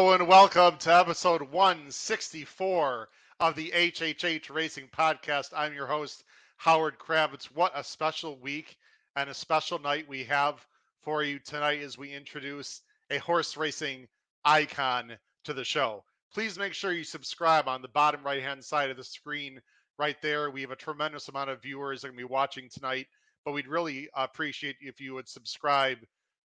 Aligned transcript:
Hello 0.00 0.14
and 0.14 0.26
welcome 0.26 0.78
to 0.78 0.96
episode 0.96 1.42
164 1.42 3.08
of 3.38 3.54
the 3.54 3.70
HHH 3.70 4.48
Racing 4.48 4.88
Podcast. 4.88 5.50
I'm 5.54 5.74
your 5.74 5.86
host, 5.86 6.24
Howard 6.56 6.98
Kravets. 6.98 7.44
What 7.52 7.72
a 7.74 7.84
special 7.84 8.38
week 8.38 8.78
and 9.14 9.28
a 9.28 9.34
special 9.34 9.78
night 9.78 10.08
we 10.08 10.24
have 10.24 10.66
for 11.02 11.22
you 11.22 11.38
tonight 11.38 11.82
as 11.82 11.98
we 11.98 12.14
introduce 12.14 12.80
a 13.10 13.18
horse 13.18 13.58
racing 13.58 14.08
icon 14.42 15.18
to 15.44 15.52
the 15.52 15.64
show. 15.64 16.02
Please 16.32 16.58
make 16.58 16.72
sure 16.72 16.92
you 16.92 17.04
subscribe 17.04 17.68
on 17.68 17.82
the 17.82 17.88
bottom 17.88 18.22
right 18.24 18.42
hand 18.42 18.64
side 18.64 18.88
of 18.88 18.96
the 18.96 19.04
screen 19.04 19.60
right 19.98 20.16
there. 20.22 20.50
We 20.50 20.62
have 20.62 20.70
a 20.70 20.76
tremendous 20.76 21.28
amount 21.28 21.50
of 21.50 21.60
viewers 21.60 22.00
that 22.00 22.06
are 22.06 22.12
going 22.12 22.20
to 22.20 22.26
be 22.26 22.32
watching 22.32 22.70
tonight, 22.70 23.06
but 23.44 23.52
we'd 23.52 23.68
really 23.68 24.08
appreciate 24.14 24.76
if 24.80 24.98
you 24.98 25.12
would 25.12 25.28
subscribe 25.28 25.98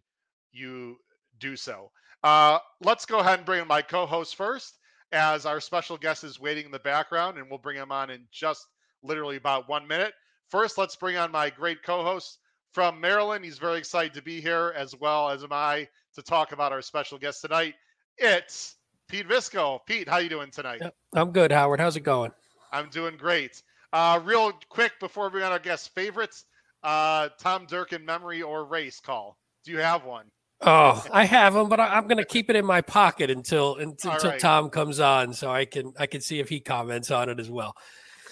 you 0.53 0.97
do 1.39 1.57
so. 1.57 1.91
Uh, 2.23 2.59
let's 2.81 3.05
go 3.05 3.19
ahead 3.19 3.39
and 3.41 3.47
bring 3.47 3.63
in 3.63 3.69
my 3.69 3.83
co 3.83 4.07
host 4.07 4.37
first, 4.37 4.79
as 5.13 5.45
our 5.45 5.61
special 5.61 5.97
guest 5.97 6.25
is 6.25 6.41
waiting 6.41 6.67
in 6.67 6.71
the 6.73 6.79
background, 6.79 7.37
and 7.39 7.49
we'll 7.49 7.59
bring 7.59 7.77
him 7.77 7.93
on 7.93 8.11
in 8.11 8.27
just 8.33 8.67
literally 9.03 9.37
about 9.37 9.69
one 9.69 9.87
minute. 9.87 10.15
First, 10.51 10.79
let's 10.79 10.97
bring 10.97 11.17
on 11.17 11.31
my 11.31 11.51
great 11.51 11.83
co 11.83 12.03
host 12.03 12.39
from 12.73 13.01
Maryland. 13.01 13.45
He's 13.45 13.59
very 13.59 13.79
excited 13.79 14.15
to 14.15 14.23
be 14.23 14.41
here, 14.41 14.73
as 14.77 14.95
well 14.97 15.29
as 15.31 15.43
am 15.45 15.53
I, 15.53 15.89
to 16.15 16.23
talk 16.23 16.53
about 16.53 16.73
our 16.73 16.83
special 16.83 17.19
guest 17.19 17.41
tonight. 17.43 17.75
It's 18.19 18.77
Pete 19.09 19.29
Visco. 19.29 19.81
Pete, 19.87 20.09
how 20.09 20.19
you 20.19 20.29
doing 20.29 20.51
tonight? 20.51 20.83
I'm 21.15 21.33
good, 21.33 21.53
Howard. 21.53 21.81
How's 21.81 21.97
it 21.97 22.01
going? 22.01 22.31
I'm 22.73 22.89
doing 22.89 23.17
great. 23.17 23.63
Uh, 23.93 24.21
real 24.25 24.53
quick 24.69 24.93
before 25.01 25.29
we 25.29 25.43
on 25.43 25.53
our 25.53 25.59
guest 25.59 25.95
favorites, 25.95 26.47
uh, 26.83 27.29
Tom 27.39 27.67
Durkin 27.67 28.05
memory 28.05 28.43
or 28.43 28.65
race 28.65 29.01
call. 29.01 29.37
Do 29.65 29.73
you 29.73 29.79
have 29.79 30.05
one? 30.05 30.27
Oh, 30.63 31.05
I 31.13 31.25
have 31.25 31.55
them, 31.55 31.69
but 31.69 31.81
I, 31.81 31.99
am 31.99 32.05
going 32.05 32.19
to 32.19 32.25
keep 32.25 32.49
it 32.49 32.57
in 32.57 32.65
my 32.65 32.81
pocket 32.81 33.31
until 33.31 33.77
until, 33.79 34.13
right. 34.13 34.39
Tom 34.39 34.71
comes 34.71 35.01
on, 35.01 35.35
so 35.35 35.51
I 35.51 35.65
can 35.65 35.93
I 35.99 36.07
can 36.07 36.21
see 36.21 36.39
if 36.39 36.49
he 36.49 36.61
comments 36.61 37.11
on 37.11 37.29
it 37.29 37.41
as 37.41 37.51
well. 37.51 37.77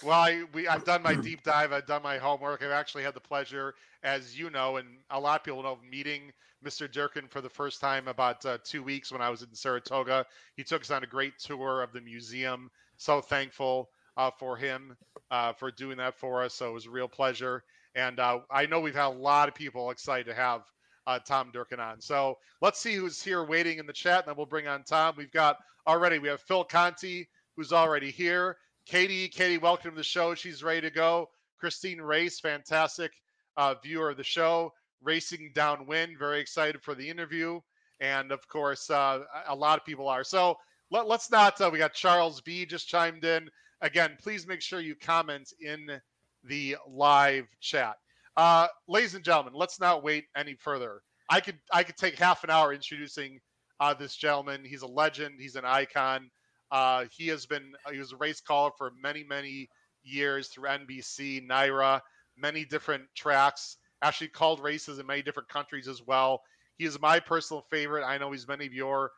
Well, 0.03 0.19
I, 0.19 0.45
we, 0.55 0.67
I've 0.67 0.85
done 0.85 1.03
my 1.03 1.15
deep 1.15 1.43
dive. 1.43 1.73
I've 1.73 1.87
done 1.87 2.03
my 2.03 2.17
homework. 2.17 2.63
I've 2.63 2.71
actually 2.71 3.03
had 3.03 3.15
the 3.15 3.21
pleasure, 3.21 3.75
as 4.03 4.39
you 4.39 4.49
know, 4.49 4.79
and 4.79 4.89
a 5.11 5.21
lot 5.21 5.41
of 5.41 5.45
people 5.45 5.63
know, 5.63 5.79
meeting 5.91 6.33
Mr. 6.65 6.91
Durkin 6.91 7.27
for 7.29 7.41
the 7.41 7.49
first 7.49 7.81
time 7.81 8.09
about 8.09 8.45
uh, 8.45 8.59
two 8.65 8.83
weeks 8.83 9.11
when 9.11 9.23
I 9.23 9.31
was 9.31 9.43
in 9.43 9.55
Saratoga. 9.55 10.27
He 10.57 10.65
took 10.65 10.83
us 10.83 10.91
on 10.91 11.03
a 11.03 11.07
great 11.07 11.39
tour 11.39 11.83
of 11.83 11.93
the 11.93 12.01
museum. 12.01 12.71
So 12.97 13.21
thankful 13.21 13.91
uh, 14.17 14.31
for 14.39 14.57
him 14.57 14.97
uh, 15.31 15.53
for 15.55 15.71
doing 15.71 15.97
that 15.99 16.15
for 16.15 16.43
us. 16.43 16.55
So 16.55 16.69
it 16.69 16.75
was 16.75 16.87
a 16.87 16.91
real 16.91 17.09
pleasure. 17.09 17.65
And 17.95 18.21
uh, 18.21 18.41
I 18.51 18.67
know 18.67 18.81
we've 18.81 18.95
had 18.95 19.07
a 19.07 19.09
lot 19.09 19.49
of 19.49 19.55
people 19.55 19.91
excited 19.91 20.27
to 20.27 20.35
have 20.35 20.63
uh, 21.07 21.19
Tom 21.19 21.51
Durkin 21.53 21.81
on. 21.81 22.01
So 22.01 22.39
let's 22.61 22.79
see 22.79 22.95
who's 22.95 23.23
here 23.23 23.45
waiting 23.45 23.79
in 23.79 23.87
the 23.87 23.93
chat, 23.93 24.21
and 24.21 24.29
then 24.29 24.37
we'll 24.37 24.47
bring 24.47 24.69
on 24.69 24.85
Tom. 24.85 25.15
We've 25.17 25.33
got 25.33 25.57
already, 25.87 26.19
we 26.19 26.29
have 26.29 26.43
Phil 26.43 26.65
Conti, 26.65 27.29
who's 27.57 27.73
already 27.73 28.11
here. 28.11 28.59
Katie, 28.87 29.29
Katie, 29.29 29.59
welcome 29.59 29.93
to 29.93 29.97
the 29.97 30.03
show. 30.03 30.35
She's 30.35 30.63
ready 30.63 30.83
to 30.83 30.91
go. 30.91 31.31
Christine 31.59 32.01
Race, 32.01 32.39
fantastic 32.41 33.13
uh, 33.57 33.75
viewer 33.83 34.11
of 34.11 34.17
the 34.17 34.25
show. 34.25 34.73
Racing 35.03 35.53
Downwind, 35.55 36.19
very 36.19 36.41
excited 36.41 36.83
for 36.83 36.95
the 36.95 37.09
interview. 37.09 37.61
And 38.01 38.33
of 38.33 38.47
course, 38.49 38.91
uh, 38.91 39.21
a 39.49 39.55
lot 39.55 39.79
of 39.79 39.85
people 39.85 40.09
are. 40.09 40.25
So 40.25 40.57
let, 40.91 41.07
us 41.07 41.31
not, 41.31 41.61
uh, 41.61 41.71
we 41.73 41.79
got 41.79 41.95
Charles 41.95 42.41
B 42.41 42.65
just 42.67 42.89
chimed 42.89 43.25
in. 43.25 43.49
Again, 43.83 44.17
please 44.23 44.47
make 44.47 44.61
sure 44.61 44.81
you 44.81 44.95
comment 44.95 45.53
in 45.61 46.01
the 46.45 46.77
live 46.89 47.47
chat. 47.61 47.97
Uh, 48.37 48.67
ladies 48.89 49.15
and 49.15 49.25
gentlemen, 49.25 49.53
let's 49.55 49.81
not 49.81 50.03
wait 50.03 50.25
any 50.37 50.55
further. 50.55 51.03
I 51.29 51.41
could 51.41 51.59
I 51.73 51.83
could 51.85 51.97
take 51.97 52.19
half 52.19 52.45
an 52.45 52.51
hour 52.51 52.73
introducing 52.73 53.41
uh, 53.79 53.95
this 53.95 54.17
gentleman. 54.17 54.65
He's 54.65 54.83
a 54.83 54.87
legend. 54.87 55.35
He's 55.39 55.57
an 55.57 55.65
icon. 55.65 56.31
Uh, 56.71 57.07
he 57.11 57.29
has 57.29 57.47
been 57.47 57.73
he 57.93 57.99
was 57.99 58.13
a 58.13 58.17
race 58.17 58.41
caller 58.41 58.71
for 58.77 58.93
many 59.01 59.25
many 59.25 59.69
years 60.03 60.49
through 60.49 60.69
NBC, 60.69 61.47
NYRA, 61.47 62.01
many 62.37 62.65
different 62.65 63.05
tracks. 63.15 63.77
Actually 64.03 64.29
called 64.29 64.63
races 64.63 64.99
in 64.99 65.07
many 65.07 65.23
different 65.23 65.49
countries 65.49 65.89
as 65.89 66.07
well. 66.07 66.43
He 66.79 66.85
is 66.85 67.01
my 67.01 67.21
personal 67.21 67.63
favorite. 67.71 68.05
I 68.05 68.19
know 68.19 68.33
he's 68.33 68.49
many 68.49 68.67
of 68.67 68.73
your 68.73 69.13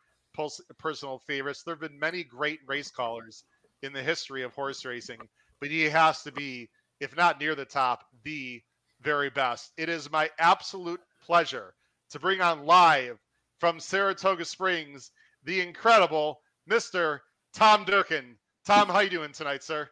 personal 0.78 1.18
favorites. 1.18 1.62
There 1.62 1.74
have 1.74 1.80
been 1.80 1.98
many 1.98 2.24
great 2.24 2.60
race 2.66 2.90
callers 2.90 3.44
in 3.82 3.92
the 3.92 4.02
history 4.02 4.42
of 4.42 4.52
horse 4.54 4.84
racing, 4.84 5.18
but 5.60 5.70
he 5.70 5.82
has 5.84 6.22
to 6.22 6.32
be, 6.32 6.68
if 7.00 7.16
not 7.16 7.40
near 7.40 7.54
the 7.54 7.64
top, 7.64 8.04
the 8.24 8.60
very 9.00 9.30
best. 9.30 9.72
It 9.76 9.88
is 9.88 10.10
my 10.10 10.30
absolute 10.38 11.00
pleasure 11.24 11.74
to 12.10 12.18
bring 12.18 12.40
on 12.40 12.66
live 12.66 13.18
from 13.58 13.78
Saratoga 13.78 14.44
Springs 14.44 15.10
the 15.44 15.60
incredible 15.60 16.40
Mr. 16.70 17.20
Tom 17.54 17.84
Durkin. 17.84 18.36
Tom, 18.64 18.88
how 18.88 19.00
you 19.00 19.10
doing 19.10 19.32
tonight, 19.32 19.62
sir? 19.62 19.88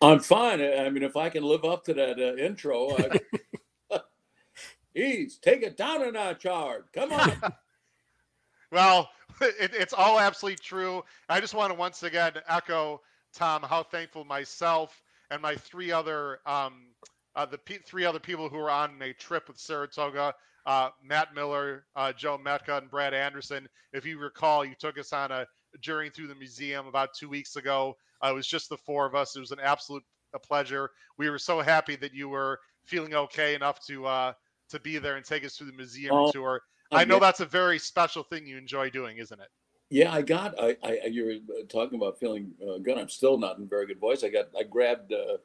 I'm 0.00 0.20
fine. 0.20 0.60
I 0.60 0.90
mean, 0.90 1.02
if 1.02 1.16
I 1.16 1.28
can 1.28 1.44
live 1.44 1.64
up 1.64 1.84
to 1.84 1.94
that 1.94 2.18
uh, 2.18 2.36
intro, 2.36 2.96
I... 2.96 3.20
Ease, 4.96 5.38
take 5.38 5.62
it 5.62 5.76
down 5.76 6.02
a 6.02 6.12
notch, 6.12 6.44
Howard. 6.44 6.84
Come 6.92 7.12
on. 7.12 7.32
well, 8.72 9.10
it, 9.40 9.72
it's 9.74 9.92
all 9.92 10.20
absolutely 10.20 10.58
true. 10.62 11.02
I 11.28 11.40
just 11.40 11.54
want 11.54 11.72
to 11.72 11.78
once 11.78 12.02
again 12.02 12.32
echo 12.48 13.00
Tom 13.34 13.62
how 13.62 13.82
thankful 13.82 14.24
myself 14.24 15.02
and 15.30 15.42
my 15.42 15.56
three 15.56 15.90
other 15.90 16.38
um, 16.46 16.86
uh, 17.34 17.46
the 17.46 17.58
p- 17.58 17.78
three 17.84 18.04
other 18.04 18.20
people 18.20 18.48
who 18.48 18.58
were 18.58 18.70
on 18.70 19.00
a 19.02 19.12
trip 19.14 19.48
with 19.48 19.58
Saratoga. 19.58 20.34
Uh, 20.66 20.88
Matt 21.04 21.34
Miller, 21.34 21.84
uh, 21.94 22.10
Joe 22.12 22.38
Metka, 22.38 22.78
and 22.78 22.90
Brad 22.90 23.12
Anderson. 23.12 23.68
If 23.92 24.06
you 24.06 24.18
recall, 24.18 24.64
you 24.64 24.74
took 24.78 24.98
us 24.98 25.12
on 25.12 25.30
a 25.30 25.46
journey 25.80 26.08
through 26.08 26.28
the 26.28 26.34
museum 26.34 26.86
about 26.86 27.10
two 27.12 27.28
weeks 27.28 27.56
ago. 27.56 27.98
Uh, 28.24 28.30
it 28.30 28.34
was 28.34 28.46
just 28.46 28.70
the 28.70 28.78
four 28.78 29.04
of 29.04 29.14
us. 29.14 29.36
It 29.36 29.40
was 29.40 29.50
an 29.50 29.60
absolute 29.60 30.02
a 30.34 30.38
pleasure. 30.38 30.90
We 31.16 31.30
were 31.30 31.38
so 31.38 31.60
happy 31.60 31.96
that 31.96 32.14
you 32.14 32.28
were 32.28 32.60
feeling 32.84 33.14
okay 33.14 33.54
enough 33.54 33.84
to 33.86 34.06
uh, 34.06 34.32
to 34.74 34.80
be 34.80 34.98
there 34.98 35.16
and 35.16 35.24
take 35.24 35.44
us 35.44 35.56
through 35.56 35.68
the 35.68 35.72
museum 35.72 36.14
oh, 36.14 36.30
tour. 36.30 36.62
I 36.92 37.04
know 37.04 37.18
that's 37.18 37.40
a 37.40 37.46
very 37.46 37.78
special 37.78 38.22
thing 38.22 38.46
you 38.46 38.56
enjoy 38.56 38.90
doing, 38.90 39.18
isn't 39.18 39.40
it? 39.40 39.48
Yeah, 39.90 40.12
I 40.12 40.22
got. 40.22 40.54
I, 40.62 40.76
I 40.82 41.06
you 41.10 41.24
were 41.24 41.64
talking 41.64 41.98
about 41.98 42.18
feeling 42.18 42.52
uh, 42.62 42.78
good. 42.78 42.98
I'm 42.98 43.08
still 43.08 43.38
not 43.38 43.58
in 43.58 43.68
very 43.68 43.86
good 43.86 43.98
voice. 43.98 44.24
I 44.24 44.28
got. 44.28 44.46
I 44.58 44.62
grabbed. 44.62 45.12
Uh, 45.12 45.38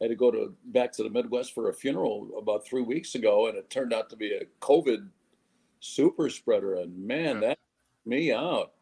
I 0.00 0.04
had 0.04 0.08
to 0.08 0.16
go 0.16 0.30
to 0.30 0.54
back 0.66 0.92
to 0.92 1.02
the 1.02 1.10
Midwest 1.10 1.54
for 1.54 1.68
a 1.68 1.74
funeral 1.74 2.30
about 2.38 2.66
three 2.66 2.82
weeks 2.82 3.14
ago, 3.14 3.48
and 3.48 3.56
it 3.56 3.70
turned 3.70 3.92
out 3.92 4.08
to 4.10 4.16
be 4.16 4.32
a 4.34 4.44
COVID 4.60 5.08
super 5.80 6.30
spreader. 6.30 6.76
And 6.76 6.96
man, 7.06 7.36
yeah. 7.36 7.48
that 7.48 7.58
me 8.06 8.32
out. 8.32 8.72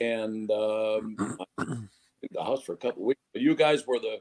And 0.00 0.50
um, 0.50 1.16
the 1.58 2.42
house 2.42 2.62
for 2.62 2.72
a 2.72 2.76
couple 2.76 3.04
weeks. 3.04 3.20
You 3.34 3.54
guys 3.54 3.86
were 3.86 3.98
the 3.98 4.18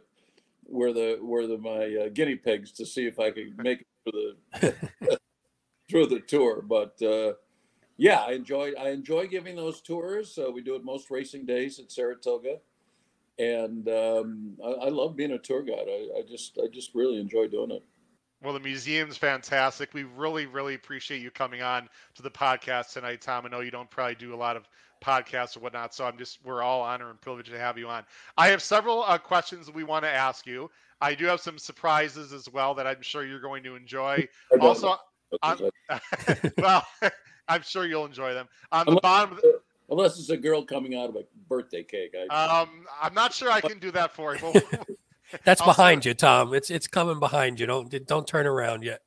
were 0.66 0.94
the 0.94 1.20
were 1.22 1.48
the 1.48 1.58
my 1.58 2.06
uh, 2.06 2.10
guinea 2.10 2.36
pigs 2.36 2.72
to 2.74 2.86
see 2.86 3.06
if 3.06 3.20
I 3.20 3.32
could 3.32 3.58
make 3.58 3.86
through 4.04 4.36
the 4.62 5.18
through 5.90 6.08
the 6.08 6.20
tour. 6.20 6.62
But 6.62 7.02
uh, 7.02 7.34
yeah, 7.98 8.22
I 8.22 8.34
enjoy 8.34 8.74
I 8.80 8.90
enjoy 8.90 9.28
giving 9.28 9.56
those 9.56 9.82
tours. 9.82 10.38
Uh, 10.38 10.52
we 10.52 10.62
do 10.62 10.76
it 10.76 10.84
most 10.84 11.10
racing 11.12 11.46
days 11.46 11.80
at 11.80 11.92
Saratoga, 11.92 12.58
and 13.38 13.88
um, 13.88 14.58
I, 14.64 14.86
I, 14.86 14.90
love 14.90 15.16
being 15.16 15.32
a 15.32 15.38
tour 15.38 15.64
guide. 15.64 15.88
I, 15.88 16.20
I 16.20 16.22
just 16.28 16.58
I 16.64 16.68
just 16.68 16.96
really 16.96 17.20
enjoy 17.20 17.48
doing 17.48 17.72
it. 17.72 17.84
Well, 18.44 18.54
the 18.54 18.60
museum's 18.60 19.16
fantastic. 19.16 19.94
We 19.94 20.04
really, 20.04 20.48
really 20.48 20.76
appreciate 20.76 21.22
you 21.22 21.32
coming 21.32 21.62
on 21.62 21.88
to 22.16 22.22
the 22.22 22.30
podcast 22.30 22.92
tonight, 22.92 23.22
Tom. 23.22 23.46
I 23.46 23.50
know 23.50 23.62
you 23.62 23.72
don't 23.72 23.90
probably 23.90 24.16
do 24.16 24.34
a 24.34 24.36
lot 24.36 24.58
of 24.58 24.68
podcasts 25.04 25.58
or 25.58 25.60
whatnot, 25.60 25.94
so 25.94 26.06
I'm 26.06 26.18
just 26.18 26.40
we're 26.44 26.62
all 26.62 26.82
honored 26.82 27.10
and 27.10 27.22
privileged 27.22 27.52
to 27.52 27.60
have 27.60 27.78
you 27.78 27.88
on. 27.88 28.04
I 28.38 28.48
have 28.48 28.62
several 28.62 29.04
uh, 29.04 29.18
questions 29.18 29.72
we 29.72 29.84
want 29.84 30.06
to 30.06 30.10
ask 30.10 30.48
you. 30.48 30.70
I 31.02 31.14
do 31.14 31.26
have 31.26 31.42
some 31.42 31.58
surprises 31.58 32.32
as 32.32 32.50
well 32.50 32.74
that 32.76 32.88
I'm 32.88 33.02
sure 33.02 33.26
you're 33.26 33.42
going 33.42 33.64
to 33.64 33.76
enjoy. 33.76 34.28
Also, 34.62 34.96
well, 36.58 36.86
I'm 37.48 37.62
sure 37.62 37.86
you'll 37.86 38.06
enjoy 38.06 38.34
them. 38.34 38.48
On 38.72 38.88
unless, 38.88 38.96
the 38.96 39.02
bottom, 39.02 39.36
the, 39.42 39.60
unless 39.90 40.18
it's 40.18 40.30
a 40.30 40.38
girl 40.38 40.64
coming 40.64 40.96
out 40.96 41.10
of 41.10 41.16
a 41.18 41.24
birthday 41.50 41.84
cake. 41.84 42.14
I, 42.30 42.62
um, 42.62 42.86
I'm 43.02 43.14
not 43.14 43.34
sure 43.34 43.52
I 43.52 43.60
can 43.60 43.80
do 43.80 43.92
that 43.92 44.14
for 44.14 44.36
you. 44.36 44.54
That's 45.44 45.62
I'll 45.62 45.68
behind 45.68 46.04
see. 46.04 46.10
you, 46.10 46.14
Tom. 46.14 46.54
It's 46.54 46.70
it's 46.70 46.88
coming 46.88 47.20
behind 47.20 47.60
you. 47.60 47.66
Don't 47.66 48.06
don't 48.08 48.28
turn 48.28 48.46
around 48.46 48.84
yet. 48.84 49.02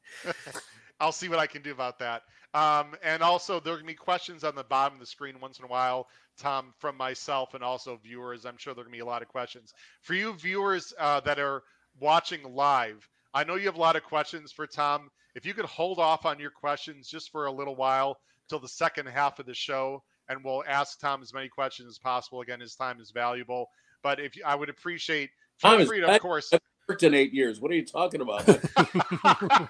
I'll 1.00 1.12
see 1.12 1.28
what 1.28 1.38
I 1.38 1.46
can 1.46 1.62
do 1.62 1.72
about 1.72 1.98
that. 2.00 2.22
Um, 2.56 2.97
and 3.03 3.23
also, 3.23 3.61
there 3.61 3.75
are 3.75 3.76
going 3.76 3.87
to 3.87 3.93
be 3.93 3.94
questions 3.94 4.43
on 4.43 4.55
the 4.55 4.64
bottom 4.64 4.94
of 4.94 5.00
the 5.00 5.06
screen 5.06 5.35
once 5.43 5.58
in 5.58 5.67
a 5.67 5.69
while, 5.69 6.08
Tom, 6.38 6.73
from 6.79 6.97
myself 6.97 7.53
and 7.53 7.62
also 7.62 8.00
viewers. 8.03 8.47
I'm 8.47 8.56
sure 8.56 8.73
there 8.73 8.81
are 8.81 8.85
going 8.85 8.94
to 8.94 8.97
be 8.97 9.03
a 9.03 9.05
lot 9.05 9.20
of 9.20 9.29
questions. 9.29 9.75
For 10.00 10.14
you 10.14 10.32
viewers 10.32 10.94
uh, 10.99 11.20
that 11.20 11.38
are 11.38 11.64
watching 12.00 12.43
live, 12.55 13.06
I 13.35 13.44
know 13.44 13.56
you 13.56 13.67
have 13.67 13.77
a 13.77 13.81
lot 13.81 13.94
of 13.94 14.05
questions 14.05 14.53
for 14.53 14.67
Tom. 14.67 15.10
If 15.34 15.44
you 15.44 15.53
could 15.53 15.67
hold 15.67 15.98
off 15.98 16.25
on 16.25 16.39
your 16.39 16.48
questions 16.48 17.10
just 17.10 17.31
for 17.31 17.44
a 17.44 17.53
little 17.53 17.77
while 17.77 18.17
till 18.48 18.58
the 18.58 18.69
second 18.69 19.05
half 19.05 19.39
of 19.39 19.44
the 19.44 19.53
show, 19.53 20.03
and 20.31 20.43
we'll 20.43 20.65
ask 20.67 20.98
Tom 20.98 21.20
as 21.20 21.34
many 21.34 21.51
questions 21.51 21.91
as 21.91 21.98
possible. 21.98 22.41
Again, 22.41 22.60
his 22.60 22.75
time 22.75 23.03
is 23.03 23.10
valuable. 23.10 23.69
But 24.03 24.19
if 24.19 24.34
you, 24.34 24.44
I 24.46 24.55
would 24.55 24.70
appreciate, 24.70 25.29
feel 25.58 25.84
free 25.84 26.01
to, 26.01 26.10
of 26.10 26.22
course. 26.22 26.51
I've 26.55 26.60
worked 26.89 27.03
in 27.03 27.13
eight 27.13 27.34
years. 27.34 27.60
What 27.60 27.70
are 27.70 27.75
you 27.75 27.84
talking 27.84 28.22
about? 28.22 28.48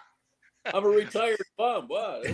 I'm 0.73 0.85
a 0.85 0.89
retired 0.89 1.43
bum. 1.59 1.87
What? 1.89 2.27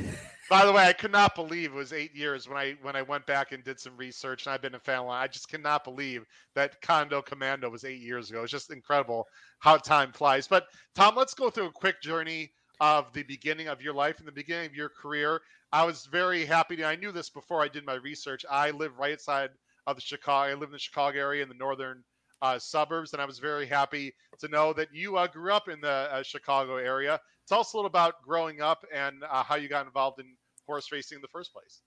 By 0.50 0.66
the 0.66 0.72
way, 0.72 0.87
I 0.87 0.92
could 0.92 1.12
not 1.12 1.34
believe 1.34 1.72
it 1.72 1.76
was 1.76 1.92
eight 1.92 2.14
years 2.14 2.49
when 2.49 2.58
I 2.58 2.76
when 2.82 2.96
I 2.96 3.02
went 3.02 3.26
back 3.26 3.52
and 3.52 3.62
did 3.62 3.78
some 3.78 3.96
research, 3.96 4.46
and 4.46 4.52
I've 4.52 4.62
been 4.62 4.75
a 4.75 4.80
fan. 4.80 5.06
I 5.08 5.26
just 5.28 5.49
cannot 5.49 5.84
believe 5.84 6.25
that 6.54 6.80
Condo 6.82 7.22
Commando 7.22 7.70
was 7.70 7.84
eight 7.84 8.00
years 8.00 8.30
ago. 8.30 8.42
It's 8.42 8.52
just 8.52 8.72
incredible 8.72 9.26
how 9.61 9.76
time 9.76 10.12
flies. 10.12 10.49
But 10.49 10.66
Tom, 10.94 11.14
let's 11.16 11.34
go 11.34 11.49
through 11.49 11.66
a 11.66 11.72
quick 11.72 12.02
journey 12.02 12.50
of 12.80 13.12
the 13.12 13.22
beginning 13.22 13.68
of 13.68 13.80
your 13.80 13.94
life 13.94 14.18
and 14.18 14.26
the 14.26 14.32
beginning 14.32 14.66
of 14.66 14.75
your 14.75 14.88
career. 14.88 15.40
I 15.72 15.84
was 15.84 16.06
very 16.06 16.44
happy. 16.44 16.76
To, 16.76 16.84
I 16.84 16.96
knew 16.96 17.12
this 17.12 17.30
before 17.30 17.62
I 17.62 17.68
did 17.68 17.87
my 17.87 17.94
research. 17.94 18.44
I 18.50 18.72
live 18.72 18.99
right 18.99 19.12
outside 19.14 19.50
of 19.87 19.96
the 19.96 20.02
Chicago. 20.02 20.50
I 20.50 20.54
live 20.54 20.68
in 20.68 20.72
the 20.72 20.78
Chicago 20.78 21.18
area 21.18 21.42
in 21.42 21.49
the 21.49 21.54
northern 21.54 22.02
uh, 22.42 22.58
suburbs, 22.58 23.12
and 23.12 23.22
I 23.22 23.25
was 23.25 23.38
very 23.38 23.66
happy 23.66 24.12
to 24.40 24.49
know 24.49 24.72
that 24.72 24.88
you 24.92 25.16
uh, 25.16 25.28
grew 25.28 25.52
up 25.52 25.68
in 25.68 25.80
the 25.80 26.08
uh, 26.12 26.22
Chicago 26.22 26.76
area. 26.76 27.20
Tell 27.49 27.61
us 27.61 27.72
a 27.72 27.76
little 27.76 27.88
about 27.88 28.22
growing 28.22 28.61
up 28.61 28.84
and 28.94 29.25
uh, 29.25 29.42
how 29.42 29.56
you 29.56 29.68
got 29.68 29.87
involved 29.87 30.20
in 30.20 30.26
horse 30.66 30.90
racing 30.92 31.16
in 31.16 31.22
the 31.22 31.28
first 31.28 31.52
place. 31.52 31.82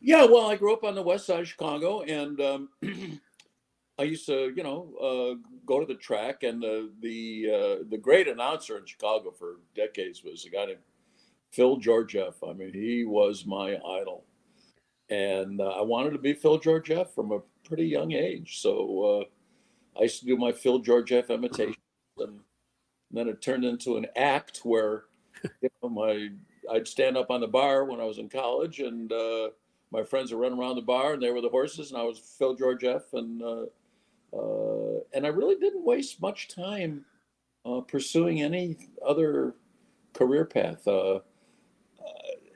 Yeah, 0.00 0.24
well, 0.24 0.50
I 0.50 0.56
grew 0.56 0.72
up 0.72 0.84
on 0.84 0.94
the 0.94 1.02
west 1.02 1.26
side 1.26 1.40
of 1.40 1.48
Chicago, 1.48 2.02
and 2.02 2.40
um, 2.40 2.68
I 3.98 4.02
used 4.02 4.26
to, 4.26 4.52
you 4.56 4.64
know, 4.64 4.92
uh, 5.00 5.48
go 5.64 5.78
to 5.78 5.86
the 5.86 5.94
track. 5.94 6.42
And 6.42 6.60
the 6.60 6.90
the 7.00 7.46
uh, 7.48 7.84
the 7.88 7.98
great 7.98 8.26
announcer 8.26 8.78
in 8.78 8.84
Chicago 8.84 9.30
for 9.30 9.60
decades 9.76 10.24
was 10.24 10.44
a 10.44 10.50
guy 10.50 10.66
named 10.66 10.80
Phil 11.52 11.76
Georgeff. 11.76 12.34
I 12.42 12.52
mean, 12.52 12.72
he 12.72 13.04
was 13.04 13.46
my 13.46 13.74
idol, 13.76 14.24
and 15.08 15.60
uh, 15.60 15.68
I 15.68 15.82
wanted 15.82 16.10
to 16.10 16.18
be 16.18 16.32
Phil 16.34 16.58
Georgeff 16.58 17.14
from 17.14 17.30
a 17.30 17.40
pretty 17.64 17.86
young 17.86 18.10
age. 18.10 18.60
So 18.60 19.20
uh, 19.20 20.00
I 20.00 20.02
used 20.02 20.18
to 20.20 20.26
do 20.26 20.36
my 20.36 20.50
Phil 20.50 20.80
Georgeff 20.80 21.30
imitation, 21.30 21.76
and 22.18 22.40
then 23.12 23.28
it 23.28 23.42
turned 23.42 23.64
into 23.64 23.96
an 23.96 24.06
act 24.16 24.60
where 24.64 25.04
you 25.60 25.68
know, 25.82 25.88
my 25.88 26.28
I'd 26.70 26.86
stand 26.86 27.16
up 27.16 27.30
on 27.30 27.40
the 27.40 27.48
bar 27.48 27.84
when 27.84 28.00
I 28.00 28.04
was 28.04 28.18
in 28.18 28.28
college, 28.28 28.80
and 28.80 29.12
uh, 29.12 29.50
my 29.90 30.02
friends 30.02 30.32
would 30.32 30.40
run 30.40 30.58
around 30.58 30.76
the 30.76 30.82
bar, 30.82 31.14
and 31.14 31.22
they 31.22 31.30
were 31.30 31.40
the 31.40 31.48
horses, 31.48 31.90
and 31.90 32.00
I 32.00 32.04
was 32.04 32.18
Phil 32.18 32.54
Georgeff, 32.56 33.12
and 33.12 33.42
uh, 33.42 33.64
uh, 34.34 35.00
and 35.12 35.26
I 35.26 35.28
really 35.28 35.56
didn't 35.56 35.84
waste 35.84 36.22
much 36.22 36.48
time 36.48 37.04
uh, 37.66 37.80
pursuing 37.80 38.42
any 38.42 38.76
other 39.06 39.54
career 40.14 40.44
path. 40.44 40.86
Uh, 40.86 41.16
uh, 41.16 41.20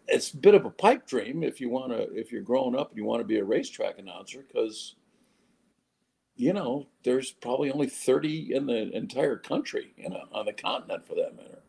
it's 0.09 0.33
a 0.33 0.37
bit 0.37 0.55
of 0.55 0.65
a 0.65 0.71
pipe 0.71 1.07
dream 1.07 1.43
if 1.43 1.61
you 1.61 1.69
want 1.69 1.93
to, 1.93 2.03
if 2.15 2.33
you're 2.33 2.43
growing 2.43 2.77
up 2.77 2.91
and 2.91 2.99
you 2.99 3.05
want 3.05 3.21
to 3.21 3.27
be 3.27 3.39
a 3.39 3.45
racetrack 3.45 3.99
announcer, 3.99 4.45
because 4.47 4.97
you 6.37 6.53
know 6.53 6.87
there's 7.03 7.33
probably 7.33 7.71
only 7.71 7.89
30 7.89 8.55
in 8.55 8.67
the 8.67 8.91
entire 8.97 9.37
country, 9.37 9.93
you 9.97 10.11
know, 10.11 10.25
on 10.33 10.47
the 10.47 10.53
continent 10.53 11.07
for 11.07 11.15
that 11.15 11.37
matter. 11.37 11.63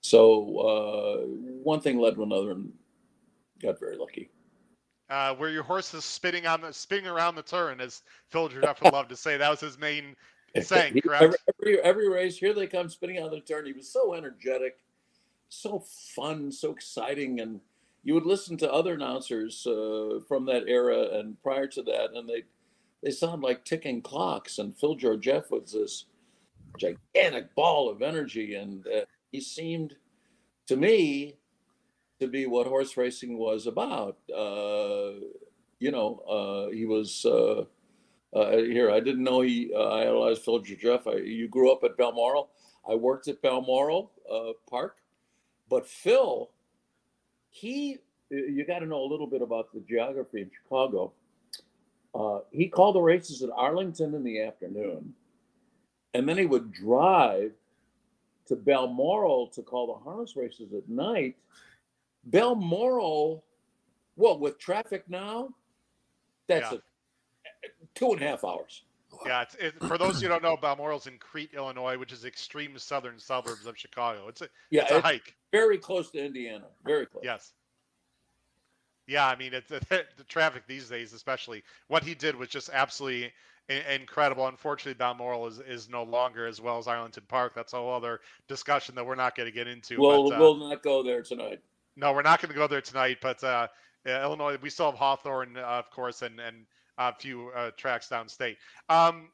So 0.00 0.58
uh, 0.58 1.26
one 1.62 1.80
thing 1.80 1.98
led 1.98 2.16
to 2.16 2.22
another, 2.22 2.50
and 2.52 2.72
got 3.62 3.78
very 3.78 3.96
lucky. 3.96 4.30
Uh, 5.08 5.34
where 5.34 5.50
your 5.50 5.62
horse 5.62 5.94
is 5.94 6.04
spinning 6.04 6.46
on 6.46 6.60
the 6.60 6.72
spinning 6.72 7.06
around 7.06 7.36
the 7.36 7.42
turn, 7.42 7.80
as 7.80 8.02
Phil 8.30 8.48
Georgeff 8.48 8.82
would 8.82 8.92
love 8.92 9.08
to 9.08 9.16
say. 9.16 9.36
That 9.36 9.50
was 9.50 9.60
his 9.60 9.78
main 9.78 10.16
saying, 10.62 11.00
correct? 11.00 11.22
Every, 11.22 11.36
every, 11.60 11.80
every, 11.80 12.08
race, 12.08 12.36
here 12.36 12.52
they 12.52 12.66
come 12.66 12.88
spinning 12.88 13.22
on 13.22 13.30
the 13.30 13.40
turn. 13.40 13.66
He 13.66 13.72
was 13.72 13.88
so 13.88 14.14
energetic, 14.14 14.78
so 15.48 15.84
fun, 16.16 16.50
so 16.50 16.72
exciting, 16.72 17.40
and 17.40 17.60
you 18.02 18.14
would 18.14 18.26
listen 18.26 18.56
to 18.58 18.72
other 18.72 18.94
announcers 18.94 19.64
uh, 19.66 20.18
from 20.26 20.44
that 20.46 20.64
era 20.66 21.18
and 21.18 21.40
prior 21.42 21.68
to 21.68 21.82
that, 21.82 22.10
and 22.14 22.28
they 22.28 22.42
they 23.02 23.10
sound 23.10 23.42
like 23.42 23.64
ticking 23.64 24.00
clocks. 24.02 24.58
And 24.58 24.76
Phil 24.76 24.94
Georgeff 24.94 25.50
was 25.50 25.72
this 25.72 26.06
gigantic 26.78 27.54
ball 27.54 27.90
of 27.90 28.02
energy, 28.02 28.54
and 28.54 28.86
uh, 28.86 29.04
he 29.30 29.40
seemed 29.40 29.96
to 30.66 30.76
me 30.76 31.36
to 32.20 32.28
be 32.28 32.46
what 32.46 32.66
horse 32.66 32.96
racing 32.96 33.36
was 33.36 33.66
about. 33.66 34.18
Uh, 34.34 35.20
you 35.78 35.90
know, 35.90 36.18
uh, 36.28 36.70
he 36.70 36.86
was 36.86 37.24
uh, 37.26 37.64
uh 38.34 38.56
here. 38.58 38.90
I 38.90 39.00
didn't 39.00 39.24
know 39.24 39.40
he. 39.40 39.72
Uh, 39.74 39.94
idolized 39.94 40.42
Phil 40.42 40.60
Jeff. 40.60 41.06
I, 41.06 41.16
you 41.16 41.48
grew 41.48 41.72
up 41.72 41.82
at 41.84 41.96
Balmoral. 41.96 42.50
I 42.88 42.94
worked 42.94 43.28
at 43.28 43.42
Balmoral 43.42 44.12
Park, 44.68 44.96
but 45.68 45.86
Phil, 45.86 46.50
he. 47.50 47.98
You 48.30 48.64
got 48.64 48.78
to 48.78 48.86
know 48.86 49.02
a 49.02 49.10
little 49.10 49.26
bit 49.26 49.42
about 49.42 49.74
the 49.74 49.80
geography 49.80 50.40
in 50.40 50.50
Chicago. 50.62 51.12
Uh, 52.14 52.40
he 52.50 52.68
called 52.68 52.94
the 52.94 53.00
races 53.00 53.42
at 53.42 53.50
Arlington 53.54 54.14
in 54.14 54.22
the 54.22 54.42
afternoon, 54.42 55.14
and 56.14 56.28
then 56.28 56.36
he 56.36 56.46
would 56.46 56.72
drive 56.72 57.52
to 58.46 58.56
Balmoral 58.56 59.46
to 59.48 59.62
call 59.62 59.86
the 59.86 60.04
harness 60.04 60.36
races 60.36 60.74
at 60.74 60.88
night. 60.88 61.36
Balmoral, 62.24 63.44
well, 64.16 64.38
with 64.38 64.58
traffic 64.58 65.04
now, 65.08 65.48
that's 66.48 66.70
yeah. 66.70 66.78
a, 67.64 67.68
two 67.94 68.12
and 68.12 68.22
a 68.22 68.28
half 68.28 68.44
hours. 68.44 68.82
Yeah, 69.26 69.42
it's, 69.42 69.54
it, 69.56 69.74
for 69.86 69.98
those 69.98 70.20
who 70.20 70.28
don't 70.28 70.42
know, 70.42 70.56
Balmoral's 70.56 71.06
in 71.06 71.18
Crete, 71.18 71.50
Illinois, 71.54 71.98
which 71.98 72.12
is 72.12 72.24
extreme 72.24 72.78
southern 72.78 73.18
suburbs 73.18 73.66
of 73.66 73.76
Chicago. 73.78 74.28
It's 74.28 74.40
a 74.42 74.48
yeah, 74.70 74.82
it's 74.82 74.90
a 74.90 74.96
it's 74.96 75.06
hike. 75.06 75.34
Very 75.50 75.78
close 75.78 76.10
to 76.10 76.24
Indiana. 76.24 76.64
Very 76.84 77.06
close. 77.06 77.22
Yes. 77.24 77.52
Yeah, 79.06 79.26
I 79.26 79.36
mean, 79.36 79.54
it's 79.54 79.68
the, 79.88 80.04
the 80.16 80.24
traffic 80.24 80.64
these 80.66 80.88
days, 80.88 81.12
especially 81.12 81.62
what 81.88 82.02
he 82.02 82.14
did 82.14 82.36
was 82.36 82.48
just 82.48 82.70
absolutely 82.72 83.32
incredible. 83.68 84.46
Unfortunately, 84.46 84.94
Balmoral 84.94 85.46
is, 85.46 85.60
is 85.60 85.88
no 85.88 86.02
longer 86.02 86.46
as 86.46 86.60
well 86.60 86.78
as 86.78 86.86
Arlington 86.86 87.24
Park. 87.28 87.54
That's 87.54 87.72
a 87.72 87.76
whole 87.76 87.94
other 87.94 88.20
discussion 88.48 88.94
that 88.96 89.06
we're 89.06 89.14
not 89.14 89.36
going 89.36 89.46
to 89.46 89.52
get 89.54 89.68
into. 89.68 90.00
Well, 90.00 90.28
but, 90.28 90.36
uh, 90.36 90.40
we'll 90.40 90.56
not 90.56 90.82
go 90.82 91.02
there 91.02 91.22
tonight. 91.22 91.60
No, 91.96 92.12
we're 92.12 92.22
not 92.22 92.40
going 92.40 92.50
to 92.50 92.58
go 92.58 92.66
there 92.66 92.80
tonight. 92.80 93.18
But 93.20 93.42
uh, 93.44 93.68
Illinois, 94.06 94.58
we 94.60 94.70
still 94.70 94.86
have 94.86 94.98
Hawthorne, 94.98 95.56
uh, 95.56 95.60
of 95.60 95.90
course, 95.90 96.22
and 96.22 96.40
and 96.40 96.66
a 96.98 97.14
few 97.14 97.50
uh, 97.50 97.70
tracks 97.76 98.08
downstate. 98.08 98.56
Um, 98.88 99.30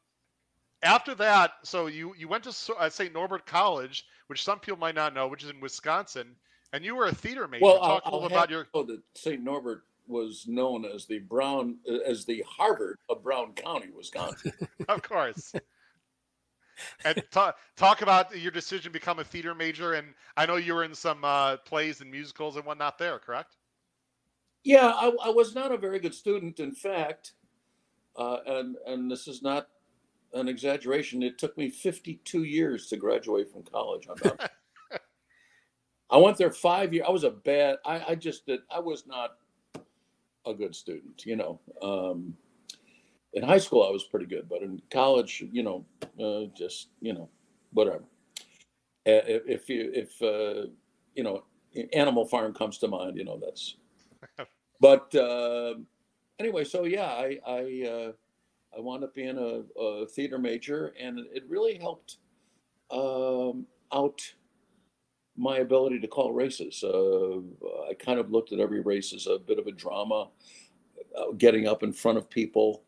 after 0.82 1.14
that, 1.16 1.52
so 1.62 1.86
you 1.86 2.14
you 2.16 2.28
went 2.28 2.44
to 2.44 2.74
uh, 2.74 2.88
St. 2.88 3.12
Norbert 3.12 3.46
College, 3.46 4.06
which 4.28 4.44
some 4.44 4.58
people 4.60 4.78
might 4.78 4.94
not 4.94 5.14
know, 5.14 5.28
which 5.28 5.42
is 5.42 5.50
in 5.50 5.60
Wisconsin, 5.60 6.36
and 6.72 6.84
you 6.84 6.94
were 6.94 7.06
a 7.06 7.14
theater 7.14 7.48
major. 7.48 7.64
Well, 7.64 7.78
Talk 7.78 8.02
I'll, 8.04 8.12
a 8.12 8.14
little 8.14 8.28
about 8.28 8.50
your. 8.50 8.66
Oh, 8.74 8.82
that 8.84 9.00
St. 9.14 9.42
Norbert 9.42 9.84
was 10.06 10.46
known 10.46 10.84
as 10.84 11.06
the 11.06 11.18
Brown 11.20 11.76
as 12.06 12.24
the 12.24 12.44
Harvard 12.48 12.98
of 13.08 13.22
Brown 13.22 13.52
County, 13.52 13.88
Wisconsin. 13.94 14.52
of 14.88 15.02
course. 15.02 15.52
and 17.04 17.22
talk 17.30 17.56
talk 17.76 18.02
about 18.02 18.36
your 18.36 18.50
decision 18.50 18.84
to 18.84 18.90
become 18.90 19.18
a 19.18 19.24
theater 19.24 19.54
major. 19.54 19.94
And 19.94 20.14
I 20.36 20.46
know 20.46 20.56
you 20.56 20.74
were 20.74 20.84
in 20.84 20.94
some 20.94 21.24
uh, 21.24 21.58
plays 21.58 22.00
and 22.00 22.10
musicals 22.10 22.56
and 22.56 22.64
whatnot 22.64 22.98
there, 22.98 23.18
correct? 23.18 23.56
Yeah, 24.64 24.88
I, 24.88 25.12
I 25.24 25.30
was 25.30 25.54
not 25.54 25.72
a 25.72 25.76
very 25.76 25.98
good 25.98 26.14
student. 26.14 26.60
In 26.60 26.72
fact, 26.72 27.32
uh, 28.16 28.38
and 28.46 28.76
and 28.86 29.10
this 29.10 29.28
is 29.28 29.42
not 29.42 29.68
an 30.34 30.48
exaggeration. 30.48 31.22
It 31.22 31.38
took 31.38 31.56
me 31.56 31.70
52 31.70 32.42
years 32.42 32.88
to 32.88 32.96
graduate 32.96 33.50
from 33.50 33.62
college. 33.62 34.08
I 36.10 36.16
went 36.16 36.36
there 36.36 36.50
five 36.50 36.94
years. 36.94 37.06
I 37.06 37.10
was 37.10 37.24
a 37.24 37.30
bad. 37.30 37.76
I, 37.84 38.02
I 38.08 38.14
just 38.14 38.46
did. 38.46 38.60
I 38.70 38.80
was 38.80 39.06
not 39.06 39.36
a 40.46 40.54
good 40.54 40.74
student, 40.74 41.24
you 41.26 41.36
know. 41.36 41.60
Um, 41.82 42.34
in 43.34 43.42
high 43.42 43.58
school, 43.58 43.86
I 43.86 43.90
was 43.90 44.04
pretty 44.04 44.26
good, 44.26 44.48
but 44.48 44.62
in 44.62 44.80
college, 44.90 45.44
you 45.52 45.62
know, 45.62 45.84
uh, 46.22 46.50
just 46.56 46.88
you 47.00 47.12
know, 47.12 47.28
whatever. 47.72 48.04
If 49.04 49.68
you 49.68 49.90
if 49.94 50.20
uh, 50.22 50.68
you 51.14 51.22
know, 51.22 51.44
Animal 51.92 52.26
Farm 52.26 52.54
comes 52.54 52.78
to 52.78 52.88
mind, 52.88 53.16
you 53.16 53.24
know, 53.24 53.38
that's. 53.42 53.76
But 54.80 55.12
uh, 55.16 55.74
anyway, 56.38 56.62
so 56.62 56.84
yeah, 56.84 57.06
I 57.06 57.38
I 57.44 57.88
uh, 57.88 58.12
I 58.76 58.80
wound 58.80 59.02
up 59.02 59.12
being 59.12 59.36
a, 59.36 59.80
a 59.80 60.06
theater 60.06 60.38
major, 60.38 60.94
and 61.00 61.18
it 61.34 61.42
really 61.48 61.78
helped 61.78 62.18
um, 62.92 63.66
out 63.92 64.20
my 65.38 65.58
ability 65.58 66.00
to 66.00 66.08
call 66.08 66.32
races. 66.32 66.82
Uh, 66.82 67.38
I 67.88 67.94
kind 67.98 68.18
of 68.18 68.30
looked 68.32 68.52
at 68.52 68.58
every 68.58 68.80
race 68.80 69.14
as 69.14 69.26
a 69.28 69.38
bit 69.38 69.58
of 69.58 69.66
a 69.68 69.72
drama. 69.72 70.28
Uh, 71.16 71.32
getting 71.38 71.68
up 71.68 71.82
in 71.82 71.92
front 71.92 72.18
of 72.18 72.28
people 72.28 72.82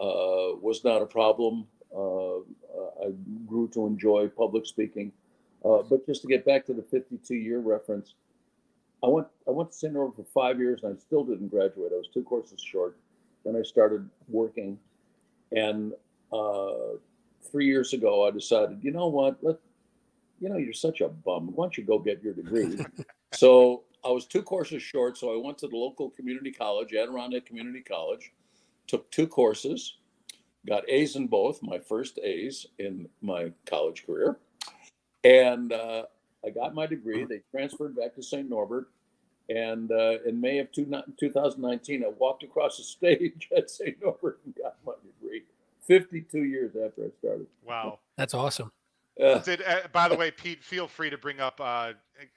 uh, 0.00 0.54
was 0.62 0.84
not 0.84 1.02
a 1.02 1.06
problem. 1.06 1.66
Uh, 1.94 2.38
I 2.38 3.10
grew 3.46 3.68
to 3.74 3.86
enjoy 3.86 4.28
public 4.28 4.64
speaking. 4.64 5.12
Uh, 5.64 5.82
but 5.82 6.06
just 6.06 6.22
to 6.22 6.28
get 6.28 6.44
back 6.44 6.64
to 6.66 6.72
the 6.72 6.82
52 6.82 7.34
year 7.34 7.58
reference, 7.58 8.14
I 9.02 9.08
went 9.08 9.26
I 9.46 9.50
went 9.50 9.70
to 9.70 9.76
St. 9.76 9.92
For 9.92 10.24
five 10.32 10.58
years 10.58 10.80
and 10.82 10.96
I 10.96 11.00
still 11.00 11.24
didn't 11.24 11.48
graduate. 11.48 11.92
I 11.92 11.96
was 11.96 12.08
two 12.12 12.22
courses 12.22 12.60
short. 12.60 12.96
Then 13.44 13.56
I 13.56 13.62
started 13.62 14.08
working, 14.28 14.78
and 15.52 15.92
uh, 16.32 16.96
three 17.50 17.66
years 17.66 17.92
ago 17.92 18.26
I 18.26 18.30
decided, 18.30 18.78
you 18.82 18.90
know 18.90 19.06
what, 19.08 19.38
let 19.42 19.58
you 20.40 20.48
know, 20.48 20.56
you're 20.56 20.72
such 20.72 21.00
a 21.00 21.08
bum. 21.08 21.52
Why 21.54 21.64
don't 21.64 21.78
you 21.78 21.84
go 21.84 21.98
get 21.98 22.22
your 22.22 22.34
degree? 22.34 22.84
so 23.32 23.84
I 24.04 24.10
was 24.10 24.26
two 24.26 24.42
courses 24.42 24.82
short. 24.82 25.18
So 25.18 25.32
I 25.32 25.44
went 25.44 25.58
to 25.58 25.68
the 25.68 25.76
local 25.76 26.10
community 26.10 26.52
college, 26.52 26.94
Adirondack 26.94 27.46
Community 27.46 27.80
College, 27.80 28.32
took 28.86 29.10
two 29.10 29.26
courses, 29.26 29.96
got 30.66 30.88
A's 30.88 31.16
in 31.16 31.26
both, 31.26 31.62
my 31.62 31.78
first 31.78 32.18
A's 32.22 32.66
in 32.78 33.08
my 33.22 33.52
college 33.66 34.06
career. 34.06 34.38
And 35.24 35.72
uh, 35.72 36.04
I 36.44 36.50
got 36.50 36.74
my 36.74 36.86
degree. 36.86 37.24
They 37.24 37.42
transferred 37.50 37.96
back 37.96 38.14
to 38.14 38.22
St. 38.22 38.48
Norbert. 38.48 38.88
And 39.48 39.90
uh, 39.90 40.18
in 40.26 40.40
May 40.40 40.58
of 40.58 40.70
two, 40.72 40.84
2019, 41.18 42.04
I 42.04 42.08
walked 42.18 42.42
across 42.42 42.76
the 42.76 42.84
stage 42.84 43.48
at 43.56 43.70
St. 43.70 43.96
Norbert 44.00 44.40
and 44.44 44.54
got 44.54 44.76
my 44.86 44.92
degree 45.20 45.42
52 45.86 46.44
years 46.44 46.72
after 46.76 47.06
I 47.06 47.10
started. 47.18 47.46
Wow. 47.66 47.98
That's 48.16 48.34
awesome. 48.34 48.70
Uh, 49.22 49.38
Did, 49.38 49.62
uh, 49.62 49.80
by 49.92 50.08
the 50.08 50.14
way, 50.14 50.30
Pete, 50.30 50.62
feel 50.62 50.86
free 50.86 51.10
to 51.10 51.18
bring 51.18 51.40
up. 51.40 51.60
Uh, 51.60 51.92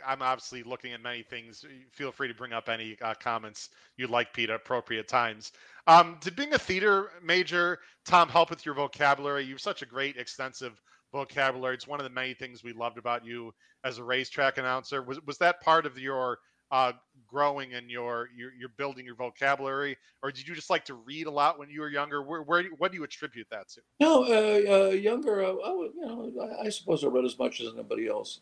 I'm 0.06 0.22
obviously 0.22 0.64
looking 0.64 0.94
at 0.94 1.02
many 1.02 1.22
things. 1.22 1.64
Feel 1.92 2.12
free 2.12 2.28
to 2.28 2.34
bring 2.34 2.54
up 2.54 2.70
any 2.70 2.98
uh, 3.02 3.14
comments 3.14 3.70
you'd 3.98 4.10
like, 4.10 4.34
Pete, 4.34 4.50
at 4.50 4.56
appropriate 4.56 5.08
times. 5.08 5.52
Um, 5.88 6.18
did 6.22 6.36
being 6.36 6.54
a 6.54 6.60
theater 6.60 7.12
major, 7.24 7.80
Tom, 8.06 8.30
help 8.30 8.50
with 8.50 8.66
your 8.66 8.76
vocabulary? 8.76 9.44
You 9.44 9.54
have 9.54 9.62
such 9.62 9.82
a 9.82 9.86
great, 9.86 10.18
extensive 10.18 10.82
vocabulary. 11.12 11.76
It's 11.76 11.88
one 11.88 12.00
of 12.00 12.04
the 12.04 12.10
many 12.10 12.34
things 12.34 12.64
we 12.64 12.74
loved 12.74 12.98
about 12.98 13.26
you 13.26 13.54
as 13.84 13.98
a 13.98 14.04
racetrack 14.04 14.58
announcer. 14.58 15.02
Was 15.02 15.20
was 15.26 15.38
that 15.40 15.62
part 15.62 15.86
of 15.86 15.98
your 15.98 16.40
uh, 16.72 16.94
growing 17.28 17.74
and 17.74 17.90
your 17.90 18.30
you're, 18.36 18.54
you're 18.54 18.70
building 18.78 19.06
your 19.06 19.16
vocabulary, 19.16 19.98
or 20.24 20.32
did 20.32 20.48
you 20.48 20.56
just 20.56 20.70
like 20.70 20.86
to 20.86 20.96
read 20.96 21.28
a 21.28 21.32
lot 21.32 21.60
when 21.60 21.70
you 21.70 21.82
were 21.82 21.90
younger? 21.90 22.22
Where, 22.22 22.42
where 22.42 22.64
what 22.78 22.92
do 22.92 22.98
you 22.98 23.04
attribute 23.04 23.48
that 23.52 23.70
to? 23.70 23.82
No, 24.00 24.24
uh, 24.24 24.88
uh, 24.88 24.90
younger. 24.90 25.44
Uh, 25.44 25.54
I, 25.54 25.72
you 25.72 25.94
know, 25.98 26.32
I, 26.42 26.66
I, 26.66 26.70
suppose 26.70 27.04
I 27.04 27.08
read 27.08 27.26
as 27.26 27.38
much 27.38 27.62
as 27.62 27.74
anybody 27.74 28.08
else. 28.08 28.42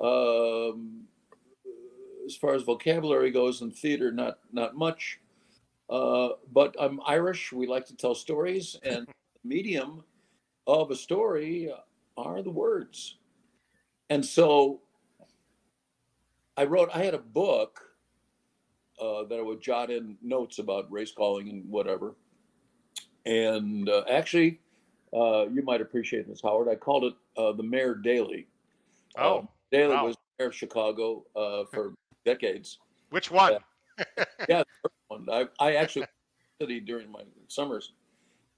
Um, 0.00 1.04
as 2.26 2.36
far 2.36 2.54
as 2.54 2.62
vocabulary 2.62 3.30
goes 3.30 3.62
in 3.62 3.70
theater, 3.70 4.12
not 4.12 4.38
not 4.52 4.76
much. 4.76 5.20
Uh, 5.90 6.30
but 6.52 6.76
I'm 6.78 7.00
Irish. 7.06 7.52
We 7.52 7.66
like 7.66 7.86
to 7.86 7.96
tell 7.96 8.14
stories, 8.14 8.76
and 8.82 9.06
the 9.06 9.14
medium 9.44 10.04
of 10.66 10.90
a 10.90 10.96
story 10.96 11.72
are 12.16 12.42
the 12.42 12.50
words. 12.50 13.16
And 14.10 14.24
so 14.24 14.80
I 16.58 16.64
wrote, 16.64 16.90
I 16.92 17.04
had 17.04 17.14
a 17.14 17.18
book 17.18 17.80
uh, 19.00 19.22
that 19.28 19.38
I 19.38 19.42
would 19.42 19.60
jot 19.60 19.92
in 19.92 20.16
notes 20.20 20.58
about 20.58 20.90
race 20.90 21.12
calling 21.12 21.48
and 21.48 21.70
whatever. 21.70 22.16
And 23.24 23.88
uh, 23.88 24.02
actually, 24.10 24.58
uh, 25.14 25.46
you 25.46 25.62
might 25.62 25.80
appreciate 25.80 26.26
this, 26.26 26.42
Howard. 26.42 26.68
I 26.68 26.74
called 26.74 27.04
it 27.04 27.14
uh, 27.36 27.52
the 27.52 27.62
Mayor 27.62 27.94
Daley. 27.94 28.48
Oh, 29.16 29.38
um, 29.38 29.48
Daley 29.70 29.94
wow. 29.94 30.06
was 30.06 30.16
mayor 30.40 30.48
of 30.48 30.54
Chicago 30.54 31.24
uh, 31.36 31.62
for 31.72 31.94
decades. 32.24 32.78
Which 33.10 33.30
one? 33.30 33.58
yeah, 34.48 34.64
one. 35.06 35.28
I, 35.30 35.46
I 35.60 35.76
actually 35.76 36.06
studied 36.60 36.86
during 36.86 37.08
my 37.12 37.20
summers, 37.46 37.92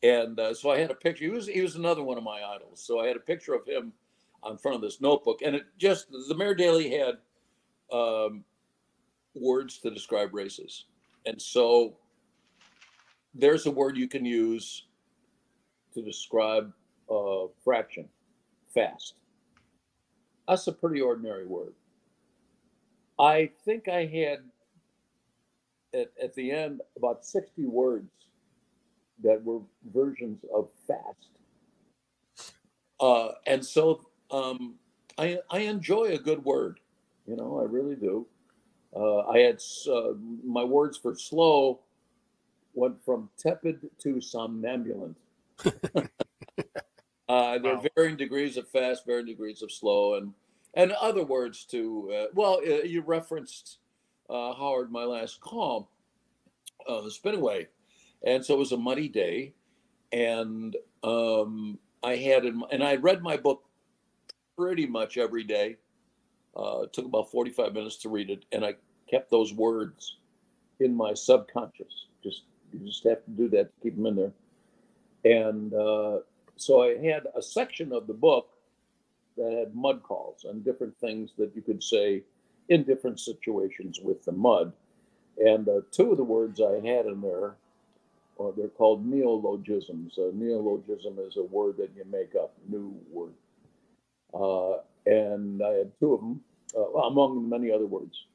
and 0.02 0.40
uh, 0.40 0.54
so 0.54 0.71
I 0.71 0.78
had 0.78 0.90
a 0.90 0.95
picture. 0.95 1.25
He 1.25 1.30
was 1.30 1.47
he 1.47 1.61
was 1.61 1.76
another 1.76 2.02
one 2.02 2.16
of 2.16 2.25
my 2.25 2.42
idols. 2.42 2.83
So 2.83 2.99
I 2.99 3.07
had 3.07 3.16
a 3.16 3.21
picture 3.21 3.54
of 3.54 3.66
him 3.66 3.92
on 4.42 4.57
front 4.57 4.76
of 4.76 4.80
this 4.80 5.00
notebook, 5.00 5.40
and 5.45 5.54
it 5.54 5.64
just 5.78 6.11
the 6.28 6.35
Mayor 6.35 6.54
Daley 6.54 6.90
had 6.90 7.19
um, 7.92 8.44
words 9.35 9.78
to 9.78 9.90
describe 9.90 10.35
races. 10.35 10.85
And 11.26 11.40
so 11.40 11.97
there's 13.35 13.66
a 13.66 13.70
word 13.70 13.97
you 13.97 14.09
can 14.09 14.25
use 14.25 14.87
to 15.94 16.02
describe 16.02 16.73
a 17.09 17.47
fraction 17.64 18.09
fast. 18.73 19.14
That's 20.49 20.66
a 20.66 20.73
pretty 20.73 21.00
ordinary 21.00 21.47
word. 21.47 21.75
I 23.18 23.50
think 23.64 23.88
I 23.88 24.06
had 24.06 24.38
at, 25.92 26.11
at 26.23 26.35
the 26.35 26.50
end 26.50 26.80
about 26.97 27.25
60 27.25 27.66
words 27.66 28.11
that 29.23 29.42
were 29.44 29.61
versions 29.92 30.44
of 30.54 30.68
fast. 30.87 31.28
Uh, 32.99 33.32
and 33.47 33.64
so 33.64 34.06
um, 34.30 34.75
I, 35.18 35.38
I 35.50 35.61
enjoy 35.61 36.04
a 36.06 36.18
good 36.18 36.44
word. 36.44 36.80
You 37.30 37.37
know, 37.37 37.60
I 37.60 37.64
really 37.64 37.94
do. 37.94 38.26
Uh, 38.94 39.20
I 39.20 39.38
had 39.38 39.60
uh, 39.88 40.14
my 40.44 40.64
words 40.64 40.99
for 40.99 41.14
slow 41.14 41.78
went 42.75 43.04
from 43.04 43.30
tepid 43.38 43.88
to 44.00 44.20
somnambulant. 44.20 45.14
uh, 47.28 47.58
there 47.58 47.76
are 47.76 47.82
varying 47.94 48.16
degrees 48.16 48.56
of 48.56 48.68
fast, 48.68 49.06
varying 49.06 49.26
degrees 49.26 49.62
of 49.62 49.70
slow, 49.70 50.14
and 50.14 50.34
and 50.75 50.90
other 51.00 51.25
words 51.25 51.64
too. 51.64 52.12
Uh, 52.12 52.26
well, 52.34 52.60
uh, 52.66 52.82
you 52.82 53.02
referenced 53.02 53.78
uh, 54.28 54.52
Howard, 54.54 54.90
my 54.90 55.04
last 55.04 55.40
call, 55.40 55.88
uh, 56.88 57.00
the 57.00 57.10
Spinaway, 57.10 57.68
and 58.26 58.44
so 58.44 58.54
it 58.54 58.58
was 58.58 58.72
a 58.72 58.76
muddy 58.76 59.08
day, 59.08 59.52
and 60.10 60.75
um, 61.04 61.78
I 62.02 62.16
had 62.16 62.44
in, 62.44 62.64
and 62.72 62.82
I 62.82 62.96
read 62.96 63.22
my 63.22 63.37
book 63.37 63.62
pretty 64.56 64.88
much 64.88 65.16
every 65.16 65.44
day 65.44 65.76
uh, 66.57 66.83
it 66.83 66.92
took 66.92 67.04
about 67.07 67.30
45 67.30 67.75
minutes 67.75 67.97
to 67.99 68.09
read 68.09 68.30
it, 68.30 68.45
and 68.52 68.64
I 68.64 68.75
kept 69.09 69.30
those 69.30 69.52
words 69.52 70.16
in 70.80 70.95
my 70.95 71.14
subconscious. 71.14 72.07
Just 72.23 72.42
you 72.73 72.87
just 72.87 73.04
have 73.04 73.25
to 73.25 73.30
do 73.30 73.49
that 73.50 73.75
to 73.75 73.80
keep 73.83 73.97
them 73.97 74.07
in 74.07 74.16
there. 74.16 74.33
And 75.25 75.75
uh, 75.75 76.19
so 76.57 76.83
I 76.83 76.99
had 76.99 77.25
a 77.37 77.42
section 77.42 77.92
of 77.92 78.07
the 78.07 78.14
book 78.14 78.50
that 79.37 79.52
had 79.52 79.75
mud 79.75 80.02
calls 80.02 80.45
and 80.45 80.64
different 80.64 80.97
things 81.00 81.30
that 81.38 81.54
you 81.54 81.62
could 81.62 81.83
say 81.83 82.23
in 82.69 82.85
different 82.85 83.21
situations 83.21 84.00
with 84.02 84.25
the 84.25 84.33
mud. 84.33 84.73
And 85.38 85.69
uh, 85.69 85.80
two 85.90 86.11
of 86.11 86.16
the 86.16 86.25
words 86.25 86.61
I 86.61 86.75
had 86.87 87.07
in 87.07 87.21
there 87.21 87.54
or 88.40 88.54
they're 88.57 88.69
called 88.69 89.07
neologisms. 89.07 90.16
A 90.16 90.30
neologism 90.35 91.19
is 91.19 91.37
a 91.37 91.42
word 91.42 91.76
that 91.76 91.90
you 91.95 92.04
make 92.11 92.35
up, 92.35 92.54
new 92.69 92.95
word. 93.11 93.35
And 95.07 95.62
I 95.62 95.71
had 95.71 95.92
two 95.99 96.14
of 96.14 96.21
them, 96.21 96.40
uh, 96.76 97.07
among 97.07 97.49
many 97.49 97.71
other 97.71 97.87
words. 97.87 98.26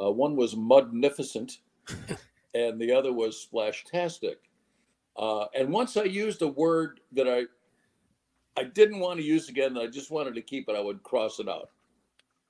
Uh, 0.00 0.10
one 0.10 0.36
was 0.36 0.56
mudnificent, 0.56 1.58
and 2.54 2.80
the 2.80 2.92
other 2.92 3.12
was 3.12 3.46
splashtastic. 3.50 4.36
Uh, 5.16 5.46
and 5.54 5.72
once 5.72 5.96
I 5.96 6.04
used 6.04 6.42
a 6.42 6.48
word 6.48 7.00
that 7.12 7.28
I 7.28 7.44
I 8.58 8.64
didn't 8.64 8.98
want 8.98 9.20
to 9.20 9.24
use 9.24 9.48
again, 9.48 9.78
I 9.78 9.86
just 9.86 10.10
wanted 10.10 10.34
to 10.34 10.42
keep 10.42 10.68
it. 10.68 10.74
I 10.74 10.80
would 10.80 11.02
cross 11.04 11.38
it 11.38 11.48
out. 11.48 11.70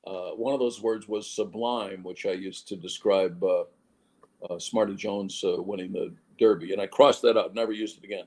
Uh, 0.07 0.31
one 0.31 0.55
of 0.55 0.61
those 0.61 0.81
words 0.81 1.07
was 1.07 1.31
sublime, 1.31 2.03
which 2.03 2.25
I 2.25 2.33
used 2.33 2.67
to 2.69 2.77
describe 2.77 3.43
uh, 3.45 3.65
uh, 4.49 4.59
Smarty 4.59 4.95
Jones 4.95 5.43
uh, 5.45 5.61
winning 5.61 5.93
the 5.93 6.15
Derby, 6.39 6.73
and 6.73 6.81
I 6.81 6.87
crossed 6.87 7.21
that 7.23 7.37
out, 7.37 7.55
never 7.55 7.73
used 7.73 7.99
it 7.99 8.05
again. 8.05 8.25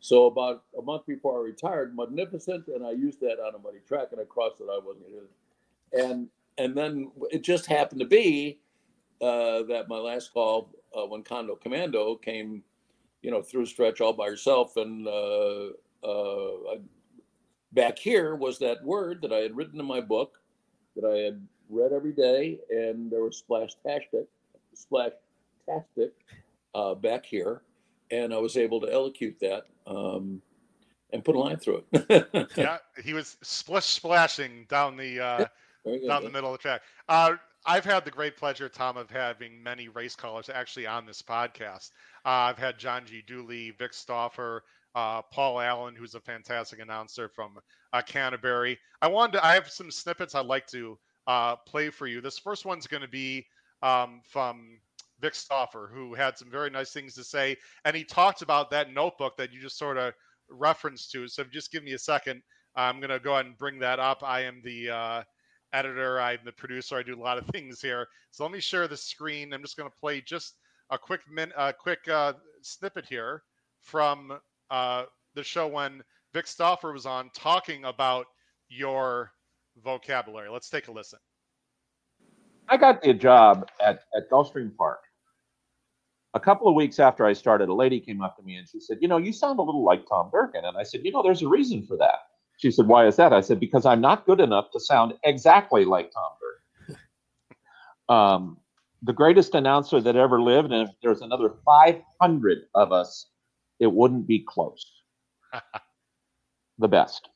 So 0.00 0.26
about 0.26 0.64
a 0.78 0.82
month 0.82 1.06
before 1.06 1.40
I 1.40 1.44
retired, 1.44 1.96
magnificent, 1.96 2.68
and 2.68 2.86
I 2.86 2.92
used 2.92 3.20
that 3.20 3.40
on 3.40 3.54
a 3.54 3.58
muddy 3.58 3.80
track, 3.86 4.08
and 4.12 4.20
I 4.20 4.24
crossed 4.24 4.60
it. 4.60 4.68
I 4.70 4.78
wasn't 4.78 5.06
going 5.10 5.28
And 5.92 6.28
and 6.58 6.76
then 6.76 7.10
it 7.30 7.42
just 7.42 7.66
happened 7.66 8.00
to 8.00 8.06
be 8.06 8.60
uh, 9.20 9.62
that 9.64 9.86
my 9.88 9.98
last 9.98 10.32
call 10.32 10.70
uh, 10.96 11.06
when 11.06 11.22
Condo 11.22 11.56
Commando 11.56 12.16
came, 12.16 12.62
you 13.22 13.30
know, 13.30 13.42
through 13.42 13.66
stretch 13.66 14.00
all 14.00 14.12
by 14.12 14.26
herself, 14.26 14.76
and 14.76 15.06
uh, 15.06 15.68
uh, 16.04 16.76
back 17.72 17.98
here 17.98 18.34
was 18.36 18.58
that 18.58 18.84
word 18.84 19.20
that 19.22 19.32
I 19.32 19.38
had 19.38 19.56
written 19.56 19.80
in 19.80 19.86
my 19.86 20.00
book 20.00 20.40
that 20.96 21.04
I 21.04 21.18
had 21.18 21.46
read 21.68 21.92
every 21.92 22.12
day, 22.12 22.58
and 22.70 23.10
there 23.10 23.22
was 23.22 23.36
splash 23.36 23.70
tastic, 23.86 24.26
splash 24.74 25.12
tastic 25.68 26.12
uh, 26.74 26.94
back 26.94 27.26
here, 27.26 27.62
and 28.10 28.32
I 28.32 28.38
was 28.38 28.56
able 28.56 28.80
to 28.80 28.86
elocute 28.86 29.38
that 29.40 29.64
um, 29.88 30.42
and 31.12 31.24
put 31.24 31.34
a 31.34 31.38
line 31.38 31.56
through 31.56 31.84
it. 31.92 32.48
yeah, 32.56 32.78
he 33.02 33.14
was 33.14 33.36
splish 33.42 33.86
splashing 33.86 34.66
down 34.68 34.96
the 34.96 35.20
uh, 35.20 35.46
down 36.06 36.24
the 36.24 36.30
middle 36.30 36.52
of 36.52 36.58
the 36.58 36.62
track. 36.62 36.82
Uh, 37.08 37.32
I've 37.66 37.84
had 37.84 38.04
the 38.04 38.10
great 38.10 38.36
pleasure, 38.36 38.68
Tom, 38.68 38.96
of 38.96 39.10
having 39.10 39.62
many 39.62 39.88
race 39.88 40.14
callers 40.14 40.48
actually 40.48 40.86
on 40.86 41.06
this 41.06 41.22
podcast. 41.22 41.90
Uh, 42.24 42.48
I've 42.48 42.58
had 42.58 42.78
John 42.78 43.04
G. 43.04 43.22
Dooley, 43.26 43.72
Vic 43.78 43.92
Stauffer, 43.92 44.62
uh, 44.94 45.22
Paul 45.22 45.60
Allen, 45.60 45.94
who's 45.94 46.14
a 46.14 46.20
fantastic 46.20 46.80
announcer 46.80 47.28
from 47.28 47.58
uh, 47.92 48.02
Canterbury. 48.02 48.78
I 49.02 49.08
wanted 49.08 49.32
to, 49.34 49.46
I 49.46 49.54
have 49.54 49.68
some 49.68 49.90
snippets 49.90 50.34
I'd 50.34 50.46
like 50.46 50.66
to 50.68 50.98
uh, 51.26 51.56
play 51.56 51.90
for 51.90 52.06
you. 52.06 52.20
This 52.20 52.38
first 52.38 52.64
one's 52.64 52.86
going 52.86 53.02
to 53.02 53.08
be 53.08 53.46
um, 53.82 54.20
from 54.24 54.78
Vic 55.20 55.34
Stauffer, 55.34 55.90
who 55.92 56.14
had 56.14 56.38
some 56.38 56.50
very 56.50 56.70
nice 56.70 56.92
things 56.92 57.14
to 57.14 57.24
say, 57.24 57.56
and 57.84 57.96
he 57.96 58.04
talked 58.04 58.42
about 58.42 58.70
that 58.70 58.92
notebook 58.92 59.36
that 59.36 59.52
you 59.52 59.60
just 59.60 59.78
sort 59.78 59.96
of 59.96 60.14
referenced 60.50 61.10
to. 61.12 61.28
So 61.28 61.44
just 61.44 61.72
give 61.72 61.84
me 61.84 61.92
a 61.92 61.98
second. 61.98 62.42
I'm 62.76 63.00
going 63.00 63.10
to 63.10 63.18
go 63.18 63.34
ahead 63.34 63.46
and 63.46 63.58
bring 63.58 63.78
that 63.80 63.98
up. 63.98 64.22
I 64.22 64.42
am 64.42 64.60
the 64.62 64.90
uh, 64.90 65.22
editor. 65.72 66.20
I'm 66.20 66.38
the 66.44 66.52
producer. 66.52 66.96
I 66.96 67.02
do 67.02 67.18
a 67.18 67.20
lot 67.20 67.38
of 67.38 67.46
things 67.52 67.80
here. 67.80 68.06
So 68.30 68.44
let 68.44 68.52
me 68.52 68.60
share 68.60 68.88
the 68.88 68.96
screen. 68.96 69.52
I'm 69.52 69.62
just 69.62 69.76
going 69.76 69.90
to 69.90 69.96
play 69.96 70.20
just 70.20 70.56
a 70.90 70.98
quick 70.98 71.20
min, 71.30 71.52
a 71.56 71.72
quick 71.72 72.08
uh, 72.08 72.34
snippet 72.62 73.06
here 73.06 73.42
from 73.80 74.38
uh, 74.70 75.04
the 75.34 75.42
show 75.42 75.66
when 75.66 76.02
Vic 76.32 76.46
Stauffer 76.46 76.92
was 76.92 77.06
on 77.06 77.30
talking 77.34 77.84
about 77.84 78.26
your 78.68 79.32
vocabulary. 79.82 80.48
Let's 80.48 80.70
take 80.70 80.88
a 80.88 80.92
listen. 80.92 81.18
I 82.68 82.76
got 82.76 83.02
the 83.02 83.14
job 83.14 83.68
at, 83.80 84.00
at 84.14 84.30
Gulfstream 84.30 84.76
Park. 84.76 85.00
A 86.38 86.40
couple 86.40 86.68
of 86.68 86.76
weeks 86.76 87.00
after 87.00 87.26
I 87.26 87.32
started, 87.32 87.68
a 87.68 87.74
lady 87.74 87.98
came 87.98 88.22
up 88.22 88.36
to 88.36 88.44
me 88.44 88.54
and 88.54 88.68
she 88.68 88.78
said, 88.78 88.98
You 89.00 89.08
know, 89.08 89.16
you 89.16 89.32
sound 89.32 89.58
a 89.58 89.62
little 89.62 89.84
like 89.84 90.08
Tom 90.08 90.30
Durkin. 90.32 90.64
And 90.64 90.76
I 90.76 90.84
said, 90.84 91.00
You 91.02 91.10
know, 91.10 91.20
there's 91.20 91.42
a 91.42 91.48
reason 91.48 91.84
for 91.84 91.96
that. 91.96 92.20
She 92.58 92.70
said, 92.70 92.86
Why 92.86 93.08
is 93.08 93.16
that? 93.16 93.32
I 93.32 93.40
said, 93.40 93.58
Because 93.58 93.84
I'm 93.84 94.00
not 94.00 94.24
good 94.24 94.38
enough 94.38 94.70
to 94.72 94.78
sound 94.78 95.14
exactly 95.24 95.84
like 95.84 96.12
Tom 96.12 96.30
Durkin. 96.40 97.02
um, 98.08 98.56
the 99.02 99.12
greatest 99.12 99.56
announcer 99.56 100.00
that 100.00 100.14
ever 100.14 100.40
lived, 100.40 100.70
and 100.70 100.88
if 100.88 100.94
there's 101.02 101.22
another 101.22 101.54
500 101.64 102.58
of 102.72 102.92
us, 102.92 103.30
it 103.80 103.92
wouldn't 103.92 104.28
be 104.28 104.44
close. 104.46 104.84
the 106.78 106.88
best. 106.88 107.28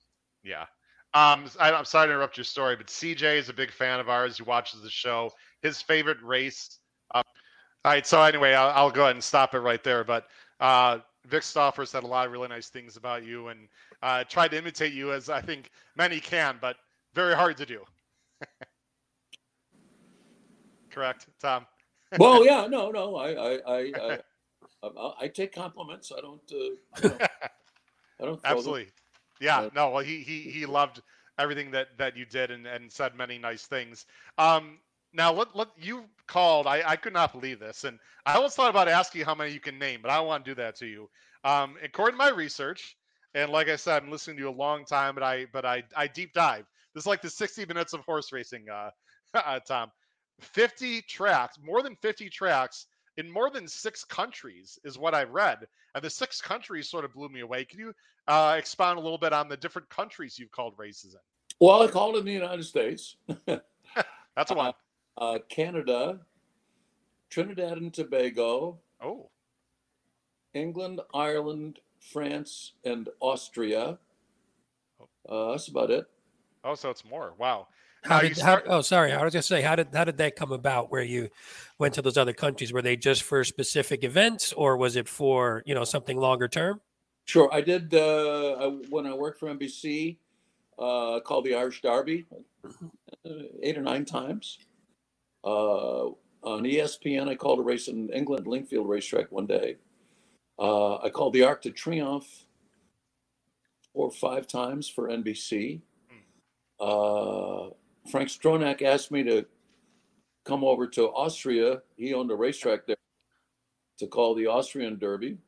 Yeah. 0.44 0.66
Um, 1.14 1.50
I, 1.58 1.72
am 1.72 1.84
sorry 1.84 2.06
to 2.06 2.12
interrupt 2.12 2.36
your 2.36 2.44
story, 2.44 2.76
but 2.76 2.86
CJ 2.86 3.36
is 3.36 3.48
a 3.48 3.52
big 3.52 3.72
fan 3.72 3.98
of 3.98 4.08
ours. 4.08 4.36
He 4.36 4.44
watches 4.44 4.80
the 4.80 4.90
show. 4.90 5.32
His 5.60 5.82
favorite 5.82 6.22
race. 6.22 6.78
All 7.84 7.92
right. 7.92 8.06
So 8.06 8.22
anyway, 8.22 8.54
I'll, 8.54 8.70
I'll, 8.70 8.90
go 8.90 9.02
ahead 9.02 9.16
and 9.16 9.24
stop 9.24 9.54
it 9.54 9.60
right 9.60 9.82
there. 9.82 10.04
But 10.04 10.28
uh, 10.60 10.98
Vic 11.26 11.42
Stauffer 11.42 11.84
said 11.84 12.04
a 12.04 12.06
lot 12.06 12.26
of 12.26 12.32
really 12.32 12.48
nice 12.48 12.68
things 12.68 12.96
about 12.96 13.24
you 13.24 13.48
and 13.48 13.68
uh, 14.02 14.24
tried 14.24 14.52
to 14.52 14.58
imitate 14.58 14.92
you, 14.92 15.12
as 15.12 15.28
I 15.28 15.40
think 15.40 15.70
many 15.96 16.20
can, 16.20 16.58
but 16.60 16.76
very 17.14 17.34
hard 17.34 17.56
to 17.58 17.66
do. 17.66 17.82
Correct, 20.90 21.26
Tom. 21.40 21.66
well, 22.18 22.44
yeah, 22.44 22.66
no, 22.70 22.90
no, 22.90 23.16
I, 23.16 23.30
I, 23.30 23.58
I, 23.66 23.92
I, 24.00 24.18
I, 24.82 25.12
I 25.20 25.28
take 25.28 25.54
compliments. 25.54 26.12
I 26.16 26.20
don't. 26.20 26.52
Uh, 26.52 26.56
I 26.96 27.00
don't, 27.08 27.22
I 28.20 28.24
don't 28.24 28.40
Absolutely. 28.44 28.84
Them. 28.84 28.92
Yeah. 29.40 29.60
Uh, 29.60 29.70
no. 29.74 29.90
Well, 29.90 30.04
he 30.04 30.20
he 30.20 30.42
he 30.42 30.66
loved 30.66 31.02
everything 31.38 31.70
that 31.70 31.96
that 31.98 32.16
you 32.16 32.26
did 32.26 32.50
and 32.50 32.66
and 32.66 32.92
said 32.92 33.16
many 33.16 33.38
nice 33.38 33.66
things. 33.66 34.06
Um. 34.38 34.78
Now, 35.14 35.32
let, 35.32 35.54
let 35.54 35.68
you 35.78 36.04
called. 36.26 36.66
I, 36.66 36.82
I 36.86 36.96
could 36.96 37.12
not 37.12 37.32
believe 37.32 37.60
this, 37.60 37.84
and 37.84 37.98
I 38.24 38.34
always 38.34 38.54
thought 38.54 38.70
about 38.70 38.88
asking 38.88 39.20
you 39.20 39.24
how 39.24 39.34
many 39.34 39.52
you 39.52 39.60
can 39.60 39.78
name, 39.78 40.00
but 40.02 40.10
I 40.10 40.16
don't 40.16 40.26
want 40.26 40.44
to 40.44 40.50
do 40.50 40.54
that 40.56 40.76
to 40.76 40.86
you. 40.86 41.10
Um, 41.44 41.76
according 41.82 42.14
to 42.14 42.18
my 42.18 42.30
research, 42.30 42.96
and 43.34 43.50
like 43.50 43.68
I 43.68 43.76
said, 43.76 44.02
I'm 44.02 44.10
listening 44.10 44.36
to 44.36 44.44
you 44.44 44.48
a 44.48 44.50
long 44.50 44.84
time, 44.84 45.14
but 45.14 45.22
I 45.22 45.46
but 45.52 45.64
I 45.64 45.82
I 45.96 46.06
deep 46.06 46.32
dive. 46.32 46.64
This 46.94 47.02
is 47.02 47.06
like 47.06 47.22
the 47.22 47.30
60 47.30 47.64
minutes 47.66 47.92
of 47.92 48.00
horse 48.00 48.32
racing, 48.32 48.66
uh, 48.70 48.90
uh, 49.34 49.60
Tom. 49.60 49.90
50 50.40 51.02
tracks, 51.02 51.58
more 51.62 51.82
than 51.82 51.96
50 51.96 52.28
tracks 52.28 52.86
in 53.16 53.30
more 53.30 53.50
than 53.50 53.68
six 53.68 54.04
countries, 54.04 54.78
is 54.84 54.98
what 54.98 55.14
I 55.14 55.24
read. 55.24 55.58
And 55.94 56.02
the 56.02 56.10
six 56.10 56.40
countries 56.40 56.88
sort 56.88 57.04
of 57.04 57.12
blew 57.12 57.28
me 57.28 57.40
away. 57.40 57.64
Can 57.64 57.78
you 57.78 57.94
uh, 58.28 58.56
expound 58.58 58.98
a 58.98 59.02
little 59.02 59.18
bit 59.18 59.32
on 59.32 59.48
the 59.48 59.56
different 59.56 59.88
countries 59.88 60.38
you've 60.38 60.50
called 60.50 60.74
races 60.78 61.14
in? 61.14 61.20
Well, 61.60 61.82
I 61.82 61.86
called 61.88 62.16
in 62.16 62.24
the 62.24 62.32
United 62.32 62.64
States. 62.64 63.16
That's 63.46 64.50
a 64.50 64.54
one. 64.54 64.72
Uh, 65.16 65.38
Canada, 65.48 66.20
Trinidad 67.30 67.78
and 67.78 67.92
Tobago. 67.92 68.78
Oh. 69.00 69.28
England, 70.54 71.00
Ireland, 71.14 71.80
France, 72.00 72.72
and 72.84 73.08
Austria. 73.20 73.98
Oh. 75.00 75.48
Uh, 75.48 75.50
that's 75.52 75.68
about 75.68 75.90
it. 75.90 76.06
Oh, 76.64 76.74
so 76.74 76.90
it's 76.90 77.04
more. 77.04 77.34
Wow. 77.38 77.68
How 78.04 78.20
did 78.20 78.36
start- 78.36 78.66
how, 78.66 78.78
oh 78.78 78.80
sorry 78.80 79.12
I 79.12 79.22
was 79.22 79.32
just 79.32 79.46
to 79.46 79.54
say 79.54 79.62
how 79.62 79.76
did 79.76 79.94
how 79.94 80.02
did 80.02 80.16
that 80.18 80.34
come 80.34 80.50
about 80.50 80.90
where 80.90 81.04
you 81.04 81.28
went 81.78 81.94
to 81.94 82.02
those 82.02 82.16
other 82.16 82.32
countries 82.32 82.72
were 82.72 82.82
they 82.82 82.96
just 82.96 83.22
for 83.22 83.44
specific 83.44 84.02
events 84.02 84.52
or 84.52 84.76
was 84.76 84.96
it 84.96 85.08
for 85.08 85.62
you 85.66 85.74
know 85.74 85.84
something 85.84 86.16
longer 86.16 86.48
term? 86.48 86.80
Sure, 87.26 87.48
I 87.52 87.60
did 87.60 87.94
uh, 87.94 88.56
I, 88.58 88.66
when 88.90 89.06
I 89.06 89.14
worked 89.14 89.38
for 89.38 89.48
NBC. 89.48 90.16
Uh, 90.78 91.20
called 91.20 91.44
the 91.44 91.54
Irish 91.54 91.80
Derby 91.80 92.26
uh, 92.64 93.30
eight 93.62 93.78
or 93.78 93.82
nine 93.82 94.04
times. 94.04 94.58
Uh, 95.44 96.06
on 96.42 96.64
ESPN, 96.64 97.28
I 97.28 97.34
called 97.34 97.60
a 97.60 97.62
race 97.62 97.88
in 97.88 98.10
England, 98.10 98.46
Lingfield 98.46 98.88
Racetrack 98.88 99.30
one 99.30 99.46
day. 99.46 99.76
Uh, 100.58 100.96
I 100.96 101.08
called 101.08 101.32
the 101.32 101.44
Arc 101.44 101.62
de 101.62 101.70
Triomphe 101.70 102.44
four 103.92 104.06
or 104.06 104.10
five 104.10 104.46
times 104.46 104.88
for 104.88 105.08
NBC. 105.08 105.80
Hmm. 106.08 106.16
Uh, 106.80 107.70
Frank 108.10 108.28
Stronach 108.28 108.82
asked 108.82 109.10
me 109.10 109.22
to 109.24 109.46
come 110.44 110.64
over 110.64 110.86
to 110.88 111.08
Austria. 111.08 111.82
He 111.96 112.14
owned 112.14 112.30
a 112.30 112.36
racetrack 112.36 112.86
there 112.86 112.96
to 113.98 114.06
call 114.06 114.34
the 114.34 114.46
Austrian 114.46 114.98
Derby. 114.98 115.38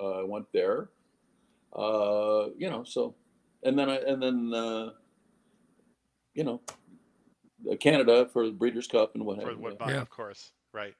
Uh, 0.00 0.20
I 0.20 0.24
went 0.24 0.46
there. 0.52 0.90
Uh, 1.74 2.48
you 2.56 2.70
know, 2.70 2.84
so 2.84 3.14
and 3.62 3.78
then 3.78 3.88
I 3.88 3.96
and 3.96 4.22
then 4.22 4.52
uh, 4.54 4.90
you 6.34 6.44
know 6.44 6.60
Canada 7.78 8.28
for 8.32 8.46
the 8.46 8.52
Breeders' 8.52 8.86
Cup 8.86 9.14
and 9.14 9.24
what 9.24 9.38
have 9.38 9.48
you. 9.48 9.76
Yeah. 9.86 10.00
Of 10.00 10.10
course, 10.10 10.52
right. 10.72 10.94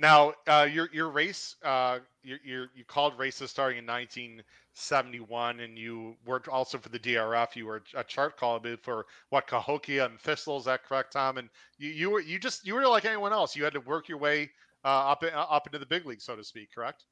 Now, 0.00 0.32
uh, 0.46 0.66
your 0.70 0.88
your 0.94 1.10
race, 1.10 1.56
uh, 1.62 1.98
your, 2.22 2.38
your 2.42 2.66
you 2.74 2.84
called 2.84 3.18
races 3.18 3.50
starting 3.50 3.78
in 3.78 3.86
1971, 3.86 5.60
and 5.60 5.76
you 5.76 6.16
worked 6.24 6.48
also 6.48 6.78
for 6.78 6.88
the 6.88 6.98
DRF. 6.98 7.54
You 7.54 7.66
were 7.66 7.82
a 7.94 8.02
chart 8.02 8.38
caller 8.38 8.78
for 8.82 9.04
what 9.28 9.46
Cahokia 9.46 10.06
and 10.06 10.18
Thistle. 10.18 10.56
Is 10.56 10.64
that 10.64 10.84
correct, 10.84 11.12
Tom? 11.12 11.36
And 11.36 11.50
you 11.76 11.90
you 11.90 12.10
were 12.10 12.20
you 12.20 12.38
just 12.38 12.66
you 12.66 12.74
were 12.74 12.86
like 12.86 13.04
anyone 13.04 13.34
else. 13.34 13.54
You 13.54 13.62
had 13.62 13.74
to 13.74 13.80
work 13.80 14.08
your 14.08 14.16
way 14.16 14.50
uh, 14.86 15.10
up 15.10 15.22
uh, 15.22 15.36
up 15.36 15.66
into 15.66 15.78
the 15.78 15.86
big 15.86 16.06
league, 16.06 16.22
so 16.22 16.34
to 16.34 16.44
speak. 16.44 16.70
Correct? 16.74 17.04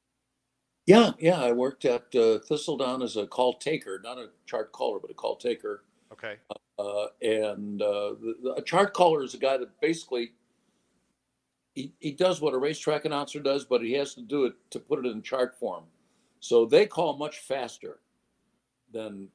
Yeah, 0.86 1.12
yeah. 1.18 1.42
I 1.42 1.52
worked 1.52 1.84
at 1.84 2.14
uh, 2.14 2.38
Thistledown 2.38 3.02
as 3.02 3.18
a 3.18 3.26
call 3.26 3.58
taker, 3.58 4.00
not 4.02 4.16
a 4.16 4.30
chart 4.46 4.72
caller, 4.72 4.98
but 4.98 5.10
a 5.10 5.14
call 5.14 5.36
taker. 5.36 5.84
Okay. 6.10 6.36
Uh, 6.78 7.06
and 7.22 7.82
uh, 7.82 8.14
the, 8.20 8.54
a 8.56 8.62
chart 8.62 8.94
caller 8.94 9.22
is 9.22 9.34
a 9.34 9.38
guy 9.38 9.56
that 9.56 9.80
basically 9.80 10.32
he, 11.74 11.92
he 11.98 12.12
does 12.12 12.40
what 12.40 12.54
a 12.54 12.58
racetrack 12.58 13.04
announcer 13.04 13.40
does, 13.40 13.64
but 13.64 13.82
he 13.82 13.92
has 13.92 14.14
to 14.14 14.22
do 14.22 14.44
it 14.44 14.54
to 14.70 14.78
put 14.78 15.04
it 15.04 15.08
in 15.08 15.22
chart 15.22 15.58
form. 15.58 15.84
So 16.40 16.66
they 16.66 16.86
call 16.86 17.16
much 17.16 17.40
faster 17.40 17.98
than 18.92 19.28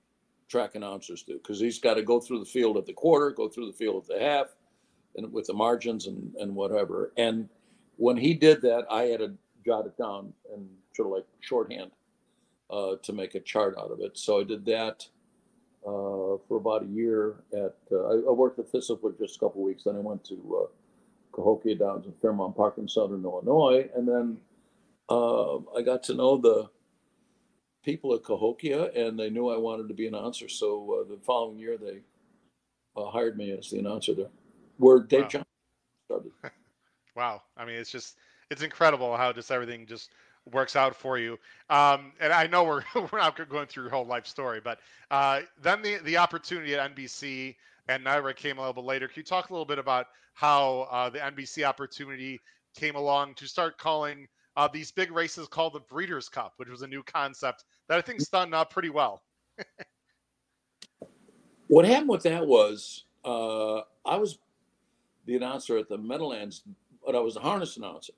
track 0.48 0.76
announcers 0.76 1.24
do 1.24 1.34
because 1.34 1.60
he's 1.60 1.80
got 1.80 1.96
to 1.96 2.04
go 2.04 2.20
through 2.20 2.40
the 2.40 2.46
field 2.46 2.78
at 2.78 2.86
the 2.86 2.94
quarter, 2.94 3.32
go 3.32 3.50
through 3.50 3.68
the 3.68 3.74
field 3.74 4.04
at 4.04 4.08
the 4.08 4.24
half, 4.24 4.48
and 5.16 5.32
with 5.32 5.48
the 5.48 5.54
margins 5.54 6.08
and, 6.08 6.34
and 6.36 6.56
whatever. 6.56 7.12
And 7.18 7.50
when 7.98 8.18
he 8.18 8.34
did 8.34 8.62
that, 8.62 8.86
I 8.90 9.04
had 9.04 9.20
to 9.20 9.34
jot 9.66 9.86
it 9.86 9.98
down 9.98 10.34
and 10.54 10.68
sort 10.96 11.08
of 11.08 11.14
like 11.14 11.26
shorthand 11.42 11.92
uh, 12.70 12.96
to 13.04 13.14
make 13.14 13.36
a 13.36 13.40
chart 13.40 13.76
out 13.78 13.92
of 13.92 14.00
it. 14.00 14.18
So 14.18 14.40
I 14.40 14.44
did 14.44 14.66
that 14.66 15.08
uh, 15.86 16.38
for 16.48 16.58
about 16.58 16.84
a 16.84 16.88
year. 16.88 17.36
At 17.54 17.76
uh, 17.92 18.08
I, 18.08 18.14
I 18.14 18.32
worked 18.32 18.60
at 18.60 18.70
Thistle 18.70 18.98
for 18.98 19.12
just 19.14 19.38
a 19.38 19.40
couple 19.40 19.62
of 19.62 19.66
weeks. 19.66 19.84
Then 19.84 19.96
I 19.96 20.00
went 20.00 20.24
to 20.26 20.64
uh, 20.64 20.68
Cahokia 21.34 21.76
Downs 21.76 22.06
in 22.06 22.14
Fairmount 22.22 22.56
Park 22.56 22.78
in 22.78 22.88
Southern 22.88 23.24
Illinois, 23.24 23.90
and 23.96 24.08
then 24.08 24.38
uh, 25.10 25.58
I 25.78 25.82
got 25.84 26.04
to 26.04 26.14
know 26.14 26.38
the 26.38 26.70
people 27.84 28.14
at 28.14 28.24
Cahokia, 28.24 28.92
and 28.92 29.20
they 29.20 29.30
knew 29.30 29.50
I 29.50 29.58
wanted 29.58 29.88
to 29.90 29.94
be 29.94 30.08
an 30.08 30.16
announcer. 30.16 30.48
So 30.48 31.02
uh, 31.02 31.10
the 31.10 31.20
following 31.22 31.60
year, 31.60 31.78
they 31.78 32.00
uh, 32.96 33.10
hired 33.10 33.38
me 33.38 33.52
as 33.52 33.70
the 33.70 33.80
announcer 33.80 34.14
there, 34.14 34.30
where 34.78 35.00
Dave 35.00 35.24
Wow. 35.24 35.28
Johnson 35.28 35.48
started. 36.06 36.32
Wow. 37.16 37.44
I 37.56 37.64
mean, 37.64 37.76
it's 37.76 37.92
just 37.92 38.18
it's 38.50 38.64
incredible 38.64 39.16
how 39.16 39.32
just 39.32 39.52
everything 39.52 39.86
just 39.86 40.10
works 40.52 40.76
out 40.76 40.96
for 40.96 41.18
you. 41.18 41.40
Um, 41.70 42.12
and 42.20 42.34
I 42.34 42.48
know 42.48 42.64
we're 42.64 42.84
we're 42.96 43.20
not 43.20 43.38
going 43.50 43.68
through 43.68 43.84
your 43.84 43.92
whole 43.92 44.06
life 44.06 44.28
story, 44.28 44.62
but 44.64 44.80
uh, 45.12 45.42
then 45.62 45.82
the 45.82 45.98
the 46.04 46.18
opportunity 46.18 46.76
at 46.76 46.96
NBC 46.96 47.56
and 47.88 48.06
NYRA 48.06 48.36
came 48.36 48.58
a 48.58 48.62
little 48.62 48.74
bit 48.74 48.86
later. 48.86 49.08
Can 49.08 49.16
you 49.18 49.24
talk 49.24 49.50
a 49.50 49.54
little 49.54 49.66
bit 49.66 49.80
about 49.80 50.08
how 50.34 50.88
uh, 50.92 51.10
the 51.10 51.20
NBC 51.20 51.64
opportunity 51.64 52.40
came 52.76 52.96
along 52.96 53.36
to 53.36 53.48
start 53.48 53.78
calling 53.78 54.28
uh, 54.56 54.68
these 54.68 54.92
big 54.92 55.12
races 55.12 55.48
called 55.48 55.74
the 55.74 55.80
Breeders' 55.82 56.30
Cup, 56.30 56.54
which 56.58 56.70
was 56.70 56.82
a 56.82 56.88
new 56.88 57.04
concept 57.04 57.66
that 57.88 57.98
I 57.98 58.02
think's 58.02 58.28
done 58.28 58.54
uh, 58.54 58.66
pretty 58.66 58.90
well. 58.90 59.22
What 61.68 61.86
happened 61.86 62.10
with 62.10 62.24
that 62.24 62.46
was 62.46 63.06
uh, 63.26 63.78
I 64.06 64.18
was 64.18 64.38
the 65.26 65.36
announcer 65.36 65.78
at 65.78 65.90
the 65.90 65.98
Meadowlands, 65.98 66.62
but 67.04 67.16
I 67.16 67.20
was 67.20 67.34
the 67.34 67.40
harness 67.40 67.78
announcer, 67.78 68.14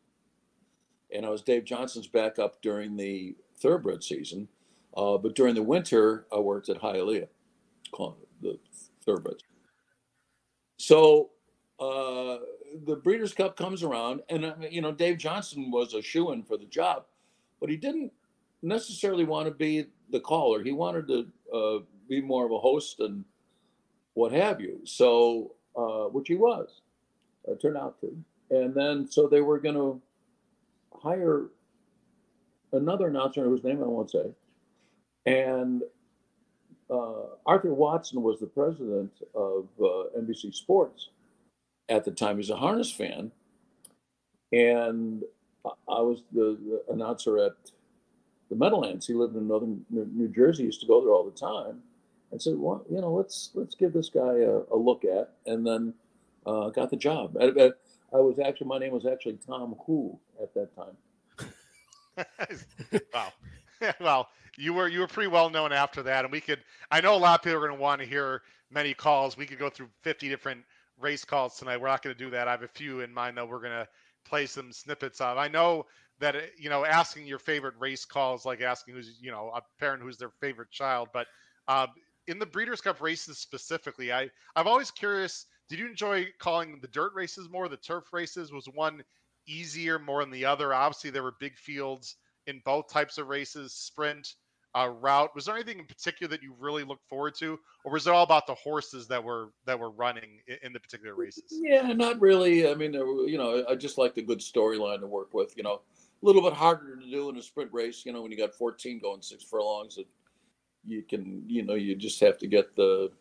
and 1.15 1.25
I 1.25 1.30
was 1.30 1.41
Dave 1.41 1.63
Johnson's 1.63 2.08
backup 2.08 2.62
during 2.62 2.95
the 2.95 3.36
thoroughbred 3.58 4.04
season. 4.04 4.47
Uh, 4.95 5.17
but 5.17 5.36
during 5.36 5.56
the 5.56 5.63
winter, 5.63 6.25
I 6.32 6.39
worked 6.39 6.69
at 6.69 6.82
Hialeah, 6.82 7.28
the 8.41 8.60
thoroughbreds. 9.06 9.43
So 10.78 11.32
uh, 11.80 12.38
the 12.86 12.95
Breeders' 13.04 13.34
Cup 13.34 13.58
comes 13.58 13.84
around, 13.84 14.21
and 14.30 14.45
uh, 14.45 14.54
you 14.69 14.82
know 14.82 14.91
Dave 14.91 15.17
Johnson 15.17 15.69
was 15.69 15.93
a 15.93 16.01
shoe 16.01 16.32
in 16.32 16.43
for 16.43 16.58
the 16.58 16.65
job, 16.65 17.06
but 17.60 17.69
he 17.69 17.75
didn't 17.75 18.12
necessarily 18.62 19.25
want 19.25 19.47
to 19.47 19.54
be 19.54 19.88
the 20.12 20.19
caller. 20.19 20.63
He 20.63 20.71
wanted 20.71 21.08
to 21.08 21.28
uh, 21.54 21.84
be 22.08 22.21
more 22.21 22.45
of 22.45 22.51
a 22.51 22.60
host 22.60 22.99
and 22.99 23.25
what 24.13 24.32
have 24.32 24.62
you. 24.62 24.80
So, 24.86 25.56
uh, 25.75 26.06
which 26.06 26.30
he 26.30 26.36
was, 26.36 26.82
turned 27.62 27.78
out 27.78 27.99
to. 27.99 28.17
And 28.49 28.73
then, 28.73 29.10
so 29.10 29.28
they 29.28 29.41
were 29.41 29.60
going 29.60 29.75
to 29.75 30.01
hire 31.01 31.47
another 32.71 33.08
announcer 33.08 33.43
whose 33.45 33.63
name 33.63 33.81
I 33.84 33.88
won't 33.88 34.12
say. 34.12 34.31
And 35.25 35.84
uh, 36.89 37.23
Arthur 37.45 37.73
Watson 37.73 38.21
was 38.21 38.39
the 38.39 38.47
president 38.47 39.12
of 39.34 39.67
uh, 39.79 40.17
NBC 40.19 40.53
Sports 40.53 41.10
at 41.89 42.05
the 42.05 42.12
time. 42.12 42.38
He's 42.38 42.49
a 42.49 42.55
harness 42.58 42.91
fan. 42.91 43.31
And 44.51 45.23
I- 45.65 46.01
was 46.01 46.23
the, 46.31 46.58
the 46.88 46.93
announcer 46.93 47.38
at 47.39 47.53
the 48.49 48.55
Meadowlands. 48.55 49.08
He 49.08 49.13
lived 49.13 49.36
in 49.36 49.47
northern 49.47 49.84
New 49.89 50.27
Jersey. 50.29 50.63
He 50.63 50.67
used 50.67 50.81
to 50.81 50.88
go 50.88 51.01
there 51.01 51.13
all 51.13 51.23
the 51.25 51.31
time. 51.38 51.81
And 52.31 52.41
said, 52.41 52.55
well, 52.58 52.84
you 52.89 52.99
know, 52.99 53.13
let's 53.13 53.51
let's 53.53 53.75
give 53.75 53.93
this 53.93 54.10
guy 54.10 54.39
a, 54.39 54.62
a 54.71 54.75
look 54.75 55.05
at, 55.05 55.36
and 55.45 55.65
then 55.65 55.93
uh, 56.45 56.69
got 56.69 56.89
the 56.89 56.97
job. 56.97 57.38
I, 57.39 57.45
I, 57.45 57.69
I 58.13 58.18
was 58.18 58.39
actually 58.39 58.68
my 58.68 58.80
name 58.80 58.91
was 58.91 59.06
actually 59.06 59.39
Tom 59.46 59.76
Who 59.86 60.20
at 60.41 60.54
that 60.54 60.70
time. 60.76 60.98
wow. 63.13 63.34
well, 64.00 64.30
you 64.58 64.74
were 64.74 64.88
you 64.88 65.00
were 65.00 65.08
pretty 65.08 65.28
well 65.28 65.50
known 65.50 65.74
after 65.74 66.04
that, 66.04 66.26
and 66.26 66.32
we 66.32 66.41
could. 66.41 66.60
I 66.91 67.02
know 67.02 67.15
a 67.15 67.18
lot 67.18 67.39
of 67.39 67.44
people 67.44 67.58
are 67.58 67.68
going 67.68 67.78
to 67.78 67.82
want 67.82 68.02
to 68.02 68.08
hear 68.08 68.41
many 68.72 68.94
calls. 68.94 69.38
We 69.38 69.46
could 69.46 69.60
go 69.60 69.70
through 69.70 69.89
fifty 70.02 70.30
different 70.30 70.63
race 71.00 71.26
calls 71.26 71.58
tonight. 71.58 71.78
We're 71.78 71.88
not 71.88 72.02
going 72.02 72.15
to 72.15 72.24
do 72.24 72.30
that. 72.32 72.48
I 72.48 72.52
have 72.52 72.63
a 72.63 72.68
few 72.68 73.02
in 73.02 73.13
mind 73.13 73.38
that 73.38 73.48
we're 73.48 73.60
going 73.60 73.72
to 73.72 73.88
play 74.24 74.46
some 74.46 74.72
snippets 74.72 75.20
of. 75.22 75.38
I 75.38 75.48
know 75.48 75.86
that 76.20 76.36
uh, 76.36 76.41
you 76.58 76.70
know 76.70 76.86
asking 76.86 77.28
your 77.28 77.39
favorite 77.39 77.76
race 77.80 78.06
calls 78.06 78.46
like 78.46 78.62
asking 78.62 78.96
who's 78.96 79.18
you 79.22 79.32
know 79.32 79.52
a 79.56 79.62
parent 79.80 80.02
who's 80.02 80.18
their 80.18 80.32
favorite 80.41 80.72
child, 80.72 81.10
but 81.13 81.28
um, 81.68 81.88
in 82.28 82.39
the 82.39 82.46
Breeders' 82.46 82.82
Cup 82.82 83.02
races 83.02 83.38
specifically, 83.38 84.12
I 84.12 84.30
I'm 84.56 84.68
always 84.68 84.91
curious. 84.91 85.46
Did 85.69 85.80
you 85.80 85.88
enjoy 85.88 86.28
calling 86.39 86.80
the 86.82 86.88
dirt 86.88 87.13
races 87.15 87.49
more? 87.49 87.67
The 87.67 87.78
turf 87.78 88.13
races 88.13 88.51
was 88.51 88.67
one 88.73 89.04
easier 89.47 89.99
more 89.99 90.21
than 90.21 90.32
the 90.32 90.45
other. 90.45 90.73
Obviously, 90.73 91.10
there 91.10 91.23
were 91.23 91.36
big 91.39 91.58
fields 91.58 92.15
in 92.47 92.62
both 92.65 92.89
types 92.91 93.17
of 93.17 93.28
races, 93.28 93.73
sprint, 93.73 94.36
uh, 94.75 94.89
route. 94.89 95.34
Was 95.34 95.45
there 95.45 95.56
anything 95.56 95.80
in 95.80 95.86
particular 95.86 96.30
that 96.30 96.43
you 96.43 96.54
really 96.60 96.84
looked 96.84 97.08
forward 97.08 97.34
to, 97.39 97.58
or 97.84 97.93
was 97.93 98.08
it 98.08 98.13
all 98.13 98.23
about 98.23 98.45
the 98.45 98.56
horses 98.56 99.08
that 99.08 99.23
were 99.23 99.51
that 99.65 99.80
were 99.80 99.91
running 99.91 100.41
in, 100.47 100.58
in 100.63 100.73
the 100.73 100.80
particular 100.80 101.15
races? 101.15 101.45
Yeah, 101.49 101.93
not 101.93 102.19
really. 102.19 102.69
I 102.69 102.75
mean, 102.75 102.93
you 102.93 103.38
know, 103.38 103.63
I 103.69 103.75
just 103.75 103.97
liked 103.97 104.17
a 104.17 104.21
good 104.21 104.39
storyline 104.39 104.99
to 104.99 105.08
work 105.08 105.34
with. 105.34 105.56
You 105.56 105.63
know, 105.63 105.82
a 106.21 106.25
little 106.25 106.41
bit 106.41 106.54
harder 106.54 106.97
to 106.97 107.10
do 107.10 107.30
in 107.30 107.38
a 107.38 107.41
sprint 107.41 107.71
race. 107.71 108.06
You 108.06 108.12
know, 108.12 108.21
when 108.21 108.32
you 108.32 108.38
got 108.38 108.54
14 108.54 108.99
going 108.99 109.21
six 109.21 109.43
furlongs, 109.43 109.97
it, 109.97 110.08
you 110.86 111.04
can, 111.04 111.43
you 111.47 111.63
know, 111.63 111.75
you 111.75 111.95
just 111.95 112.19
have 112.19 112.38
to 112.39 112.47
get 112.47 112.75
the 112.75 113.12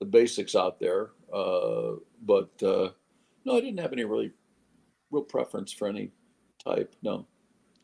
the 0.00 0.06
basics 0.06 0.56
out 0.56 0.80
there. 0.80 1.10
Uh, 1.32 1.92
but 2.22 2.50
uh, 2.62 2.90
no, 3.44 3.56
I 3.56 3.60
didn't 3.60 3.78
have 3.78 3.92
any 3.92 4.04
really 4.04 4.32
real 5.10 5.22
preference 5.22 5.72
for 5.72 5.88
any 5.88 6.10
type. 6.64 6.94
No. 7.02 7.26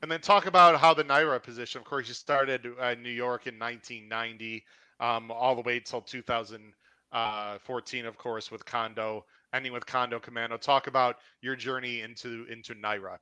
And 0.02 0.10
then 0.10 0.20
talk 0.20 0.46
about 0.46 0.80
how 0.80 0.92
the 0.92 1.04
NYRA 1.04 1.42
position. 1.42 1.78
Of 1.78 1.84
course, 1.84 2.08
you 2.08 2.14
started 2.14 2.66
uh, 2.80 2.88
in 2.88 3.02
New 3.02 3.10
York 3.10 3.46
in 3.46 3.58
1990, 3.58 4.64
um, 5.00 5.30
all 5.30 5.54
the 5.54 5.62
way 5.62 5.80
till 5.80 6.02
2014, 6.02 8.06
of 8.06 8.18
course, 8.18 8.50
with 8.50 8.64
Condo, 8.64 9.24
ending 9.54 9.72
with 9.72 9.86
Condo 9.86 10.18
Commando. 10.18 10.56
Talk 10.56 10.86
about 10.86 11.16
your 11.40 11.56
journey 11.56 12.02
into 12.02 12.46
into 12.50 12.74
NYRA. 12.74 13.18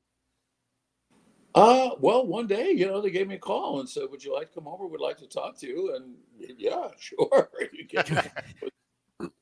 Uh, 1.55 1.91
well, 2.01 2.27
one 2.27 2.49
day, 2.49 2.73
you 2.73 2.87
know, 2.87 3.01
they 3.01 3.11
gave 3.11 3.29
me 3.29 3.37
a 3.37 3.39
call 3.39 3.79
and 3.79 3.89
said, 3.89 4.05
"Would 4.11 4.25
you 4.25 4.35
like 4.35 4.49
to 4.49 4.55
come 4.55 4.67
over? 4.67 4.89
We'd 4.89 5.01
like 5.01 5.19
to 5.19 5.29
talk 5.29 5.57
to 5.59 5.69
you." 5.69 5.95
And 5.95 6.17
yeah, 6.59 6.89
sure. 6.99 7.49
you, 7.73 7.85
get, 7.85 8.11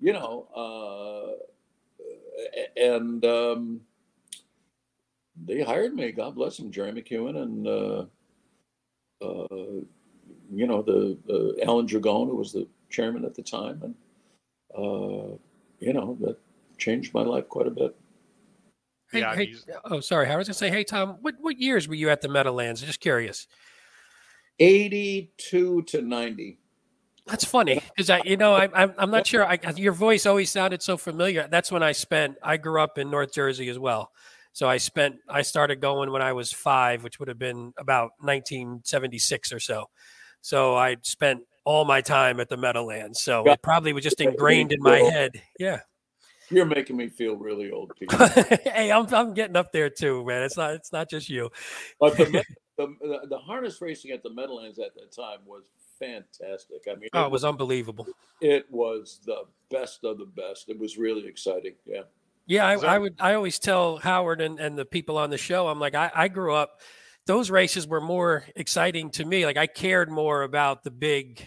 you 0.01 0.12
know, 0.12 0.49
uh, 0.55 2.03
and 2.77 3.25
um, 3.25 3.81
they 5.45 5.62
hired 5.62 5.95
me. 5.95 6.12
God 6.12 6.35
bless 6.35 6.57
them, 6.57 6.71
Jerry 6.71 6.92
McEwen 6.92 7.37
and 7.42 7.66
uh, 7.66 8.05
uh, 9.25 9.81
you 10.53 10.66
know 10.66 10.83
the 10.83 11.18
uh, 11.31 11.64
Alan 11.64 11.87
Dragone, 11.87 12.29
who 12.29 12.37
was 12.37 12.53
the 12.53 12.66
chairman 12.90 13.25
at 13.25 13.35
the 13.35 13.42
time, 13.42 13.81
and 13.83 13.95
uh, 14.77 15.37
you 15.81 15.92
know 15.92 16.16
that 16.21 16.37
changed 16.79 17.14
my 17.14 17.23
life 17.23 17.49
quite 17.49 17.66
a 17.66 17.71
bit. 17.71 17.97
Hey, 19.11 19.21
Yeah, 19.21 19.35
hey, 19.35 19.55
oh, 19.85 20.01
sorry. 20.01 20.29
I 20.29 20.37
was 20.37 20.49
gonna 20.49 20.55
say, 20.55 20.71
hey 20.71 20.85
Tom, 20.85 21.18
what 21.21 21.35
what 21.40 21.59
years 21.59 21.87
were 21.88 21.95
you 21.95 22.11
at 22.11 22.21
the 22.23 22.29
Meadowlands? 22.29 22.83
Just 22.83 23.01
curious. 23.01 23.47
Eighty-two 24.59 25.83
to 25.83 26.03
ninety. 26.03 26.59
That's 27.26 27.44
funny 27.44 27.80
because 27.94 28.11
I, 28.11 28.20
you 28.24 28.37
know, 28.37 28.54
I, 28.54 28.68
I'm 28.74 28.94
I'm 28.98 29.11
not 29.11 29.26
sure. 29.26 29.46
I, 29.46 29.58
your 29.76 29.92
voice 29.92 30.26
always 30.26 30.50
sounded 30.50 30.82
so 30.82 30.96
familiar. 30.96 31.46
That's 31.48 31.70
when 31.70 31.82
I 31.82 31.92
spent. 31.92 32.37
I 32.42 32.56
grew 32.56 32.80
up 32.80 32.98
in 32.98 33.11
North 33.11 33.32
Jersey 33.32 33.68
as 33.68 33.78
well, 33.78 34.11
so 34.52 34.68
I 34.68 34.78
spent. 34.78 35.16
I 35.28 35.42
started 35.42 35.80
going 35.80 36.11
when 36.11 36.20
I 36.20 36.32
was 36.32 36.52
five, 36.52 37.04
which 37.04 37.20
would 37.20 37.28
have 37.28 37.38
been 37.38 37.72
about 37.78 38.11
1976 38.20 39.52
or 39.52 39.61
so. 39.61 39.87
So 40.40 40.74
I 40.74 40.96
spent 41.02 41.42
all 41.64 41.85
my 41.85 42.00
time 42.00 42.40
at 42.40 42.48
the 42.48 42.56
Meadowlands. 42.56 43.22
So 43.22 43.44
it 43.44 43.62
probably 43.62 43.92
was 43.92 44.02
just 44.02 44.20
ingrained 44.20 44.72
in 44.72 44.82
my 44.82 44.98
head. 44.98 45.40
Yeah. 45.58 45.80
You're 46.50 46.66
making 46.66 46.96
me 46.96 47.08
feel 47.08 47.37
really 47.37 47.70
old, 47.70 47.92
Pete. 47.98 48.12
hey, 48.12 48.92
I'm 48.92 49.06
I'm 49.14 49.32
getting 49.32 49.56
up 49.56 49.72
there 49.72 49.88
too, 49.88 50.24
man. 50.26 50.42
It's 50.42 50.56
not 50.56 50.74
it's 50.74 50.92
not 50.92 51.08
just 51.08 51.30
you. 51.30 51.50
But 51.98 52.16
the, 52.16 52.24
the, 52.76 52.87
the 53.00 53.20
the 53.30 53.38
harness 53.38 53.80
racing 53.80 54.11
at 54.11 54.22
the 54.22 54.30
Meadowlands 54.30 54.78
at 54.78 54.94
that 54.96 55.12
time 55.12 55.38
was 55.46 55.64
fantastic. 56.03 56.83
I 56.91 56.95
mean, 56.97 57.09
Oh, 57.12 57.25
it 57.25 57.31
was 57.31 57.45
unbelievable. 57.45 58.07
it 58.41 58.67
was 58.71 59.21
the 59.25 59.45
best 59.71 60.05
of 60.05 60.19
the 60.19 60.27
best. 60.27 60.69
It 60.69 60.79
was 60.79 60.99
really 60.99 61.27
exciting. 61.27 61.75
Yeah. 61.87 62.03
Yeah, 62.47 62.67
I, 62.67 62.75
I 62.75 62.99
would. 62.99 63.15
I 63.21 63.35
always 63.35 63.59
tell 63.61 63.99
Howard 63.99 64.41
and, 64.41 64.59
and 64.59 64.77
the 64.77 64.85
people 64.85 65.17
on 65.17 65.31
the 65.31 65.38
show, 65.38 65.69
I'm 65.69 65.79
like, 65.79 65.95
I, 65.95 66.11
I 66.12 66.29
grew 66.29 66.53
up. 66.55 66.81
Those 67.25 67.51
races 67.51 67.87
were 67.87 68.01
more 68.01 68.45
exciting 68.57 69.11
to 69.11 69.25
me. 69.25 69.47
Like 69.47 69.57
I 69.57 69.69
cared 69.69 70.11
more 70.11 70.43
about 70.43 70.83
the 70.83 70.91
big, 70.91 71.47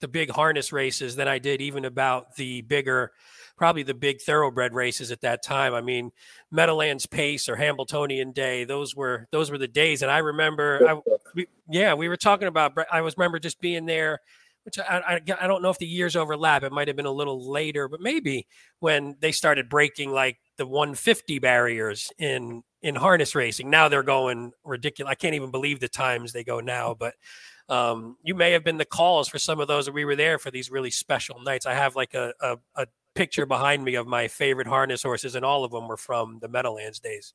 the 0.00 0.06
big 0.06 0.30
harness 0.30 0.72
races 0.72 1.16
than 1.16 1.26
I 1.26 1.40
did 1.40 1.60
even 1.60 1.84
about 1.84 2.36
the 2.36 2.60
bigger, 2.62 3.10
probably 3.56 3.82
the 3.82 3.94
big 3.94 4.20
thoroughbred 4.20 4.74
races 4.74 5.10
at 5.10 5.20
that 5.22 5.42
time. 5.42 5.74
I 5.74 5.80
mean, 5.80 6.12
Meadowlands 6.50 7.06
Pace 7.06 7.48
or 7.48 7.56
Hambletonian 7.56 8.32
Day, 8.32 8.64
those 8.64 8.94
were 8.94 9.26
those 9.32 9.50
were 9.50 9.58
the 9.58 9.68
days. 9.68 10.02
And 10.02 10.10
I 10.10 10.18
remember, 10.18 10.80
I, 10.88 11.00
we, 11.34 11.46
yeah, 11.68 11.94
we 11.94 12.08
were 12.08 12.16
talking 12.16 12.48
about. 12.48 12.76
I 12.90 13.00
was 13.00 13.16
remember 13.16 13.38
just 13.38 13.60
being 13.60 13.86
there 13.86 14.20
which 14.66 14.80
I, 14.80 14.98
I, 15.06 15.14
I, 15.40 15.46
don't 15.46 15.62
know 15.62 15.70
if 15.70 15.78
the 15.78 15.86
years 15.86 16.16
overlap. 16.16 16.64
It 16.64 16.72
might 16.72 16.88
have 16.88 16.96
been 16.96 17.06
a 17.06 17.10
little 17.12 17.52
later, 17.52 17.86
but 17.86 18.00
maybe 18.00 18.48
when 18.80 19.14
they 19.20 19.30
started 19.30 19.68
breaking 19.68 20.10
like 20.10 20.38
the 20.56 20.66
150 20.66 21.38
barriers 21.38 22.12
in 22.18 22.64
in 22.82 22.96
harness 22.96 23.36
racing. 23.36 23.70
Now 23.70 23.88
they're 23.88 24.02
going 24.02 24.50
ridiculous. 24.64 25.10
I 25.10 25.14
can't 25.14 25.36
even 25.36 25.52
believe 25.52 25.78
the 25.78 25.88
times 25.88 26.32
they 26.32 26.42
go 26.42 26.58
now. 26.58 26.94
But 26.94 27.14
um, 27.68 28.16
you 28.24 28.34
may 28.34 28.52
have 28.52 28.64
been 28.64 28.76
the 28.76 28.84
calls 28.84 29.28
for 29.28 29.38
some 29.38 29.60
of 29.60 29.68
those. 29.68 29.86
That 29.86 29.94
we 29.94 30.04
were 30.04 30.16
there 30.16 30.36
for 30.38 30.50
these 30.50 30.68
really 30.68 30.90
special 30.90 31.40
nights. 31.40 31.64
I 31.64 31.74
have 31.74 31.94
like 31.94 32.14
a, 32.14 32.34
a, 32.40 32.58
a 32.74 32.86
picture 33.16 33.46
behind 33.46 33.84
me 33.84 33.94
of 33.94 34.06
my 34.06 34.28
favorite 34.28 34.66
harness 34.66 35.02
horses, 35.02 35.34
and 35.34 35.44
all 35.44 35.64
of 35.64 35.72
them 35.72 35.88
were 35.88 35.96
from 35.96 36.38
the 36.40 36.48
Meadowlands 36.48 37.00
days. 37.00 37.34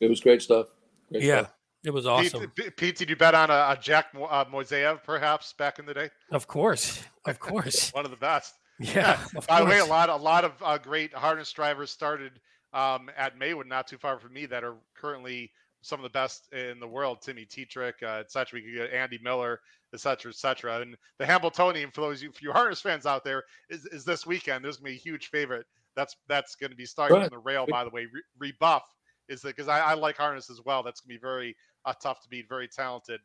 It 0.00 0.08
was 0.08 0.20
great 0.20 0.42
stuff. 0.42 0.66
Great 1.10 1.22
yeah. 1.22 1.42
Stuff. 1.42 1.54
It 1.84 1.92
was 1.92 2.06
awesome. 2.06 2.50
Pete, 2.56 2.76
Pete, 2.76 2.96
did 2.96 3.10
you 3.10 3.16
bet 3.16 3.34
on 3.34 3.50
a, 3.50 3.52
a 3.52 3.78
Jack 3.80 4.06
uh, 4.14 4.44
Moiseyev 4.46 5.04
perhaps 5.04 5.52
back 5.52 5.78
in 5.78 5.84
the 5.84 5.92
day? 5.92 6.08
Of 6.30 6.46
course, 6.46 7.02
of 7.26 7.38
course. 7.38 7.90
One 7.94 8.06
of 8.06 8.10
the 8.10 8.16
best. 8.16 8.54
Yeah. 8.80 9.18
By 9.46 9.60
the 9.60 9.66
way, 9.66 9.78
a 9.80 9.84
lot, 9.84 10.08
a 10.08 10.16
lot 10.16 10.44
of 10.44 10.52
uh, 10.62 10.78
great 10.78 11.12
harness 11.14 11.52
drivers 11.52 11.90
started 11.90 12.40
um, 12.72 13.10
at 13.16 13.38
Maywood, 13.38 13.66
not 13.66 13.86
too 13.86 13.98
far 13.98 14.18
from 14.18 14.32
me, 14.32 14.46
that 14.46 14.64
are 14.64 14.76
currently 14.96 15.50
some 15.84 16.00
of 16.00 16.04
the 16.04 16.10
best 16.10 16.52
in 16.52 16.80
the 16.80 16.88
world. 16.88 17.18
Timmy 17.20 17.46
Tetrick, 17.46 18.02
uh, 18.02 18.20
et 18.20 18.32
cetera. 18.32 18.58
We 18.58 18.62
could 18.62 18.74
get 18.74 18.92
Andy 18.92 19.18
Miller, 19.22 19.60
et 19.92 20.00
cetera, 20.00 20.30
et 20.30 20.36
cetera. 20.36 20.80
And 20.80 20.96
the 21.18 21.26
Hambletonian, 21.26 21.90
for 21.90 22.00
those 22.00 22.22
you, 22.22 22.32
for 22.32 22.42
you 22.42 22.52
harness 22.52 22.80
fans 22.80 23.06
out 23.06 23.22
there, 23.22 23.44
is, 23.68 23.84
is 23.86 24.04
this 24.04 24.26
weekend. 24.26 24.64
There's 24.64 24.78
gonna 24.78 24.90
be 24.90 24.96
a 24.96 24.98
huge 24.98 25.28
favorite. 25.28 25.66
That's 25.94 26.16
that's 26.26 26.56
going 26.56 26.70
to 26.70 26.76
be 26.76 26.86
starting 26.86 27.18
on 27.18 27.28
the 27.30 27.38
rail, 27.38 27.66
by 27.68 27.84
the 27.84 27.90
way. 27.90 28.06
Re- 28.12 28.22
rebuff 28.38 28.82
is 29.28 29.42
that 29.42 29.56
because 29.56 29.68
I, 29.68 29.78
I, 29.80 29.94
like 29.94 30.16
harness 30.16 30.50
as 30.50 30.60
well. 30.64 30.82
That's 30.82 31.00
gonna 31.00 31.14
be 31.14 31.20
very 31.20 31.54
uh, 31.84 31.92
tough 32.02 32.20
to 32.22 32.28
beat, 32.28 32.48
very 32.48 32.66
talented 32.66 33.20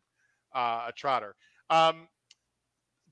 uh, 0.54 0.86
a 0.90 0.92
trotter. 0.96 1.36
Um, 1.70 2.08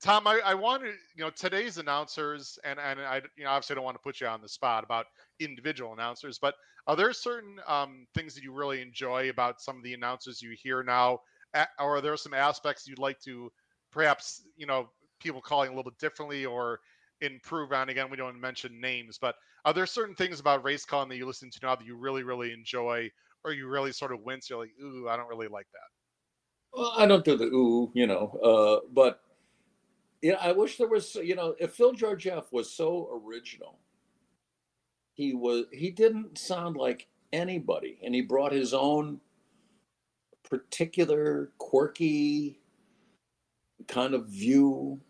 Tom, 0.00 0.26
I, 0.26 0.40
I 0.44 0.54
wanted 0.54 0.94
you 1.16 1.24
know 1.24 1.30
today's 1.30 1.78
announcers, 1.78 2.58
and 2.64 2.78
and 2.78 3.00
I 3.00 3.22
you 3.36 3.44
know 3.44 3.50
obviously 3.50 3.74
don't 3.74 3.84
want 3.84 3.96
to 3.96 4.02
put 4.02 4.20
you 4.20 4.26
on 4.26 4.40
the 4.40 4.48
spot 4.48 4.84
about 4.84 5.06
individual 5.40 5.92
announcers, 5.92 6.38
but 6.38 6.54
are 6.86 6.96
there 6.96 7.12
certain 7.12 7.56
um, 7.66 8.06
things 8.14 8.34
that 8.34 8.42
you 8.42 8.52
really 8.52 8.80
enjoy 8.80 9.28
about 9.28 9.60
some 9.60 9.76
of 9.76 9.82
the 9.82 9.94
announcers 9.94 10.40
you 10.40 10.54
hear 10.60 10.82
now, 10.82 11.18
or 11.78 11.96
are 11.96 12.00
there 12.00 12.16
some 12.16 12.34
aspects 12.34 12.86
you'd 12.86 12.98
like 12.98 13.18
to 13.20 13.50
perhaps 13.90 14.42
you 14.56 14.66
know 14.66 14.88
people 15.20 15.40
calling 15.40 15.68
a 15.68 15.72
little 15.72 15.90
bit 15.90 15.98
differently 15.98 16.46
or 16.46 16.78
improve 17.20 17.72
on? 17.72 17.88
Again, 17.88 18.10
we 18.10 18.16
don't 18.16 18.40
mention 18.40 18.80
names, 18.80 19.18
but 19.20 19.34
are 19.64 19.72
there 19.72 19.86
certain 19.86 20.14
things 20.14 20.38
about 20.38 20.64
race 20.64 20.84
calling 20.84 21.08
that 21.08 21.16
you 21.16 21.26
listen 21.26 21.50
to 21.50 21.58
now 21.62 21.74
that 21.74 21.84
you 21.84 21.96
really 21.96 22.22
really 22.22 22.52
enjoy, 22.52 23.10
or 23.44 23.52
you 23.52 23.66
really 23.68 23.92
sort 23.92 24.12
of 24.12 24.20
wince? 24.22 24.48
You're 24.48 24.60
like, 24.60 24.72
ooh, 24.80 25.08
I 25.08 25.16
don't 25.16 25.28
really 25.28 25.48
like 25.48 25.66
that. 25.72 26.78
Well, 26.78 26.92
I 26.96 27.06
don't 27.06 27.24
do 27.24 27.36
the 27.36 27.46
ooh, 27.46 27.90
you 27.94 28.06
know, 28.06 28.38
uh, 28.44 28.86
but 28.92 29.20
yeah, 30.22 30.36
I 30.40 30.52
wish 30.52 30.76
there 30.76 30.88
was, 30.88 31.14
you 31.14 31.34
know, 31.34 31.54
if 31.58 31.74
Phil 31.74 31.92
Georgeff 31.92 32.52
was 32.52 32.70
so 32.70 33.22
original, 33.24 33.78
he 35.14 35.34
was 35.34 35.66
he 35.72 35.90
didn't 35.90 36.38
sound 36.38 36.76
like 36.76 37.08
anybody, 37.32 37.98
and 38.02 38.14
he 38.14 38.22
brought 38.22 38.52
his 38.52 38.72
own 38.72 39.20
particular 40.48 41.50
quirky 41.58 42.60
kind 43.86 44.14
of 44.14 44.26
view 44.28 45.00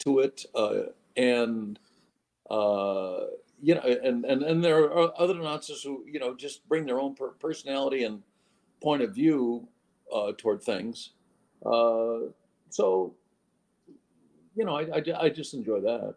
to 0.00 0.20
it, 0.20 0.44
uh, 0.54 0.82
and 1.16 1.78
uh, 2.50 3.26
you 3.60 3.74
know, 3.74 3.80
and 3.80 4.24
and 4.24 4.42
and 4.42 4.64
there 4.64 4.84
are 4.84 5.12
other 5.18 5.34
announcers 5.34 5.82
who 5.82 6.04
you 6.06 6.20
know 6.20 6.34
just 6.34 6.68
bring 6.68 6.86
their 6.86 7.00
own 7.00 7.14
per- 7.14 7.30
personality 7.30 8.04
and 8.04 8.22
point 8.82 9.02
of 9.02 9.14
view 9.14 9.68
uh, 10.12 10.32
toward 10.36 10.62
things. 10.62 11.10
Uh, 11.64 12.30
so, 12.70 13.14
you 14.54 14.64
know, 14.64 14.76
I, 14.76 14.82
I, 14.82 15.02
I 15.24 15.28
just 15.28 15.54
enjoy 15.54 15.80
that. 15.80 16.14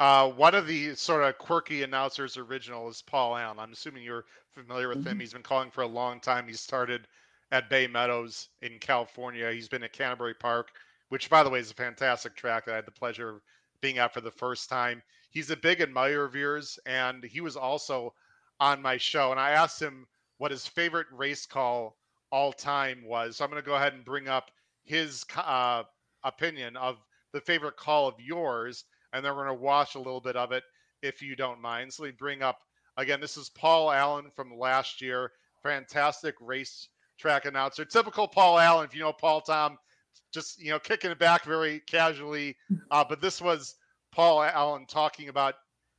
Uh, 0.00 0.30
one 0.30 0.54
of 0.54 0.66
the 0.66 0.94
sort 0.94 1.24
of 1.24 1.36
quirky 1.38 1.82
announcers 1.82 2.36
original 2.36 2.88
is 2.88 3.02
Paul 3.02 3.36
Allen. 3.36 3.58
I'm 3.58 3.72
assuming 3.72 4.04
you're 4.04 4.26
familiar 4.54 4.88
with 4.88 4.98
mm-hmm. 4.98 5.08
him. 5.08 5.20
He's 5.20 5.32
been 5.32 5.42
calling 5.42 5.70
for 5.70 5.82
a 5.82 5.88
long 5.88 6.20
time. 6.20 6.46
He 6.46 6.54
started 6.54 7.08
at 7.50 7.68
Bay 7.68 7.86
Meadows 7.86 8.48
in 8.62 8.78
California. 8.78 9.50
He's 9.50 9.68
been 9.68 9.82
at 9.82 9.92
Canterbury 9.92 10.34
Park, 10.34 10.70
which, 11.08 11.28
by 11.28 11.42
the 11.42 11.50
way, 11.50 11.58
is 11.58 11.70
a 11.70 11.74
fantastic 11.74 12.36
track 12.36 12.66
that 12.66 12.72
I 12.72 12.76
had 12.76 12.86
the 12.86 12.92
pleasure 12.92 13.28
of 13.28 13.40
being 13.80 13.98
at 13.98 14.14
for 14.14 14.20
the 14.20 14.30
first 14.30 14.68
time. 14.68 15.02
He's 15.30 15.50
a 15.50 15.56
big 15.56 15.80
admirer 15.80 16.24
of 16.24 16.34
yours, 16.34 16.78
and 16.86 17.24
he 17.24 17.40
was 17.40 17.56
also 17.56 18.14
on 18.60 18.80
my 18.80 18.96
show. 18.96 19.30
And 19.30 19.40
I 19.40 19.50
asked 19.50 19.80
him 19.80 20.06
what 20.38 20.50
his 20.50 20.66
favorite 20.66 21.06
race 21.10 21.44
call 21.44 21.96
all 22.30 22.52
time 22.52 23.02
was. 23.04 23.36
So 23.36 23.44
I'm 23.44 23.50
going 23.50 23.62
to 23.62 23.66
go 23.66 23.76
ahead 23.76 23.94
and 23.94 24.04
bring 24.04 24.28
up 24.28 24.50
his 24.84 25.24
uh, 25.36 25.82
opinion 26.28 26.76
of 26.76 26.96
the 27.32 27.40
favorite 27.40 27.76
call 27.76 28.08
of 28.08 28.14
yours, 28.18 28.84
and 29.12 29.24
then 29.24 29.34
we're 29.34 29.46
going 29.46 29.58
to 29.58 29.62
watch 29.62 29.94
a 29.94 29.98
little 29.98 30.20
bit 30.20 30.36
of 30.36 30.52
it 30.52 30.62
if 31.02 31.22
you 31.22 31.36
don't 31.36 31.60
mind. 31.60 31.92
So 31.92 32.04
we 32.04 32.10
bring 32.12 32.42
up 32.42 32.58
again. 32.96 33.20
This 33.20 33.36
is 33.36 33.50
Paul 33.50 33.90
Allen 33.90 34.30
from 34.34 34.58
last 34.58 35.00
year. 35.00 35.32
Fantastic 35.62 36.34
race 36.40 36.88
track 37.18 37.44
announcer. 37.44 37.84
Typical 37.84 38.28
Paul 38.28 38.58
Allen. 38.58 38.86
If 38.86 38.94
you 38.94 39.00
know 39.00 39.12
Paul 39.12 39.40
Tom, 39.40 39.78
just 40.32 40.60
you 40.60 40.70
know 40.70 40.78
kicking 40.78 41.10
it 41.10 41.18
back 41.18 41.44
very 41.44 41.80
casually. 41.80 42.56
Uh, 42.90 43.04
but 43.06 43.20
this 43.20 43.38
was 43.38 43.74
Paul 44.12 44.42
Allen 44.42 44.86
talking 44.86 45.28
about 45.28 45.56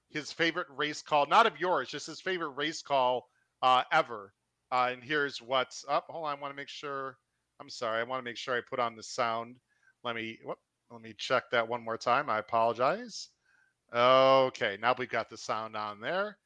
his 0.10 0.32
favorite 0.32 0.65
race 0.76 1.04
call, 1.04 1.28
not 1.28 1.46
of 1.46 1.60
yours, 1.60 1.88
just 1.88 2.08
his 2.08 2.20
favorite 2.20 2.50
race 2.50 2.82
call 2.82 3.30
uh, 3.62 3.84
ever. 3.92 4.34
Uh, 4.72 4.89
and 4.92 5.04
here's 5.04 5.39
what's 5.39 5.86
up. 5.88 6.06
Hold 6.10 6.26
on, 6.26 6.38
I 6.38 6.42
want 6.42 6.52
to 6.52 6.56
make 6.56 6.68
sure. 6.68 7.15
I'm 7.62 7.70
sorry, 7.70 8.00
I 8.00 8.04
want 8.04 8.24
to 8.24 8.26
make 8.28 8.38
sure 8.38 8.56
I 8.56 8.62
put 8.68 8.80
on 8.80 8.96
the 8.96 9.04
sound. 9.04 9.58
Let 10.04 10.16
me 10.16 10.40
whoop, 10.44 10.60
let 10.92 11.02
me 11.02 11.14
check 11.18 11.50
that 11.52 11.68
one 11.68 11.84
more 11.84 11.98
time. 11.98 12.30
I 12.30 12.40
apologize. 12.40 13.30
Okay, 13.94 14.78
now 14.82 14.96
we've 14.98 15.10
got 15.10 15.30
the 15.30 15.38
sound 15.38 15.76
on 15.76 16.00
there. 16.00 16.38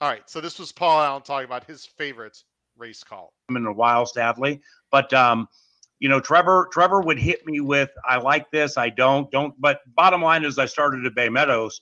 All 0.00 0.10
right, 0.10 0.28
so 0.28 0.40
this 0.40 0.58
was 0.58 0.72
Paul 0.72 1.02
Allen 1.02 1.22
talking 1.22 1.46
about 1.46 1.64
his 1.64 1.86
favorite 1.86 2.36
race 2.76 3.02
call. 3.02 3.32
I'm 3.48 3.56
in 3.56 3.66
a 3.66 3.72
while, 3.72 4.06
sadly, 4.06 4.60
but 4.90 5.12
um, 5.12 5.48
you 5.98 6.08
know, 6.08 6.20
Trevor 6.20 6.68
Trevor 6.72 7.00
would 7.00 7.18
hit 7.18 7.46
me 7.46 7.60
with, 7.60 7.90
"I 8.04 8.18
like 8.18 8.50
this, 8.50 8.76
I 8.76 8.90
don't, 8.90 9.30
don't." 9.30 9.58
But 9.60 9.80
bottom 9.94 10.22
line 10.22 10.44
is, 10.44 10.58
I 10.58 10.66
started 10.66 11.06
at 11.06 11.14
Bay 11.14 11.28
Meadows, 11.28 11.80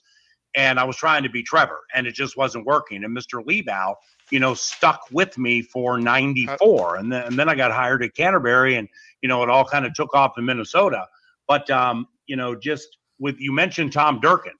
and 0.55 0.79
I 0.79 0.83
was 0.83 0.95
trying 0.95 1.23
to 1.23 1.29
be 1.29 1.43
Trevor, 1.43 1.81
and 1.93 2.07
it 2.07 2.13
just 2.13 2.37
wasn't 2.37 2.65
working. 2.65 3.03
And 3.03 3.15
Mr. 3.15 3.43
Liebau, 3.43 3.95
you 4.31 4.39
know, 4.39 4.53
stuck 4.53 5.01
with 5.11 5.37
me 5.37 5.61
for 5.61 5.99
'94, 5.99 6.97
and 6.97 7.11
then 7.11 7.23
and 7.23 7.39
then 7.39 7.49
I 7.49 7.55
got 7.55 7.71
hired 7.71 8.03
at 8.03 8.15
Canterbury, 8.15 8.75
and 8.75 8.87
you 9.21 9.29
know, 9.29 9.43
it 9.43 9.49
all 9.49 9.65
kind 9.65 9.85
of 9.85 9.93
took 9.93 10.13
off 10.13 10.37
in 10.37 10.45
Minnesota. 10.45 11.07
But 11.47 11.69
um, 11.69 12.07
you 12.27 12.35
know, 12.35 12.55
just 12.55 12.87
with 13.19 13.39
you 13.39 13.51
mentioned 13.51 13.93
Tom 13.93 14.19
Durkin, 14.19 14.53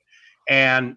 and 0.50 0.96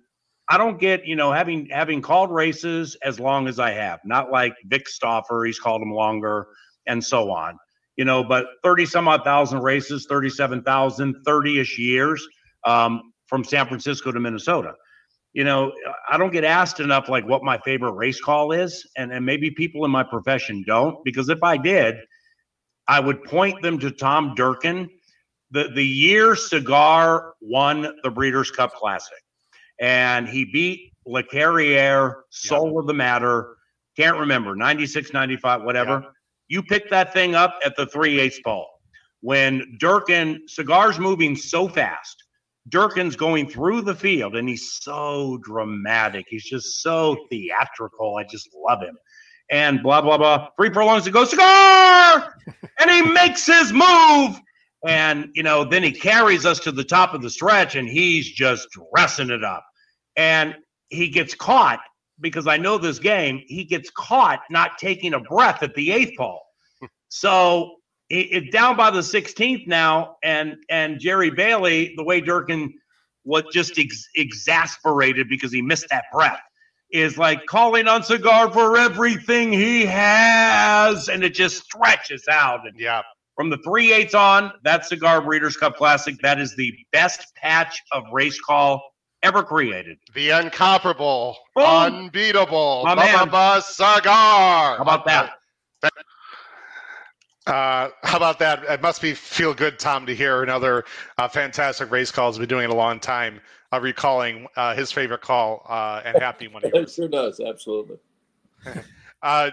I 0.49 0.59
don't 0.59 0.79
get, 0.79 1.07
you 1.07 1.17
know, 1.17 1.33
having 1.33 1.67
having 1.67 2.03
called 2.03 2.31
races 2.31 2.97
as 3.03 3.19
long 3.19 3.49
as 3.49 3.59
I 3.59 3.71
have, 3.73 4.01
not 4.05 4.31
like 4.31 4.55
Vic 4.67 4.89
Stauffer, 4.89 5.45
he's 5.45 5.59
called 5.59 5.83
them 5.83 5.93
longer, 5.93 6.49
and 6.87 7.05
so 7.05 7.31
on 7.31 7.59
you 7.97 8.05
know, 8.05 8.23
but 8.23 8.47
30 8.63 8.87
some 8.87 9.09
odd 9.09 9.25
thousand 9.25 9.61
races, 9.61 10.07
37,000, 10.09 11.17
30 11.25 11.61
ish 11.61 11.79
years 11.79 12.27
um, 12.65 13.13
from 13.27 13.43
San 13.43 13.67
Francisco 13.67 14.13
to 14.13 14.21
Minnesota. 14.21 14.75
You 15.37 15.45
know, 15.45 15.73
I 16.11 16.17
don't 16.17 16.33
get 16.33 16.45
asked 16.45 16.81
enough 16.81 17.09
like 17.09 17.27
what 17.29 17.43
my 17.43 17.59
favorite 17.59 17.93
race 17.93 18.21
call 18.21 18.53
is. 18.53 18.85
And, 18.97 19.13
and 19.13 19.25
maybe 19.25 19.51
people 19.51 19.85
in 19.85 19.91
my 19.91 20.03
profession 20.03 20.65
don't, 20.67 21.05
because 21.05 21.29
if 21.29 21.43
I 21.43 21.57
did, 21.57 21.97
I 22.89 23.01
would 23.01 23.23
point 23.25 23.61
them 23.63 23.79
to 23.81 23.91
Tom 23.91 24.35
Durkin. 24.35 24.89
The, 25.51 25.69
the 25.75 25.85
year 25.85 26.35
Cigar 26.37 27.35
won 27.41 27.95
the 28.03 28.11
Breeders' 28.11 28.51
Cup 28.51 28.75
Classic, 28.75 29.23
and 29.81 30.29
he 30.29 30.45
beat 30.45 30.93
L'Carriere, 31.07 32.23
Soul 32.31 32.73
yeah. 32.73 32.81
of 32.81 32.87
the 32.87 32.95
Matter, 32.95 33.57
can't 33.97 34.19
remember, 34.19 34.57
96, 34.57 35.13
95, 35.13 35.63
whatever. 35.63 36.01
Yeah 36.03 36.11
you 36.49 36.63
pick 36.63 36.89
that 36.91 37.13
thing 37.13 37.35
up 37.35 37.59
at 37.65 37.77
the 37.77 37.87
3 37.87 38.21
8 38.21 38.43
ball. 38.45 38.69
When 39.21 39.77
Durkin, 39.79 40.43
Cigar's 40.47 40.99
moving 40.99 41.35
so 41.35 41.69
fast, 41.69 42.23
Durkin's 42.69 43.17
going 43.17 43.49
through 43.49 43.83
the 43.83 43.95
field 43.95 44.37
and 44.37 44.49
he's 44.49 44.73
so 44.73 45.39
dramatic. 45.43 46.27
He's 46.29 46.45
just 46.45 46.83
so 46.83 47.27
theatrical. 47.31 48.17
I 48.17 48.25
just 48.25 48.49
love 48.55 48.81
him. 48.81 48.97
And 49.51 49.83
blah, 49.83 50.01
blah, 50.01 50.19
blah. 50.19 50.49
Free 50.57 50.71
furlongs 50.71 51.05
to 51.05 51.11
go, 51.11 51.25
Cigar! 51.25 52.35
and 52.81 52.91
he 52.91 53.03
makes 53.03 53.47
his 53.47 53.73
move. 53.73 54.41
And, 54.87 55.31
you 55.35 55.43
know, 55.43 55.65
then 55.65 55.83
he 55.83 55.93
carries 55.93 56.45
us 56.45 56.59
to 56.61 56.73
the 56.73 56.85
top 56.85 57.15
of 57.15 57.23
the 57.23 57.31
stretch 57.31 57.77
and 57.77 57.89
he's 57.89 58.29
just 58.29 58.69
dressing 58.93 59.31
it 59.31 59.45
up. 59.45 59.65
And 60.17 60.57
he 60.89 61.09
gets 61.09 61.35
caught 61.35 61.81
because 62.21 62.47
I 62.47 62.57
know 62.57 62.79
this 62.79 62.99
game, 62.99 63.43
he 63.47 63.65
gets 63.65 63.91
caught 63.91 64.41
not 64.51 64.79
taking 64.79 65.15
a 65.15 65.21
breath 65.21 65.63
at 65.63 65.75
the 65.75 65.93
eighth 65.93 66.17
ball. 66.17 66.43
So 67.09 67.76
it, 68.11 68.45
it 68.45 68.53
down 68.53 68.77
by 68.77 68.91
the 68.91 69.01
16th 69.01 69.67
now, 69.67 70.17
and 70.23 70.57
and 70.69 71.01
Jerry 71.01 71.31
Bailey, 71.31 71.95
the 71.97 72.05
way 72.05 72.21
Durkin 72.21 72.75
was 73.25 73.43
just 73.53 73.79
ex- 73.79 74.09
exasperated 74.15 75.29
because 75.29 75.53
he 75.53 75.61
missed 75.63 75.87
that 75.91 76.05
breath, 76.13 76.41
is 76.93 77.19
like 77.19 77.45
calling 77.47 77.89
on 77.89 78.03
Cigar 78.05 78.53
for 78.53 78.77
everything 78.77 79.53
he 79.53 79.85
has, 79.85 81.09
and 81.09 81.25
it 81.25 81.35
just 81.35 81.65
stretches 81.65 82.27
out. 82.31 82.61
And 82.67 82.79
Yeah. 82.79 83.03
from 83.35 83.51
the 83.51 83.59
three 83.59 83.93
eights 83.93 84.15
on, 84.15 84.53
that 84.63 84.87
Cigar 84.87 85.21
Breeders' 85.21 85.57
Cup 85.57 85.77
Classic, 85.77 86.15
that 86.23 86.39
is 86.41 86.55
the 86.57 86.73
best 86.93 87.35
patch 87.35 87.83
of 87.93 88.05
race 88.13 88.41
call 88.41 88.81
ever 89.25 89.43
created. 89.43 89.99
The 90.15 90.31
incomparable, 90.31 91.37
Boom. 91.57 91.65
unbeatable, 91.65 92.83
My 92.85 92.95
Bubba. 92.95 93.63
Cigar. 93.63 94.77
How 94.77 94.83
about 94.83 95.05
that? 95.07 95.33
Uh, 97.47 97.91
how 98.03 98.17
about 98.17 98.39
that? 98.41 98.65
It 98.65 98.83
must 98.83 99.01
be 99.01 99.15
feel 99.15 99.55
good, 99.55 99.79
Tom, 99.79 100.05
to 100.07 100.15
hear 100.15 100.43
another 100.43 100.85
uh, 101.19 101.29
fantastic 101.29 101.91
race 101.91 102.11
call. 102.11 102.31
He's 102.31 102.39
been 102.39 102.49
doing 102.49 102.65
it 102.65 102.71
a 102.71 102.75
long 102.75 102.99
time, 102.99 103.41
uh, 103.73 103.81
recalling 103.81 104.49
uh, 104.57 104.75
his 104.75 104.91
favorite 104.91 105.21
call 105.21 105.65
uh, 105.69 106.03
and 106.05 106.21
happy 106.21 106.49
when 106.49 106.63
he 106.63 106.71
It 106.75 106.91
sure 106.91 107.09
does, 107.09 107.41
absolutely. 107.41 107.99
Uh, 109.23 109.51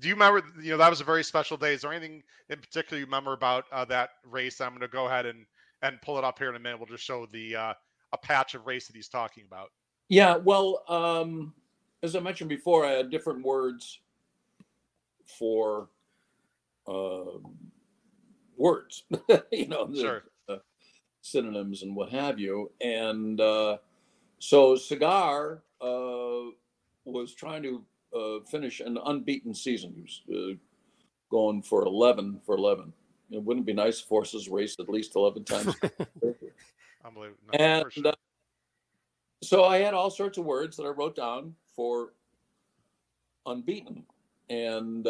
do 0.00 0.08
you 0.08 0.14
remember? 0.14 0.42
You 0.62 0.70
know 0.70 0.76
that 0.78 0.88
was 0.88 1.00
a 1.00 1.04
very 1.04 1.24
special 1.24 1.56
day. 1.56 1.74
Is 1.74 1.82
there 1.82 1.92
anything 1.92 2.22
in 2.48 2.58
particular 2.58 2.98
you 2.98 3.04
remember 3.04 3.32
about 3.32 3.64
uh, 3.72 3.84
that 3.86 4.10
race? 4.24 4.60
I'm 4.60 4.70
going 4.70 4.80
to 4.80 4.88
go 4.88 5.06
ahead 5.06 5.26
and 5.26 5.44
and 5.82 6.00
pull 6.00 6.16
it 6.16 6.24
up 6.24 6.38
here 6.38 6.48
in 6.48 6.54
a 6.54 6.58
minute. 6.58 6.78
We'll 6.78 6.86
just 6.86 7.04
show 7.04 7.26
the 7.26 7.56
uh, 7.56 7.74
a 8.12 8.18
patch 8.18 8.54
of 8.54 8.66
race 8.66 8.86
that 8.86 8.96
he's 8.96 9.08
talking 9.08 9.44
about. 9.46 9.72
Yeah, 10.08 10.36
well, 10.36 10.84
um, 10.88 11.52
as 12.02 12.16
I 12.16 12.20
mentioned 12.20 12.48
before, 12.48 12.86
I 12.86 12.92
had 12.92 13.10
different 13.10 13.44
words 13.44 14.00
for 15.26 15.88
uh, 16.86 17.38
words, 18.56 19.04
you 19.52 19.66
know, 19.68 19.86
the, 19.86 20.00
Sure. 20.00 20.24
uh, 20.48 20.56
synonyms 21.22 21.82
and 21.82 21.94
what 21.96 22.10
have 22.10 22.38
you. 22.38 22.70
And 22.80 23.40
uh, 23.40 23.78
so 24.38 24.76
Cigar 24.76 25.62
uh, 25.80 26.50
was 27.04 27.34
trying 27.34 27.62
to 27.62 27.84
uh, 28.14 28.44
finish 28.50 28.80
an 28.80 28.98
unbeaten 29.04 29.54
season. 29.54 29.92
He 29.96 30.02
was 30.02 30.22
uh, 30.32 30.56
going 31.30 31.62
for 31.62 31.84
11 31.84 32.40
for 32.44 32.56
11. 32.56 32.92
It 33.30 33.42
wouldn't 33.42 33.66
be 33.66 33.72
nice 33.72 34.00
if 34.00 34.06
horses 34.06 34.48
raced 34.48 34.80
at 34.80 34.88
least 34.88 35.16
11 35.16 35.44
times. 35.44 35.74
Unbelievable. 37.04 37.38
No, 37.52 37.58
and 37.58 37.92
sure. 37.92 38.08
uh, 38.08 38.12
so 39.42 39.64
I 39.64 39.78
had 39.78 39.94
all 39.94 40.10
sorts 40.10 40.38
of 40.38 40.44
words 40.44 40.76
that 40.76 40.84
I 40.84 40.88
wrote 40.90 41.16
down 41.16 41.54
for 41.74 42.12
unbeaten, 43.46 44.04
and 44.48 45.06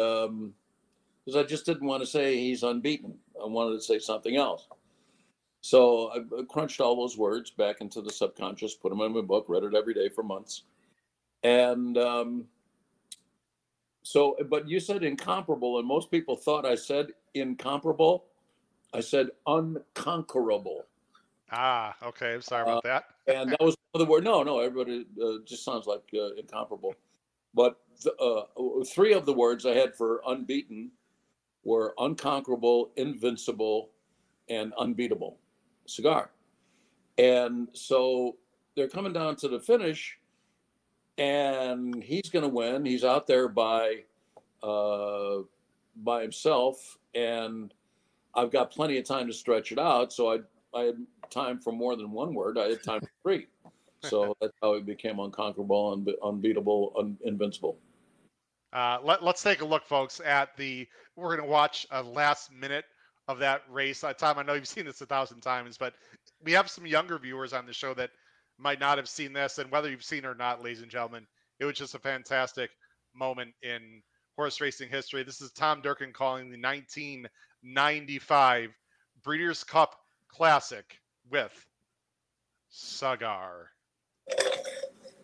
because 1.25 1.43
I 1.43 1.47
just 1.47 1.65
didn't 1.65 1.87
want 1.87 2.03
to 2.03 2.07
say 2.07 2.37
he's 2.37 2.63
unbeaten, 2.63 3.17
I 3.41 3.47
wanted 3.47 3.75
to 3.75 3.81
say 3.81 3.99
something 3.99 4.35
else. 4.35 4.67
So 5.61 6.11
I 6.11 6.43
crunched 6.47 6.79
all 6.79 6.95
those 6.95 7.17
words 7.17 7.49
back 7.49 7.81
into 7.81 7.99
the 8.01 8.11
subconscious, 8.11 8.75
put 8.75 8.89
them 8.89 9.01
in 9.01 9.13
my 9.13 9.21
book, 9.21 9.45
read 9.47 9.63
it 9.63 9.73
every 9.73 9.95
day 9.95 10.09
for 10.09 10.23
months, 10.23 10.63
and 11.41 11.97
um, 11.97 12.45
so. 14.03 14.37
But 14.47 14.69
you 14.69 14.79
said 14.79 15.03
incomparable, 15.03 15.79
and 15.79 15.87
most 15.87 16.11
people 16.11 16.35
thought 16.35 16.67
I 16.67 16.75
said 16.75 17.07
incomparable. 17.33 18.25
I 18.93 18.99
said 18.99 19.29
unconquerable. 19.47 20.85
ah, 21.51 21.95
okay. 22.03 22.35
I'm 22.35 22.41
sorry 22.43 22.61
about 22.61 22.83
that. 22.83 23.05
and 23.27 23.49
that 23.49 23.59
was 23.59 23.75
the 23.95 24.05
word. 24.05 24.23
No, 24.23 24.43
no, 24.43 24.59
everybody 24.59 25.07
uh, 25.19 25.43
just 25.45 25.65
sounds 25.65 25.87
like 25.87 26.03
uh, 26.13 26.35
incomparable. 26.35 26.93
But 27.55 27.79
th- 27.99 28.15
uh, 28.19 28.43
three 28.85 29.13
of 29.13 29.25
the 29.25 29.33
words 29.33 29.65
I 29.65 29.73
had 29.73 29.95
for 29.95 30.21
unbeaten 30.27 30.91
were 31.65 31.93
unconquerable, 31.97 32.91
invincible, 32.95 33.89
and 34.49 34.71
unbeatable. 34.77 35.37
Cigar, 35.87 36.31
and 37.17 37.67
so 37.73 38.37
they're 38.75 38.87
coming 38.87 39.13
down 39.13 39.35
to 39.37 39.47
the 39.47 39.59
finish, 39.59 40.17
and 41.17 42.01
he's 42.03 42.29
going 42.29 42.43
to 42.43 42.49
win. 42.49 42.85
He's 42.85 43.03
out 43.03 43.27
there 43.27 43.47
by 43.47 44.03
uh, 44.63 45.43
by 45.97 46.21
himself, 46.21 46.97
and 47.13 47.73
I've 48.33 48.51
got 48.51 48.71
plenty 48.71 48.97
of 48.97 49.05
time 49.05 49.27
to 49.27 49.33
stretch 49.33 49.71
it 49.71 49.77
out. 49.77 50.11
So 50.11 50.33
I 50.33 50.39
I 50.75 50.83
had 50.85 50.97
time 51.29 51.59
for 51.59 51.71
more 51.71 51.95
than 51.95 52.11
one 52.11 52.33
word. 52.33 52.57
I 52.57 52.69
had 52.69 52.83
time 52.83 53.01
for 53.01 53.11
three. 53.23 53.47
So 54.01 54.35
that's 54.41 54.53
how 54.61 54.75
he 54.75 54.81
became 54.81 55.19
unconquerable, 55.19 55.95
unbe- 55.95 56.15
unbeatable, 56.23 56.93
un- 56.97 57.17
invincible. 57.23 57.77
Uh, 58.75 58.99
let, 59.01 59.23
let's 59.23 59.41
take 59.41 59.61
a 59.61 59.65
look, 59.65 59.85
folks, 59.85 60.19
at 60.19 60.57
the. 60.57 60.85
We're 61.15 61.37
going 61.37 61.47
to 61.47 61.51
watch 61.51 61.87
a 61.91 62.03
last 62.03 62.51
minute 62.51 62.83
of 63.29 63.39
that 63.39 63.61
race. 63.69 64.03
Uh, 64.03 64.11
Tom, 64.11 64.37
I 64.37 64.43
know 64.43 64.53
you've 64.53 64.67
seen 64.67 64.85
this 64.85 64.99
a 64.99 65.05
thousand 65.05 65.39
times, 65.39 65.77
but 65.77 65.93
we 66.43 66.51
have 66.51 66.69
some 66.69 66.85
younger 66.85 67.17
viewers 67.17 67.53
on 67.53 67.65
the 67.65 67.71
show 67.71 67.93
that 67.93 68.09
might 68.57 68.81
not 68.81 68.97
have 68.97 69.07
seen 69.07 69.31
this. 69.31 69.59
And 69.59 69.71
whether 69.71 69.89
you've 69.89 70.03
seen 70.03 70.19
it 70.19 70.27
or 70.27 70.35
not, 70.35 70.61
ladies 70.61 70.81
and 70.81 70.91
gentlemen, 70.91 71.25
it 71.59 71.65
was 71.65 71.77
just 71.77 71.95
a 71.95 71.99
fantastic 71.99 72.69
moment 73.15 73.53
in 73.63 74.01
horse 74.35 74.59
racing 74.59 74.89
history. 74.89 75.23
This 75.23 75.39
is 75.39 75.51
Tom 75.51 75.79
Durkin 75.81 76.11
calling 76.11 76.51
the 76.51 76.59
1995 76.59 78.71
Breeders' 79.23 79.63
Cup 79.63 79.95
Classic 80.27 80.99
with 81.31 81.65
Cigar. 82.69 83.69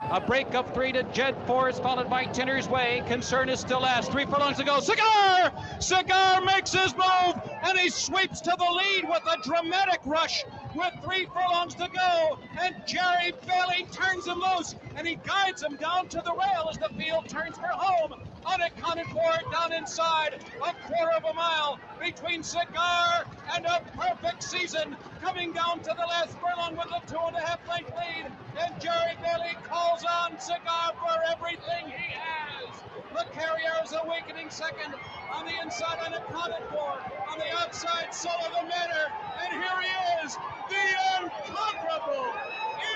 A 0.10 0.20
break 0.20 0.54
of 0.56 0.74
three 0.74 0.92
to 0.92 1.04
Jed 1.04 1.36
Forrest, 1.46 1.82
followed 1.84 2.10
by 2.10 2.26
Tinner's 2.26 2.68
Way. 2.68 3.04
Concern 3.08 3.50
is 3.50 3.60
still 3.60 3.82
last. 3.82 4.12
Three 4.12 4.26
furlongs 4.26 4.58
to 4.58 4.64
go. 4.64 4.80
Cigar! 4.80 5.52
Cigar 5.80 6.42
makes 6.42 6.74
his 6.74 6.96
move, 6.96 7.36
and 7.64 7.78
he 7.78 7.90
sweeps 7.90 8.42
to 8.42 8.56
the 8.58 8.72
lead 8.72 9.08
with 9.08 9.24
a 9.28 9.38
dramatic 9.48 10.00
rush 10.06 10.44
with 10.76 10.94
three 11.04 11.28
furlongs 11.34 11.76
to 11.76 11.88
go. 11.88 12.40
And 12.60 12.76
Jerry 12.86 13.34
Bailey 13.48 13.86
turns 13.92 14.28
him 14.28 14.40
loose, 14.40 14.76
and 14.96 15.08
he 15.08 15.16
guides 15.16 15.62
him 15.62 15.76
down 15.76 16.08
to 16.10 16.22
the 16.24 16.32
rail 16.32 16.70
as 16.70 16.78
the 16.78 16.90
field 16.98 17.28
turns 17.28 17.58
for 17.58 17.68
home. 17.68 18.14
Unaccounted 18.46 19.06
for 19.08 19.52
down 19.52 19.72
inside, 19.74 20.44
a 20.64 20.74
quarter 20.88 21.12
of 21.16 21.24
a 21.26 21.34
mile 21.34 21.80
between 22.00 22.42
Cigar 22.44 23.26
and 23.54 23.66
a 23.66 23.82
perfect 23.96 24.44
season. 24.44 24.96
Coming 25.22 25.52
down 25.52 25.80
to 25.80 25.94
the 25.96 26.06
last 26.08 26.38
furlong 26.40 26.76
with 26.76 26.88
a 26.88 27.08
two 27.08 27.20
and 27.28 27.36
a 27.36 27.42
half 27.42 27.60
length 27.68 27.92
lead. 27.96 28.32
And 28.60 28.82
Jerry 28.82 29.16
Bailey 29.22 29.56
calls 29.70 30.04
on 30.04 30.40
Cigar 30.40 30.94
for 31.00 31.18
everything 31.32 31.86
he 31.88 32.14
has. 32.14 32.71
L'Carriere 33.14 33.84
is 33.84 33.94
awakening 33.94 34.50
second 34.50 34.94
on 35.34 35.46
the 35.46 35.54
inside, 35.62 36.00
unaccounted 36.00 36.64
for. 36.70 36.98
On 37.30 37.38
the 37.38 37.52
outside, 37.58 38.12
the 38.12 38.68
manor. 38.68 39.08
And 39.42 39.52
here 39.52 39.82
he 39.82 40.26
is, 40.26 40.38
the 40.70 40.86
unconquerable, 41.20 42.34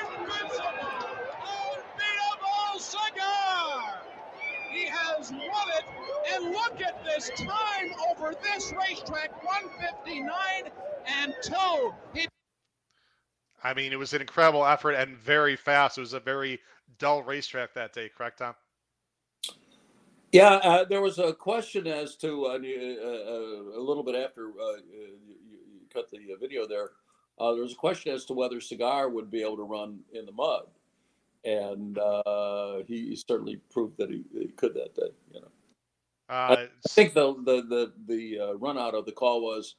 invincible, 0.01 1.09
unbeatable 1.43 2.79
Cigar. 2.79 4.01
He 4.71 4.85
has 4.85 5.31
won 5.31 5.67
it, 5.77 5.85
and 6.33 6.51
look 6.51 6.81
at 6.81 7.03
this 7.03 7.29
time 7.37 7.93
over 8.09 8.33
this 8.41 8.73
racetrack 8.77 9.43
159 9.43 10.29
and 11.07 11.33
2. 11.41 11.93
He 12.13 12.27
I 13.63 13.73
mean, 13.73 13.91
it 13.91 13.97
was 13.97 14.13
an 14.13 14.21
incredible 14.21 14.65
effort 14.65 14.91
and 14.91 15.17
very 15.17 15.55
fast. 15.55 15.97
It 15.97 16.01
was 16.01 16.13
a 16.13 16.19
very 16.19 16.59
dull 16.99 17.23
racetrack 17.23 17.73
that 17.73 17.93
day, 17.93 18.09
correct, 18.15 18.37
Tom? 18.37 18.53
Yeah, 20.35 20.55
uh, 20.55 20.83
there 20.83 21.01
was 21.01 21.17
a 21.17 21.31
question 21.31 21.87
as 21.87 22.17
to 22.17 22.47
uh, 22.47 22.49
uh, 22.49 22.55
uh, 22.55 23.79
a 23.79 23.81
little 23.81 24.03
bit 24.03 24.15
after 24.15 24.49
uh, 24.49 24.81
you, 24.91 25.17
you 25.49 25.57
cut 25.93 26.11
the 26.11 26.33
uh, 26.33 26.37
video 26.41 26.67
there. 26.67 26.89
Uh, 27.39 27.53
there 27.53 27.63
was 27.63 27.71
a 27.71 27.77
question 27.77 28.13
as 28.13 28.25
to 28.25 28.33
whether 28.33 28.59
Cigar 28.59 29.07
would 29.07 29.31
be 29.31 29.41
able 29.41 29.55
to 29.55 29.63
run 29.63 29.99
in 30.13 30.25
the 30.25 30.33
mud, 30.33 30.65
and 31.45 31.97
uh, 31.99 32.79
he 32.85 33.15
certainly 33.15 33.61
proved 33.71 33.97
that 33.97 34.09
he, 34.09 34.23
he 34.37 34.47
could 34.47 34.73
that 34.73 34.93
day. 34.93 35.09
You 35.33 35.39
know, 35.39 35.51
Uh, 36.27 36.67
I 36.85 36.89
think 36.89 37.13
the 37.13 37.35
the 37.45 37.61
the 37.69 37.93
the 38.07 38.39
uh, 38.39 38.53
run 38.55 38.77
out 38.77 38.93
of 38.93 39.05
the 39.05 39.13
call 39.13 39.41
was 39.41 39.75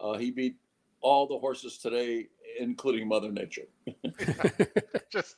uh, 0.00 0.18
he 0.18 0.30
beat 0.30 0.56
all 1.00 1.26
the 1.26 1.38
horses 1.38 1.78
today, 1.78 2.28
including 2.58 3.08
Mother 3.08 3.32
Nature. 3.32 3.68
just 5.10 5.36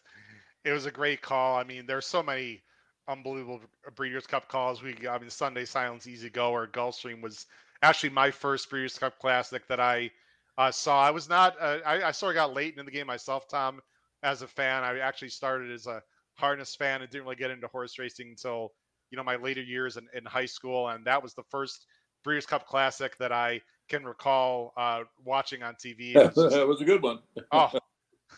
it 0.64 0.72
was 0.72 0.86
a 0.86 0.90
great 0.90 1.22
call. 1.22 1.56
I 1.56 1.62
mean, 1.62 1.86
there's 1.86 2.06
so 2.06 2.20
many 2.20 2.62
unbelievable 3.08 3.60
Breeders' 3.94 4.26
Cup 4.26 4.48
calls. 4.48 4.82
We, 4.82 4.96
I 5.08 5.18
mean, 5.18 5.30
Sunday 5.30 5.64
Silence, 5.64 6.06
Easy 6.06 6.30
Goer 6.30 6.66
Gulfstream 6.66 7.22
was 7.22 7.46
actually 7.82 8.10
my 8.10 8.30
first 8.30 8.68
Breeders' 8.70 8.98
Cup 8.98 9.18
Classic 9.18 9.66
that 9.68 9.80
I 9.80 10.10
uh, 10.58 10.70
saw. 10.70 11.02
I 11.02 11.10
was 11.10 11.28
not, 11.28 11.56
uh, 11.60 11.78
I, 11.84 12.08
I 12.08 12.10
sort 12.12 12.30
of 12.30 12.36
got 12.36 12.54
late 12.54 12.72
into 12.72 12.84
the 12.84 12.90
game 12.90 13.06
myself, 13.06 13.48
Tom, 13.48 13.80
as 14.22 14.42
a 14.42 14.46
fan. 14.48 14.82
I 14.82 14.98
actually 14.98 15.28
started 15.28 15.70
as 15.70 15.86
a 15.86 16.02
harness 16.34 16.74
fan 16.74 17.02
and 17.02 17.10
didn't 17.10 17.24
really 17.24 17.36
get 17.36 17.50
into 17.50 17.66
horse 17.68 17.98
racing 17.98 18.28
until 18.30 18.72
you 19.10 19.16
know 19.16 19.24
my 19.24 19.36
later 19.36 19.62
years 19.62 19.96
in, 19.96 20.06
in 20.14 20.24
high 20.24 20.46
school, 20.46 20.88
and 20.88 21.04
that 21.06 21.22
was 21.22 21.34
the 21.34 21.44
first 21.50 21.86
Breeders' 22.24 22.46
Cup 22.46 22.66
Classic 22.66 23.16
that 23.18 23.32
I 23.32 23.60
can 23.88 24.04
recall 24.04 24.72
uh, 24.76 25.02
watching 25.24 25.62
on 25.62 25.74
TV. 25.74 26.14
It 26.14 26.26
was 26.26 26.34
just- 26.34 26.50
that 26.56 26.66
was 26.66 26.80
a 26.80 26.84
good 26.84 27.02
one. 27.02 27.20
oh, 27.52 27.72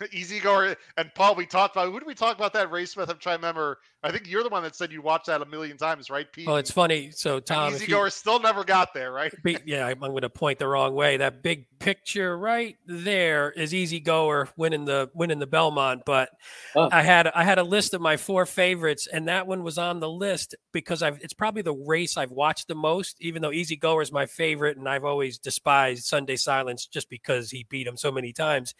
Easy 0.13 0.41
goer. 0.41 0.77
And 0.97 1.13
Paul, 1.15 1.35
we 1.35 1.47
talked 1.47 1.77
about 1.77 1.91
who 1.93 1.99
did 1.99 2.07
we 2.07 2.15
talk 2.15 2.37
about 2.37 2.53
that 2.55 2.71
race 2.71 2.97
with? 2.97 3.11
I'm 3.11 3.19
trying 3.19 3.41
to 3.41 3.47
remember. 3.47 3.79
I 4.03 4.13
think 4.13 4.29
you're 4.29 4.45
the 4.45 4.49
one 4.49 4.63
that 4.63 4.77
said 4.77 4.93
you 4.93 5.03
watched 5.03 5.27
that 5.27 5.43
a 5.43 5.47
million 5.47 5.77
times, 5.77 6.09
right, 6.09 6.31
Pete? 6.31 6.47
Well, 6.47 6.57
it's 6.57 6.71
funny. 6.71 7.11
So 7.11 7.41
Tom, 7.41 7.75
Easy 7.75 7.87
goer 7.87 8.11
still 8.11 8.39
never 8.39 8.63
got 8.63 8.95
there, 8.95 9.11
right? 9.11 9.33
yeah, 9.65 9.87
I'm 9.87 9.99
going 9.99 10.21
to 10.21 10.31
point 10.31 10.61
the 10.61 10.69
wrong 10.69 10.95
way. 10.95 11.17
That 11.17 11.43
big 11.43 11.67
picture 11.81 12.39
right 12.39 12.77
there 12.87 13.51
is 13.51 13.75
Easy 13.75 13.99
Goer 13.99 14.49
winning 14.57 14.85
the 14.85 15.11
winning 15.15 15.41
the 15.41 15.47
Belmont. 15.47 16.03
But 16.07 16.31
huh. 16.75 16.91
I 16.93 17.03
had 17.03 17.27
I 17.29 17.43
had 17.43 17.59
a 17.59 17.65
list 17.65 17.93
of 17.93 18.01
my 18.01 18.17
four 18.17 18.47
favorites, 18.47 19.09
and 19.13 19.27
that 19.27 19.47
one 19.47 19.65
was 19.65 19.79
on 19.79 19.99
the 19.99 20.11
list 20.11 20.55
because 20.73 21.03
I've 21.03 21.19
it's 21.21 21.35
probably 21.35 21.63
the 21.63 21.75
race 21.75 22.17
I've 22.17 22.31
watched 22.31 22.69
the 22.69 22.77
most. 22.77 23.17
Even 23.21 23.43
though 23.43 23.53
Easy 23.53 23.77
Goer 23.77 24.03
is 24.03 24.13
my 24.13 24.27
favorite, 24.27 24.77
and 24.77 24.89
I've 24.89 25.05
always 25.05 25.39
despised 25.39 26.05
Sunday 26.05 26.37
Silence 26.37 26.87
just 26.87 27.11
because 27.11 27.51
he 27.51 27.67
beat 27.69 27.87
him 27.87 27.97
so 27.97 28.13
many 28.13 28.33
times 28.33 28.75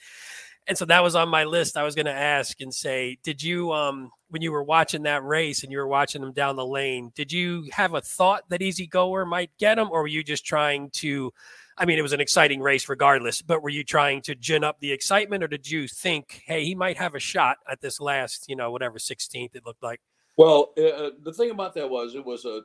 and 0.69 0.77
so 0.77 0.85
that 0.85 1.03
was 1.03 1.15
on 1.15 1.31
my 1.31 1.45
list. 1.45 1.79
I 1.79 1.83
was 1.83 1.95
going 1.95 2.07
to 2.07 2.13
ask 2.13 2.61
and 2.61 2.73
say, 2.73 3.17
did 3.23 3.43
you, 3.43 3.73
um, 3.73 4.11
when 4.29 4.43
you 4.43 4.53
were 4.53 4.63
watching 4.63 5.05
that 5.05 5.25
race 5.25 5.63
and 5.63 5.73
you 5.73 5.79
were 5.79 5.89
watching 5.89 6.21
them 6.21 6.33
down 6.33 6.57
the 6.57 6.67
lane, 6.67 7.11
did 7.15 7.33
you 7.33 7.67
have 7.73 7.95
a 7.95 8.03
thought 8.03 8.47
that 8.51 8.61
Easy 8.61 8.87
Goer 8.87 9.25
might 9.25 9.51
get 9.59 9.79
him, 9.79 9.89
or 9.91 10.03
were 10.03 10.09
you 10.09 10.23
just 10.23 10.45
trying 10.45 10.91
to? 10.91 11.33
I 11.79 11.87
mean, 11.87 11.99
it 11.99 12.03
was 12.03 12.13
an 12.13 12.21
exciting 12.21 12.61
race 12.61 12.89
regardless, 12.89 13.41
but 13.41 13.63
were 13.63 13.71
you 13.71 13.85
trying 13.85 14.21
to 14.23 14.35
gin 14.35 14.65
up 14.65 14.81
the 14.81 14.93
excitement, 14.93 15.45
or 15.45 15.49
did 15.49 15.71
you 15.71 15.87
think, 15.89 16.43
hey, 16.45 16.65
he 16.65 16.75
might 16.75 16.99
have 16.99 17.15
a 17.15 17.21
shot 17.21 17.59
at 17.71 17.81
this 17.81 18.01
last, 18.01 18.49
you 18.49 18.57
know, 18.57 18.73
whatever 18.73 18.99
16th 18.99 19.55
it 19.55 19.65
looked 19.65 19.83
like? 19.83 20.01
Well, 20.37 20.73
uh, 20.77 20.83
uh, 20.83 21.11
the 21.23 21.33
thing 21.33 21.51
about 21.51 21.75
that 21.75 21.89
was 21.89 22.15
it 22.15 22.25
was 22.25 22.45
a 22.45 22.63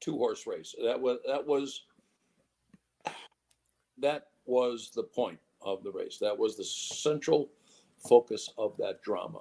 two 0.00 0.18
horse 0.18 0.46
race. 0.46 0.74
That 0.84 1.00
was 1.00 1.18
that 1.26 1.46
was 1.46 1.84
that 3.98 4.26
was 4.44 4.90
the 4.94 5.04
point 5.04 5.38
of 5.64 5.82
the 5.82 5.90
race. 5.90 6.18
That 6.18 6.36
was 6.36 6.56
the 6.56 6.64
central 6.64 7.50
focus 8.08 8.50
of 8.58 8.76
that 8.78 9.02
drama. 9.02 9.40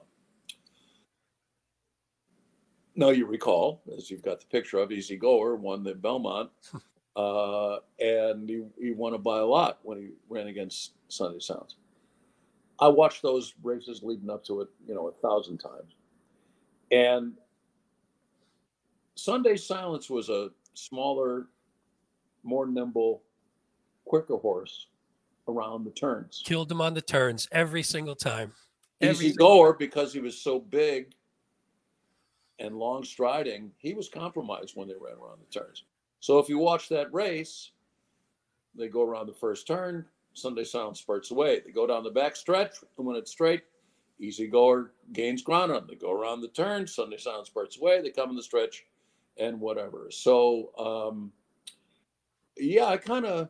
Now 2.96 3.10
you 3.10 3.26
recall, 3.26 3.82
as 3.98 4.12
you've 4.12 4.22
got 4.22 4.40
the 4.40 4.46
picture 4.48 4.78
of, 4.80 4.92
Easy 4.92 5.16
Goer 5.16 5.56
won 5.56 5.84
the 5.84 5.94
Belmont, 5.94 6.50
uh, 7.16 7.78
and 8.00 8.50
he, 8.50 8.64
he 8.80 8.92
won 8.92 9.14
it 9.14 9.24
by 9.24 9.40
a 9.40 9.46
lot 9.46 9.80
when 9.84 9.98
he 9.98 10.10
ran 10.30 10.48
against 10.48 10.94
Sunday 11.08 11.40
Silence. 11.40 11.76
I 12.80 12.88
watched 12.88 13.22
those 13.22 13.54
races 13.64 14.02
leading 14.04 14.30
up 14.30 14.44
to 14.46 14.62
it, 14.62 14.70
you 14.88 14.96
know, 14.96 15.08
a 15.08 15.12
thousand 15.14 15.60
times. 15.60 15.96
And 16.92 17.34
Sunday 19.16 19.56
Silence 19.56 20.10
was 20.10 20.30
a 20.30 20.50
smaller, 20.74 21.48
more 22.44 22.66
nimble, 22.66 23.22
quicker 24.04 24.38
horse 24.38 24.88
around 25.48 25.84
the 25.84 25.92
turns. 25.92 26.42
Killed 26.46 26.72
him 26.72 26.82
on 26.82 26.94
the 26.94 27.02
turns 27.02 27.48
every 27.52 27.84
single 27.84 28.16
time. 28.16 28.54
Every 29.00 29.28
Easy 29.28 29.36
goer 29.36 29.74
because 29.74 30.14
he 30.14 30.20
was 30.20 30.40
so 30.40 30.60
big 30.60 31.14
and 32.60 32.78
long 32.78 33.04
striding, 33.04 33.72
he 33.78 33.94
was 33.94 34.08
compromised 34.08 34.76
when 34.76 34.88
they 34.88 34.94
ran 34.94 35.18
around 35.18 35.40
the 35.40 35.60
turns. 35.60 35.84
So 36.20 36.38
if 36.38 36.48
you 36.48 36.60
watch 36.60 36.88
that 36.90 37.12
race, 37.12 37.72
they 38.76 38.88
go 38.88 39.02
around 39.02 39.26
the 39.26 39.34
first 39.34 39.66
turn, 39.66 40.06
Sunday 40.34 40.64
Silence 40.64 41.00
spurts 41.00 41.32
away. 41.32 41.62
They 41.66 41.72
go 41.72 41.88
down 41.88 42.04
the 42.04 42.12
back 42.12 42.36
stretch, 42.36 42.76
and 42.98 43.06
when 43.06 43.16
it's 43.16 43.32
straight, 43.32 43.64
Easy 44.20 44.48
Goer 44.48 44.94
gains 45.14 45.42
ground 45.42 45.72
on 45.72 45.80
them. 45.80 45.88
They 45.90 45.96
go 45.96 46.12
around 46.12 46.42
the 46.42 46.48
turn, 46.50 46.86
Sunday 46.86 47.18
Silence 47.18 47.48
spurts 47.48 47.78
away, 47.80 48.02
they 48.02 48.12
come 48.12 48.30
in 48.30 48.36
the 48.36 48.44
stretch, 48.44 48.86
and 49.38 49.60
whatever. 49.60 50.10
So 50.12 50.72
um, 50.78 51.32
yeah, 52.58 52.86
I 52.86 52.98
kind 52.98 53.26
of 53.26 53.50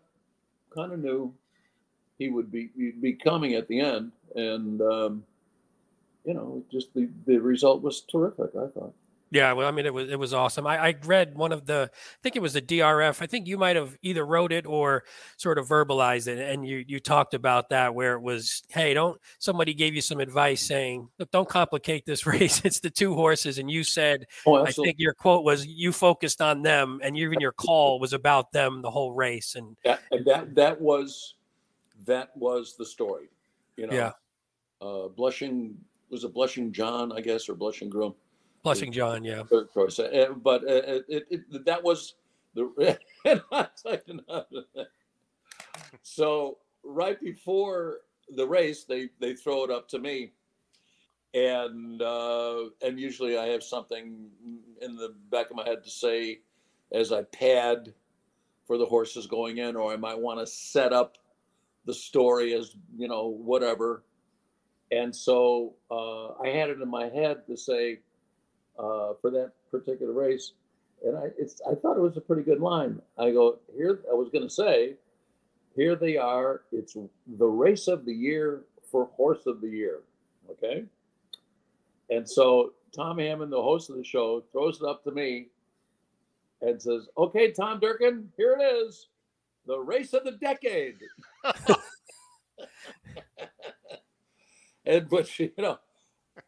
kind 0.73 0.93
of 0.93 0.99
knew 0.99 1.33
he 2.21 2.29
would 2.29 2.51
be 2.51 2.69
be 3.01 3.13
coming 3.13 3.55
at 3.55 3.67
the 3.67 3.79
end, 3.79 4.11
and 4.35 4.79
um, 4.81 5.23
you 6.23 6.35
know, 6.35 6.63
just 6.71 6.93
the 6.93 7.09
the 7.25 7.39
result 7.39 7.81
was 7.81 8.01
terrific. 8.01 8.51
I 8.55 8.67
thought. 8.67 8.93
Yeah, 9.31 9.53
well, 9.53 9.65
I 9.65 9.71
mean, 9.71 9.85
it 9.87 9.93
was 9.93 10.09
it 10.09 10.19
was 10.19 10.35
awesome. 10.35 10.67
I, 10.67 10.89
I 10.89 10.95
read 11.05 11.35
one 11.35 11.51
of 11.51 11.65
the, 11.65 11.89
I 11.91 12.17
think 12.21 12.35
it 12.35 12.41
was 12.41 12.53
the 12.53 12.61
DRF. 12.61 13.21
I 13.21 13.25
think 13.25 13.47
you 13.47 13.57
might 13.57 13.77
have 13.77 13.97
either 14.03 14.25
wrote 14.25 14.51
it 14.51 14.67
or 14.67 15.05
sort 15.37 15.57
of 15.57 15.67
verbalized 15.69 16.27
it, 16.27 16.37
and 16.37 16.67
you 16.67 16.83
you 16.85 16.99
talked 16.99 17.33
about 17.33 17.69
that 17.69 17.95
where 17.95 18.13
it 18.13 18.21
was, 18.21 18.61
hey, 18.69 18.93
don't 18.93 19.19
somebody 19.39 19.73
gave 19.73 19.95
you 19.95 20.01
some 20.01 20.19
advice 20.19 20.61
saying, 20.61 21.07
look, 21.17 21.31
don't 21.31 21.49
complicate 21.49 22.05
this 22.05 22.25
race. 22.27 22.61
It's 22.63 22.81
the 22.81 22.91
two 22.91 23.15
horses, 23.15 23.57
and 23.57 23.71
you 23.71 23.83
said, 23.83 24.27
oh, 24.45 24.63
I 24.63 24.71
think 24.71 24.97
your 24.99 25.13
quote 25.13 25.43
was, 25.43 25.65
you 25.65 25.91
focused 25.91 26.41
on 26.41 26.61
them, 26.61 26.99
and 27.01 27.17
even 27.17 27.39
your 27.39 27.53
call 27.53 27.99
was 27.99 28.13
about 28.13 28.51
them 28.51 28.83
the 28.83 28.91
whole 28.91 29.13
race, 29.13 29.55
and 29.55 29.75
that 29.85 30.01
and 30.11 30.25
that 30.25 30.55
that 30.55 30.81
was 30.81 31.35
that 32.05 32.35
was 32.35 32.75
the 32.77 32.85
story. 32.85 33.29
You 33.77 33.87
know, 33.87 33.93
yeah. 33.95 34.11
Uh, 34.81 35.07
blushing 35.07 35.77
was 36.09 36.23
a 36.23 36.29
blushing 36.29 36.71
John, 36.71 37.11
I 37.11 37.21
guess, 37.21 37.47
or 37.47 37.55
blushing 37.55 37.89
groom. 37.89 38.13
Blushing 38.63 38.91
John, 38.91 39.23
yeah. 39.23 39.43
Choice. 39.73 39.97
Uh, 39.99 40.33
but 40.43 40.63
uh, 40.63 40.67
it, 40.67 41.05
it, 41.07 41.23
it, 41.29 41.65
that 41.65 41.83
was 41.83 42.15
the. 42.53 42.99
so 46.03 46.57
right 46.83 47.19
before 47.21 47.97
the 48.35 48.47
race, 48.47 48.83
they 48.83 49.09
they 49.19 49.33
throw 49.33 49.63
it 49.63 49.71
up 49.71 49.87
to 49.89 49.99
me, 49.99 50.31
and 51.33 52.01
uh, 52.01 52.65
and 52.85 52.99
usually 52.99 53.37
I 53.37 53.47
have 53.47 53.63
something 53.63 54.29
in 54.81 54.95
the 54.95 55.15
back 55.31 55.49
of 55.49 55.55
my 55.55 55.65
head 55.67 55.83
to 55.83 55.89
say 55.89 56.41
as 56.91 57.11
I 57.11 57.23
pad 57.23 57.93
for 58.65 58.77
the 58.77 58.85
horses 58.85 59.27
going 59.27 59.57
in, 59.57 59.75
or 59.75 59.91
I 59.91 59.97
might 59.97 60.19
want 60.19 60.39
to 60.39 60.47
set 60.47 60.93
up 60.93 61.17
the 61.85 61.93
story 61.93 62.53
as 62.53 62.75
you 62.97 63.07
know 63.07 63.27
whatever. 63.27 64.03
And 64.91 65.15
so 65.15 65.73
uh, 65.89 66.33
i 66.43 66.49
had 66.49 66.69
it 66.69 66.81
in 66.81 66.89
my 66.89 67.07
head 67.09 67.45
to 67.47 67.55
say 67.55 67.99
uh, 68.77 69.13
for 69.21 69.31
that 69.31 69.51
particular 69.69 70.13
race 70.13 70.53
and 71.03 71.17
I, 71.17 71.29
it's, 71.37 71.61
I 71.69 71.73
thought 71.73 71.97
it 71.97 72.01
was 72.01 72.17
a 72.17 72.21
pretty 72.21 72.43
good 72.43 72.59
line. 72.59 73.01
I 73.17 73.31
go 73.31 73.59
here 73.75 74.01
i 74.09 74.13
was 74.13 74.29
going 74.29 74.43
to 74.43 74.53
say 74.53 74.95
here 75.75 75.95
they 75.95 76.17
are 76.17 76.61
it's 76.71 76.97
the 77.37 77.45
race 77.45 77.87
of 77.87 78.05
the 78.05 78.13
year 78.13 78.63
for 78.91 79.05
horse 79.15 79.45
of 79.45 79.61
the 79.61 79.69
year 79.69 80.01
okay? 80.49 80.83
And 82.09 82.29
so 82.29 82.73
tom 82.93 83.19
hammond 83.19 83.51
the 83.51 83.61
host 83.61 83.89
of 83.89 83.95
the 83.95 84.03
show 84.03 84.43
throws 84.51 84.81
it 84.81 84.87
up 84.87 85.03
to 85.05 85.11
me 85.11 85.47
and 86.61 86.81
says 86.81 87.07
okay 87.17 87.51
tom 87.51 87.79
durkin 87.79 88.29
here 88.37 88.57
it 88.59 88.63
is 88.63 89.07
the 89.65 89.79
race 89.79 90.13
of 90.13 90.23
the 90.23 90.31
decade. 90.31 90.97
and 94.85 95.09
but 95.09 95.39
you 95.39 95.51
know, 95.57 95.77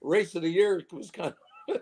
race 0.01 0.35
of 0.35 0.41
the 0.41 0.49
year 0.49 0.81
was 0.91 1.11
kind 1.11 1.33
of 1.69 1.81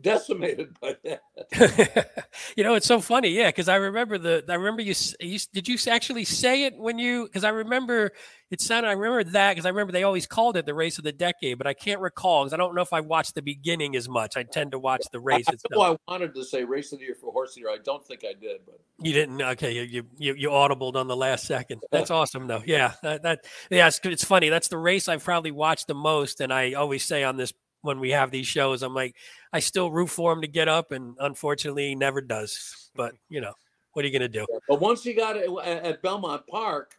decimated 0.00 0.78
by 0.80 0.96
that. 1.04 2.24
you 2.56 2.64
know, 2.64 2.74
it's 2.74 2.86
so 2.86 3.00
funny, 3.00 3.30
yeah, 3.30 3.48
because 3.48 3.68
I 3.68 3.76
remember 3.76 4.18
the 4.18 4.44
I 4.48 4.54
remember 4.54 4.82
you, 4.82 4.94
you 5.20 5.38
did 5.52 5.68
you 5.68 5.78
actually 5.88 6.24
say 6.24 6.64
it 6.64 6.76
when 6.76 6.98
you 6.98 7.24
because 7.24 7.44
I 7.44 7.50
remember 7.50 8.12
it 8.50 8.60
sounded 8.60 8.88
I 8.88 8.92
remember 8.92 9.24
that 9.32 9.52
because 9.52 9.66
I 9.66 9.70
remember 9.70 9.92
they 9.92 10.04
always 10.04 10.26
called 10.26 10.56
it 10.56 10.66
the 10.66 10.74
race 10.74 10.98
of 10.98 11.04
the 11.04 11.12
decade, 11.12 11.58
but 11.58 11.66
I 11.66 11.74
can't 11.74 12.00
recall 12.00 12.44
because 12.44 12.52
I 12.52 12.56
don't 12.56 12.74
know 12.74 12.82
if 12.82 12.92
I 12.92 13.00
watched 13.00 13.34
the 13.34 13.42
beginning 13.42 13.96
as 13.96 14.08
much. 14.08 14.36
I 14.36 14.42
tend 14.42 14.72
to 14.72 14.78
watch 14.78 15.04
the 15.12 15.20
race. 15.20 15.44
I, 15.48 15.52
itself. 15.52 15.98
I 16.06 16.12
wanted 16.12 16.34
to 16.34 16.44
say 16.44 16.64
race 16.64 16.92
of 16.92 16.98
the 17.00 17.06
year 17.06 17.14
for 17.14 17.32
horse 17.32 17.56
year. 17.56 17.68
I 17.68 17.78
don't 17.82 18.06
think 18.06 18.24
I 18.24 18.32
did, 18.40 18.60
but 18.64 18.80
you 19.00 19.12
didn't. 19.12 19.40
Okay, 19.40 19.84
you 19.84 20.04
you 20.18 20.34
you 20.34 20.48
audibled 20.50 20.96
on 20.96 21.08
the 21.08 21.16
last 21.16 21.46
second. 21.46 21.82
That's 21.92 22.10
awesome 22.10 22.46
though. 22.46 22.62
Yeah, 22.64 22.94
that, 23.02 23.22
that 23.22 23.44
yeah, 23.70 23.88
it's, 23.88 24.00
it's 24.04 24.24
funny. 24.24 24.48
That's 24.48 24.68
the 24.68 24.78
race 24.78 25.08
I've 25.08 25.24
probably 25.24 25.50
watched 25.50 25.86
the 25.86 25.94
most, 25.94 26.40
and 26.40 26.52
I 26.52 26.72
always 26.72 27.04
say 27.04 27.24
on 27.24 27.36
this 27.36 27.52
when 27.88 27.98
we 27.98 28.10
have 28.10 28.30
these 28.30 28.46
shows. 28.46 28.82
I'm 28.82 28.94
like, 28.94 29.16
I 29.52 29.60
still 29.60 29.90
root 29.90 30.10
for 30.10 30.30
him 30.32 30.42
to 30.42 30.46
get 30.46 30.68
up, 30.68 30.92
and 30.92 31.16
unfortunately, 31.18 31.88
he 31.88 31.94
never 31.94 32.20
does. 32.20 32.90
But 32.94 33.14
you 33.28 33.40
know, 33.40 33.54
what 33.94 34.04
are 34.04 34.08
you 34.08 34.16
going 34.16 34.30
to 34.30 34.38
do? 34.38 34.46
But 34.68 34.80
once 34.80 35.02
he 35.02 35.14
got 35.14 35.36
it 35.36 35.50
at 35.64 36.02
Belmont 36.02 36.46
Park, 36.46 36.96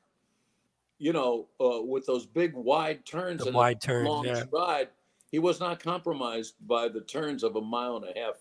you 0.98 1.14
know, 1.14 1.48
uh, 1.62 1.82
with 1.82 2.06
those 2.06 2.26
big 2.26 2.54
wide 2.56 3.06
turns 3.06 3.42
the 3.42 3.48
and 3.48 3.56
wide 3.56 3.80
turn, 3.80 4.06
long 4.06 4.26
yeah. 4.26 4.44
stride, 4.44 4.90
he 5.32 5.40
was 5.40 5.60
not 5.60 5.82
compromised 5.82 6.56
by 6.68 6.90
the 6.90 7.02
turns 7.02 7.44
of 7.44 7.56
a 7.56 7.62
mile 7.62 7.98
and 7.98 8.06
a 8.06 8.20
half 8.20 8.36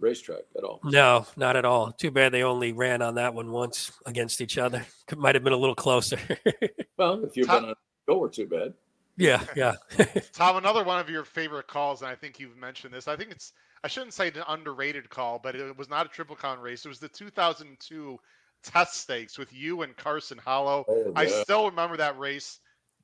racetrack 0.00 0.42
at 0.56 0.64
all. 0.64 0.80
No, 0.82 1.26
not 1.36 1.56
at 1.56 1.64
all. 1.64 1.92
Too 1.92 2.10
bad 2.10 2.32
they 2.32 2.42
only 2.42 2.72
ran 2.72 3.02
on 3.02 3.16
that 3.16 3.34
one 3.34 3.50
once 3.50 3.92
against 4.06 4.40
each 4.40 4.58
other. 4.58 4.84
Might 5.16 5.34
have 5.34 5.44
been 5.44 5.52
a 5.52 5.58
little 5.58 5.74
closer. 5.74 6.18
well, 6.96 7.22
if 7.24 7.36
you've 7.36 7.48
been 7.48 7.66
on 7.66 7.74
go, 8.06 8.18
or 8.18 8.28
too 8.28 8.46
bad. 8.46 8.72
Yeah, 9.16 9.42
yeah. 9.54 9.74
Tom, 10.32 10.56
another 10.56 10.84
one 10.84 11.00
of 11.00 11.08
your 11.08 11.24
favorite 11.24 11.66
calls, 11.66 12.02
and 12.02 12.10
I 12.10 12.14
think 12.14 12.38
you've 12.38 12.56
mentioned 12.56 12.92
this. 12.92 13.08
I 13.08 13.16
think 13.16 13.30
it's 13.30 13.52
I 13.82 13.88
shouldn't 13.88 14.14
say 14.14 14.28
an 14.28 14.42
underrated 14.48 15.08
call, 15.08 15.38
but 15.38 15.54
it 15.54 15.76
was 15.76 15.88
not 15.88 16.06
a 16.06 16.08
triple 16.08 16.36
crown 16.36 16.60
race. 16.60 16.84
It 16.84 16.88
was 16.88 16.98
the 16.98 17.08
2002 17.08 18.18
Test 18.62 18.94
Stakes 18.94 19.38
with 19.38 19.52
you 19.52 19.82
and 19.82 19.96
Carson 19.96 20.38
Hollow. 20.38 20.84
Oh, 20.88 21.04
yeah. 21.06 21.12
I 21.14 21.26
still 21.26 21.66
remember 21.70 21.96
that 21.96 22.18
race 22.18 22.58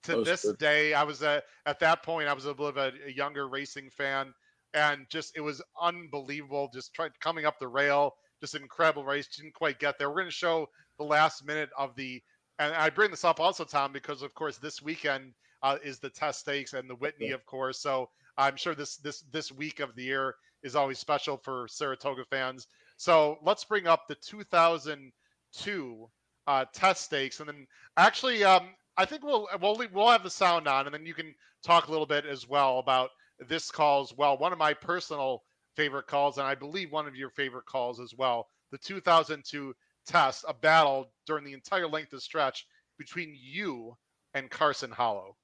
to 0.05 0.23
this 0.23 0.43
good. 0.43 0.59
day. 0.59 0.95
I 0.95 1.05
was 1.05 1.23
at 1.23 1.45
at 1.67 1.81
that 1.81 2.03
point 2.03 2.29
I 2.29 2.33
was 2.33 2.45
a 2.45 2.49
little 2.49 2.73
bit 2.73 2.95
of 2.95 2.95
a, 2.95 3.09
a 3.09 3.13
younger 3.13 3.49
racing 3.49 3.91
fan, 3.91 4.35
and 4.75 5.07
just 5.09 5.37
it 5.37 5.41
was 5.41 5.63
unbelievable. 5.81 6.69
Just 6.75 6.95
trying 6.95 7.11
coming 7.21 7.47
up 7.47 7.59
the 7.59 7.69
rail, 7.69 8.15
just 8.41 8.55
an 8.55 8.63
incredible 8.63 9.05
race. 9.05 9.29
Didn't 9.29 9.55
quite 9.55 9.79
get 9.79 9.99
there. 9.99 10.09
We're 10.11 10.17
going 10.17 10.27
to 10.27 10.33
show 10.33 10.69
the 10.99 11.05
last 11.05 11.47
minute 11.47 11.71
of 11.79 11.95
the, 11.97 12.21
and 12.59 12.75
I 12.75 12.91
bring 12.91 13.11
this 13.11 13.25
up 13.25 13.41
also, 13.41 13.65
Tom, 13.65 13.93
because 13.93 14.23
of 14.23 14.35
course 14.35 14.59
this 14.59 14.83
weekend 14.83 15.33
uh, 15.63 15.79
is 15.83 15.99
the 15.99 16.11
Test 16.11 16.41
Stakes 16.41 16.73
and 16.73 16.89
the 16.89 16.95
Whitney, 16.97 17.31
of 17.31 17.45
course. 17.47 17.81
So 17.81 18.11
I'm 18.37 18.57
sure 18.57 18.75
this 18.75 18.97
this 18.97 19.21
this 19.33 19.53
week 19.53 19.81
of 19.81 19.95
the 19.95 20.05
year 20.05 20.35
is 20.63 20.77
always 20.77 20.99
special 20.99 21.37
for 21.37 21.67
Saratoga 21.69 22.25
fans. 22.31 22.67
So 22.97 23.39
let's 23.43 23.65
bring 23.65 23.87
up 23.87 24.07
the 24.09 24.15
2002 24.17 26.11
uh, 26.47 26.65
Test 26.73 27.05
Stakes, 27.05 27.41
and 27.41 27.49
then 27.49 27.67
actually, 27.97 28.45
um, 28.45 28.69
I 28.97 29.05
think 29.05 29.25
we'll 29.25 29.49
we'll 29.61 29.83
we'll 29.93 30.09
have 30.09 30.23
the 30.23 30.31
sound 30.31 30.69
on, 30.69 30.87
and 30.87 30.95
then 30.95 31.07
you 31.07 31.15
can 31.15 31.35
talk 31.63 31.89
a 31.89 31.91
little 31.91 32.07
bit 32.07 32.27
as 32.27 32.49
well 32.49 32.79
about 32.79 33.11
this 33.49 33.71
call 33.71 34.03
as 34.03 34.13
well. 34.17 34.39
One 34.39 34.53
of 34.53 34.59
my 34.59 34.75
personal 34.75 35.43
favorite 35.77 36.07
calls, 36.07 36.39
and 36.39 36.47
I 36.47 36.55
believe 36.55 36.93
one 36.93 37.07
of 37.07 37.17
your 37.17 37.31
favorite 37.31 37.67
calls 37.67 38.01
as 38.01 38.15
well. 38.17 38.49
The 38.71 38.79
2002 38.79 39.75
Test, 40.07 40.45
a 40.49 40.55
battle 40.55 41.13
during 41.27 41.45
the 41.45 41.53
entire 41.53 41.87
length 41.87 42.13
of 42.13 42.23
stretch 42.23 42.67
between 42.99 43.37
you 43.41 43.97
and 44.35 44.51
Carson 44.51 44.91
Hollow. 44.91 45.37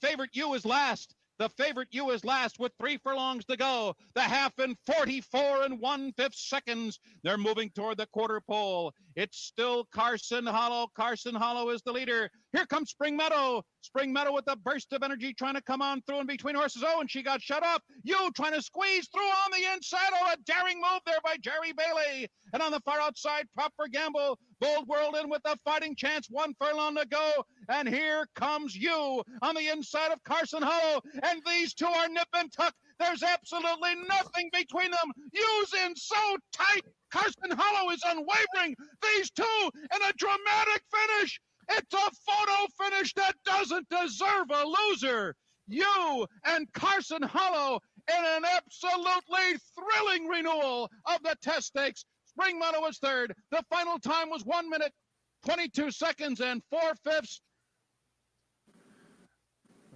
Favorite 0.00 0.30
you 0.34 0.54
is 0.54 0.64
last. 0.64 1.14
The 1.38 1.48
favorite 1.50 1.88
you 1.90 2.10
is 2.10 2.24
last 2.24 2.58
with 2.58 2.72
three 2.78 2.96
furlongs 2.96 3.44
to 3.46 3.56
go. 3.58 3.94
The 4.14 4.22
half 4.22 4.58
in 4.58 4.74
44 4.86 5.64
and 5.64 5.80
one 5.80 6.12
fifth 6.12 6.34
seconds. 6.34 6.98
They're 7.22 7.36
moving 7.36 7.70
toward 7.70 7.98
the 7.98 8.06
quarter 8.06 8.40
pole. 8.40 8.94
It's 9.16 9.38
still 9.38 9.84
Carson 9.92 10.46
Hollow. 10.46 10.88
Carson 10.96 11.34
Hollow 11.34 11.68
is 11.70 11.82
the 11.82 11.92
leader. 11.92 12.30
Here 12.56 12.64
comes 12.64 12.88
Spring 12.88 13.18
Meadow. 13.18 13.62
Spring 13.82 14.14
Meadow 14.14 14.32
with 14.32 14.46
a 14.46 14.56
burst 14.56 14.90
of 14.94 15.02
energy 15.02 15.34
trying 15.34 15.56
to 15.56 15.60
come 15.60 15.82
on 15.82 16.00
through 16.00 16.20
and 16.20 16.26
between 16.26 16.54
horses. 16.54 16.82
Oh, 16.86 17.02
and 17.02 17.10
she 17.10 17.22
got 17.22 17.42
shut 17.42 17.62
up. 17.62 17.82
You 18.02 18.30
trying 18.34 18.54
to 18.54 18.62
squeeze 18.62 19.08
through 19.12 19.28
on 19.28 19.50
the 19.50 19.74
inside. 19.74 20.08
Oh, 20.14 20.32
a 20.32 20.36
daring 20.46 20.78
move 20.78 21.02
there 21.04 21.18
by 21.22 21.36
Jerry 21.42 21.74
Bailey. 21.76 22.26
And 22.54 22.62
on 22.62 22.72
the 22.72 22.80
far 22.80 22.98
outside, 22.98 23.44
Proper 23.54 23.88
Gamble. 23.92 24.38
Bold 24.58 24.88
World 24.88 25.16
in 25.22 25.28
with 25.28 25.42
a 25.44 25.58
fighting 25.66 25.94
chance. 25.96 26.28
One 26.30 26.54
furlong 26.58 26.96
to 26.96 27.06
go. 27.06 27.44
And 27.68 27.86
here 27.86 28.26
comes 28.36 28.74
you 28.74 29.22
on 29.42 29.54
the 29.54 29.68
inside 29.68 30.10
of 30.10 30.24
Carson 30.24 30.62
Hollow. 30.62 31.02
And 31.24 31.42
these 31.46 31.74
two 31.74 31.84
are 31.84 32.08
nip 32.08 32.28
and 32.32 32.50
tuck. 32.50 32.72
There's 32.98 33.22
absolutely 33.22 33.96
nothing 34.08 34.48
between 34.54 34.90
them. 34.90 35.12
Use 35.30 35.74
in 35.84 35.94
so 35.94 36.38
tight. 36.54 36.86
Carson 37.12 37.50
Hollow 37.50 37.90
is 37.90 38.00
unwavering. 38.06 38.74
These 39.02 39.30
two 39.32 39.70
in 39.74 40.02
a 40.02 40.12
dramatic 40.16 40.82
finish. 40.90 41.38
It's 41.68 41.94
a 41.94 42.10
photo 42.26 42.66
finish 42.78 43.12
that 43.14 43.34
doesn't 43.44 43.88
deserve 43.88 44.50
a 44.50 44.64
loser. 44.64 45.34
You 45.68 46.26
and 46.44 46.72
Carson 46.72 47.22
Hollow 47.22 47.80
in 48.08 48.24
an 48.24 48.44
absolutely 48.44 49.60
thrilling 49.74 50.28
renewal 50.28 50.90
of 51.06 51.22
the 51.22 51.36
test 51.42 51.68
stakes. 51.68 52.04
Spring 52.24 52.58
Meadow 52.58 52.80
was 52.80 52.98
third. 52.98 53.34
The 53.50 53.64
final 53.68 53.98
time 53.98 54.30
was 54.30 54.44
one 54.44 54.70
minute, 54.70 54.92
22 55.44 55.90
seconds, 55.90 56.40
and 56.40 56.62
four 56.70 56.94
fifths. 57.02 57.40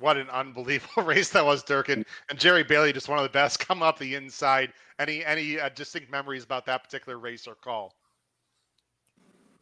What 0.01 0.17
an 0.17 0.31
unbelievable 0.31 1.03
race 1.05 1.29
that 1.31 1.45
was, 1.45 1.63
Durkin. 1.63 2.05
And 2.31 2.39
Jerry 2.39 2.65
Bailey, 2.65 2.93
just 2.93 3.09
one 3.09 3.19
of 3.19 3.25
the 3.25 3.29
best, 3.29 3.61
come 3.61 3.83
up 3.83 3.99
the 3.99 4.15
inside. 4.15 4.73
Any 4.99 5.25
any 5.25 5.61
uh, 5.61 5.69
distinct 5.69 6.11
memories 6.11 6.45
about 6.45 6.67
that 6.67 6.83
particular 6.83 7.19
race 7.19 7.47
or 7.47 7.55
call? 7.55 7.95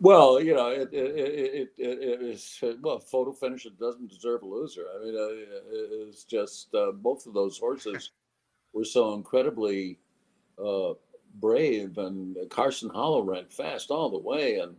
Well, 0.00 0.40
you 0.40 0.54
know, 0.54 0.68
it 0.68 0.90
it 0.92 1.16
it, 1.16 1.72
it, 1.76 2.22
is 2.22 2.62
well 2.80 3.00
photo 3.00 3.32
finish. 3.32 3.66
Doesn't 3.80 4.08
deserve 4.08 4.42
a 4.42 4.46
loser. 4.46 4.86
I 4.94 5.04
mean, 5.04 5.16
uh, 5.16 6.08
it's 6.08 6.22
just 6.22 6.72
uh, 6.74 6.92
both 6.92 7.26
of 7.26 7.34
those 7.34 7.58
horses 7.58 8.12
were 8.72 8.84
so 8.84 9.14
incredibly 9.14 9.98
uh, 10.64 10.92
brave, 11.40 11.98
and 11.98 12.36
Carson 12.48 12.90
Hollow 12.90 13.22
ran 13.22 13.46
fast 13.46 13.90
all 13.90 14.08
the 14.08 14.18
way, 14.18 14.60
and 14.60 14.76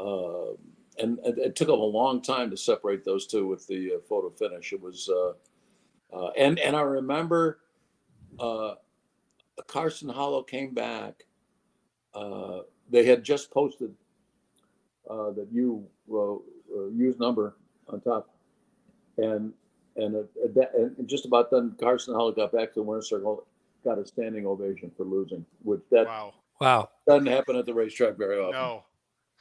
uh, 0.00 0.54
and 0.98 1.20
it, 1.24 1.38
it, 1.38 1.56
took 1.56 1.68
them 1.68 1.78
a 1.78 1.84
long 1.84 2.20
time 2.20 2.50
to 2.50 2.56
separate 2.56 3.04
those 3.04 3.28
two 3.28 3.46
with 3.46 3.64
the 3.68 3.94
uh, 3.94 3.98
photo 4.08 4.28
finish. 4.28 4.72
It 4.72 4.80
was, 4.80 5.08
uh, 5.08 6.30
and 6.36 6.58
and 6.58 6.74
I 6.74 6.80
remember 6.80 7.60
Carson 9.68 10.08
Hollow 10.08 10.42
came 10.42 10.74
back. 10.74 11.26
they 12.90 13.04
had 13.04 13.22
just 13.22 13.52
posted 13.52 13.94
that 15.08 15.48
you 15.52 15.86
will 16.06 16.42
uh, 16.74 16.86
use 16.86 17.18
number 17.18 17.56
on 17.88 18.00
top, 18.00 18.30
and 19.18 19.52
and, 19.96 20.26
and 20.36 21.08
just 21.08 21.26
about 21.26 21.50
then 21.50 21.74
Carson 21.80 22.14
Hollow 22.14 22.32
got 22.32 22.52
back 22.52 22.68
to 22.68 22.80
the 22.80 22.82
winner's 22.82 23.08
circle, 23.08 23.46
got 23.84 23.98
a 23.98 24.06
standing 24.06 24.46
ovation 24.46 24.90
for 24.96 25.04
losing, 25.04 25.44
which 25.62 25.80
that 25.90 26.06
wow 26.06 26.34
wow 26.60 26.88
doesn't 27.06 27.26
happen 27.26 27.56
at 27.56 27.66
the 27.66 27.74
racetrack 27.74 28.16
very 28.16 28.38
often. 28.38 28.52
No, 28.52 28.84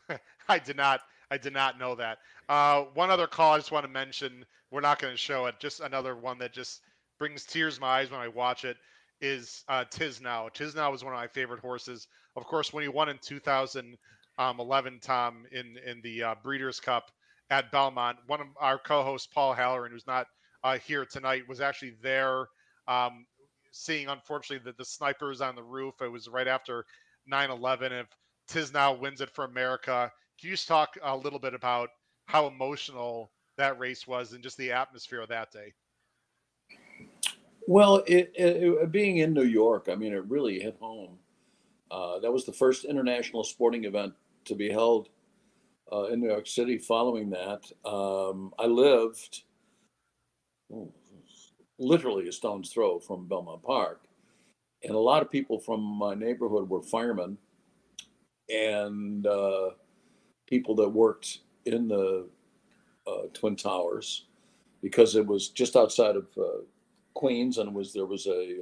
I 0.50 0.60
did 0.60 0.78
not. 0.78 1.02
I 1.30 1.38
did 1.38 1.54
not 1.54 1.80
know 1.80 1.96
that. 1.96 2.20
Uh, 2.50 2.84
one 2.94 3.10
other 3.10 3.28
call 3.28 3.54
I 3.54 3.58
just 3.58 3.72
want 3.72 3.86
to 3.86 3.92
mention. 3.92 4.46
We're 4.70 4.82
not 4.82 5.00
going 5.00 5.14
to 5.14 5.18
show 5.18 5.46
it. 5.46 5.56
Just 5.60 5.80
another 5.80 6.16
one 6.16 6.38
that 6.40 6.54
just 6.54 6.82
brings 7.18 7.46
tears 7.46 7.76
to 7.76 7.82
my 7.82 7.88
eyes 7.88 8.12
when 8.12 8.20
I 8.20 8.28
watch 8.28 8.66
it 8.66 8.78
is 9.22 9.64
uh, 9.70 9.86
Tiznow. 9.90 10.54
Tiznow 10.54 10.92
was 10.92 11.04
one 11.04 11.14
of 11.14 11.20
my 11.20 11.28
favorite 11.28 11.60
horses. 11.60 12.08
Of 12.36 12.46
course, 12.46 12.74
when 12.74 12.82
he 12.82 12.90
won 12.90 13.10
in 13.10 13.18
2000, 13.20 13.98
um, 14.38 14.60
11, 14.60 15.00
Tom, 15.02 15.46
in 15.52 15.78
in 15.86 16.02
the 16.02 16.24
uh, 16.24 16.36
Breeders' 16.44 16.80
Cup 16.80 17.12
at 17.50 17.72
Belmont. 17.72 18.18
One 18.28 18.42
of 18.42 18.48
our 18.60 18.80
co-hosts, 18.80 19.28
Paul 19.28 19.54
Halloran, 19.54 19.92
who's 19.92 20.08
not 20.08 20.28
uh, 20.64 20.78
here 20.78 21.06
tonight, 21.06 21.48
was 21.48 21.62
actually 21.62 21.96
there, 22.02 22.48
um, 22.88 23.26
seeing 23.72 24.08
unfortunately 24.08 24.64
that 24.66 24.78
the 24.78 24.86
snipers 24.86 25.42
on 25.42 25.56
the 25.56 25.64
roof. 25.64 25.96
It 26.02 26.12
was 26.12 26.28
right 26.28 26.48
after 26.48 26.86
9/11. 27.32 27.92
If 27.92 28.08
Tiznow 28.50 29.00
wins 29.00 29.22
it 29.22 29.30
for 29.30 29.46
America, 29.46 30.12
can 30.40 30.50
you 30.50 30.56
just 30.56 30.68
talk 30.68 30.98
a 31.04 31.16
little 31.16 31.40
bit 31.40 31.54
about 31.54 31.90
how 32.26 32.48
emotional 32.48 33.32
that 33.58 33.78
race 33.78 34.08
was 34.08 34.34
and 34.34 34.42
just 34.42 34.58
the 34.58 34.72
atmosphere 34.72 35.22
of 35.22 35.30
that 35.30 35.52
day? 35.52 35.74
Well, 37.68 38.04
it, 38.08 38.32
it, 38.36 38.92
being 38.92 39.18
in 39.18 39.34
New 39.34 39.44
York, 39.44 39.88
I 39.90 39.96
mean, 39.96 40.14
it 40.14 40.26
really 40.26 40.60
hit 40.60 40.78
home. 40.80 41.18
Uh, 41.92 42.20
that 42.20 42.32
was 42.32 42.46
the 42.46 42.54
first 42.54 42.86
international 42.86 43.44
sporting 43.44 43.84
event 43.84 44.14
to 44.46 44.56
be 44.56 44.70
held 44.70 45.10
uh, 45.92 46.06
in 46.06 46.22
New 46.22 46.30
York 46.30 46.48
City 46.48 46.78
following 46.78 47.30
that. 47.32 47.70
Um, 47.86 48.54
I 48.58 48.66
lived 48.66 49.44
literally 51.78 52.28
a 52.28 52.32
stone's 52.32 52.70
throw 52.70 53.00
from 53.00 53.28
Belmont 53.28 53.64
Park. 53.64 54.02
And 54.84 54.96
a 54.96 55.00
lot 55.00 55.22
of 55.22 55.30
people 55.30 55.60
from 55.60 55.82
my 55.82 56.16
neighborhood 56.16 56.70
were 56.70 56.82
firemen 56.82 57.38
and 58.50 59.28
uh, 59.28 59.72
people 60.48 60.76
that 60.76 60.90
worked 60.90 61.40
in 61.66 61.88
the 61.88 62.28
uh, 63.06 63.24
Twin 63.34 63.56
Towers 63.56 64.26
because 64.82 65.16
it 65.16 65.26
was 65.26 65.50
just 65.50 65.76
outside 65.76 66.16
of 66.16 66.28
uh, 66.38 66.64
Queens 67.14 67.58
and 67.58 67.76
was 67.76 67.94
there 67.94 68.06
was 68.06 68.26
a 68.28 68.56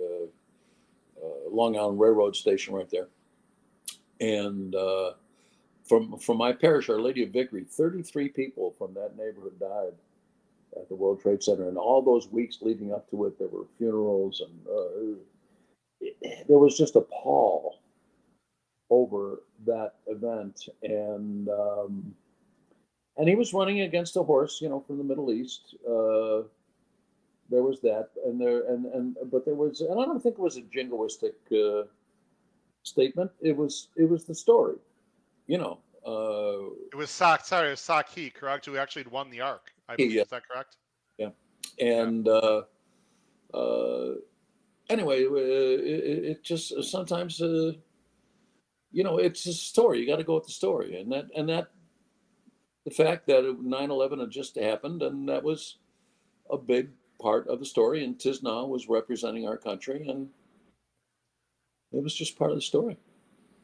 uh, 1.21 1.49
Long 1.49 1.77
Island 1.77 1.99
Railroad 1.99 2.35
station 2.35 2.73
right 2.73 2.89
there. 2.89 3.07
And 4.19 4.75
from 5.89 6.19
from 6.19 6.37
my 6.37 6.53
parish, 6.53 6.89
Our 6.89 7.01
Lady 7.01 7.23
of 7.23 7.31
Victory, 7.31 7.63
33 7.63 8.29
people 8.29 8.75
from 8.77 8.93
that 8.93 9.17
neighborhood 9.17 9.59
died 9.59 9.93
at 10.79 10.87
the 10.87 10.95
World 10.95 11.21
Trade 11.21 11.43
Center, 11.43 11.67
and 11.67 11.77
all 11.77 12.01
those 12.01 12.27
weeks 12.29 12.59
leading 12.61 12.93
up 12.93 13.09
to 13.09 13.25
it, 13.25 13.39
there 13.39 13.47
were 13.47 13.65
funerals, 13.77 14.41
and 14.41 14.67
uh, 14.67 15.19
it, 15.99 16.47
there 16.47 16.59
was 16.59 16.77
just 16.77 16.95
a 16.95 17.01
pall 17.01 17.79
over 18.89 19.41
that 19.65 19.95
event, 20.07 20.69
and 20.83 21.49
um, 21.49 22.13
and 23.17 23.27
he 23.27 23.35
was 23.35 23.53
running 23.53 23.81
against 23.81 24.15
a 24.15 24.23
horse, 24.23 24.59
you 24.61 24.69
know, 24.69 24.79
from 24.79 24.97
the 24.97 25.03
Middle 25.03 25.31
East. 25.31 25.75
Uh, 25.85 26.43
there 27.49 27.63
was 27.63 27.81
that, 27.81 28.09
and 28.25 28.39
there, 28.39 28.67
and 28.71 28.85
and 28.85 29.17
but 29.31 29.43
there 29.43 29.55
was, 29.55 29.81
and 29.81 29.99
I 29.99 30.05
don't 30.05 30.21
think 30.21 30.35
it 30.37 30.41
was 30.41 30.57
a 30.57 30.61
jingoistic 30.61 31.33
uh, 31.51 31.87
statement. 32.83 33.31
It 33.41 33.55
was, 33.55 33.89
it 33.95 34.09
was 34.09 34.25
the 34.25 34.35
story 34.35 34.77
you 35.49 35.57
know. 35.57 35.79
Uh, 36.05 36.71
it 36.93 36.95
was 36.95 37.09
Sak, 37.09 37.45
sorry, 37.45 37.67
it 37.67 37.71
was 37.71 37.81
Sakhee, 37.81 38.33
correct? 38.33 38.65
Who 38.65 38.77
actually 38.77 39.05
won 39.11 39.29
the 39.29 39.41
arc. 39.41 39.73
I 39.89 39.97
believe. 39.97 40.13
Yeah. 40.13 40.21
Is 40.21 40.29
that 40.29 40.47
correct? 40.47 40.77
Yeah. 41.17 41.29
And 41.79 42.27
yeah. 42.27 42.33
Uh, 42.33 42.61
uh, 43.53 44.13
anyway, 44.89 45.25
uh, 45.25 45.35
it, 45.35 46.25
it, 46.25 46.43
just 46.43 46.83
sometimes, 46.83 47.41
uh, 47.41 47.71
you 48.91 49.03
know, 49.03 49.17
it's 49.17 49.45
a 49.47 49.53
story. 49.53 49.99
You 49.99 50.07
got 50.07 50.17
to 50.17 50.23
go 50.23 50.35
with 50.35 50.45
the 50.45 50.53
story, 50.53 51.01
and 51.01 51.11
that 51.11 51.25
and 51.35 51.49
that 51.49 51.71
the 52.85 52.91
fact 52.91 53.27
that 53.27 53.43
9/11 53.43 54.19
had 54.19 54.29
just 54.29 54.55
happened, 54.55 55.01
and 55.01 55.27
that 55.27 55.43
was 55.43 55.77
a 56.49 56.57
big 56.57 56.89
part 57.19 57.47
of 57.47 57.59
the 57.59 57.65
story. 57.65 58.03
And 58.03 58.17
Tiznow 58.17 58.69
was 58.69 58.87
representing 58.87 59.47
our 59.47 59.57
country, 59.57 60.07
and 60.07 60.29
it 61.93 62.03
was 62.03 62.15
just 62.15 62.37
part 62.37 62.51
of 62.51 62.57
the 62.57 62.61
story. 62.61 62.97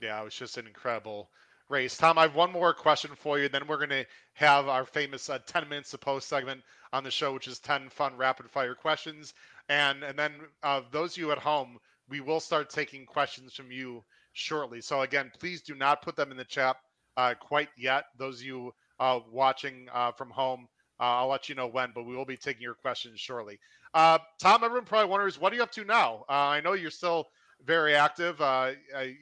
Yeah, 0.02 0.22
it 0.22 0.26
was 0.26 0.36
just 0.36 0.58
an 0.58 0.68
incredible 0.68 1.30
race. 1.70 1.98
Tom, 1.98 2.18
I 2.18 2.24
have 2.24 2.36
one 2.36 2.52
more 2.52 2.74
question 2.74 3.12
for 3.16 3.40
you. 3.40 3.50
Then 3.50 3.68
we're 3.68 3.78
going 3.78 3.90
to 3.90 4.06
have 4.34 4.68
our 4.68 4.86
famous 4.86 5.30
uh, 5.30 5.40
10 5.48 5.70
minutes 5.70 5.92
to 5.92 5.98
post 5.98 6.28
segment 6.30 6.62
on 6.94 7.04
the 7.04 7.12
show, 7.12 7.34
which 7.34 7.48
is 7.48 7.60
10 7.60 7.90
fun 7.90 8.16
rapid 8.18 8.50
fire 8.52 8.76
questions. 8.76 9.34
And 9.70 10.04
and 10.04 10.18
then 10.18 10.34
uh, 10.64 10.82
those 10.92 11.14
of 11.14 11.18
you 11.18 11.32
at 11.32 11.40
home, 11.40 11.78
we 12.10 12.20
will 12.22 12.40
start 12.40 12.70
taking 12.70 13.06
questions 13.06 13.54
from 13.54 13.72
you 13.72 14.04
shortly. 14.34 14.82
So 14.82 15.02
again, 15.02 15.32
please 15.40 15.62
do 15.62 15.76
not 15.76 16.02
put 16.04 16.16
them 16.16 16.32
in 16.32 16.38
the 16.38 16.46
chat 16.46 16.78
uh, 17.18 17.34
quite 17.40 17.70
yet. 17.78 18.06
Those 18.18 18.42
of 18.42 18.46
you 18.46 18.74
uh, 19.00 19.20
watching 19.32 19.88
uh, 19.94 20.12
from 20.12 20.30
home, 20.30 20.68
Uh, 21.00 21.20
I'll 21.20 21.28
let 21.30 21.50
you 21.50 21.56
know 21.56 21.68
when, 21.68 21.92
but 21.96 22.06
we 22.06 22.16
will 22.16 22.26
be 22.26 22.38
taking 22.38 22.62
your 22.62 22.76
questions 22.76 23.20
shortly. 23.20 23.60
Tom, 23.94 24.64
everyone 24.64 24.86
probably 24.86 25.10
wonders, 25.10 25.40
what 25.40 25.52
are 25.52 25.56
you 25.58 25.64
up 25.64 25.72
to 25.72 25.86
now? 25.86 26.26
I 26.30 26.62
know 26.62 26.74
you're 26.74 26.92
still 26.92 27.28
very 27.64 27.96
active, 27.96 28.40
uh, 28.42 28.72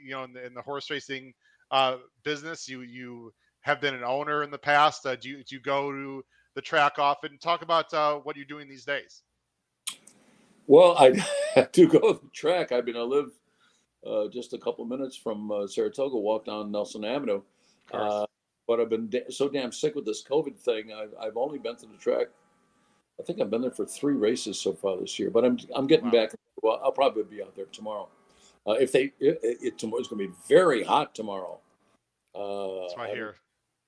you 0.02 0.12
know, 0.12 0.24
in 0.24 0.34
the, 0.34 0.46
in 0.46 0.54
the 0.54 0.62
horse 0.62 0.90
racing 0.90 1.34
uh, 1.72 1.98
business. 2.24 2.68
You 2.68 2.82
you 2.82 3.34
have 3.62 3.80
been 3.80 3.94
an 3.94 4.04
owner 4.04 4.44
in 4.44 4.52
the 4.52 4.58
past. 4.58 5.04
do 5.04 5.30
you 5.30 5.44
do 5.44 5.56
you 5.56 5.62
go 5.62 5.92
to 5.92 6.24
the 6.56 6.62
track 6.62 7.00
often? 7.00 7.38
Talk 7.38 7.62
about 7.62 7.92
what 8.26 8.36
you're 8.36 8.46
doing 8.46 8.68
these 8.68 8.86
days. 8.86 9.24
Well, 10.68 10.96
I 10.98 11.12
do 11.72 11.88
go 11.88 12.14
to 12.14 12.20
the 12.22 12.30
track. 12.32 12.72
I 12.72 12.82
mean, 12.82 12.96
I 12.96 13.02
live 13.02 13.32
uh, 14.06 14.28
just 14.28 14.54
a 14.54 14.58
couple 14.58 14.86
minutes 14.86 15.16
from 15.16 15.52
uh, 15.52 15.68
Saratoga, 15.68 16.18
walk 16.18 16.46
down 16.46 16.72
Nelson 16.72 17.06
Avenue. 17.06 17.42
Uh, 17.92 18.26
but 18.68 18.80
I've 18.80 18.90
been 18.90 19.10
da- 19.10 19.30
so 19.30 19.50
damn 19.50 19.72
sick 19.72 19.96
with 19.96 20.06
this 20.06 20.24
COVID 20.24 20.58
thing. 20.58 20.92
I've, 20.94 21.14
I've 21.20 21.38
only 21.38 21.60
been 21.60 21.76
to 21.78 21.86
the 21.86 21.98
track. 21.98 22.28
I 23.20 23.24
think 23.24 23.40
I've 23.40 23.52
been 23.52 23.62
there 23.62 23.72
for 23.72 23.86
three 23.86 24.16
races 24.16 24.60
so 24.60 24.74
far 24.74 24.98
this 24.98 25.20
year. 25.20 25.30
But 25.30 25.46
I'm 25.46 25.60
I'm 25.76 25.88
getting 25.88 26.06
wow. 26.06 26.12
back. 26.12 26.32
Well, 26.62 26.82
I'll 26.84 26.92
probably 26.92 27.24
be 27.24 27.42
out 27.42 27.56
there 27.56 27.66
tomorrow. 27.66 28.08
Uh, 28.66 28.74
if 28.74 28.92
they, 28.92 29.12
it, 29.20 29.40
it, 29.42 29.78
tomorrow's 29.78 30.08
going 30.08 30.22
to 30.22 30.28
be 30.28 30.34
very 30.48 30.84
hot 30.84 31.14
tomorrow. 31.14 31.60
Uh, 32.34 32.82
That's 32.82 32.98
right 32.98 33.14
here. 33.14 33.36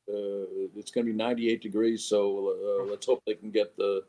Uh, 0.08 0.70
it's 0.76 0.92
going 0.92 1.06
to 1.06 1.12
be 1.12 1.18
98 1.18 1.62
degrees, 1.62 2.04
so 2.04 2.82
uh, 2.82 2.84
let's 2.90 3.06
hope 3.06 3.24
they 3.26 3.34
can 3.34 3.52
get 3.52 3.76
the 3.76 4.04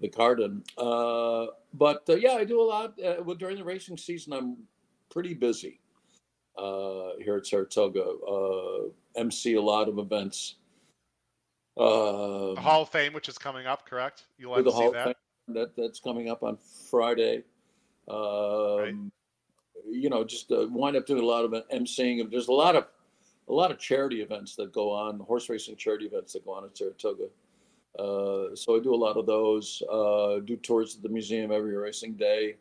the 0.00 0.08
Cardin. 0.08 0.62
Uh, 0.78 1.50
but 1.74 2.02
uh, 2.08 2.16
yeah, 2.16 2.32
I 2.32 2.44
do 2.44 2.60
a 2.60 2.64
lot. 2.64 2.94
Uh, 3.02 3.22
well, 3.22 3.36
during 3.36 3.56
the 3.56 3.64
racing 3.64 3.96
season, 3.96 4.32
I'm 4.32 4.56
pretty 5.10 5.34
busy 5.34 5.80
uh, 6.58 7.10
here 7.22 7.36
at 7.36 7.46
Saratoga. 7.46 8.04
Uh, 8.04 8.88
MC 9.16 9.54
a 9.54 9.62
lot 9.62 9.88
of 9.88 9.98
events. 9.98 10.56
the 11.76 11.82
Hall 12.58 12.82
of 12.82 12.88
Fame, 12.88 13.12
which 13.12 13.28
is 13.28 13.38
coming 13.38 13.66
up, 13.66 13.86
correct? 13.86 14.24
You'll 14.38 14.56
have 14.56 14.64
to 14.64 14.72
see 14.72 14.90
that. 14.92 15.16
that. 15.48 15.76
That's 15.76 16.00
coming 16.00 16.30
up 16.30 16.42
on 16.42 16.58
Friday. 16.90 17.44
Um, 18.08 18.78
right. 18.78 18.94
You 19.88 20.10
know, 20.10 20.24
just 20.24 20.50
uh, 20.50 20.66
wind 20.70 20.96
up 20.96 21.06
doing 21.06 21.22
a 21.22 21.26
lot 21.26 21.44
of 21.44 21.52
MCing. 21.68 22.30
There's 22.30 22.48
a 22.48 22.52
lot 22.52 22.76
of 22.76 22.86
a 23.48 23.52
lot 23.52 23.70
of 23.70 23.78
charity 23.78 24.22
events 24.22 24.54
that 24.56 24.72
go 24.72 24.90
on, 24.90 25.18
horse 25.20 25.48
racing 25.48 25.76
charity 25.76 26.06
events 26.06 26.32
that 26.32 26.44
go 26.44 26.52
on 26.52 26.64
at 26.64 26.76
Saratoga. 26.76 27.26
Uh, 27.98 28.54
so 28.54 28.76
I 28.76 28.80
do 28.80 28.94
a 28.94 28.96
lot 28.96 29.16
of 29.16 29.26
those. 29.26 29.82
Uh, 29.90 30.38
do 30.40 30.56
tours 30.56 30.96
at 30.96 31.02
the 31.02 31.08
museum 31.08 31.50
every 31.50 31.76
racing 31.76 32.14
day. 32.14 32.56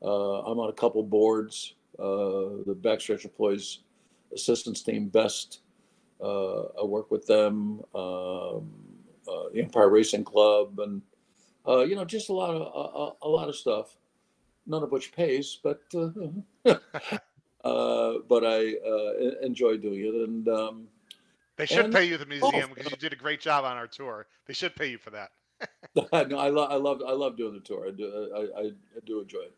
Uh, 0.00 0.42
I'm 0.42 0.58
on 0.60 0.70
a 0.70 0.72
couple 0.72 1.02
boards. 1.02 1.74
Uh, 1.98 2.62
the 2.66 2.78
Backstretch 2.80 3.24
Employees 3.24 3.80
Assistance 4.32 4.82
Team, 4.82 5.08
BEST. 5.08 5.60
Uh, 6.22 6.60
I 6.80 6.84
work 6.84 7.10
with 7.10 7.26
them. 7.26 7.82
Um, 7.94 8.70
the 9.52 9.60
Empire 9.62 9.90
Racing 9.90 10.24
Club, 10.24 10.78
and 10.78 11.02
you 11.88 11.96
know, 11.96 12.04
just 12.04 12.28
a 12.28 12.32
lot 12.32 12.50
of 12.50 13.16
a, 13.22 13.26
a, 13.26 13.28
lot 13.28 13.48
of 13.48 13.56
stuff. 13.56 13.97
None 14.68 14.82
of 14.82 14.92
which 14.92 15.12
pays, 15.12 15.58
but 15.62 15.80
but 16.62 16.80
I 17.64 18.74
enjoy 19.42 19.78
doing 19.78 20.00
it, 20.00 20.14
and 20.14 20.48
um, 20.48 20.88
they 21.58 21.66
should 21.66 21.86
and, 21.86 21.94
pay 21.94 22.04
you 22.04 22.16
the 22.16 22.26
museum 22.26 22.70
because 22.70 22.86
oh, 22.86 22.90
you 22.90 22.96
did 22.96 23.12
a 23.12 23.16
great 23.16 23.40
job 23.40 23.64
on 23.64 23.76
our 23.76 23.88
tour. 23.88 24.26
They 24.46 24.54
should 24.54 24.76
pay 24.76 24.86
you 24.86 24.98
for 24.98 25.10
that. 25.10 25.30
no, 26.12 26.38
I 26.38 26.50
love, 26.50 26.70
I 26.70 26.76
love, 26.76 27.02
I 27.06 27.12
love 27.12 27.36
doing 27.36 27.54
the 27.54 27.60
tour. 27.60 27.88
I 27.88 27.90
do, 27.90 28.30
I, 28.34 28.60
I, 28.60 28.64
I 28.66 29.00
do 29.04 29.20
enjoy 29.20 29.40
it. 29.40 29.54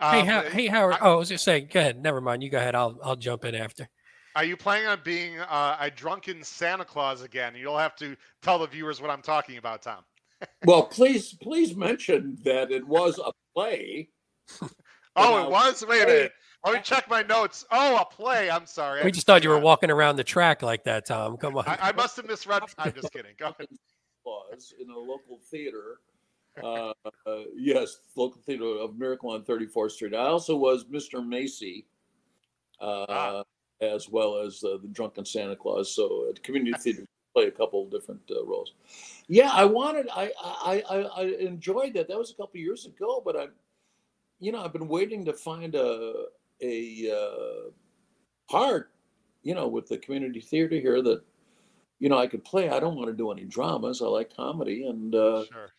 Hey, 0.00 0.28
um, 0.28 0.46
hey, 0.52 0.66
Howard. 0.66 0.94
I, 0.94 0.98
oh, 1.02 1.12
I 1.12 1.16
was 1.16 1.28
just 1.28 1.44
saying. 1.44 1.68
Go 1.72 1.80
ahead. 1.80 2.02
Never 2.02 2.20
mind. 2.20 2.42
You 2.42 2.50
go 2.50 2.58
ahead. 2.58 2.74
I'll, 2.74 2.98
I'll 3.02 3.16
jump 3.16 3.44
in 3.44 3.54
after. 3.54 3.88
Are 4.34 4.44
you 4.44 4.56
planning 4.56 4.86
on 4.86 5.00
being 5.02 5.38
uh, 5.40 5.76
a 5.80 5.90
drunken 5.90 6.42
Santa 6.42 6.84
Claus 6.84 7.22
again? 7.22 7.54
You'll 7.56 7.78
have 7.78 7.96
to 7.96 8.16
tell 8.42 8.58
the 8.58 8.66
viewers 8.66 9.00
what 9.00 9.10
I'm 9.10 9.22
talking 9.22 9.56
about, 9.56 9.82
Tom. 9.82 10.04
Well, 10.64 10.84
please, 10.84 11.34
please 11.34 11.76
mention 11.76 12.38
that 12.44 12.70
it 12.70 12.86
was 12.86 13.18
a 13.18 13.32
play. 13.54 14.08
oh, 15.16 15.44
it 15.44 15.50
was. 15.50 15.84
Wait 15.86 16.02
a 16.02 16.06
minute. 16.06 16.32
Let 16.64 16.74
me 16.74 16.80
check 16.82 17.08
my 17.08 17.22
notes. 17.22 17.64
Oh, 17.70 17.96
a 17.96 18.04
play. 18.04 18.50
I'm 18.50 18.66
sorry. 18.66 19.04
We 19.04 19.12
just 19.12 19.26
thought 19.26 19.44
you 19.44 19.50
were 19.50 19.60
walking 19.60 19.90
around 19.90 20.16
the 20.16 20.24
track 20.24 20.62
like 20.62 20.82
that, 20.84 21.06
Tom. 21.06 21.36
Come 21.36 21.56
on. 21.56 21.64
I, 21.66 21.78
I 21.80 21.92
must 21.92 22.16
have 22.16 22.26
misread. 22.26 22.62
I'm 22.76 22.92
just 22.92 23.12
kidding. 23.12 23.32
Go 23.38 23.46
ahead. 23.46 23.68
Was 24.24 24.74
in 24.80 24.90
a 24.90 24.98
local 24.98 25.38
theater. 25.50 26.00
Uh, 26.62 26.92
uh, 27.26 27.42
yes, 27.54 27.98
local 28.16 28.40
theater 28.44 28.64
of 28.64 28.98
Miracle 28.98 29.30
on 29.30 29.42
34th 29.42 29.92
Street. 29.92 30.14
I 30.14 30.26
also 30.26 30.56
was 30.56 30.84
Mr. 30.86 31.24
Macy, 31.24 31.86
uh, 32.80 33.06
ah. 33.08 33.42
as 33.80 34.08
well 34.08 34.38
as 34.38 34.64
uh, 34.64 34.78
the 34.82 34.88
Drunken 34.88 35.24
Santa 35.24 35.54
Claus. 35.54 35.94
So 35.94 36.28
at 36.30 36.42
community 36.42 36.76
theater, 36.78 37.06
play 37.36 37.48
a 37.48 37.50
couple 37.50 37.84
different 37.86 38.22
uh, 38.30 38.44
roles. 38.46 38.72
Yeah, 39.28 39.50
I 39.52 39.64
wanted. 39.66 40.08
I, 40.14 40.32
I 40.42 40.82
I 40.88 40.96
I 41.02 41.22
enjoyed 41.52 41.92
that. 41.94 42.08
That 42.08 42.18
was 42.18 42.30
a 42.30 42.34
couple 42.34 42.58
years 42.60 42.86
ago, 42.86 43.22
but 43.24 43.36
I, 43.36 43.46
you 44.40 44.52
know, 44.52 44.64
I've 44.64 44.72
been 44.72 44.88
waiting 44.88 45.24
to 45.26 45.34
find 45.34 45.74
a 45.74 46.26
a 46.62 47.10
uh, 47.10 47.70
part, 48.50 48.90
you 49.42 49.54
know, 49.54 49.68
with 49.68 49.86
the 49.88 49.98
community 49.98 50.40
theater 50.40 50.76
here 50.76 51.02
that, 51.02 51.20
you 51.98 52.08
know, 52.08 52.18
I 52.18 52.26
could 52.26 52.44
play. 52.44 52.70
I 52.70 52.80
don't 52.80 52.96
want 52.96 53.08
to 53.08 53.12
do 53.22 53.30
any 53.30 53.44
dramas. 53.44 54.00
I 54.00 54.06
like 54.06 54.34
comedy, 54.34 54.86
and 54.86 55.14
uh, 55.14 55.44
sure. 55.52 55.70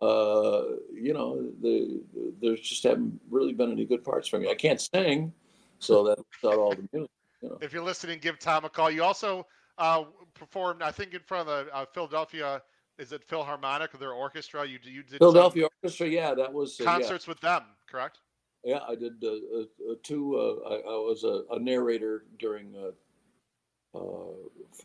uh, 0.00 0.62
you 0.94 1.12
know, 1.12 1.50
the 1.60 2.00
there's 2.40 2.60
just 2.60 2.84
haven't 2.84 3.20
really 3.30 3.52
been 3.52 3.70
any 3.70 3.84
good 3.84 4.02
parts 4.02 4.28
for 4.28 4.38
me. 4.38 4.48
I 4.48 4.54
can't 4.54 4.80
sing, 4.80 5.32
so 5.78 6.04
that's 6.04 6.22
not 6.42 6.56
all 6.56 6.70
the 6.70 6.88
music. 6.90 7.10
You 7.42 7.48
know. 7.50 7.58
If 7.60 7.74
you're 7.74 7.84
listening, 7.84 8.18
give 8.20 8.38
Tom 8.38 8.64
a 8.64 8.70
call. 8.70 8.90
You 8.90 9.02
also 9.02 9.46
uh, 9.78 10.04
performed, 10.42 10.82
I 10.82 10.90
think, 10.90 11.14
in 11.14 11.20
front 11.20 11.48
of 11.48 11.66
the 11.66 11.74
uh, 11.74 11.84
Philadelphia. 11.92 12.62
Is 12.98 13.12
it 13.12 13.24
Philharmonic 13.24 13.94
or 13.94 13.98
their 13.98 14.12
orchestra? 14.12 14.66
You 14.66 14.78
you 14.82 15.02
did 15.02 15.18
Philadelphia 15.18 15.68
Orchestra. 15.82 16.08
Yeah, 16.08 16.34
that 16.34 16.52
was 16.52 16.80
uh, 16.80 16.84
concerts 16.84 17.26
yeah. 17.26 17.30
with 17.30 17.40
them, 17.40 17.62
correct? 17.90 18.18
Yeah, 18.64 18.80
I 18.86 18.94
did 18.94 19.24
uh, 19.24 19.28
uh, 19.28 19.92
uh 19.92 19.94
two. 20.02 20.36
Uh, 20.36 20.68
I, 20.68 20.74
I, 20.74 20.98
was 20.98 21.24
a, 21.24 21.54
a 21.54 21.58
narrator 21.58 22.24
during. 22.38 22.74
Uh, 22.76 23.98
uh, 23.98 24.34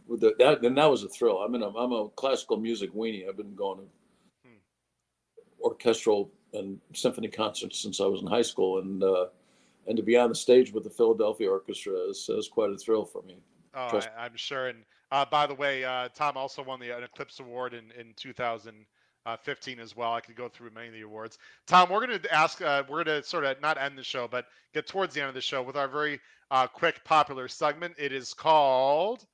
the, 0.10 0.34
that, 0.40 0.64
and 0.64 0.78
that 0.78 0.90
was 0.90 1.04
a 1.04 1.10
thrill. 1.10 1.38
I'm 1.38 1.56
in 1.56 1.64
a, 1.64 1.70
I'm 1.70 1.92
a 1.92 2.10
classical 2.10 2.58
music 2.58 2.94
weenie. 2.94 3.28
I've 3.28 3.38
been 3.38 3.56
going 3.56 3.80
to 3.80 3.86
hmm. 4.46 4.58
orchestral 5.62 6.32
and 6.54 6.80
symphony 6.94 7.30
concerts 7.30 7.80
since 7.80 8.00
I 8.00 8.06
was 8.06 8.22
in 8.22 8.28
high 8.28 8.42
school, 8.42 8.80
and 8.80 9.04
and 9.88 9.98
to 9.98 10.04
be 10.04 10.18
on 10.18 10.30
the 10.30 10.36
stage 10.36 10.72
with 10.72 10.84
the 10.84 10.90
Philadelphia 10.90 11.50
Orchestra 11.50 11.94
is, 12.10 12.30
is 12.30 12.48
quite 12.48 12.72
a 12.72 12.78
thrill 12.78 13.06
for 13.06 13.22
me. 13.24 13.38
Oh, 13.74 14.02
I, 14.18 14.26
am 14.26 14.36
sure. 14.36 14.68
And 14.68 14.84
uh, 15.12 15.26
by 15.26 15.48
the 15.48 15.56
way, 15.56 15.84
uh, 15.84 16.10
Tom 16.16 16.38
also 16.38 16.64
won 16.64 16.80
the 16.80 16.96
an 16.96 17.04
Eclipse 17.04 17.40
Award 17.40 17.74
in, 17.74 17.92
in 18.00 18.14
2000, 18.16 18.86
uh, 19.26 19.38
15 19.38 19.80
as 19.80 19.96
well. 19.96 20.14
I 20.14 20.22
could 20.22 20.36
go 20.36 20.48
through 20.48 20.72
many 20.72 20.88
of 20.88 20.94
the 20.94 21.02
awards. 21.02 21.38
Tom, 21.68 21.90
we're 21.90 22.06
going 22.06 22.20
to 22.20 22.34
ask, 22.34 22.62
uh, 22.62 22.84
we're 22.88 23.04
going 23.04 23.22
to 23.22 23.28
sort 23.28 23.44
of 23.44 23.62
not 23.62 23.78
end 23.78 23.98
the 23.98 24.04
show, 24.04 24.28
but 24.28 24.46
get 24.74 24.88
towards 24.88 25.14
the 25.14 25.22
end 25.22 25.30
of 25.30 25.36
the 25.36 25.42
show 25.42 25.62
with 25.62 25.76
our 25.76 25.88
very 25.88 26.20
uh, 26.50 26.68
quick, 26.68 27.04
popular 27.04 27.48
segment. 27.48 27.96
It 27.98 28.14
is 28.14 28.34
called 28.34 29.26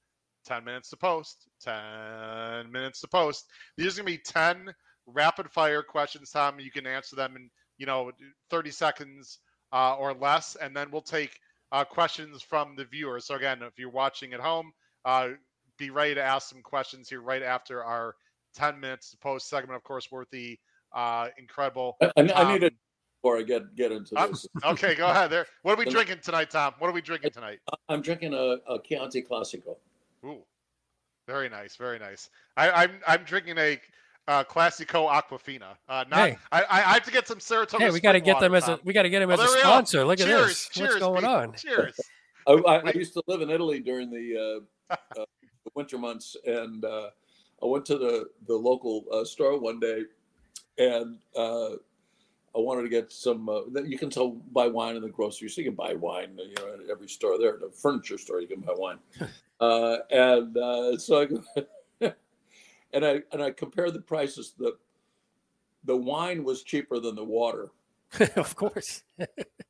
10 0.45 0.63
Minutes 0.63 0.89
to 0.89 0.97
Post. 0.97 1.47
10 1.61 2.71
Minutes 2.71 3.01
to 3.01 3.07
Post. 3.07 3.45
These 3.77 3.97
are 3.99 4.03
going 4.03 4.13
to 4.13 4.17
be 4.17 4.23
10 4.23 4.73
rapid 5.05 5.51
fire 5.51 5.83
questions, 5.83 6.31
Tom. 6.31 6.59
You 6.59 6.71
can 6.71 6.87
answer 6.87 7.15
them 7.15 7.35
in, 7.35 7.49
you 7.77 7.85
know, 7.85 8.11
30 8.49 8.71
seconds 8.71 9.39
uh, 9.71 9.95
or 9.95 10.13
less, 10.13 10.55
and 10.55 10.75
then 10.75 10.89
we'll 10.91 11.01
take 11.01 11.39
uh, 11.71 11.83
questions 11.83 12.41
from 12.41 12.75
the 12.75 12.85
viewers. 12.85 13.25
So, 13.25 13.35
again, 13.35 13.61
if 13.61 13.77
you're 13.77 13.89
watching 13.89 14.33
at 14.33 14.39
home, 14.39 14.71
uh, 15.05 15.29
be 15.77 15.89
ready 15.89 16.15
to 16.15 16.21
ask 16.21 16.49
some 16.49 16.61
questions 16.61 17.09
here 17.09 17.21
right 17.21 17.43
after 17.43 17.83
our 17.83 18.15
10 18.55 18.79
minutes 18.79 19.11
to 19.11 19.17
post 19.17 19.49
segment, 19.49 19.75
of 19.75 19.83
course, 19.83 20.11
worth 20.11 20.29
the 20.31 20.57
uh, 20.93 21.27
incredible. 21.37 21.97
I, 22.01 22.11
I, 22.17 22.53
need 22.53 22.63
it 22.63 22.73
before 23.21 23.37
I 23.37 23.41
get 23.41 23.75
get 23.75 23.91
into 23.91 24.13
this. 24.15 24.47
okay, 24.63 24.95
go 24.95 25.07
ahead. 25.07 25.31
There. 25.31 25.45
What 25.63 25.73
are 25.73 25.83
we 25.83 25.85
drinking 25.91 26.19
tonight, 26.21 26.51
Tom? 26.51 26.73
What 26.79 26.89
are 26.89 26.93
we 26.93 27.01
drinking 27.01 27.31
tonight? 27.31 27.59
I'm 27.89 28.01
drinking 28.01 28.33
a, 28.33 28.57
a 28.67 28.79
Chianti 28.83 29.23
Classico. 29.23 29.77
Ooh, 30.25 30.43
very 31.27 31.49
nice, 31.49 31.75
very 31.75 31.99
nice. 31.99 32.29
I, 32.55 32.69
I'm 32.69 32.91
I'm 33.07 33.23
drinking 33.23 33.57
a 33.57 33.79
uh, 34.27 34.43
Classico 34.43 35.11
Aquafina. 35.11 35.75
Uh, 35.89 36.05
not, 36.09 36.29
hey. 36.29 36.37
I, 36.51 36.63
I 36.69 36.81
have 36.93 37.03
to 37.03 37.11
get 37.11 37.27
some 37.27 37.39
Saratoga. 37.39 37.85
Hey, 37.85 37.91
we 37.91 37.99
got 37.99 38.13
to 38.13 38.21
get 38.21 38.39
them 38.39 38.55
as 38.55 38.67
a 38.67 38.79
we 38.83 38.93
got 38.93 39.03
to 39.03 39.09
get 39.09 39.19
them 39.19 39.31
as 39.31 39.39
a 39.39 39.47
sponsor. 39.47 40.05
Look 40.05 40.19
cheers, 40.19 40.29
at 40.29 40.47
this. 40.47 40.69
Cheers, 40.69 40.89
What's 40.89 40.99
going 40.99 41.25
on? 41.25 41.53
Cheers. 41.53 41.99
I, 42.47 42.51
I, 42.51 42.77
I, 42.79 42.91
used 42.93 43.13
to 43.13 43.23
live 43.27 43.41
in 43.41 43.49
Italy 43.49 43.79
during 43.79 44.09
the, 44.09 44.61
uh, 44.89 44.93
uh, 44.93 44.97
the 45.15 45.25
winter 45.75 45.97
months, 45.97 46.35
and 46.45 46.83
uh, 46.85 47.09
I 47.61 47.65
went 47.65 47.85
to 47.87 47.97
the 47.97 48.29
the 48.47 48.55
local 48.55 49.05
uh, 49.11 49.23
store 49.25 49.59
one 49.59 49.79
day, 49.79 50.03
and 50.77 51.17
uh, 51.35 51.71
I 52.55 52.59
wanted 52.59 52.83
to 52.83 52.89
get 52.89 53.11
some. 53.11 53.49
Uh, 53.49 53.61
you 53.83 53.97
can 53.97 54.11
sell 54.11 54.31
buy 54.51 54.67
wine 54.67 54.95
in 54.95 55.01
the 55.01 55.09
grocery 55.09 55.49
store. 55.49 55.63
You 55.63 55.71
can 55.71 55.75
buy 55.75 55.93
wine, 55.93 56.37
you 56.37 56.53
know, 56.59 56.73
at 56.73 56.89
every 56.89 57.07
store 57.07 57.39
there. 57.39 57.57
The 57.57 57.69
furniture 57.69 58.17
store, 58.17 58.41
you 58.41 58.47
can 58.47 58.61
buy 58.61 58.73
wine. 58.75 58.99
uh, 59.59 59.97
and 60.11 60.57
uh, 60.57 60.97
so 60.97 61.27
I, 62.01 62.07
and 62.93 63.05
I 63.05 63.21
and 63.31 63.41
I 63.41 63.51
compared 63.51 63.93
the 63.93 64.01
prices. 64.01 64.53
The 64.57 64.77
the 65.85 65.97
wine 65.97 66.43
was 66.43 66.63
cheaper 66.63 66.99
than 66.99 67.15
the 67.15 67.23
water. 67.23 67.71
of 68.35 68.55
course. 68.55 69.03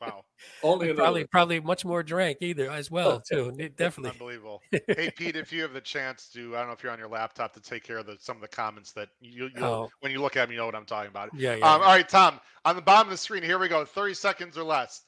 Wow, 0.01 0.23
Only 0.63 0.89
in 0.89 0.95
probably 0.95 1.21
the, 1.23 1.27
probably 1.29 1.59
much 1.59 1.85
more 1.85 2.03
drank 2.03 2.39
either 2.41 2.69
as 2.69 2.91
well 2.91 3.21
too. 3.21 3.51
Definitely. 3.77 4.11
unbelievable. 4.11 4.61
hey 4.87 5.11
Pete, 5.15 5.35
if 5.35 5.51
you 5.53 5.61
have 5.61 5.73
the 5.73 5.81
chance 5.81 6.29
to, 6.33 6.55
I 6.55 6.59
don't 6.59 6.67
know 6.67 6.73
if 6.73 6.83
you're 6.83 6.91
on 6.91 6.99
your 6.99 7.07
laptop 7.07 7.53
to 7.53 7.61
take 7.61 7.83
care 7.83 7.97
of 7.99 8.05
the, 8.05 8.17
some 8.19 8.35
of 8.35 8.41
the 8.41 8.47
comments 8.47 8.91
that 8.93 9.09
you, 9.21 9.45
you 9.55 9.63
Oh. 9.63 9.89
when 10.01 10.11
you 10.11 10.21
look 10.21 10.35
at 10.35 10.49
me, 10.49 10.55
you 10.55 10.59
know 10.61 10.65
what 10.65 10.75
I'm 10.75 10.85
talking 10.85 11.09
about. 11.09 11.29
Yeah, 11.35 11.55
yeah. 11.55 11.65
Um, 11.73 11.81
all 11.81 11.87
right, 11.87 12.07
Tom, 12.07 12.39
on 12.65 12.75
the 12.75 12.81
bottom 12.81 13.07
of 13.07 13.11
the 13.11 13.17
screen, 13.17 13.43
here 13.43 13.59
we 13.59 13.67
go. 13.67 13.85
30 13.85 14.13
seconds 14.13 14.57
or 14.57 14.63
less. 14.63 15.01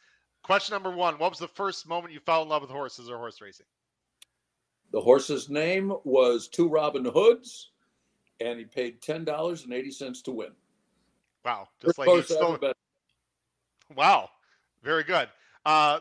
Question 0.43 0.73
number 0.75 0.91
one: 0.91 1.15
What 1.15 1.31
was 1.31 1.39
the 1.39 1.47
first 1.47 1.87
moment 1.87 2.13
you 2.13 2.19
fell 2.19 2.43
in 2.43 2.49
love 2.49 2.61
with 2.61 2.69
horses 2.71 3.09
or 3.09 3.17
horse 3.17 3.41
racing? 3.41 3.65
the 4.91 5.01
horse's 5.01 5.49
name 5.49 5.91
was 6.05 6.47
Two 6.47 6.69
Robin 6.69 7.03
Hoods, 7.03 7.71
and 8.39 8.59
he 8.59 8.65
paid 8.65 9.01
ten 9.01 9.25
dollars 9.25 9.63
and 9.63 9.73
eighty 9.73 9.89
cents 9.91 10.21
to 10.21 10.31
win. 10.31 10.51
Wow, 11.43 11.67
just 11.81 11.97
First 11.97 11.99
like 11.99 12.05
you 12.07 12.13
horse 12.13 12.31
I 12.31 12.35
ever 12.35 12.43
still. 12.45 12.57
bet. 12.59 12.77
Wow, 13.95 14.29
very 14.83 15.03
good. 15.03 15.27
Uh, 15.65 15.99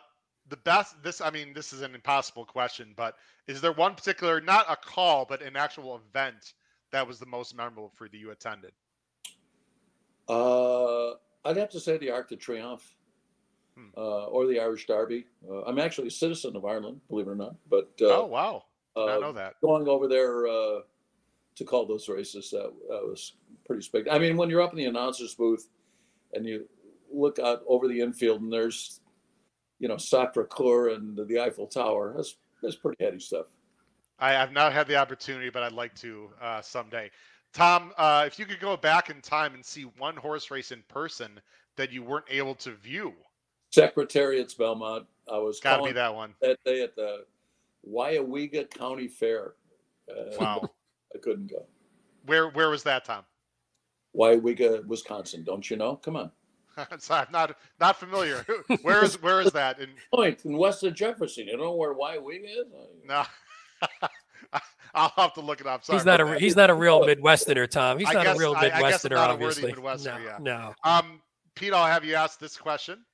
the 0.49 0.57
best. 0.59 1.03
This, 1.03 1.21
I 1.21 1.31
mean, 1.31 1.53
this 1.55 1.73
is 1.73 1.83
an 1.83 1.95
impossible 1.95 2.45
question, 2.45 2.93
but 2.97 3.17
is 3.49 3.61
there 3.61 3.73
one 3.73 3.95
particular, 3.95 4.41
not 4.41 4.67
a 4.71 4.77
call, 4.77 5.25
but 5.25 5.43
an 5.43 5.57
actual 5.57 6.01
event 6.11 6.55
that 6.93 7.07
was 7.07 7.19
the 7.19 7.27
most 7.27 7.57
memorable 7.57 7.91
for 7.95 8.05
you 8.07 8.11
that 8.11 8.19
you 8.19 8.31
attended? 8.31 8.73
Uh, 10.29 11.13
I'd 11.45 11.57
have 11.57 11.71
to 11.71 11.81
say 11.81 11.99
the 11.99 12.11
Arc 12.11 12.29
de 12.29 12.37
Triomphe, 12.37 12.95
Hmm. 13.77 13.89
uh, 13.97 14.27
or 14.27 14.47
the 14.47 14.61
Irish 14.61 14.87
Derby. 14.87 15.27
Uh, 15.51 15.63
I'm 15.65 15.81
actually 15.81 16.07
a 16.07 16.11
citizen 16.13 16.55
of 16.55 16.65
Ireland, 16.65 17.01
believe 17.09 17.27
it 17.27 17.31
or 17.31 17.35
not. 17.35 17.57
But 17.69 17.91
uh, 18.01 18.21
oh 18.23 18.27
wow, 18.27 18.65
I 18.97 19.17
uh, 19.17 19.19
know 19.19 19.33
that. 19.33 19.55
going 19.61 19.89
over 19.89 20.07
there 20.07 20.47
uh, 20.47 20.81
to 21.57 21.65
call 21.65 21.85
those 21.85 22.09
races, 22.09 22.51
that, 22.51 22.73
that 22.89 23.03
was 23.05 23.33
pretty 23.67 23.83
spectacular. 23.83 24.17
I 24.17 24.21
mean, 24.21 24.37
when 24.37 24.49
you're 24.49 24.63
up 24.63 24.71
in 24.71 24.77
the 24.79 24.85
announcer's 24.85 25.35
booth 25.35 25.69
and 26.35 26.47
you 26.47 26.69
look 27.15 27.39
out 27.39 27.63
over 27.67 27.89
the 27.89 28.01
infield 28.01 28.43
and 28.43 28.53
there's, 28.53 29.01
you 29.79 29.89
know, 29.89 29.97
Sacre 29.97 30.45
Coeur 30.45 30.91
and 30.91 31.17
the 31.17 31.41
Eiffel 31.41 31.67
Tower, 31.67 32.15
that's 32.17 32.37
that's 32.63 32.77
pretty 32.77 33.03
heady 33.03 33.19
stuff. 33.19 33.47
I 34.19 34.33
have 34.33 34.53
not 34.53 34.73
had 34.73 34.87
the 34.87 34.97
opportunity, 34.97 35.51
but 35.51 35.63
I'd 35.63 35.73
like 35.73 35.95
to 35.97 36.31
uh, 36.41 36.63
someday. 36.63 37.11
Tom, 37.53 37.93
uh, 37.97 38.25
if 38.27 38.39
you 38.39 38.47
could 38.47 38.61
go 38.61 38.77
back 38.77 39.11
in 39.11 39.21
time 39.21 39.55
and 39.55 39.65
see 39.65 39.83
one 39.99 40.17
horse 40.17 40.51
race 40.51 40.73
in 40.73 40.83
person 40.89 41.41
that 41.77 41.93
you 41.93 42.03
weren't 42.03 42.27
able 42.31 42.55
to 42.57 42.73
view, 42.73 43.13
Secretariat's 43.71 44.55
Belmont. 44.55 45.07
I 45.31 45.39
was 45.39 45.59
got 45.61 45.79
to 45.79 45.85
be 45.85 45.93
that 45.93 46.15
one. 46.15 46.35
that 46.41 46.59
day 46.65 46.83
at 46.83 46.95
the 46.95 47.25
Weyauwega 47.89 48.71
County 48.71 49.09
Fair. 49.09 49.55
Uh, 50.09 50.37
Wow. 50.39 50.71
I 51.15 51.19
couldn't 51.19 51.51
go. 51.51 51.67
Where 52.27 52.49
where 52.51 52.71
was 52.71 52.83
that, 52.85 53.05
Tom? 53.05 53.25
Weyauwega, 54.17 54.85
Wisconsin. 54.87 55.45
Don't 55.45 55.69
you 55.69 55.77
know? 55.77 55.97
Come 55.97 56.17
on. 56.17 56.31
Sorry, 56.99 57.27
I'm 57.27 57.33
not 57.33 57.57
not 57.81 57.97
familiar. 57.99 58.45
where 58.83 59.05
is 59.05 59.21
where 59.23 59.41
is 59.41 59.53
that? 59.53 59.79
In 59.81 59.91
Point 60.15 60.45
in 60.45 60.57
west 60.57 60.83
of 60.85 60.95
Jefferson. 60.95 61.47
You 61.49 61.57
know 61.57 61.73
where 61.75 61.93
Y 61.93 62.19
Wing 62.19 62.45
is? 62.45 62.67
no, 63.05 63.25
I'll 64.95 65.13
have 65.17 65.35
to 65.35 65.41
look 65.41 65.61
it 65.61 65.67
up. 65.67 65.85
Sorry 65.85 65.99
he's 65.99 66.07
not 66.07 66.21
a 66.21 66.25
that. 66.25 66.41
he's 66.41 66.57
not 66.57 66.71
a 66.71 66.75
real 66.75 67.01
Midwesterner, 67.03 67.69
Tom. 67.69 67.99
He's 67.99 68.09
I 68.09 68.13
not 68.13 68.25
guess- 68.25 68.37
a 68.37 68.41
real 68.41 68.55
I- 68.55 68.59
I 68.61 68.69
guess 68.69 69.05
I'm 69.05 69.11
Midwesterner, 69.11 69.15
not 69.15 69.31
a 69.31 69.37
worthy 69.37 69.45
obviously. 69.67 69.73
Midwesterner, 69.73 70.41
no, 70.41 70.53
yeah. 70.53 70.73
no. 70.85 70.91
Um, 70.91 71.21
Pete, 71.55 71.73
I'll 71.73 71.87
have 71.87 72.05
you 72.05 72.15
ask 72.15 72.39
this 72.39 72.57
question. 72.57 73.05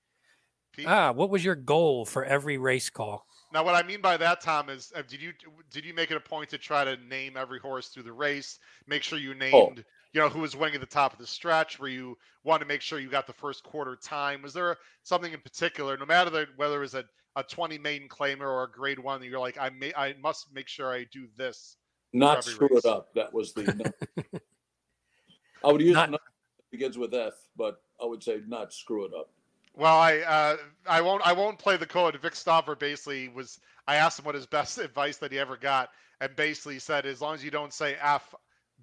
Pete? 0.75 0.87
Ah, 0.89 1.11
what 1.13 1.31
was 1.31 1.45
your 1.45 1.55
goal 1.55 2.05
for 2.05 2.25
every 2.25 2.59
race 2.59 2.91
call? 2.91 3.27
Now, 3.53 3.65
what 3.65 3.75
I 3.75 3.83
mean 3.87 4.01
by 4.01 4.17
that, 4.19 4.41
Tom, 4.41 4.69
is 4.69 4.93
uh, 4.95 5.03
did 5.09 5.21
you 5.21 5.33
did 5.73 5.85
you 5.85 5.93
make 5.95 6.11
it 6.11 6.17
a 6.17 6.21
point 6.21 6.49
to 6.51 6.59
try 6.59 6.85
to 6.85 6.97
name 7.09 7.37
every 7.37 7.59
horse 7.59 7.89
through 7.89 8.05
the 8.05 8.13
race? 8.13 8.59
Make 8.87 9.03
sure 9.03 9.19
you 9.19 9.35
named, 9.35 9.55
Oh. 9.55 9.83
You 10.13 10.21
know, 10.21 10.29
who 10.29 10.41
was 10.41 10.57
winning 10.57 10.75
at 10.75 10.81
the 10.81 10.87
top 10.87 11.13
of 11.13 11.19
the 11.19 11.27
stretch. 11.27 11.79
Where 11.79 11.91
you 11.91 12.19
want 12.43 12.61
to 12.61 12.67
make 12.67 12.81
sure 12.81 12.99
you 12.99 13.09
got 13.11 13.27
the 13.27 13.33
first 13.33 13.63
quarter 13.63 13.97
time. 13.97 14.43
Was 14.43 14.53
there 14.53 14.77
something 15.03 15.33
in 15.33 15.41
particular, 15.41 15.97
no 15.97 16.07
matter 16.07 16.31
the, 16.31 16.47
whether 16.57 16.77
it 16.77 16.81
was 16.81 16.95
a, 16.95 17.05
a 17.37 17.43
twenty 17.45 17.79
maiden 17.79 18.09
claimer 18.09 18.43
or 18.43 18.65
a 18.65 18.71
grade 18.71 18.99
one, 18.99 19.23
you're 19.23 19.39
like, 19.39 19.59
I 19.59 19.71
may, 19.71 19.93
I 19.97 20.15
must 20.21 20.53
make 20.53 20.69
sure 20.69 20.93
I 20.93 21.05
do 21.13 21.29
this. 21.37 21.77
Not 22.13 22.43
screw 22.43 22.69
race. 22.73 22.85
it 22.85 22.89
up. 22.89 23.15
That 23.15 23.33
was 23.33 23.53
the. 23.53 23.93
I 25.65 25.71
would 25.71 25.81
use 25.81 25.95
Not- 25.95 26.09
a 26.09 26.13
number 26.13 26.23
that 26.57 26.71
begins 26.71 26.99
with 26.99 27.15
F, 27.15 27.35
but 27.57 27.83
I 28.03 28.07
would 28.07 28.23
say 28.23 28.41
not 28.47 28.73
screw 28.73 29.05
it 29.05 29.13
up. 29.15 29.31
Well, 29.77 29.97
I 29.97 30.19
uh, 30.19 30.57
I 30.89 31.01
won't 31.01 31.25
I 31.27 31.33
won't 31.33 31.59
play 31.59 31.77
the 31.77 31.87
code. 31.87 32.19
Vic 32.21 32.35
Stauffer 32.35 32.75
basically 32.75 33.29
was. 33.29 33.61
I 33.87 33.97
asked 33.97 34.19
him 34.19 34.25
what 34.25 34.35
his 34.35 34.47
best 34.47 34.79
advice 34.89 35.19
that 35.19 35.31
he 35.31 35.39
ever 35.39 35.57
got, 35.57 35.91
and 36.21 36.35
basically 36.35 36.79
said, 36.81 37.07
as 37.07 37.21
long 37.21 37.35
as 37.35 37.45
you 37.45 37.51
don't 37.51 37.73
say 37.73 37.97
F 38.01 38.35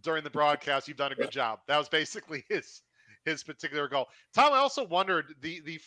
during 0.01 0.23
the 0.23 0.29
broadcast, 0.29 0.87
you've 0.87 0.97
done 0.97 1.11
a 1.11 1.15
good 1.15 1.31
job. 1.31 1.59
That 1.67 1.77
was 1.77 1.89
basically 1.89 2.45
his 2.49 2.81
his 3.25 3.43
particular 3.43 3.87
goal. 3.87 4.07
Tom, 4.33 4.53
I 4.53 4.57
also 4.57 4.85
wondered 4.85 5.35
the 5.41 5.59
the 5.61 5.79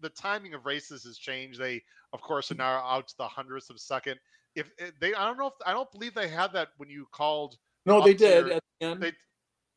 the 0.00 0.08
timing 0.10 0.54
of 0.54 0.66
races 0.66 1.04
has 1.04 1.18
changed. 1.18 1.60
They 1.60 1.82
of 2.12 2.20
course 2.20 2.50
are 2.50 2.56
now 2.56 2.78
out 2.78 3.08
to 3.08 3.16
the 3.18 3.28
hundredths 3.28 3.70
of 3.70 3.76
a 3.76 3.80
second. 3.80 4.18
If 4.54 4.70
eh, 4.78 4.90
they, 5.00 5.14
I 5.14 5.26
don't 5.26 5.38
know 5.38 5.48
if 5.48 5.54
I 5.66 5.72
don't 5.72 5.90
believe 5.92 6.14
they 6.14 6.28
had 6.28 6.52
that 6.54 6.68
when 6.78 6.88
you 6.88 7.06
called. 7.12 7.56
No, 7.84 8.02
they 8.02 8.14
did 8.14 8.46
your- 8.46 8.54
at 8.56 8.62
the 8.80 8.86
end. 8.86 9.02
They 9.02 9.12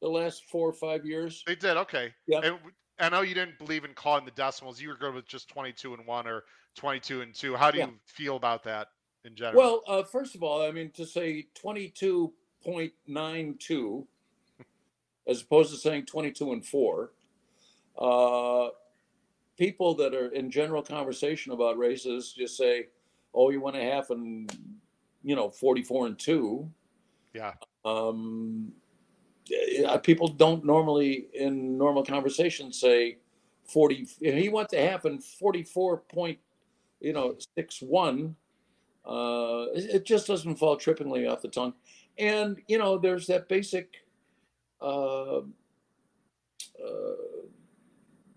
the 0.02 0.08
last 0.10 0.46
four 0.46 0.70
or 0.70 0.74
five 0.74 1.06
years. 1.06 1.44
they 1.46 1.56
did 1.56 1.76
okay. 1.78 2.14
Yeah. 2.26 2.40
And 2.44 2.58
I 3.00 3.10
know 3.10 3.22
you 3.22 3.34
didn't 3.34 3.58
believe 3.60 3.86
in 3.86 3.94
calling 3.94 4.26
the 4.26 4.32
decimals. 4.32 4.82
You 4.82 4.90
were 4.90 4.96
good 4.96 5.14
with 5.14 5.28
just 5.28 5.50
twenty 5.50 5.74
two 5.74 5.94
and 5.94 6.06
one 6.06 6.28
or 6.28 6.44
twenty 6.76 7.00
two 7.00 7.22
and 7.22 7.34
two. 7.34 7.56
How 7.56 7.72
do 7.72 7.80
Yeah. 7.80 7.88
you 7.88 7.94
feel 8.06 8.36
about 8.38 8.64
that 8.64 8.88
in 9.26 9.36
general? 9.36 9.58
Well, 9.58 9.84
uh, 9.88 10.04
first 10.04 10.36
of 10.36 10.44
all, 10.44 10.62
I 10.62 10.72
mean 10.72 10.92
to 10.92 11.06
say 11.06 11.48
twenty-two 11.56 12.34
point 12.64 12.94
nine 13.08 13.56
two, 13.60 14.08
as 15.28 15.42
opposed 15.42 15.72
to 15.72 15.78
saying 15.78 16.06
twenty-two 16.06 16.52
and 16.54 16.66
four. 16.66 17.12
Uh, 17.98 18.70
people 19.58 19.94
that 19.96 20.14
are 20.14 20.30
in 20.30 20.50
general 20.50 20.82
conversation 20.82 21.52
about 21.52 21.78
races 21.78 22.34
just 22.38 22.58
say, 22.58 22.88
"Oh, 23.34 23.50
you 23.50 23.62
went 23.62 23.78
a 23.78 23.84
half 23.84 24.10
and 24.10 24.52
you 25.24 25.36
know 25.36 25.50
forty-four 25.50 26.08
and 26.08 26.18
two." 26.18 26.70
yeah. 27.34 27.54
Um, 27.86 28.72
uh, 29.88 29.98
people 29.98 30.28
don't 30.28 30.64
normally 30.66 31.28
in 31.34 31.78
normal 31.78 32.04
conversation 32.04 32.72
say 32.72 33.18
40 33.66 34.08
he 34.20 34.50
went 34.50 34.70
to 34.70 34.78
half 34.78 35.06
and 35.06 35.24
44 35.24 35.98
point 35.98 36.38
you 37.00 37.14
know 37.14 37.36
six 37.58 37.82
one 37.82 38.36
uh 39.08 39.66
it 39.74 39.96
it 39.96 40.06
just 40.06 40.28
doesn't 40.28 40.56
fall 40.58 40.78
trippingly 40.78 41.32
off 41.32 41.42
the 41.42 41.48
tongue 41.48 41.74
and 42.20 42.58
you 42.68 42.78
know 42.78 42.98
there's 42.98 43.26
that 43.28 43.48
basic 43.48 43.96
uh, 44.82 45.40
uh 45.40 45.42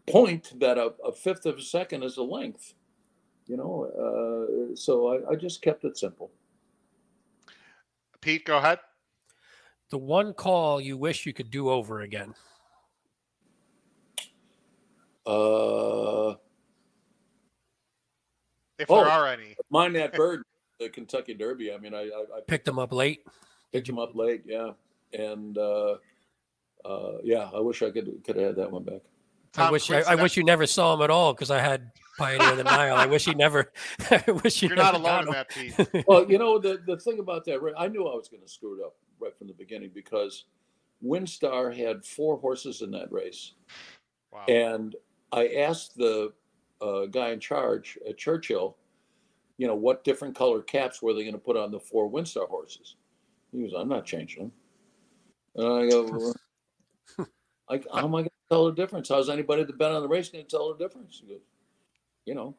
point 0.06 0.58
that 0.58 0.78
a, 0.78 0.92
a 1.04 1.12
fifth 1.12 1.46
of 1.46 1.58
a 1.58 1.62
second 1.62 2.02
is 2.02 2.16
a 2.16 2.22
length 2.22 2.74
you 3.46 3.56
know 3.56 3.84
uh 4.72 4.74
so 4.74 5.08
I, 5.08 5.32
I 5.32 5.34
just 5.36 5.62
kept 5.62 5.84
it 5.84 5.98
simple 5.98 6.30
Pete, 8.22 8.44
go 8.44 8.58
ahead. 8.58 8.78
The 9.90 9.98
one 9.98 10.32
call 10.32 10.80
you 10.80 10.96
wish 10.96 11.26
you 11.26 11.32
could 11.34 11.50
do 11.50 11.68
over 11.68 12.00
again. 12.02 12.34
uh 15.26 16.34
If 18.78 18.88
Oh. 18.88 18.96
there 18.96 19.08
are 19.08 19.26
any. 19.26 19.56
Mine 19.70 19.92
That 19.94 20.14
Bird, 20.14 20.44
the 20.78 20.88
Kentucky 20.88 21.34
Derby. 21.34 21.72
I 21.74 21.78
mean, 21.78 21.94
I, 21.94 22.02
I, 22.02 22.38
I 22.38 22.40
Picked 22.46 22.66
him 22.66 22.78
up 22.78 22.92
late. 22.92 23.26
Picked 23.72 23.88
him 23.88 23.98
up 23.98 24.14
late, 24.14 24.42
yeah, 24.44 24.70
and 25.12 25.56
uh, 25.56 25.96
uh, 26.84 27.12
yeah, 27.22 27.50
I 27.54 27.60
wish 27.60 27.82
I 27.82 27.90
could 27.90 28.22
could 28.24 28.36
have 28.36 28.46
had 28.46 28.56
that 28.56 28.70
one 28.70 28.84
back. 28.84 29.00
I 29.56 29.70
wish 29.70 29.90
I, 29.90 30.00
I 30.00 30.14
wish 30.14 30.36
you 30.36 30.44
never 30.44 30.66
saw 30.66 30.94
him 30.94 31.02
at 31.02 31.10
all 31.10 31.34
because 31.34 31.50
I 31.50 31.58
had 31.58 31.90
Pioneer 32.18 32.52
of 32.52 32.56
the 32.56 32.64
Nile. 32.64 32.96
I 32.96 33.06
wish 33.06 33.24
he 33.24 33.34
never. 33.34 33.72
I 34.10 34.30
wish 34.44 34.62
you 34.62 34.68
You're 34.68 34.76
not 34.76 34.94
never 34.94 35.04
alone 35.04 35.26
in 35.28 35.32
that, 35.32 35.48
Pete. 35.48 36.04
Well, 36.06 36.30
you 36.30 36.38
know 36.38 36.58
the 36.58 36.80
the 36.86 36.96
thing 36.98 37.18
about 37.18 37.44
that, 37.46 37.60
I 37.78 37.88
knew 37.88 38.06
I 38.06 38.14
was 38.14 38.28
going 38.28 38.42
to 38.42 38.48
screw 38.48 38.80
it 38.80 38.84
up 38.84 38.94
right 39.20 39.36
from 39.36 39.48
the 39.48 39.54
beginning 39.54 39.90
because 39.94 40.46
WinStar 41.04 41.76
had 41.76 42.04
four 42.04 42.38
horses 42.38 42.82
in 42.82 42.90
that 42.92 43.10
race, 43.12 43.52
Wow. 44.32 44.44
and 44.48 44.96
I 45.32 45.48
asked 45.48 45.96
the 45.96 46.32
uh, 46.80 47.06
guy 47.06 47.30
in 47.30 47.40
charge 47.40 47.98
at 48.08 48.18
Churchill, 48.18 48.76
you 49.58 49.66
know, 49.66 49.74
what 49.74 50.04
different 50.04 50.34
color 50.34 50.62
caps 50.62 51.02
were 51.02 51.12
they 51.14 51.22
going 51.22 51.34
to 51.34 51.38
put 51.38 51.56
on 51.56 51.70
the 51.70 51.80
four 51.80 52.10
WinStar 52.10 52.48
horses? 52.48 52.96
He 53.52 53.62
was, 53.62 53.72
I'm 53.76 53.88
not 53.88 54.06
changing 54.06 54.44
them. 54.44 54.52
And 55.56 55.66
I 55.66 55.86
go, 55.88 56.32
I, 57.68 57.80
how 57.92 58.04
am 58.06 58.14
I 58.14 58.20
going 58.20 58.24
to 58.24 58.30
tell 58.50 58.66
the 58.66 58.72
difference? 58.72 59.08
How's 59.08 59.28
anybody 59.28 59.64
that 59.64 59.78
bet 59.78 59.92
on 59.92 60.02
the 60.02 60.08
race 60.08 60.30
going 60.30 60.44
to 60.44 60.50
tell 60.50 60.72
the 60.74 60.82
difference? 60.82 61.22
He 61.22 61.32
goes, 61.32 61.42
you 62.24 62.34
know, 62.34 62.54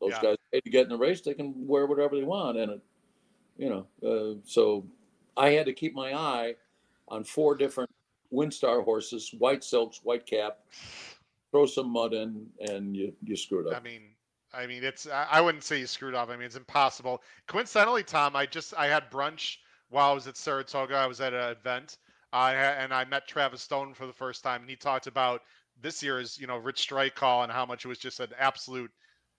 those 0.00 0.12
Yeah. 0.12 0.22
guys 0.22 0.36
paid 0.52 0.64
to 0.64 0.70
get 0.70 0.84
in 0.84 0.88
the 0.88 0.98
race, 0.98 1.20
they 1.20 1.34
can 1.34 1.54
wear 1.66 1.86
whatever 1.86 2.16
they 2.16 2.24
want, 2.24 2.58
and 2.58 2.72
it, 2.72 2.80
you 3.56 3.68
know, 3.68 3.86
uh, 4.08 4.40
so 4.44 4.84
I 5.36 5.50
had 5.50 5.66
to 5.66 5.72
keep 5.72 5.94
my 5.94 6.14
eye 6.14 6.56
on 7.08 7.22
four 7.22 7.54
different 7.54 7.90
WinStar 8.32 8.82
horses, 8.82 9.32
white 9.38 9.62
silks, 9.62 10.00
white 10.02 10.26
cap, 10.26 10.58
throw 11.50 11.66
some 11.66 11.90
mud 11.90 12.14
in, 12.14 12.46
and 12.60 12.96
you 12.96 13.12
you 13.22 13.36
screwed 13.36 13.68
up. 13.68 13.76
I 13.76 13.80
mean, 13.80 14.02
I 14.54 14.66
mean, 14.66 14.82
it's. 14.82 15.06
I 15.06 15.40
wouldn't 15.40 15.64
say 15.64 15.78
you 15.78 15.86
screwed 15.86 16.14
up. 16.14 16.30
I 16.30 16.36
mean, 16.36 16.46
it's 16.46 16.56
impossible. 16.56 17.22
Coincidentally, 17.46 18.02
Tom, 18.02 18.34
I 18.34 18.46
just 18.46 18.74
I 18.74 18.86
had 18.86 19.10
brunch 19.10 19.58
while 19.92 20.10
I 20.10 20.14
was 20.14 20.26
at 20.26 20.36
Saratoga. 20.36 20.94
I 20.94 21.06
was 21.06 21.20
at 21.20 21.34
an 21.34 21.50
event, 21.50 21.98
I 22.32 22.54
ha- 22.54 22.76
and 22.78 22.92
I 22.92 23.04
met 23.04 23.28
Travis 23.28 23.62
Stone 23.62 23.94
for 23.94 24.06
the 24.06 24.12
first 24.12 24.42
time, 24.42 24.62
and 24.62 24.70
he 24.70 24.74
talked 24.74 25.06
about 25.06 25.42
this 25.80 26.02
year's, 26.02 26.38
you 26.38 26.46
know, 26.46 26.56
Rich 26.56 26.80
Strike 26.80 27.14
call 27.14 27.42
and 27.42 27.52
how 27.52 27.66
much 27.66 27.84
it 27.84 27.88
was 27.88 27.98
just 27.98 28.18
an 28.20 28.30
absolute, 28.38 28.90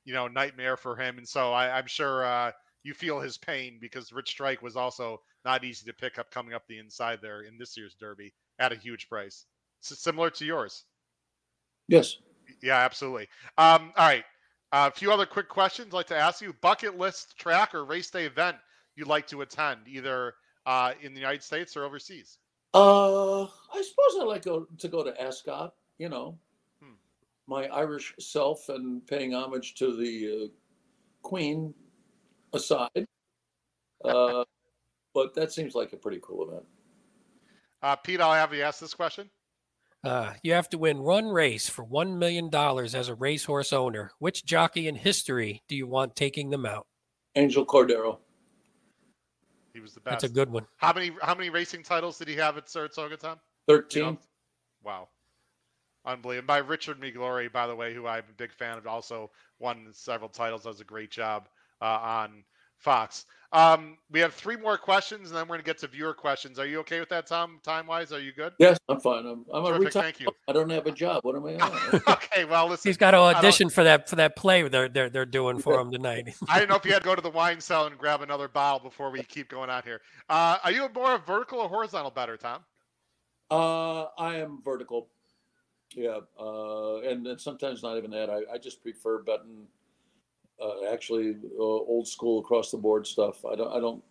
you 0.06 0.14
know, 0.14 0.28
nightmare 0.28 0.78
for 0.78 0.96
him. 0.96 1.18
And 1.18 1.28
so 1.28 1.52
I, 1.52 1.76
I'm 1.76 1.88
sure 1.88 2.24
uh, 2.24 2.52
you 2.84 2.94
feel 2.94 3.20
his 3.20 3.38
pain 3.38 3.80
because 3.82 4.14
Rich 4.14 4.30
Strike 4.30 4.62
was 4.62 4.76
also 4.76 5.22
not 5.44 5.64
easy 5.64 5.86
to 5.88 5.94
pick 5.94 6.20
up 6.20 6.30
coming 6.30 6.54
up 6.54 6.64
the 6.68 6.78
inside 6.78 7.20
there 7.22 7.42
in 7.42 7.58
this 7.58 7.76
year's 7.76 7.96
Derby 7.96 8.34
at 8.60 8.72
a 8.72 8.76
huge 8.76 9.10
price. 9.10 9.46
So 9.80 9.96
similar 9.96 10.30
to 10.32 10.46
yours. 10.46 10.86
Yes. 11.88 12.18
Yeah, 12.62 12.78
absolutely. 12.78 13.28
Um, 13.58 13.92
all 13.98 14.08
right. 14.08 14.24
Uh, 14.72 14.90
a 14.92 14.98
few 14.98 15.12
other 15.12 15.26
quick 15.26 15.50
questions 15.50 15.88
I'd 15.88 15.94
like 15.94 16.08
to 16.08 16.18
ask 16.18 16.42
you. 16.42 16.54
Bucket 16.62 16.98
list 16.98 17.38
track 17.38 17.74
or 17.74 17.86
race 17.86 18.10
day 18.10 18.26
event 18.26 18.58
you'd 18.96 19.08
like 19.08 19.28
to 19.28 19.42
attend, 19.42 19.82
either 19.88 20.34
uh, 20.66 20.94
in 21.02 21.14
the 21.14 21.20
United 21.20 21.44
States 21.44 21.76
or 21.78 21.84
overseas? 21.84 22.38
Uh, 22.74 23.44
I 23.44 23.48
suppose 23.82 24.22
I'd 24.22 24.28
like 24.28 24.46
go, 24.46 24.68
to 24.78 24.88
go 24.88 25.04
to 25.04 25.22
Ascot, 25.22 25.74
you 25.98 26.10
know, 26.10 26.38
Hmm. 26.82 26.94
my 27.48 27.68
Irish 27.68 28.14
self 28.20 28.70
and 28.70 29.06
paying 29.06 29.34
homage 29.34 29.76
to 29.76 29.96
the 29.96 30.46
uh, 30.46 30.48
Queen 31.22 31.74
aside. 32.54 33.06
Uh, 34.04 34.44
but 35.14 35.34
that 35.36 35.52
seems 35.52 35.76
like 35.76 35.94
a 35.94 35.98
pretty 35.98 36.20
cool 36.22 36.50
event. 36.50 36.66
Uh, 37.82 37.96
Pete, 37.96 38.22
I'll 38.22 38.34
have 38.34 38.54
you 38.54 38.64
ask 38.64 38.80
this 38.80 38.94
question. 38.94 39.30
Uh, 40.04 40.34
you 40.42 40.52
have 40.52 40.68
to 40.70 40.78
win 40.78 41.02
one 41.04 41.28
race 41.28 41.70
for 41.70 41.86
$1 41.86 42.18
million 42.18 42.54
as 42.54 43.08
a 43.08 43.16
racehorse 43.16 43.72
owner. 43.72 44.12
Which 44.20 44.44
jockey 44.46 44.88
in 44.88 44.96
history 44.96 45.62
do 45.70 45.76
you 45.78 45.88
want 45.88 46.16
taking 46.16 46.50
them 46.50 46.66
out? 46.66 46.88
Angel 47.36 47.66
Cordero. 47.66 48.18
He 49.74 49.80
was 49.80 49.94
the 49.94 50.00
best. 50.00 50.22
That's 50.22 50.24
a 50.26 50.30
good 50.30 50.52
one. 50.52 50.66
How 50.78 50.94
many 50.94 51.12
how 51.22 51.34
many 51.36 51.50
racing 51.50 51.84
titles 51.84 52.18
did 52.18 52.28
he 52.28 52.36
have 52.36 52.58
at 52.58 52.70
Saratoga, 52.70 53.18
Tom? 53.18 53.40
13. 53.68 54.00
You 54.00 54.12
know? 54.12 54.18
Wow. 54.84 55.08
Unbelievable. 56.06 56.48
By 56.48 56.58
Richard 56.58 57.00
Migliore, 57.00 57.52
by 57.52 57.66
the 57.66 57.76
way, 57.76 57.94
who 57.94 58.06
I'm 58.06 58.24
a 58.30 58.34
big 58.38 58.52
fan 58.52 58.78
of, 58.78 58.86
also 58.86 59.32
won 59.60 59.88
several 59.92 60.30
titles, 60.30 60.64
does 60.64 60.82
a 60.82 60.84
great 60.84 61.12
job 61.12 61.48
uh, 61.82 62.00
on 62.02 62.44
Fox. 62.78 63.26
Um, 63.54 64.00
we 64.10 64.20
have 64.20 64.34
three 64.34 64.58
more 64.58 64.80
questions, 64.80 65.30
and 65.30 65.38
then 65.38 65.44
we're 65.44 65.56
going 65.56 65.60
to 65.60 65.66
get 65.66 65.78
to 65.80 65.88
viewer 65.88 66.16
questions. 66.16 66.58
Are 66.58 66.66
you 66.66 66.80
okay 66.80 67.00
with 67.00 67.10
that, 67.10 67.28
Tom? 67.28 67.60
Time 67.64 67.86
wise, 67.86 68.12
are 68.12 68.20
you 68.20 68.34
good? 68.34 68.54
Yes, 68.58 68.80
I'm 68.90 69.00
fine. 69.00 69.28
I'm, 69.28 69.46
I'm 69.54 69.64
a 69.66 69.74
retired. 69.74 69.94
thank 69.94 70.20
you. 70.20 70.28
I 70.48 70.54
don't 70.54 70.72
have 70.72 70.88
a 70.88 70.92
job. 70.92 71.24
What 71.24 71.36
am 71.36 71.46
I 71.46 71.58
on? 71.60 72.02
okay, 72.08 72.46
well, 72.46 72.68
listen. 72.68 72.90
He's 72.90 72.98
got 72.98 73.12
to 73.12 73.18
audition 73.18 73.70
for 73.70 73.84
that 73.84 74.10
for 74.10 74.16
that 74.16 74.36
play 74.36 74.68
they're 74.68 74.90
they're, 74.90 75.10
they're 75.10 75.26
doing 75.26 75.60
for 75.60 75.80
him 75.80 75.92
tonight. 75.92 76.34
I 76.50 76.58
didn't 76.58 76.72
know 76.72 76.78
if 76.78 76.86
you 76.86 76.94
had 76.94 77.04
to 77.04 77.06
go 77.06 77.16
to 77.16 77.22
the 77.22 77.30
wine 77.30 77.62
cellar 77.62 77.90
and 77.90 77.98
grab 77.98 78.22
another 78.22 78.48
bottle 78.48 78.80
before 78.80 79.12
we 79.12 79.22
keep 79.24 79.50
going 79.50 79.70
on 79.70 79.84
here. 79.84 80.02
Uh, 80.30 80.58
are 80.64 80.72
you 80.72 80.90
more 80.94 81.16
a 81.16 81.20
vertical 81.20 81.60
or 81.60 81.70
horizontal 81.70 82.10
better, 82.12 82.38
Tom? 82.38 82.64
Uh, 83.52 84.06
I 84.18 84.38
am 84.38 84.62
vertical. 84.64 85.10
Yeah, 85.96 86.20
uh, 86.40 87.02
and, 87.02 87.28
and 87.28 87.40
sometimes 87.40 87.84
not 87.84 87.98
even 87.98 88.10
that. 88.12 88.30
I, 88.30 88.42
I 88.54 88.58
just 88.58 88.82
prefer 88.82 89.22
betting, 89.22 89.68
uh, 90.64 90.92
actually 90.92 91.36
uh, 91.58 91.62
old 91.62 92.08
school 92.08 92.40
across 92.40 92.72
the 92.72 92.78
board 92.78 93.06
stuff. 93.06 93.44
I 93.46 93.56
don't, 93.56 93.72
I 93.72 93.80
don't, 93.80 94.04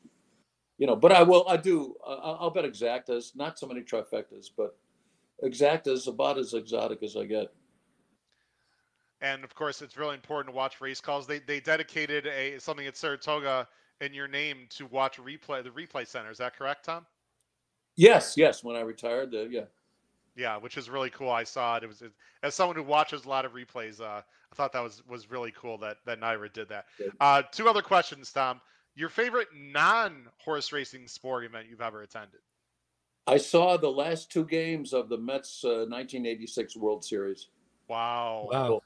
you 0.78 0.86
know. 0.86 0.96
But 0.96 1.12
I 1.12 1.22
will. 1.22 1.48
I 1.48 1.56
do. 1.56 1.96
Uh, 2.06 2.16
I'll 2.22 2.38
I'll 2.40 2.50
bet 2.50 2.64
exactas. 2.64 3.34
Not 3.34 3.58
so 3.58 3.66
many 3.66 3.80
trifectas, 3.80 4.50
but 4.56 4.76
exactas 5.42 6.08
about 6.08 6.38
as 6.38 6.54
exotic 6.54 7.02
as 7.02 7.16
I 7.16 7.24
get. 7.24 7.52
And 9.20 9.44
of 9.44 9.54
course, 9.54 9.82
it's 9.82 9.96
really 9.96 10.14
important 10.14 10.52
to 10.52 10.56
watch 10.56 10.80
race 10.80 11.00
calls. 11.00 11.26
They 11.26 11.38
they 11.38 11.60
dedicated 11.60 12.26
a 12.26 12.58
something 12.58 12.86
at 12.86 12.96
Saratoga 12.96 13.68
in 14.00 14.12
your 14.12 14.28
name 14.28 14.66
to 14.70 14.86
watch 14.86 15.18
replay 15.18 15.62
the 15.62 15.70
replay 15.70 16.06
center. 16.06 16.30
Is 16.30 16.38
that 16.38 16.56
correct, 16.56 16.84
Tom? 16.84 17.06
Yes, 17.96 18.34
yes. 18.36 18.64
When 18.64 18.74
I 18.74 18.80
retired, 18.80 19.34
uh, 19.34 19.42
yeah. 19.42 19.64
Yeah, 20.34 20.56
which 20.56 20.78
is 20.78 20.88
really 20.88 21.10
cool. 21.10 21.30
I 21.30 21.44
saw 21.44 21.76
it. 21.76 21.84
It 21.84 21.88
was 21.88 22.02
it, 22.02 22.12
as 22.42 22.54
someone 22.54 22.76
who 22.76 22.82
watches 22.82 23.24
a 23.24 23.28
lot 23.28 23.44
of 23.44 23.52
replays. 23.52 24.00
Uh, 24.00 24.22
I 24.52 24.54
thought 24.54 24.72
that 24.72 24.82
was 24.82 25.02
was 25.06 25.30
really 25.30 25.52
cool 25.52 25.78
that 25.78 25.98
that 26.06 26.20
NYRA 26.20 26.52
did 26.52 26.68
that. 26.68 26.86
Uh, 27.20 27.42
two 27.50 27.68
other 27.68 27.82
questions, 27.82 28.32
Tom. 28.32 28.60
Your 28.94 29.08
favorite 29.08 29.48
non 29.54 30.28
horse 30.38 30.72
racing 30.72 31.06
sport 31.08 31.44
event 31.44 31.66
you've 31.70 31.80
ever 31.80 32.02
attended? 32.02 32.40
I 33.26 33.36
saw 33.36 33.76
the 33.76 33.90
last 33.90 34.30
two 34.30 34.44
games 34.44 34.92
of 34.92 35.08
the 35.08 35.16
Mets 35.16 35.64
uh, 35.64 35.86
1986 35.88 36.76
World 36.76 37.04
Series. 37.04 37.48
Wow. 37.88 38.48
Wow. 38.50 38.82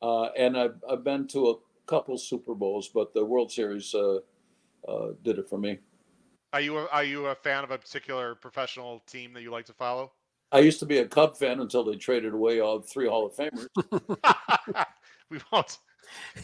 Uh, 0.00 0.30
and 0.36 0.56
I've, 0.56 0.76
I've 0.88 1.04
been 1.04 1.26
to 1.28 1.50
a 1.50 1.54
couple 1.86 2.16
Super 2.16 2.54
Bowls, 2.54 2.88
but 2.88 3.12
the 3.12 3.24
World 3.24 3.52
Series 3.52 3.94
uh, 3.94 4.18
uh, 4.88 5.08
did 5.22 5.38
it 5.38 5.48
for 5.48 5.58
me. 5.58 5.78
Are 6.52 6.60
you 6.60 6.78
a, 6.78 6.86
are 6.86 7.04
you 7.04 7.26
a 7.26 7.34
fan 7.34 7.64
of 7.64 7.70
a 7.70 7.78
particular 7.78 8.34
professional 8.34 9.00
team 9.06 9.32
that 9.34 9.42
you 9.42 9.50
like 9.50 9.66
to 9.66 9.72
follow? 9.72 10.12
I 10.54 10.60
used 10.60 10.78
to 10.78 10.86
be 10.86 10.98
a 10.98 11.04
Cub 11.04 11.36
fan 11.36 11.60
until 11.60 11.82
they 11.82 11.96
traded 11.96 12.32
away 12.32 12.60
all 12.60 12.80
three 12.80 13.08
Hall 13.08 13.26
of 13.26 13.34
Famers. 13.34 13.66
we 15.30 15.40
won't 15.52 15.78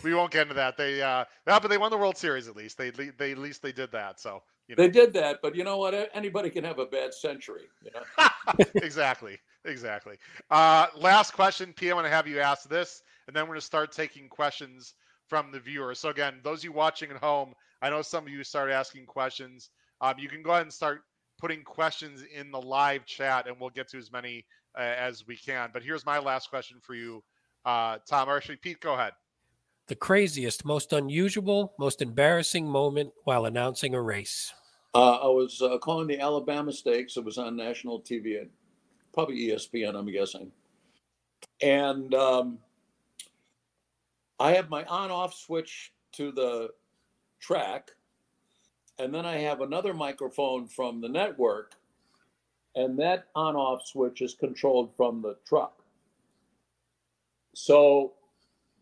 we 0.02 0.14
won't 0.14 0.32
get 0.32 0.42
into 0.42 0.54
that. 0.54 0.76
They 0.76 1.00
uh 1.00 1.24
no, 1.46 1.61
but 1.61 1.68
they 1.68 1.78
won 1.78 1.92
the 1.92 1.96
World 1.96 2.16
Series 2.16 2.48
at 2.48 2.56
least. 2.56 2.76
They 2.76 2.90
they 2.90 3.30
at 3.30 3.38
least 3.38 3.62
they 3.62 3.70
did 3.70 3.92
that. 3.92 4.18
So 4.18 4.42
you 4.66 4.74
know 4.74 4.82
They 4.82 4.90
did 4.90 5.12
that, 5.12 5.38
but 5.42 5.54
you 5.54 5.62
know 5.62 5.78
what? 5.78 6.11
Anybody 6.12 6.50
can 6.50 6.64
have 6.64 6.80
a 6.80 6.86
bad 6.86 7.14
century. 7.14 7.68
You 7.84 7.92
know? 7.94 8.64
exactly. 8.82 9.38
Exactly. 9.64 10.16
Uh 10.50 10.88
last 10.96 11.32
question, 11.32 11.72
P, 11.72 11.92
I 11.92 11.94
want 11.94 12.06
to 12.06 12.11
have 12.11 12.26
you 12.26 12.40
ask 12.40 12.68
this, 12.68 13.02
and 13.28 13.36
then 13.36 13.44
we're 13.44 13.54
gonna 13.54 13.61
start 13.61 13.92
taking 13.92 14.28
questions 14.28 14.94
from 15.28 15.52
the 15.52 15.61
viewers. 15.61 16.00
So 16.00 16.08
again, 16.08 16.40
those 16.42 16.58
of 16.58 16.64
you 16.64 16.72
watching 16.72 17.12
at 17.12 17.18
home, 17.18 17.54
I 17.80 17.90
know 17.90 18.02
some 18.02 18.26
of 18.26 18.32
you 18.32 18.42
started 18.42 18.74
asking 18.74 19.06
questions. 19.06 19.70
Um, 20.00 20.14
you 20.18 20.28
can 20.28 20.42
go 20.42 20.50
ahead 20.50 20.62
and 20.62 20.72
start 20.72 21.02
putting 21.41 21.62
questions 21.62 22.24
in 22.34 22.51
the 22.51 22.61
live 22.61 23.07
chat, 23.07 23.47
and 23.47 23.57
we'll 23.59 23.70
get 23.70 23.88
to 23.88 23.99
as 23.99 24.12
many 24.12 24.45
uh, 24.76 24.82
as 24.82 25.26
we 25.26 25.36
can. 25.36 25.70
But 25.72 25.82
here's 25.82 26.07
my 26.07 26.18
last 26.18 26.51
question 26.51 26.78
for 26.80 26.95
you, 26.95 27.22
uh, 27.64 27.99
Tom. 28.09 28.28
Or 28.28 28.36
actually, 28.36 28.57
Pete, 28.57 28.80
go 28.80 28.95
ahead. 28.95 29.12
The 29.88 29.97
craziest, 29.97 30.64
most 30.64 30.93
unusual, 30.93 31.74
most 31.78 32.01
embarrassing 32.01 32.68
moment 32.68 33.12
while 33.24 33.47
announcing 33.47 33.95
a 33.95 34.01
race. 34.01 34.53
Uh, 34.95 35.16
I 35.16 35.26
was 35.26 35.62
uh, 35.62 35.78
calling 35.78 36.07
the 36.07 36.20
Alabama 36.20 36.72
Stakes. 36.72 37.16
It 37.16 37.24
was 37.24 37.38
on 37.38 37.57
national 37.57 38.01
TV, 38.03 38.49
probably 39.12 39.49
ESPN, 39.49 39.97
I'm 39.97 40.11
guessing. 40.11 40.53
And 41.61 42.14
um, 42.14 42.59
I 44.38 44.53
have 44.53 44.68
my 44.68 44.84
on-off 44.84 45.34
switch 45.34 45.93
to 46.12 46.32
the 46.32 46.70
track, 47.41 47.91
and 49.01 49.14
then 49.14 49.26
I 49.26 49.38
have 49.38 49.61
another 49.61 49.94
microphone 49.94 50.66
from 50.66 51.01
the 51.01 51.09
network, 51.09 51.74
and 52.74 52.98
that 52.98 53.28
on-off 53.34 53.86
switch 53.86 54.22
is 54.22 54.34
controlled 54.34 54.94
from 54.96 55.22
the 55.22 55.36
truck. 55.46 55.82
So 57.55 58.12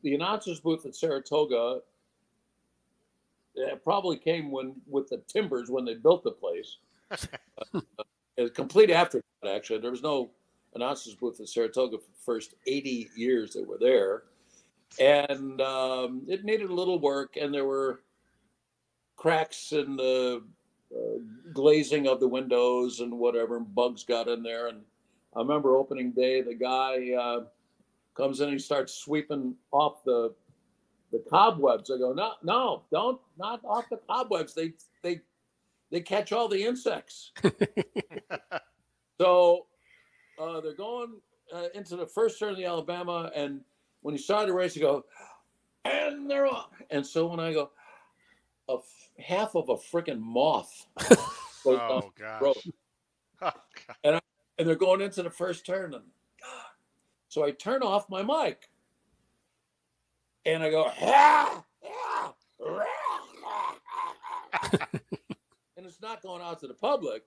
the 0.03 0.15
announcers 0.15 0.61
booth 0.61 0.85
at 0.87 0.95
Saratoga 0.95 1.81
it 3.59 3.83
probably 3.83 4.17
came 4.17 4.51
when 4.51 4.75
with 4.87 5.09
the 5.09 5.19
timbers 5.29 5.71
when 5.71 5.85
they 5.85 5.95
built 5.95 6.23
the 6.23 6.31
place. 6.31 6.77
uh, 7.11 7.81
a 8.39 8.49
complete 8.49 8.91
afterthought, 8.91 9.25
actually. 9.49 9.81
There 9.81 9.91
was 9.91 10.03
no 10.03 10.31
announcers 10.75 11.15
booth 11.15 11.41
at 11.41 11.49
Saratoga 11.49 11.99
for 11.99 12.05
the 12.05 12.25
first 12.25 12.55
80 12.67 13.11
years 13.17 13.53
that 13.55 13.67
were 13.67 13.79
there. 13.79 14.25
And 15.01 15.61
um, 15.61 16.23
it 16.29 16.45
needed 16.45 16.71
a 16.71 16.75
little 16.75 16.99
work, 17.01 17.37
and 17.37 17.53
there 17.53 17.65
were 17.65 18.01
cracks 19.19 19.73
in 19.73 19.97
the 19.97 20.43
uh, 20.95 21.19
glazing 21.53 22.07
of 22.07 22.21
the 22.21 22.29
windows 22.29 23.01
and 23.01 23.13
whatever, 23.13 23.59
and 23.59 23.75
bugs 23.75 24.05
got 24.05 24.29
in 24.29 24.43
there. 24.43 24.69
And 24.69 24.81
I 25.37 25.41
remember 25.41 25.77
opening 25.77 26.13
day, 26.13 26.41
the 26.41 26.55
guy 26.55 27.13
uh, 27.13 27.41
comes 28.17 28.41
in 28.41 28.49
and 28.49 28.55
he 28.55 28.59
starts 28.59 28.95
sweeping 28.95 29.55
off 29.73 30.03
the 30.05 30.33
the 31.11 31.25
cobwebs. 31.31 31.91
I 31.91 31.99
go, 31.99 32.13
no, 32.13 32.33
no, 32.43 32.83
don't, 32.93 33.21
not 33.39 33.61
off 33.65 33.87
the 33.91 33.99
cobwebs. 34.09 34.55
They, 34.55 34.75
they, 35.03 35.21
they 35.91 36.01
catch 36.01 36.33
all 36.33 36.49
the 36.49 36.63
insects. 36.63 37.33
so 39.21 39.67
uh, 40.39 40.61
they're 40.61 40.75
going 40.75 41.15
uh, 41.55 41.69
into 41.75 41.97
the 41.97 42.07
first 42.07 42.39
turn 42.39 42.51
of 42.51 42.57
the 42.57 42.67
Alabama, 42.67 43.31
and 43.35 43.63
when 44.03 44.15
he 44.15 44.21
started 44.21 44.51
the 44.51 44.55
race, 44.55 44.75
he 44.75 44.81
go, 44.81 45.05
and 45.85 46.31
they're 46.31 46.47
off. 46.47 46.69
And 46.91 47.07
so 47.07 47.27
when 47.27 47.41
I 47.41 47.53
go, 47.53 47.71
a 48.69 48.75
f- 48.75 49.11
half 49.25 49.55
of 49.55 49.69
a 49.69 49.77
freaking 49.77 50.21
moth 50.21 50.87
Oh 51.67 52.13
gosh. 52.19 52.43
Oh, 53.41 53.53
God. 54.03 54.21
and 54.59 54.69
they're 54.69 54.75
going 54.75 55.01
into 55.01 55.23
the 55.23 55.31
first 55.31 55.65
turn, 55.67 55.95
and 55.95 56.05
God. 56.41 56.65
so 57.29 57.45
I 57.45 57.51
turn 57.53 57.83
off 57.83 58.09
my 58.11 58.23
mic, 58.23 58.69
and 60.45 60.63
I 60.63 60.71
go, 60.71 60.91
"Ah, 61.01 61.65
ah, 61.85 62.35
rah, 62.59 62.85
ah, 63.45 63.77
ah, 63.95 64.15
ah." 64.73 64.89
and 65.77 65.87
it's 65.87 66.01
not 66.01 66.21
going 66.23 66.43
out 66.43 66.59
to 66.61 66.67
the 66.67 66.75
public, 66.75 67.23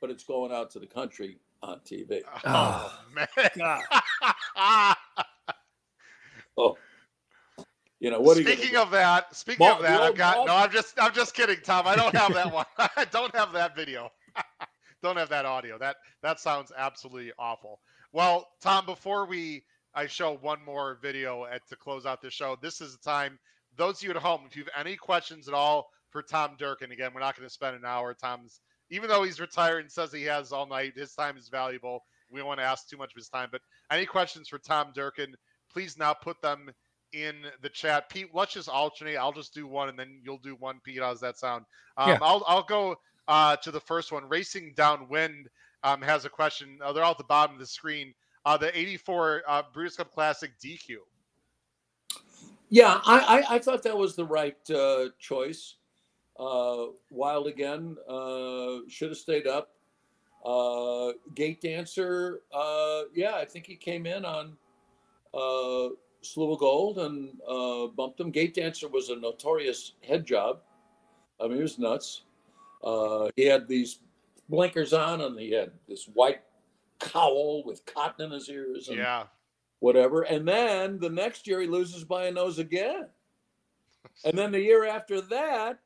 but 0.00 0.10
it's 0.10 0.22
going 0.24 0.52
out 0.52 0.70
to 0.72 0.78
the 0.78 0.86
country 0.86 1.38
on 1.62 1.80
TV. 1.80 2.22
Oh, 2.26 2.40
Ah. 2.44 3.04
man. 3.14 4.94
Oh, 6.58 6.76
you 8.02 8.10
know 8.10 8.18
what? 8.18 8.36
Are 8.36 8.40
you 8.40 8.46
gonna 8.46 8.56
speaking 8.56 8.76
of 8.76 8.90
that, 8.90 9.36
speaking 9.36 9.64
of 9.64 9.80
that, 9.82 10.00
I've 10.00 10.16
got 10.16 10.44
no. 10.44 10.56
I'm 10.56 10.72
just, 10.72 11.00
I'm 11.00 11.14
just 11.14 11.34
kidding, 11.34 11.58
Tom. 11.62 11.86
I 11.86 11.94
don't 11.94 12.12
have 12.16 12.34
that 12.34 12.52
one. 12.52 12.66
I 12.96 13.04
don't 13.12 13.32
have 13.32 13.52
that 13.52 13.76
video. 13.76 14.10
don't 15.04 15.16
have 15.16 15.28
that 15.28 15.44
audio. 15.44 15.78
That 15.78 15.94
that 16.20 16.40
sounds 16.40 16.72
absolutely 16.76 17.32
awful. 17.38 17.78
Well, 18.12 18.48
Tom, 18.60 18.86
before 18.86 19.24
we 19.24 19.62
I 19.94 20.08
show 20.08 20.36
one 20.38 20.58
more 20.66 20.98
video 21.00 21.44
at 21.44 21.64
to 21.68 21.76
close 21.76 22.04
out 22.04 22.20
the 22.20 22.28
show, 22.28 22.56
this 22.60 22.80
is 22.80 22.96
the 22.96 23.08
time. 23.08 23.38
Those 23.76 23.98
of 23.98 24.02
you 24.02 24.10
at 24.10 24.16
home, 24.16 24.40
if 24.48 24.56
you 24.56 24.64
have 24.64 24.84
any 24.84 24.96
questions 24.96 25.46
at 25.46 25.54
all 25.54 25.88
for 26.10 26.22
Tom 26.22 26.56
Durkin, 26.58 26.90
again, 26.90 27.12
we're 27.14 27.20
not 27.20 27.36
going 27.36 27.48
to 27.48 27.54
spend 27.54 27.76
an 27.76 27.84
hour. 27.84 28.14
Tom's 28.14 28.58
even 28.90 29.08
though 29.08 29.22
he's 29.22 29.38
retired 29.38 29.82
and 29.82 29.92
says 29.92 30.12
he 30.12 30.24
has 30.24 30.50
all 30.50 30.66
night, 30.66 30.94
his 30.96 31.14
time 31.14 31.36
is 31.36 31.48
valuable. 31.48 32.00
We 32.30 32.40
don't 32.40 32.48
want 32.48 32.58
to 32.58 32.66
ask 32.66 32.88
too 32.88 32.96
much 32.96 33.12
of 33.12 33.16
his 33.16 33.28
time. 33.28 33.48
But 33.52 33.60
any 33.92 34.06
questions 34.06 34.48
for 34.48 34.58
Tom 34.58 34.88
Durkin, 34.92 35.36
please 35.72 35.96
now 35.96 36.12
put 36.14 36.42
them 36.42 36.68
in 37.12 37.36
the 37.60 37.68
chat. 37.68 38.08
Pete, 38.08 38.30
let's 38.32 38.54
just 38.54 38.68
alternate. 38.68 39.16
I'll 39.16 39.32
just 39.32 39.54
do 39.54 39.66
one 39.66 39.88
and 39.88 39.98
then 39.98 40.20
you'll 40.24 40.38
do 40.38 40.54
one, 40.56 40.80
Pete. 40.84 41.00
How's 41.00 41.20
that 41.20 41.38
sound? 41.38 41.64
Um, 41.96 42.10
Yeah. 42.10 42.18
I'll 42.22 42.44
I'll 42.46 42.62
go 42.62 42.96
uh, 43.28 43.56
to 43.56 43.70
the 43.70 43.80
first 43.80 44.12
one. 44.12 44.28
Racing 44.28 44.74
Downwind 44.76 45.48
um, 45.84 46.02
has 46.02 46.24
a 46.24 46.28
question. 46.28 46.78
Uh, 46.82 46.92
they're 46.92 47.04
all 47.04 47.12
at 47.12 47.18
the 47.18 47.24
bottom 47.24 47.54
of 47.54 47.60
the 47.60 47.66
screen. 47.66 48.14
Uh, 48.44 48.56
the 48.56 48.76
84 48.76 49.42
uh, 49.46 49.62
Breeders' 49.72 49.96
Cup 49.96 50.12
Classic 50.12 50.50
DQ. 50.58 50.96
Yeah, 52.70 53.00
I, 53.04 53.44
I, 53.50 53.54
I 53.56 53.58
thought 53.58 53.82
that 53.82 53.96
was 53.96 54.16
the 54.16 54.24
right 54.24 54.58
uh, 54.70 55.06
choice. 55.18 55.76
Uh, 56.40 56.86
Wild 57.10 57.46
again 57.46 57.96
uh, 58.08 58.78
should 58.88 59.10
have 59.10 59.18
stayed 59.18 59.46
up. 59.46 59.74
Uh, 60.44 61.12
Gate 61.36 61.60
Dancer, 61.60 62.40
uh, 62.52 63.02
yeah, 63.14 63.34
I 63.36 63.44
think 63.44 63.66
he 63.66 63.76
came 63.76 64.06
in 64.06 64.24
on 64.24 64.56
uh, 65.34 65.94
Slew 66.22 66.52
of 66.52 66.60
Gold 66.60 66.98
and 66.98 67.30
uh, 67.46 67.88
bumped 67.88 68.20
him. 68.20 68.30
Gate 68.30 68.54
Dancer 68.54 68.88
was 68.88 69.08
a 69.10 69.16
notorious 69.16 69.92
head 70.02 70.24
job. 70.24 70.60
I 71.40 71.48
mean, 71.48 71.56
he 71.56 71.62
was 71.62 71.78
nuts. 71.78 72.22
Uh, 72.82 73.28
he 73.36 73.44
had 73.44 73.68
these 73.68 74.00
blinkers 74.48 74.92
on 74.92 75.20
and 75.20 75.38
he 75.38 75.50
had 75.50 75.72
this 75.88 76.06
white 76.06 76.42
cowl 77.00 77.64
with 77.64 77.84
cotton 77.86 78.26
in 78.26 78.30
his 78.32 78.48
ears. 78.48 78.88
And, 78.88 78.98
Yeah. 78.98 79.24
whatever. 79.80 80.22
And 80.22 80.46
then 80.46 80.98
the 81.00 81.10
next 81.10 81.46
year 81.46 81.60
he 81.60 81.66
loses 81.66 82.04
by 82.04 82.26
a 82.26 82.30
nose 82.30 82.58
again. 82.58 83.08
And 84.24 84.38
then 84.38 84.52
the 84.52 84.60
year 84.60 84.84
after 84.84 85.20
that, 85.20 85.80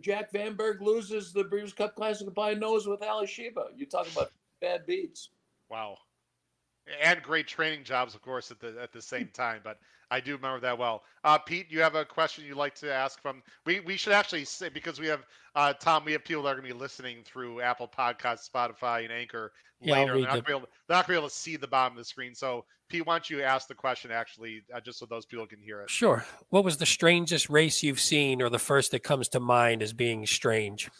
Jack 0.00 0.32
Van 0.32 0.54
Berg 0.54 0.80
loses 0.82 1.32
the 1.32 1.44
Breeders' 1.44 1.72
Cup 1.72 1.94
Classic 1.94 2.32
by 2.34 2.52
a 2.52 2.54
nose 2.56 2.86
with 2.86 3.00
Alysheba. 3.02 3.66
You 3.76 3.86
talk 3.86 4.10
about 4.12 4.32
bad 4.60 4.86
beats. 4.86 5.30
Wow. 5.68 5.98
And 7.02 7.22
great 7.22 7.46
training 7.46 7.84
jobs, 7.84 8.14
of 8.14 8.20
course, 8.22 8.50
at 8.50 8.60
the 8.60 8.76
at 8.82 8.92
the 8.92 9.00
same 9.00 9.28
time. 9.32 9.60
But 9.64 9.78
I 10.10 10.20
do 10.20 10.36
remember 10.36 10.60
that 10.60 10.76
well. 10.78 11.02
Uh, 11.24 11.38
Pete, 11.38 11.66
you 11.70 11.80
have 11.80 11.94
a 11.94 12.04
question 12.04 12.44
you'd 12.44 12.56
like 12.58 12.74
to 12.76 12.92
ask 12.92 13.20
from? 13.22 13.42
We 13.64 13.80
we 13.80 13.96
should 13.96 14.12
actually 14.12 14.44
say 14.44 14.68
because 14.68 15.00
we 15.00 15.06
have 15.06 15.24
uh, 15.54 15.72
Tom. 15.72 16.04
We 16.04 16.12
have 16.12 16.24
people 16.24 16.42
that 16.42 16.50
are 16.50 16.54
going 16.60 16.68
to 16.68 16.74
be 16.74 16.78
listening 16.78 17.18
through 17.24 17.62
Apple 17.62 17.88
Podcasts, 17.88 18.48
Spotify, 18.50 19.04
and 19.04 19.12
Anchor 19.12 19.52
Yeah, 19.80 19.94
later. 19.94 20.06
They're 20.12 20.14
read 20.16 20.22
not 20.24 20.34
the- 20.36 20.42
going 20.42 20.44
to 20.44 20.46
be 20.46 20.52
able 20.52 20.68
they're 20.88 20.96
not 20.98 21.06
going 21.06 21.16
to 21.16 21.20
be 21.20 21.22
able 21.24 21.28
to 21.30 21.34
see 21.34 21.56
the 21.56 21.68
bottom 21.68 21.96
of 21.96 21.98
the 21.98 22.04
screen. 22.04 22.34
So 22.34 22.66
Pete, 22.90 23.06
why 23.06 23.14
don't 23.14 23.30
you 23.30 23.42
ask 23.42 23.66
the 23.66 23.74
question 23.74 24.10
actually, 24.10 24.62
uh, 24.74 24.78
just 24.78 24.98
so 24.98 25.06
those 25.06 25.24
people 25.24 25.46
can 25.46 25.60
hear 25.62 25.80
it? 25.80 25.88
Sure. 25.88 26.26
What 26.50 26.64
was 26.64 26.76
the 26.76 26.84
strangest 26.86 27.48
race 27.48 27.82
you've 27.82 27.98
seen, 27.98 28.42
or 28.42 28.50
the 28.50 28.58
first 28.58 28.90
that 28.90 29.02
comes 29.02 29.30
to 29.30 29.40
mind 29.40 29.82
as 29.82 29.94
being 29.94 30.26
strange? 30.26 30.90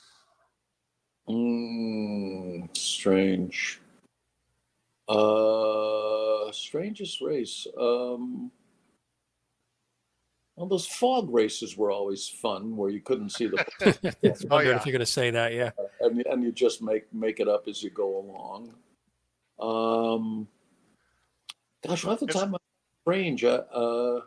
Mm, 1.29 2.75
strange. 2.77 3.81
Uh, 5.09 6.51
strangest 6.53 7.21
race. 7.21 7.67
Um, 7.79 8.51
well, 10.57 10.67
those 10.67 10.87
fog 10.87 11.29
races 11.35 11.77
were 11.77 11.91
always 11.91 12.29
fun, 12.29 12.77
where 12.77 12.91
you 12.91 13.01
couldn't 13.01 13.31
see 13.31 13.47
the 13.49 13.65
It's 14.23 14.45
Oh, 14.51 14.61
yeah. 14.61 14.77
if 14.77 14.87
you're 14.87 14.93
going 14.93 15.01
to 15.01 15.07
say 15.07 15.31
that. 15.31 15.53
Yeah. 15.53 15.71
and, 16.01 16.25
and 16.27 16.45
you 16.45 16.53
just 16.53 16.81
make 16.83 17.13
make 17.13 17.41
it 17.41 17.49
up 17.49 17.67
as 17.69 17.83
you 17.83 17.91
go 17.91 18.19
along. 18.19 18.75
Um, 19.59 20.49
gosh, 21.87 22.05
off 22.05 22.21
the 22.21 22.27
It's- 22.27 22.41
time, 22.43 22.55
strange. 23.03 23.45
Uh, 23.45 23.63
uh, 23.73 24.21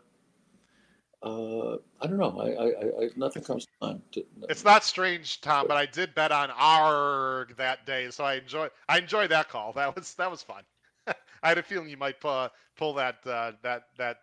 uh, 1.23 1.77
I 2.01 2.07
don't 2.07 2.17
know. 2.17 2.39
I, 2.39 2.49
I, 2.49 2.65
I, 2.65 3.05
I 3.05 3.09
nothing 3.15 3.43
comes 3.43 3.65
to 3.65 3.71
mind. 3.81 4.01
To, 4.13 4.23
It's 4.49 4.63
not 4.63 4.83
strange, 4.83 5.41
Tom, 5.41 5.65
but 5.67 5.75
I 5.75 5.85
did 5.85 6.13
bet 6.13 6.31
on 6.31 6.51
ARG 6.51 7.55
that 7.57 7.85
day, 7.85 8.09
so 8.11 8.23
I 8.23 8.35
enjoy 8.35 8.67
I 8.87 8.99
enjoyed 8.99 9.31
that 9.31 9.49
call. 9.49 9.73
That 9.73 9.95
was 9.95 10.13
that 10.15 10.29
was 10.29 10.43
fun. 10.43 10.63
I 11.07 11.49
had 11.49 11.57
a 11.57 11.63
feeling 11.63 11.89
you 11.89 11.97
might 11.97 12.19
pull, 12.19 12.49
pull 12.77 12.93
that 12.95 13.17
uh, 13.25 13.53
that 13.63 13.83
that 13.97 14.17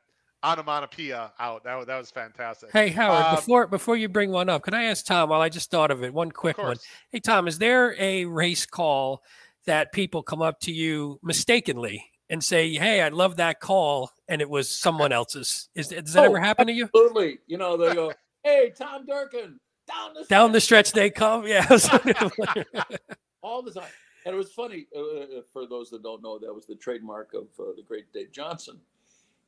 onomatopoeia 0.45 1.32
out. 1.40 1.64
That 1.64 1.74
was, 1.74 1.86
that 1.86 1.99
was 1.99 2.11
fantastic. 2.11 2.70
Hey 2.72 2.90
Howard, 2.90 3.26
Um, 3.26 3.34
before 3.36 3.66
before 3.66 3.97
you 3.97 4.09
bring 4.09 4.30
one 4.30 4.49
up, 4.49 4.62
can 4.62 4.74
I 4.74 4.84
ask 4.84 5.05
Tom? 5.05 5.30
While 5.30 5.40
I 5.40 5.49
just 5.49 5.70
thought 5.70 5.90
of 5.90 6.05
it, 6.05 6.14
one 6.14 6.30
quick 6.30 6.59
one. 6.59 6.76
Hey 7.11 7.18
Tom, 7.18 7.49
is 7.49 7.59
there 7.59 7.97
a 7.99 8.24
race 8.26 8.66
call 8.66 9.22
that 9.66 9.92
people 9.92 10.22
come 10.22 10.42
up 10.42 10.61
to 10.61 10.72
you 10.72 11.18
mistakenly 11.22 12.05
and 12.31 12.43
say, 12.43 12.72
"Hey, 12.75 13.03
I 13.03 13.09
love 13.09 13.37
that 13.37 13.61
call," 13.61 14.11
and 14.29 14.41
it 14.41 14.49
was 14.49 14.68
someone 14.68 15.12
else's? 15.12 15.68
Is 15.75 15.89
does 15.89 16.12
that 16.14 16.22
Oh, 16.22 16.27
ever 16.27 16.41
happen 16.41 16.66
to 16.66 16.72
you? 16.72 16.85
Absolutely. 16.85 17.39
You 17.47 17.59
know, 17.59 17.77
they 17.77 17.95
go, 17.95 18.12
"Hey, 18.43 18.72
Tom 18.77 19.07
Durkin, 19.07 19.59
down 19.87 20.14
the 20.14 20.25
Down 20.25 20.53
the 20.53 20.61
stretch." 20.61 20.87
stretch 20.87 21.03
they 21.03 21.11
come. 21.11 21.47
Yeah. 21.47 21.66
all 23.43 23.62
the 23.62 23.70
time. 23.70 23.89
And 24.27 24.35
it 24.35 24.39
was 24.39 24.53
funny 24.53 24.87
uh, 24.97 25.01
uh, 25.01 25.27
for 25.53 25.66
those 25.66 25.91
that 25.91 26.03
don't 26.03 26.22
know, 26.22 26.39
that 26.39 26.53
was 26.53 26.64
the 26.64 26.75
trademark 26.77 27.35
of 27.35 27.49
uh, 27.61 27.72
the 27.77 27.83
great 27.87 28.11
Dave 28.12 28.33
Johnson. 28.33 28.81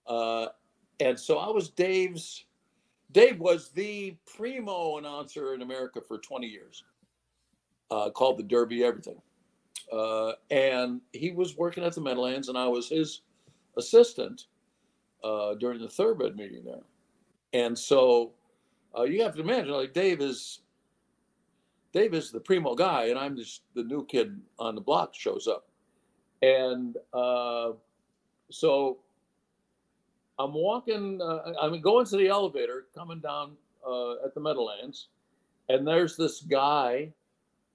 Uh, 0.06 0.48
and 1.00 1.18
so 1.18 1.38
I 1.38 1.48
was 1.48 1.70
Dave's. 1.70 2.44
Dave 3.12 3.38
was 3.38 3.70
the 3.70 4.16
primo 4.26 4.98
announcer 4.98 5.54
in 5.54 5.62
America 5.62 6.00
for 6.06 6.18
20 6.18 6.46
years, 6.46 6.84
uh, 7.90 8.10
called 8.10 8.36
the 8.36 8.42
Derby 8.42 8.84
Everything. 8.84 9.16
Uh, 9.92 10.32
and 10.50 11.00
he 11.12 11.30
was 11.30 11.56
working 11.56 11.84
at 11.84 11.94
the 11.94 12.00
Meadowlands, 12.00 12.48
and 12.48 12.58
I 12.58 12.66
was 12.66 12.88
his 12.88 13.22
assistant 13.76 14.46
uh, 15.22 15.54
during 15.54 15.80
the 15.80 15.88
Thoroughbred 15.88 16.36
meeting 16.36 16.64
there. 16.64 16.82
And 17.52 17.78
so 17.78 18.32
uh, 18.96 19.04
you 19.04 19.22
have 19.22 19.34
to 19.36 19.40
imagine, 19.40 19.70
like 19.70 19.92
Dave 19.92 20.20
is 20.20 20.60
Dave 21.92 22.14
is 22.14 22.30
the 22.30 22.40
primo 22.40 22.74
guy, 22.74 23.06
and 23.06 23.18
I'm 23.18 23.36
just 23.36 23.62
the 23.74 23.84
new 23.84 24.04
kid 24.04 24.38
on 24.58 24.74
the 24.74 24.80
block 24.80 25.14
shows 25.14 25.46
up. 25.46 25.66
And 26.42 26.96
uh, 27.14 27.72
so 28.50 28.98
I'm 30.38 30.52
walking, 30.52 31.22
uh, 31.22 31.54
I'm 31.60 31.80
going 31.80 32.04
to 32.06 32.16
the 32.16 32.28
elevator, 32.28 32.86
coming 32.94 33.20
down 33.20 33.52
uh, 33.86 34.24
at 34.24 34.34
the 34.34 34.40
Meadowlands, 34.40 35.08
and 35.70 35.86
there's 35.86 36.16
this 36.16 36.42
guy 36.42 37.10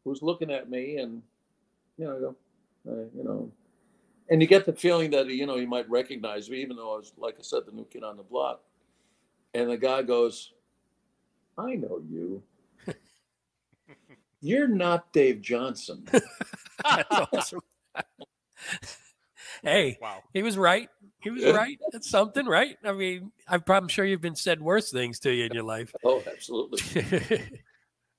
who's 0.03 0.21
looking 0.21 0.51
at 0.51 0.69
me, 0.69 0.97
and 0.97 1.23
you 1.97 2.05
know, 2.05 2.15
I 2.15 2.19
go, 2.19 2.35
uh, 2.89 3.05
you 3.15 3.23
know, 3.23 3.51
and 4.29 4.41
you 4.41 4.47
get 4.47 4.65
the 4.65 4.73
feeling 4.73 5.11
that 5.11 5.27
you 5.27 5.45
know 5.45 5.57
he 5.57 5.65
might 5.65 5.89
recognize 5.89 6.49
me, 6.49 6.61
even 6.61 6.75
though 6.77 6.93
I 6.93 6.97
was, 6.97 7.13
like 7.17 7.35
I 7.37 7.41
said, 7.43 7.63
the 7.65 7.71
new 7.71 7.85
kid 7.85 8.03
on 8.03 8.17
the 8.17 8.23
block. 8.23 8.61
And 9.53 9.69
the 9.69 9.77
guy 9.77 10.01
goes, 10.03 10.53
"I 11.57 11.75
know 11.75 12.01
you." 12.09 12.41
You're 14.41 14.67
not 14.67 15.11
Dave 15.13 15.41
Johnson. 15.41 16.07
That's 16.83 17.07
awesome. 17.33 17.59
hey, 19.63 19.97
Wow. 20.01 20.23
he 20.33 20.41
was 20.41 20.57
right. 20.57 20.89
He 21.21 21.29
was 21.29 21.43
right. 21.43 21.77
That's 21.91 22.09
something, 22.09 22.45
right? 22.47 22.77
I 22.83 22.93
mean, 22.93 23.31
I'm, 23.47 23.61
I'm 23.67 23.87
sure 23.87 24.05
you've 24.05 24.21
been 24.21 24.35
said 24.35 24.59
worse 24.61 24.91
things 24.91 25.19
to 25.19 25.31
you 25.31 25.45
in 25.45 25.51
your 25.53 25.63
life. 25.63 25.93
Oh, 26.03 26.23
absolutely. 26.31 27.43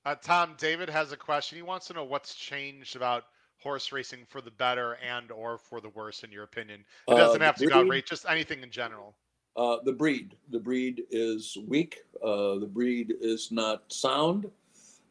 Uh, 0.05 0.15
Tom, 0.15 0.53
David 0.57 0.89
has 0.89 1.13
a 1.13 1.15
question. 1.15 1.55
He 1.55 1.61
wants 1.61 1.87
to 1.87 1.93
know 1.93 2.03
what's 2.03 2.35
changed 2.35 2.97
about 2.97 3.23
horse 3.63 3.91
racing 3.91 4.25
for 4.27 4.41
the 4.41 4.51
better 4.51 4.93
and 4.95 5.31
or 5.31 5.57
for 5.57 5.79
the 5.81 5.89
worse, 5.89 6.23
in 6.23 6.31
your 6.31 6.43
opinion. 6.43 6.83
It 7.07 7.13
Uh, 7.13 7.17
doesn't 7.17 7.39
the 7.39 7.45
have 7.45 7.55
to 7.55 7.65
go 7.67 7.79
breed- 7.81 7.89
rate, 7.89 8.05
just 8.05 8.25
anything 8.27 8.61
in 8.61 8.69
general. 8.69 9.15
Uh, 9.55 9.77
the 9.83 9.93
breed. 9.93 10.35
The 10.49 10.59
breed 10.59 11.05
is 11.11 11.57
weak. 11.67 12.03
Uh, 12.21 12.55
the 12.59 12.67
breed 12.67 13.15
is 13.21 13.51
not 13.51 13.91
sound. 13.91 14.51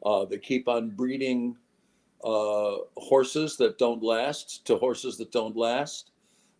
Uh, 0.05 0.25
they 0.25 0.37
keep 0.37 0.67
on 0.67 0.89
breeding 0.91 1.57
uh, 2.23 2.77
horses 2.97 3.57
that 3.57 3.77
don't 3.77 4.01
last 4.03 4.65
to 4.65 4.77
horses 4.77 5.17
that 5.17 5.31
don't 5.31 5.55
last. 5.57 6.11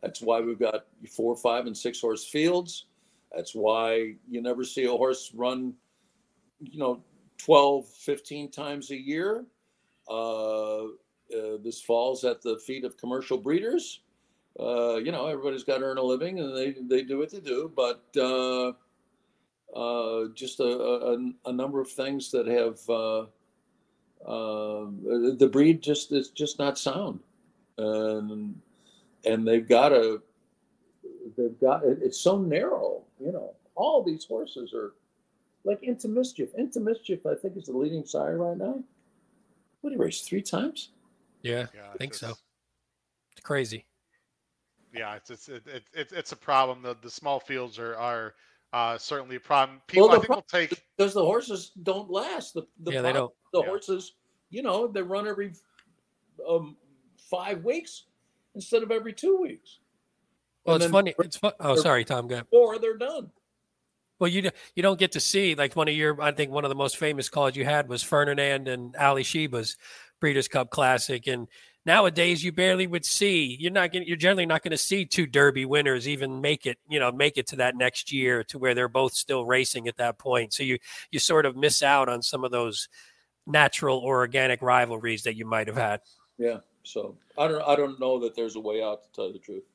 That's 0.02 0.22
why 0.22 0.42
we've 0.42 0.60
got 0.60 0.86
four, 1.10 1.36
five, 1.38 1.68
and 1.68 1.78
six 1.78 2.02
horse 2.02 2.26
fields. 2.28 2.86
That's 3.34 3.54
why 3.56 4.16
you 4.30 4.42
never 4.42 4.64
see 4.66 4.84
a 4.86 4.92
horse 4.92 5.32
run, 5.34 5.74
you 6.60 6.80
know, 6.80 7.02
12, 7.38 7.88
15 7.88 8.50
times 8.52 8.92
a 8.92 8.98
year. 8.98 9.46
Uh, 10.10 10.88
uh, 11.32 11.58
this 11.64 11.82
falls 11.82 12.24
at 12.24 12.42
the 12.42 12.60
feet 12.60 12.84
of 12.84 12.98
commercial 12.98 13.38
breeders 13.38 14.02
uh, 14.60 14.98
you 14.98 15.12
know, 15.12 15.26
everybody's 15.28 15.64
got 15.64 15.80
to 15.80 15.86
earn 15.86 15.98
a 15.98 16.02
living, 16.02 16.40
and 16.40 16.56
they 16.56 16.76
they 16.82 17.02
do 17.02 17.18
what 17.18 17.32
they 17.32 17.40
do. 17.40 17.72
But 17.76 18.04
uh, 18.16 18.74
uh, 19.76 20.28
just 20.36 20.60
a, 20.60 20.64
a, 20.64 21.32
a 21.46 21.54
number 21.54 21.82
of 21.82 21.90
things 21.90 22.30
that 22.32 22.46
have 22.46 22.80
uh, 22.90 23.26
the 24.26 25.50
breed 25.52 25.82
just 25.82 26.12
is 26.12 26.30
just 26.30 26.60
not 26.60 26.78
sound, 26.78 27.20
and 27.80 28.60
and 29.26 29.48
they've 29.48 29.68
got 29.68 29.90
to 29.90 30.22
they've 31.36 31.60
got 31.60 31.84
it's 31.84 32.20
so 32.20 32.38
narrow. 32.38 33.02
You 33.20 33.32
know, 33.32 33.56
all 33.74 34.04
these 34.04 34.26
horses 34.26 34.72
are 34.74 34.94
like 35.64 35.82
into 35.82 36.08
mischief. 36.08 36.50
Into 36.56 36.80
mischief, 36.80 37.26
I 37.26 37.34
think 37.34 37.58
is 37.58 37.66
the 37.66 37.76
leading 37.76 38.06
sire 38.06 38.38
right 38.38 38.58
now. 38.58 38.84
What 39.82 39.90
he 39.94 39.98
race 39.98 40.22
three 40.22 40.44
times? 40.44 40.90
Yeah, 41.44 41.68
Yeah, 41.76 41.82
I 41.94 41.98
think 41.98 42.14
so. 42.14 42.30
It's 43.34 43.42
crazy. 43.44 43.86
Yeah, 44.94 45.16
it's 45.16 45.30
it's 45.30 45.50
it, 45.50 45.64
it, 45.68 45.84
it, 45.94 46.12
it's 46.12 46.32
a 46.32 46.36
problem. 46.36 46.82
The 46.82 46.96
the 47.02 47.10
small 47.10 47.40
fields 47.40 47.80
are 47.80 47.96
are 47.96 48.36
uh, 48.74 48.98
certainly 48.98 49.36
a 49.36 49.40
problem. 49.40 49.82
People, 49.88 50.08
the 50.10 50.16
I 50.16 50.20
think, 50.20 50.30
will 50.30 50.42
take. 50.44 50.84
because 50.98 51.14
the 51.14 51.24
horses 51.24 51.72
don't 51.84 52.10
last. 52.10 52.54
The, 52.54 52.64
the 52.84 52.94
yeah, 52.94 53.02
they 53.02 53.14
don't. 53.14 53.32
The 53.54 53.60
Yeah. 53.62 53.68
horses, 53.68 54.14
you 54.50 54.62
know, 54.62 54.88
they 54.88 55.02
run 55.02 55.28
every 55.28 55.54
um, 56.48 56.78
five 57.30 57.64
weeks 57.64 58.06
instead 58.56 58.84
of 58.84 58.92
every 58.92 59.14
two 59.14 59.38
weeks. 59.42 59.80
Well, 60.66 60.76
And 60.76 60.84
it's 60.84 60.92
funny. 60.92 61.14
It's 61.20 61.38
fun. 61.38 61.54
Oh, 61.60 61.76
sorry, 61.76 62.06
Tom. 62.06 62.28
Go 62.28 62.36
ahead. 62.36 62.48
Or 62.52 62.80
they're 62.80 62.98
done. 62.98 63.32
Well, 64.20 64.30
you 64.30 64.50
you 64.76 64.84
don't 64.84 65.00
get 65.00 65.12
to 65.14 65.20
see 65.20 65.56
like 65.56 65.76
one 65.76 65.88
of 65.88 65.96
your. 65.96 66.22
I 66.22 66.32
think 66.32 66.52
one 66.52 66.64
of 66.66 66.70
the 66.70 66.76
most 66.76 66.98
famous 66.98 67.30
calls 67.30 67.56
you 67.56 67.66
had 67.66 67.90
was 67.90 68.04
Ferdinand 68.04 68.68
and 68.68 68.94
Alysheba's 68.94 69.76
Breeders' 70.24 70.48
Cup 70.48 70.70
Classic, 70.70 71.28
and 71.28 71.50
nowadays 71.86 72.46
you 72.46 72.54
barely 72.54 72.88
would 72.88 73.04
see. 73.04 73.58
You're 73.60 73.74
not 73.74 73.92
getting. 73.92 74.08
You're 74.08 74.16
generally 74.16 74.46
not 74.46 74.64
going 74.64 74.72
to 74.72 74.78
see 74.78 75.04
two 75.04 75.26
Derby 75.26 75.66
winners 75.66 76.08
even 76.08 76.40
make 76.40 76.66
it. 76.66 76.78
You 76.88 76.98
know, 77.02 77.12
make 77.12 77.38
it 77.38 77.46
to 77.48 77.58
that 77.58 77.76
next 77.76 78.10
year 78.10 78.42
to 78.46 78.58
where 78.58 78.74
they're 78.74 78.88
both 78.88 79.14
still 79.16 79.44
racing 79.46 79.90
at 79.90 79.98
that 79.98 80.18
point. 80.18 80.54
So 80.54 80.64
you 80.64 80.78
you 81.12 81.20
sort 81.20 81.46
of 81.46 81.58
miss 81.58 81.84
out 81.84 82.08
on 82.08 82.22
some 82.22 82.46
of 82.46 82.52
those 82.52 82.88
natural 83.46 83.98
or 83.98 84.20
organic 84.20 84.62
rivalries 84.62 85.24
that 85.24 85.36
you 85.36 85.46
might 85.46 85.68
have 85.68 85.76
had. 85.76 86.00
Yeah. 86.38 86.60
So 86.84 87.18
I 87.38 87.50
don't. 87.50 87.68
I 87.68 87.76
don't 87.76 88.00
know 88.00 88.18
that 88.22 88.34
there's 88.34 88.56
a 88.56 88.62
way 88.62 88.82
out 88.82 89.04
to 89.04 89.12
tell 89.12 89.28
you 89.28 89.34
the 89.34 89.40
truth. 89.40 89.66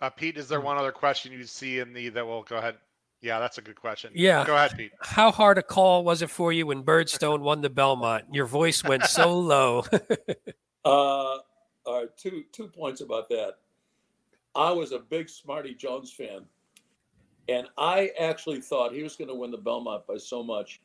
Uh, 0.00 0.10
Pete, 0.10 0.36
is 0.36 0.46
there 0.46 0.60
one 0.60 0.78
other 0.78 0.92
question 0.92 1.32
you 1.32 1.42
see 1.42 1.80
in 1.80 1.92
the 1.92 2.08
that 2.10 2.24
will 2.24 2.44
go 2.44 2.58
ahead? 2.58 2.76
Yeah, 3.22 3.38
that's 3.38 3.58
a 3.58 3.62
good 3.62 3.76
question. 3.76 4.12
Yeah. 4.14 4.44
Go 4.46 4.54
ahead, 4.54 4.76
Pete. 4.76 4.92
How 5.00 5.30
hard 5.30 5.58
a 5.58 5.62
call 5.62 6.04
was 6.04 6.22
it 6.22 6.30
for 6.30 6.52
you 6.52 6.66
when 6.66 6.82
Birdstone 6.82 7.40
won 7.40 7.60
the 7.60 7.68
Belmont? 7.68 8.24
Your 8.32 8.46
voice 8.46 8.82
went 8.82 9.04
so 9.04 9.38
low. 9.38 9.84
Uh, 10.82 11.36
all 11.84 12.00
right, 12.00 12.08
two 12.16 12.44
two 12.52 12.66
points 12.66 13.02
about 13.02 13.28
that. 13.28 13.56
I 14.54 14.72
was 14.72 14.92
a 14.92 14.98
big 14.98 15.28
Smarty 15.28 15.74
Jones 15.74 16.10
fan, 16.10 16.46
and 17.50 17.66
I 17.76 18.12
actually 18.18 18.62
thought 18.62 18.94
he 18.94 19.02
was 19.02 19.14
going 19.14 19.28
to 19.28 19.34
win 19.34 19.50
the 19.50 19.58
Belmont 19.58 20.06
by 20.06 20.16
so 20.16 20.42
much 20.42 20.80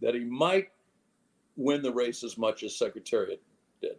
that 0.00 0.14
he 0.14 0.24
might 0.24 0.68
win 1.56 1.82
the 1.82 1.92
race 1.92 2.24
as 2.24 2.38
much 2.38 2.62
as 2.62 2.78
Secretariat 2.78 3.42
did, 3.82 3.96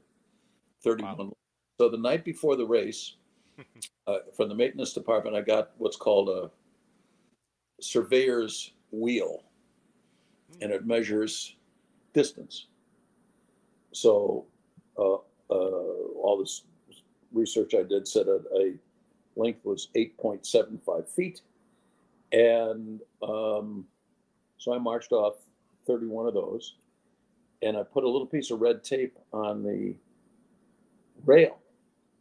thirty-one. 0.84 1.32
So 1.80 1.88
the 1.88 1.97
night 1.97 2.25
before 2.25 2.55
the 2.55 2.65
race, 2.65 3.17
uh, 4.07 4.17
from 4.36 4.49
the 4.49 4.55
maintenance 4.55 4.93
department, 4.93 5.36
I 5.36 5.41
got 5.41 5.69
what's 5.78 5.97
called 5.97 6.30
a 6.30 6.49
surveyor's 7.80 8.73
wheel, 8.91 9.43
and 10.61 10.71
it 10.71 10.86
measures 10.86 11.55
distance. 12.13 12.67
So 13.91 14.45
uh, 14.97 15.15
uh, 15.15 15.19
all 15.49 16.38
this 16.39 16.63
research 17.32 17.73
I 17.73 17.84
did 17.84 18.07
said 18.07 18.28
a, 18.28 18.41
a 18.55 18.73
length 19.36 19.65
was 19.65 19.89
8.75 19.95 21.07
feet. 21.09 21.41
And 22.32 23.01
um, 23.21 23.86
so 24.57 24.73
I 24.73 24.78
marched 24.78 25.11
off 25.11 25.36
31 25.86 26.28
of 26.28 26.34
those 26.34 26.75
and 27.61 27.78
I 27.78 27.84
put 27.84 28.03
a 28.03 28.09
little 28.09 28.28
piece 28.28 28.51
of 28.51 28.59
red 28.61 28.84
tape 28.84 29.17
on 29.32 29.63
the 29.63 29.95
rail 31.25 31.59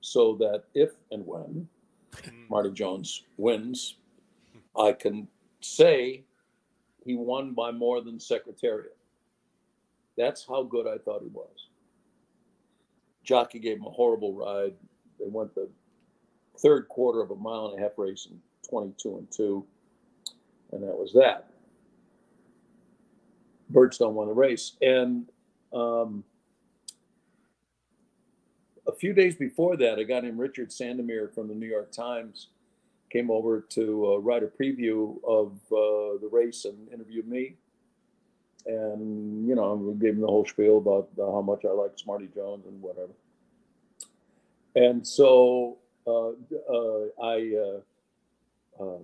so 0.01 0.37
that 0.37 0.65
if 0.75 0.93
and 1.11 1.27
when 1.27 1.69
Mm, 2.25 2.49
Marty 2.49 2.71
Jones 2.71 3.25
wins, 3.37 3.97
I 4.79 4.93
can 4.93 5.29
say 5.67 6.25
he 7.05 7.15
won 7.15 7.53
by 7.53 7.71
more 7.71 8.01
than 8.01 8.19
Secretariat. 8.19 8.97
That's 10.17 10.47
how 10.47 10.63
good 10.63 10.87
I 10.87 10.99
thought 10.99 11.23
he 11.23 11.29
was. 11.29 11.69
Jockey 13.23 13.59
gave 13.59 13.79
him 13.79 13.87
a 13.87 13.91
horrible 13.91 14.33
ride. 14.33 14.75
They 15.19 15.27
went 15.29 15.55
the 15.55 15.69
third 16.59 16.89
quarter 16.89 17.21
of 17.21 17.31
a 17.31 17.37
mile 17.37 17.67
and 17.67 17.79
a 17.79 17.83
half 17.83 17.93
race 17.97 18.29
in 18.31 18.41
22 18.69 19.19
and 19.19 19.31
2, 19.31 19.67
and 20.73 20.83
that 20.83 20.97
was 20.97 21.13
that. 21.13 21.51
Birdstone 23.73 24.13
won 24.13 24.29
the 24.29 24.35
race. 24.35 24.73
And 24.81 25.27
um, 25.73 26.25
a 28.87 28.93
few 28.93 29.13
days 29.13 29.35
before 29.35 29.77
that, 29.77 29.99
a 29.99 30.05
guy 30.05 30.21
named 30.21 30.39
Richard 30.39 30.71
Sandomir 30.71 31.35
from 31.35 31.49
the 31.49 31.55
New 31.55 31.67
York 31.67 31.91
Times 31.93 32.49
came 33.17 33.31
over 33.31 33.61
to 33.61 34.13
uh, 34.13 34.17
write 34.19 34.43
a 34.43 34.47
preview 34.47 35.17
of 35.27 35.53
uh, 35.73 36.21
the 36.21 36.29
race 36.31 36.67
and 36.67 36.77
interviewed 36.93 37.27
me. 37.27 37.55
And, 38.67 39.49
you 39.49 39.55
know, 39.55 39.75
we 39.75 39.95
gave 39.95 40.15
him 40.15 40.21
the 40.21 40.27
whole 40.27 40.45
spiel 40.45 40.79
about 40.79 41.09
uh, 41.19 41.33
how 41.33 41.41
much 41.41 41.65
I 41.65 41.73
like 41.73 41.93
Smarty 41.97 42.29
Jones 42.35 42.67
and 42.67 42.83
whatever. 42.83 43.13
And 44.75 45.07
so 45.07 45.79
uh, 46.07 46.31
uh, 46.31 47.07
I 47.23 47.55
uh, 48.79 48.99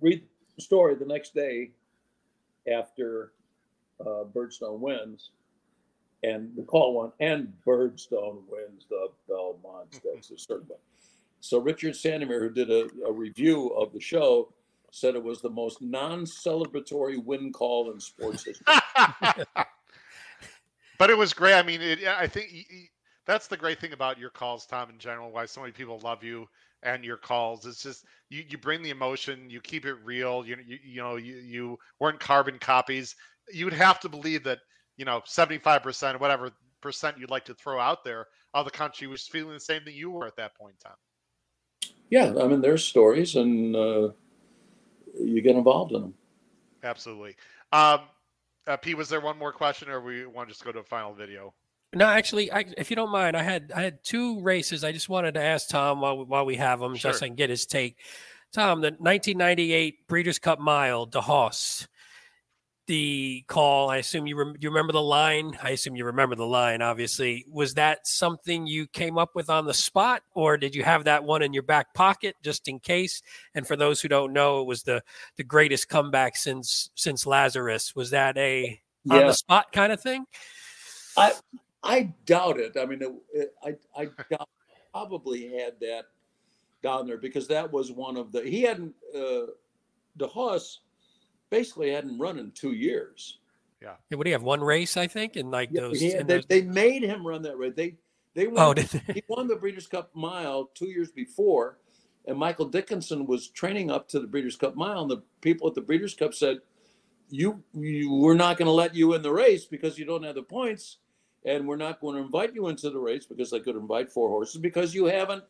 read 0.00 0.22
the 0.56 0.62
story 0.62 0.94
the 0.94 1.04
next 1.04 1.34
day 1.34 1.72
after 2.72 3.32
Birdstone 4.00 4.78
wins 4.78 5.30
and 6.22 6.50
the 6.56 6.62
call 6.62 6.98
went, 6.98 7.12
and 7.20 7.52
Birdstone 7.66 8.42
wins 8.48 8.86
the 8.88 9.08
Belmont 9.28 9.94
Stakes, 9.94 10.30
a 10.30 10.38
certain 10.38 10.68
way. 10.68 10.76
So 11.40 11.58
Richard 11.58 11.94
Sandomir, 11.94 12.40
who 12.40 12.50
did 12.50 12.70
a, 12.70 12.88
a 13.06 13.12
review 13.12 13.68
of 13.68 13.92
the 13.92 14.00
show, 14.00 14.52
said 14.90 15.14
it 15.14 15.22
was 15.22 15.40
the 15.40 15.50
most 15.50 15.82
non-celebratory 15.82 17.22
win 17.22 17.52
call 17.52 17.92
in 17.92 18.00
sports 18.00 18.44
history. 18.44 18.74
but 20.98 21.10
it 21.10 21.16
was 21.16 21.32
great. 21.32 21.54
I 21.54 21.62
mean, 21.62 21.82
it, 21.82 22.04
I 22.06 22.26
think 22.26 22.50
y- 22.52 22.64
y- 22.70 22.88
that's 23.26 23.48
the 23.48 23.56
great 23.56 23.80
thing 23.80 23.92
about 23.92 24.18
your 24.18 24.30
calls, 24.30 24.66
Tom, 24.66 24.90
in 24.90 24.98
general. 24.98 25.30
Why 25.30 25.46
so 25.46 25.60
many 25.60 25.72
people 25.72 26.00
love 26.00 26.24
you 26.24 26.46
and 26.82 27.04
your 27.04 27.16
calls. 27.16 27.66
It's 27.66 27.82
just 27.82 28.04
you, 28.30 28.44
you 28.48 28.58
bring 28.58 28.82
the 28.82 28.90
emotion, 28.90 29.50
you 29.50 29.60
keep 29.60 29.84
it 29.84 29.96
real. 30.04 30.46
You 30.46 30.56
you, 30.66 30.78
you 30.84 31.02
know 31.02 31.16
you, 31.16 31.36
you 31.36 31.78
weren't 32.00 32.20
carbon 32.20 32.58
copies. 32.58 33.14
You 33.52 33.64
would 33.64 33.74
have 33.74 34.00
to 34.00 34.08
believe 34.08 34.44
that 34.44 34.60
you 34.96 35.04
know 35.04 35.22
seventy 35.26 35.58
five 35.58 35.82
percent, 35.82 36.20
whatever 36.20 36.50
percent 36.80 37.18
you'd 37.18 37.30
like 37.30 37.44
to 37.46 37.54
throw 37.54 37.80
out 37.80 38.04
there 38.04 38.26
of 38.54 38.64
the 38.64 38.70
country 38.70 39.06
was 39.06 39.26
feeling 39.26 39.54
the 39.54 39.60
same 39.60 39.82
thing 39.82 39.94
you 39.94 40.10
were 40.10 40.26
at 40.26 40.36
that 40.36 40.56
point 40.56 40.74
in 40.74 40.90
time. 40.90 40.98
Yeah, 42.10 42.34
I 42.40 42.46
mean, 42.46 42.60
there's 42.60 42.84
stories, 42.84 43.34
and 43.36 43.74
uh, 43.74 44.10
you 45.18 45.40
get 45.42 45.56
involved 45.56 45.92
in 45.92 46.02
them. 46.02 46.14
Absolutely. 46.82 47.36
Um, 47.72 48.00
uh, 48.66 48.76
Pete, 48.76 48.96
was 48.96 49.08
there 49.08 49.20
one 49.20 49.38
more 49.38 49.52
question, 49.52 49.88
or 49.88 50.00
we 50.00 50.26
want 50.26 50.48
to 50.48 50.52
just 50.52 50.64
go 50.64 50.72
to 50.72 50.78
a 50.80 50.84
final 50.84 51.14
video? 51.14 51.52
No, 51.94 52.06
actually, 52.06 52.52
I, 52.52 52.64
if 52.76 52.90
you 52.90 52.96
don't 52.96 53.10
mind, 53.10 53.36
I 53.36 53.42
had 53.42 53.72
I 53.74 53.82
had 53.82 54.02
two 54.04 54.40
races. 54.40 54.84
I 54.84 54.92
just 54.92 55.08
wanted 55.08 55.34
to 55.34 55.42
ask 55.42 55.68
Tom 55.68 56.00
while 56.00 56.18
we, 56.18 56.24
while 56.24 56.44
we 56.44 56.56
have 56.56 56.80
him, 56.82 56.92
just 56.92 57.02
Sure. 57.02 57.12
so 57.14 57.24
I 57.24 57.28
can 57.28 57.36
get 57.36 57.50
his 57.50 57.66
take. 57.66 57.96
Tom, 58.52 58.80
the 58.80 58.90
1998 58.90 60.06
Breeders' 60.08 60.38
Cup 60.38 60.60
Mile, 60.60 61.06
Da 61.06 61.20
Hoss. 61.20 61.88
The 62.86 63.44
call, 63.48 63.90
I 63.90 63.96
assume 63.96 64.28
you 64.28 64.36
rem- 64.36 64.54
you 64.60 64.68
remember 64.68 64.92
the 64.92 65.02
line. 65.02 65.58
I 65.60 65.70
assume 65.70 65.96
you 65.96 66.04
remember 66.04 66.36
the 66.36 66.46
line. 66.46 66.82
Obviously, 66.82 67.44
was 67.50 67.74
that 67.74 68.06
something 68.06 68.64
you 68.66 68.86
came 68.86 69.18
up 69.18 69.34
with 69.34 69.50
on 69.50 69.66
the 69.66 69.74
spot, 69.74 70.22
or 70.34 70.56
did 70.56 70.72
you 70.74 70.84
have 70.84 71.02
that 71.04 71.24
one 71.24 71.42
in 71.42 71.52
your 71.52 71.64
back 71.64 71.94
pocket 71.94 72.36
just 72.44 72.68
in 72.68 72.78
case? 72.78 73.22
And 73.56 73.66
for 73.66 73.74
those 73.74 74.00
who 74.00 74.08
don't 74.08 74.32
know, 74.32 74.60
it 74.60 74.66
was 74.68 74.84
the 74.84 75.02
the 75.36 75.42
greatest 75.42 75.88
comeback 75.88 76.36
since 76.36 76.90
since 76.94 77.26
Lazarus. 77.26 77.96
Was 77.96 78.10
that 78.10 78.38
a 78.38 78.80
on 79.10 79.16
Yeah, 79.16 79.26
the 79.26 79.32
spot 79.34 79.72
kind 79.72 79.92
of 79.92 80.00
thing? 80.00 80.24
I 81.16 81.32
I 81.82 82.14
doubt 82.24 82.58
it. 82.60 82.76
I 82.78 82.86
mean, 82.86 83.02
it, 83.02 83.12
it, 83.32 83.54
I 83.64 83.76
I 84.00 84.04
doubt, 84.30 84.48
probably 84.92 85.48
had 85.58 85.80
that 85.80 86.04
down 86.82 87.06
there 87.06 87.18
because 87.18 87.48
that 87.48 87.72
was 87.72 87.90
one 87.92 88.16
of 88.16 88.32
the 88.32 88.42
he 88.42 88.62
hadn't 88.62 88.94
uh, 89.14 89.18
the 90.16 90.26
Da 90.26 90.28
Hoss 90.28 90.80
basically 91.50 91.90
hadn't 91.90 92.18
run 92.18 92.38
in 92.38 92.50
two 92.52 92.72
years. 92.72 93.38
Yeah, 93.82 93.94
what 94.10 94.24
do 94.24 94.30
you 94.30 94.34
have? 94.34 94.42
One 94.42 94.60
race, 94.62 94.96
I 94.96 95.06
think, 95.06 95.36
and 95.36 95.50
like 95.50 95.70
Yeah, 95.72 95.82
those. 95.82 96.00
he- 96.00 96.12
in 96.14 96.26
they, 96.26 96.34
those- 96.36 96.46
they 96.46 96.62
made 96.62 97.02
him 97.02 97.26
run 97.26 97.42
that 97.42 97.58
race. 97.58 97.74
They 97.76 97.96
they 98.34 98.46
oh, 98.46 98.50
won, 98.50 98.58
oh, 98.58 98.74
did 98.74 98.86
they? 98.88 99.14
he 99.14 99.22
won 99.28 99.46
the 99.48 99.56
Breeders' 99.56 99.86
Cup 99.86 100.10
Mile 100.14 100.70
two 100.74 100.88
years 100.88 101.10
before, 101.10 101.78
and 102.26 102.38
Michael 102.38 102.66
Dickinson 102.66 103.26
was 103.26 103.48
training 103.48 103.90
up 103.90 104.08
to 104.08 104.20
the 104.20 104.26
Breeders' 104.26 104.56
Cup 104.56 104.76
Mile, 104.76 105.02
and 105.02 105.10
the 105.10 105.22
people 105.40 105.68
at 105.68 105.74
the 105.74 105.80
Breeders' 105.82 106.14
Cup 106.14 106.34
said, 106.34 106.58
"You, 107.30 107.62
you 107.74 108.12
we're 108.12 108.34
not 108.34 108.56
going 108.58 108.66
to 108.66 108.72
let 108.72 108.94
you 108.94 109.14
in 109.14 109.22
the 109.22 109.32
race 109.32 109.64
because 109.66 109.98
you 109.98 110.04
don't 110.04 110.24
have 110.24 110.34
the 110.34 110.42
points, 110.42 110.98
and 111.44 111.66
we're 111.68 111.76
not 111.76 112.00
going 112.00 112.16
to 112.16 112.22
invite 112.22 112.54
you 112.54 112.68
into 112.68 112.90
the 112.90 112.98
race 112.98 113.26
because 113.26 113.50
they 113.50 113.60
could 113.60 113.76
invite 113.76 114.10
four 114.10 114.28
horses 114.28 114.60
because 114.60 114.94
you 114.94 115.06
haven't." 115.06 115.44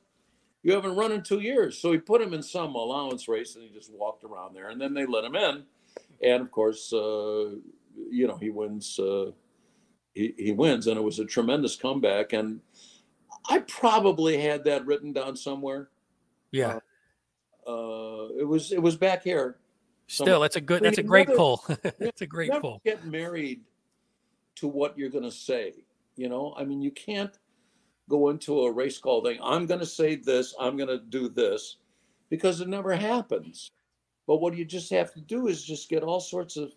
You 0.63 0.73
haven't 0.73 0.97
run 0.97 1.13
in 1.13 1.23
two 1.23 1.39
years, 1.39 1.79
so 1.79 1.93
he 1.93 1.99
put 1.99 2.21
him 2.21 2.35
in 2.35 2.43
some 2.43 2.75
allowance 2.75 3.29
race, 3.29 3.55
and 3.55 3.63
he 3.63 3.71
just 3.71 3.93
walked 3.93 4.25
around 4.25 4.53
there. 4.55 4.69
And 4.69 4.81
then 4.81 4.95
they 4.95 5.07
let 5.07 5.23
him 5.23 5.37
in, 5.37 5.63
and 6.23 6.43
of 6.43 6.51
course, 6.51 6.93
uh, 6.93 7.57
you 8.11 8.27
know, 8.27 8.37
he 8.37 8.51
wins. 8.51 8.99
Uh, 8.99 9.31
he, 10.15 10.35
he 10.39 10.53
wins, 10.53 10.87
and 10.87 10.97
it 10.97 11.03
was 11.03 11.19
a 11.19 11.25
tremendous 11.25 11.77
comeback. 11.77 12.33
And 12.33 12.61
I 13.49 13.59
probably 13.61 14.39
had 14.39 14.65
that 14.65 14.87
written 14.87 15.13
down 15.13 15.37
somewhere. 15.37 15.91
yeah. 16.53 16.79
Uh, 17.67 18.29
it 18.39 18.47
was 18.47 18.71
it 18.71 18.81
was 18.81 18.97
back 18.97 19.25
here. 19.25 19.59
Still, 20.07 20.39
that's 20.39 20.55
a 20.55 20.61
good. 20.61 20.83
That's 20.85 20.99
a 20.99 21.03
great 21.03 21.27
never- 21.27 21.37
pull. 21.37 21.65
that's 21.99 22.21
a 22.23 22.27
great 22.27 22.53
pull. 22.61 22.81
get 22.85 23.05
married 23.05 23.63
to 24.57 24.69
what 24.69 24.97
you're 24.97 25.11
going 25.11 25.25
to 25.25 25.33
say. 25.33 25.73
You 26.15 26.29
know, 26.29 26.55
I 26.57 26.65
mean, 26.65 26.81
you 26.81 26.93
can't 26.93 27.37
go 28.09 28.29
into 28.29 28.61
a 28.63 28.71
race 28.73 28.99
call 28.99 29.25
thing. 29.25 29.41
I'm 29.43 29.67
going 29.67 29.81
to 29.81 29.87
say 29.87 30.15
this. 30.15 30.55
I'm 30.61 30.77
going 30.77 30.89
to 30.89 31.01
do 31.01 31.29
this, 31.29 31.79
because 32.31 32.61
it 32.61 32.69
never 32.69 32.95
happens. 32.95 33.73
But 34.27 34.37
what 34.37 34.57
you 34.57 34.65
just 34.65 34.91
have 34.91 35.13
to 35.15 35.21
do 35.21 35.47
is 35.49 35.65
just 35.65 35.89
get 35.89 36.03
all 36.03 36.21
sorts 36.21 36.57
of 36.57 36.73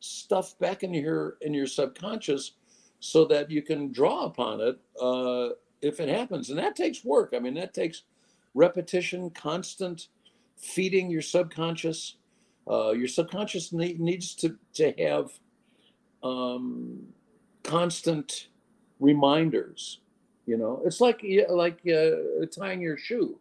stuff 0.00 0.58
back 0.58 0.82
in 0.82 0.94
your 0.94 1.36
in 1.40 1.54
your 1.54 1.66
subconscious, 1.66 2.52
so 3.00 3.24
that 3.26 3.50
you 3.50 3.62
can 3.62 3.92
draw 3.92 4.24
upon 4.24 4.60
it 4.60 4.78
uh, 5.00 5.54
if 5.82 6.00
it 6.00 6.08
happens. 6.08 6.50
And 6.50 6.58
that 6.58 6.76
takes 6.76 7.04
work. 7.04 7.34
I 7.34 7.38
mean, 7.38 7.54
that 7.54 7.74
takes 7.74 8.02
repetition, 8.54 9.30
constant 9.30 10.08
feeding 10.56 11.10
your 11.10 11.22
subconscious. 11.22 12.16
Uh, 12.70 12.92
your 12.92 13.08
subconscious 13.08 13.72
need, 13.72 14.00
needs 14.00 14.34
to 14.36 14.56
to 14.74 14.92
have 14.98 15.30
um, 16.22 17.00
constant 17.62 18.48
reminders. 19.00 20.00
You 20.46 20.56
know, 20.56 20.82
it's 20.84 21.00
like 21.00 21.24
like 21.48 21.80
uh, 21.86 22.46
tying 22.56 22.80
your 22.80 22.96
shoe. 22.96 23.38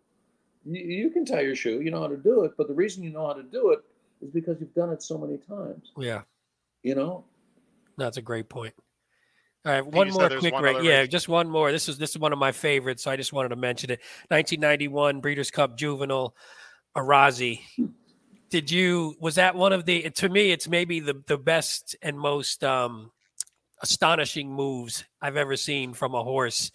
You, 0.66 0.82
you 0.82 1.10
can 1.10 1.26
tie 1.26 1.42
your 1.42 1.56
shoe. 1.56 1.82
You 1.82 1.92
know 1.92 2.02
how 2.02 2.08
to 2.08 2.18
do 2.18 2.44
it, 2.44 2.54
but 2.58 2.68
the 2.68 2.74
reason 2.74 3.04
you 3.04 3.12
know 3.12 3.28
how 3.28 3.34
to 3.34 3.44
do 3.44 3.72
it 3.72 3.80
is 4.22 4.32
because 4.32 4.60
you've 4.60 4.74
done 4.74 4.90
it 4.92 5.04
so 5.04 5.18
many 5.18 5.38
times. 5.38 5.92
Yeah, 5.98 6.22
You 6.84 6.96
know, 6.96 7.26
that's 7.98 8.18
a 8.18 8.22
great 8.22 8.50
point. 8.50 8.74
All 9.66 9.72
right, 9.72 9.86
one 9.86 10.10
more 10.10 10.30
quick 10.30 10.54
one 10.54 10.62
break. 10.62 10.84
Yeah, 10.84 11.00
race. 11.00 11.08
just 11.08 11.30
one 11.30 11.50
more. 11.50 11.72
This 11.72 11.88
is 11.88 11.98
this 11.98 12.12
is 12.12 12.18
one 12.18 12.34
of 12.34 12.40
my 12.40 12.52
favorites, 12.52 13.04
so 13.04 13.12
I 13.12 13.16
just 13.16 13.32
wanted 13.32 13.50
to 13.50 13.56
mention 13.56 13.92
it. 13.92 14.02
1991 14.28 15.22
Breeders' 15.22 15.52
Cup 15.52 15.78
Juvenile, 15.78 16.36
Arazi. 16.98 17.62
Did 18.50 18.70
you 18.70 19.16
was 19.22 19.36
that 19.36 19.56
one 19.56 19.72
of 19.72 19.86
the? 19.86 20.10
To 20.10 20.28
me, 20.28 20.52
it's 20.52 20.68
maybe 20.68 21.00
the 21.00 21.24
the 21.28 21.38
best 21.38 21.96
and 22.02 22.20
most 22.20 22.64
um, 22.64 23.12
astonishing 23.82 24.52
moves 24.52 25.06
I've 25.22 25.38
ever 25.38 25.56
seen 25.56 25.94
from 25.94 26.14
a 26.14 26.24
horse. 26.24 26.72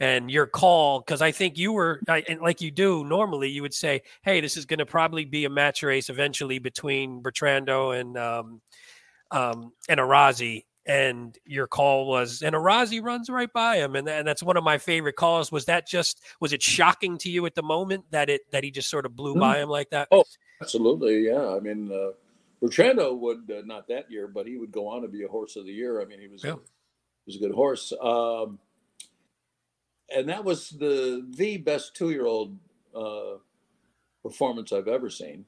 And 0.00 0.30
your 0.30 0.46
call, 0.46 1.00
because 1.00 1.22
I 1.22 1.30
think 1.30 1.56
you 1.58 1.72
were, 1.72 2.00
I, 2.08 2.24
and 2.28 2.40
like 2.40 2.60
you 2.60 2.72
do 2.72 3.04
normally, 3.04 3.48
you 3.50 3.62
would 3.62 3.74
say, 3.74 4.02
"Hey, 4.22 4.40
this 4.40 4.56
is 4.56 4.64
going 4.66 4.78
to 4.78 4.86
probably 4.86 5.24
be 5.24 5.44
a 5.44 5.50
match 5.50 5.82
race 5.84 6.10
eventually 6.10 6.58
between 6.58 7.22
Bertrando 7.22 7.98
and 8.00 8.18
um, 8.18 8.60
um, 9.30 9.72
and 9.88 10.00
Arazi." 10.00 10.64
And 10.84 11.38
your 11.46 11.68
call 11.68 12.08
was, 12.08 12.42
and 12.42 12.56
Arazi 12.56 13.00
runs 13.00 13.30
right 13.30 13.52
by 13.52 13.76
him, 13.76 13.94
and, 13.94 14.08
and 14.08 14.26
that's 14.26 14.42
one 14.42 14.56
of 14.56 14.64
my 14.64 14.78
favorite 14.78 15.14
calls. 15.14 15.52
Was 15.52 15.66
that 15.66 15.86
just, 15.86 16.20
was 16.40 16.52
it 16.52 16.60
shocking 16.60 17.16
to 17.18 17.30
you 17.30 17.46
at 17.46 17.54
the 17.54 17.62
moment 17.62 18.04
that 18.10 18.28
it 18.28 18.40
that 18.50 18.64
he 18.64 18.72
just 18.72 18.90
sort 18.90 19.06
of 19.06 19.14
blew 19.14 19.36
by 19.36 19.58
him 19.58 19.68
like 19.68 19.90
that? 19.90 20.08
Oh. 20.10 20.24
absolutely. 20.60 21.20
Yeah. 21.20 21.54
I 21.54 21.60
mean, 21.60 21.92
uh, 21.92 22.10
Bertrando 22.60 23.16
would 23.16 23.48
uh, 23.48 23.62
not 23.64 23.86
that 23.86 24.10
year, 24.10 24.26
but 24.26 24.46
he 24.46 24.56
would 24.56 24.72
go 24.72 24.88
on 24.88 25.02
to 25.02 25.08
be 25.08 25.22
a 25.22 25.28
horse 25.28 25.54
of 25.54 25.66
the 25.66 25.72
year. 25.72 26.02
I 26.02 26.04
mean, 26.04 26.18
he 26.20 26.26
was 26.26 26.42
Yeah. 26.42 26.54
a, 26.54 26.54
he 26.54 26.60
was 27.26 27.36
a 27.36 27.38
good 27.38 27.52
horse. 27.54 27.92
Um, 28.02 28.58
and 30.14 30.28
that 30.28 30.44
was 30.44 30.70
the 30.70 31.26
the 31.36 31.58
best 31.58 31.94
two 31.96 32.10
year 32.10 32.26
old 32.26 32.58
uh, 32.94 33.36
performance 34.22 34.72
I've 34.72 34.88
ever 34.88 35.10
seen. 35.10 35.46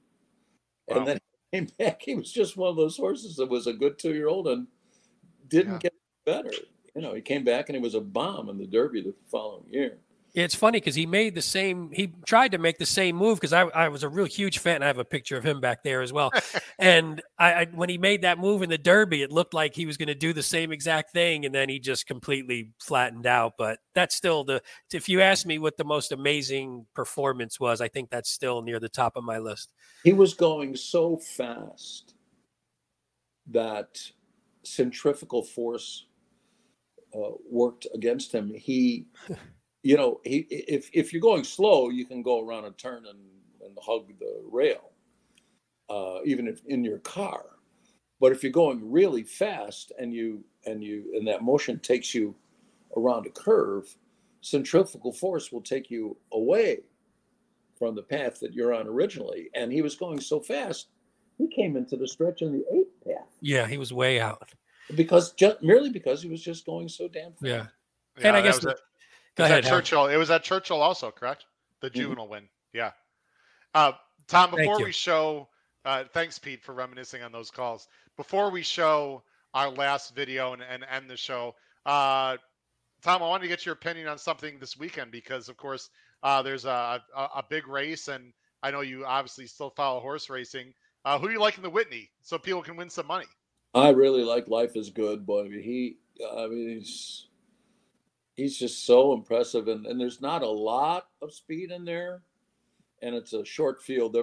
Wow. 0.88 0.98
And 0.98 1.08
then 1.08 1.18
he 1.52 1.58
came 1.58 1.68
back. 1.78 2.02
He 2.02 2.14
was 2.14 2.32
just 2.32 2.56
one 2.56 2.70
of 2.70 2.76
those 2.76 2.96
horses 2.96 3.36
that 3.36 3.50
was 3.50 3.66
a 3.66 3.72
good 3.72 3.98
two 3.98 4.14
year 4.14 4.28
old 4.28 4.48
and 4.48 4.68
didn't 5.48 5.74
Yeah. 5.74 5.78
get 5.80 5.94
better. 6.26 6.52
You 6.94 7.02
know, 7.02 7.14
he 7.14 7.22
came 7.22 7.44
back 7.44 7.68
and 7.68 7.76
he 7.76 7.82
was 7.82 7.94
a 7.94 8.00
bomb 8.00 8.48
in 8.50 8.58
the 8.58 8.66
Derby 8.66 9.02
the 9.02 9.14
following 9.30 9.66
year. 9.70 9.98
It's 10.34 10.54
funny 10.54 10.80
because 10.80 10.96
he 10.96 11.06
made 11.06 11.36
the 11.36 11.42
same. 11.42 11.90
He 11.92 12.12
tried 12.26 12.52
to 12.52 12.58
make 12.58 12.78
the 12.78 12.86
same 12.86 13.14
move 13.14 13.38
because 13.38 13.52
I, 13.52 13.62
I 13.62 13.88
was 13.88 14.02
a 14.02 14.08
real 14.08 14.26
huge 14.26 14.58
fan. 14.58 14.82
I 14.82 14.88
have 14.88 14.98
a 14.98 15.04
picture 15.04 15.36
of 15.36 15.44
him 15.44 15.60
back 15.60 15.84
there 15.84 16.02
as 16.02 16.12
well. 16.12 16.32
and 16.78 17.22
I, 17.38 17.52
I 17.52 17.64
when 17.66 17.88
he 17.88 17.98
made 17.98 18.22
that 18.22 18.38
move 18.38 18.62
in 18.62 18.68
the 18.68 18.76
Derby, 18.76 19.22
it 19.22 19.30
looked 19.30 19.54
like 19.54 19.76
he 19.76 19.86
was 19.86 19.96
going 19.96 20.08
to 20.08 20.14
do 20.14 20.32
the 20.32 20.42
same 20.42 20.72
exact 20.72 21.12
thing, 21.12 21.46
and 21.46 21.54
then 21.54 21.68
he 21.68 21.78
just 21.78 22.06
completely 22.06 22.72
flattened 22.80 23.26
out. 23.26 23.52
But 23.56 23.78
that's 23.94 24.16
still 24.16 24.42
the. 24.42 24.60
If 24.92 25.08
you 25.08 25.20
ask 25.20 25.46
me 25.46 25.60
what 25.60 25.76
the 25.76 25.84
most 25.84 26.10
amazing 26.10 26.86
performance 26.94 27.60
was, 27.60 27.80
I 27.80 27.86
think 27.86 28.10
that's 28.10 28.30
still 28.30 28.60
near 28.60 28.80
the 28.80 28.88
top 28.88 29.16
of 29.16 29.22
my 29.22 29.38
list. 29.38 29.72
He 30.02 30.12
was 30.12 30.34
going 30.34 30.74
so 30.74 31.16
fast 31.16 32.14
that 33.52 34.00
centrifugal 34.64 35.42
force 35.42 36.06
uh, 37.14 37.30
worked 37.48 37.86
against 37.94 38.32
him. 38.32 38.52
He, 38.52 39.06
you 39.84 39.96
know, 39.96 40.20
he 40.24 40.38
if 40.50 40.90
if 40.92 41.12
you're 41.12 41.20
going 41.22 41.44
slow, 41.44 41.90
you 41.90 42.04
can 42.06 42.22
go 42.22 42.40
around 42.44 42.64
a 42.64 42.70
turn 42.72 43.04
and, 43.06 43.18
and 43.64 43.76
hug 43.80 44.08
the 44.18 44.42
rail, 44.50 44.90
uh, 45.90 46.18
even 46.24 46.48
if 46.48 46.64
in 46.66 46.82
your 46.84 46.98
car. 46.98 47.44
But 48.20 48.32
if 48.32 48.42
you're 48.42 48.52
going 48.52 48.90
really 48.90 49.22
fast 49.22 49.92
and 49.98 50.12
you 50.12 50.42
and 50.66 50.82
you 50.82 51.12
and 51.14 51.28
that 51.28 51.42
motion 51.42 51.78
takes 51.80 52.14
you 52.14 52.34
around 52.96 53.26
a 53.26 53.30
curve, 53.30 53.94
centrifugal 54.40 55.12
force 55.12 55.52
will 55.52 55.60
take 55.60 55.90
you 55.90 56.16
away 56.32 56.78
from 57.78 57.94
the 57.94 58.02
path 58.02 58.40
that 58.40 58.54
you're 58.54 58.72
on 58.72 58.86
originally. 58.86 59.50
And 59.54 59.70
he 59.72 59.82
was 59.82 59.96
going 59.96 60.20
so 60.20 60.40
fast, 60.40 60.88
he 61.38 61.48
came 61.48 61.76
into 61.76 61.96
the 61.96 62.06
stretch 62.08 62.40
in 62.40 62.52
the 62.52 62.64
eighth 62.72 63.04
path 63.04 63.26
Yeah, 63.40 63.66
he 63.66 63.76
was 63.78 63.92
way 63.92 64.20
out. 64.20 64.48
because 64.94 65.32
just 65.32 65.60
merely 65.62 65.90
because 65.90 66.22
he 66.22 66.28
was 66.30 66.40
just 66.42 66.64
going 66.64 66.88
so 66.88 67.08
damn 67.08 67.32
fast. 67.32 67.42
Yeah. 67.42 67.66
Yeah, 68.20 68.28
And 68.28 68.36
I 68.36 68.42
guess 68.42 68.60
the- 68.60 68.70
at- 68.70 68.78
Go 69.36 69.44
ahead. 69.44 69.64
at 69.64 69.70
Churchill. 69.70 70.06
It 70.06 70.16
was 70.16 70.30
at 70.30 70.44
Churchill 70.44 70.80
also, 70.80 71.10
correct? 71.10 71.44
The 71.80 71.90
Mhm. 71.90 71.94
juvenile 71.94 72.28
win. 72.28 72.48
Yeah. 72.72 72.92
Uh, 73.74 73.92
Tom, 74.28 74.50
before 74.52 74.78
you. 74.78 74.86
we 74.86 74.92
show, 74.92 75.48
uh, 75.84 76.04
thanks, 76.12 76.38
Pete, 76.38 76.62
for 76.62 76.72
reminiscing 76.72 77.22
on 77.22 77.32
those 77.32 77.50
calls. 77.50 77.88
Before 78.16 78.50
we 78.50 78.62
show 78.62 79.22
our 79.52 79.70
last 79.70 80.14
video 80.14 80.52
and, 80.52 80.62
and 80.62 80.84
end 80.84 81.10
the 81.10 81.16
show, 81.16 81.54
uh, 81.84 82.36
Tom, 83.02 83.22
I 83.22 83.28
wanted 83.28 83.42
to 83.42 83.48
get 83.48 83.66
your 83.66 83.74
opinion 83.74 84.08
on 84.08 84.18
something 84.18 84.58
this 84.58 84.76
weekend 84.78 85.10
because, 85.10 85.48
of 85.48 85.56
course, 85.56 85.90
uh, 86.22 86.42
there's 86.42 86.64
a, 86.64 87.02
a, 87.14 87.20
a 87.36 87.44
big 87.48 87.66
race, 87.68 88.08
and 88.08 88.32
I 88.62 88.70
know 88.70 88.80
you 88.80 89.04
obviously 89.04 89.46
still 89.46 89.70
follow 89.70 90.00
horse 90.00 90.30
racing. 90.30 90.72
Uh, 91.04 91.18
who 91.18 91.26
do 91.26 91.34
you 91.34 91.40
like 91.40 91.56
in 91.58 91.62
the 91.62 91.68
Whitney 91.70 92.10
so 92.22 92.38
people 92.38 92.62
can 92.62 92.76
win 92.76 92.88
some 92.88 93.06
money? 93.06 93.26
I 93.74 93.90
really 93.90 94.22
like 94.22 94.48
Life 94.48 94.74
is 94.76 94.88
Good, 94.88 95.26
but 95.26 95.44
I 95.44 95.48
mean, 95.48 95.62
he, 95.62 95.98
I 96.34 96.46
mean, 96.46 96.78
he's 96.78 97.26
he's 98.34 98.58
just 98.58 98.84
so 98.84 99.12
impressive, 99.12 99.68
and, 99.68 99.86
and 99.86 100.00
there's 100.00 100.20
not 100.20 100.42
a 100.42 100.48
lot 100.48 101.08
of 101.22 101.32
speed 101.32 101.70
in 101.70 101.84
there, 101.84 102.22
and 103.02 103.14
it's 103.14 103.32
a 103.32 103.44
short 103.44 103.82
field. 103.82 104.16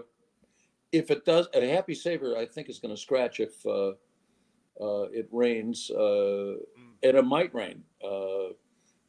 If 0.91 1.09
it 1.09 1.25
does, 1.25 1.47
a 1.53 1.69
Happy 1.69 1.95
Saver, 1.95 2.37
I 2.37 2.45
think 2.45 2.69
is 2.69 2.79
going 2.79 2.93
to 2.93 3.01
scratch 3.01 3.39
if 3.39 3.65
uh, 3.65 3.91
uh, 4.81 5.03
it 5.11 5.27
rains, 5.31 5.89
uh, 5.89 6.53
and 7.03 7.17
it 7.17 7.25
might 7.25 7.53
rain. 7.53 7.83
Uh, 8.03 8.53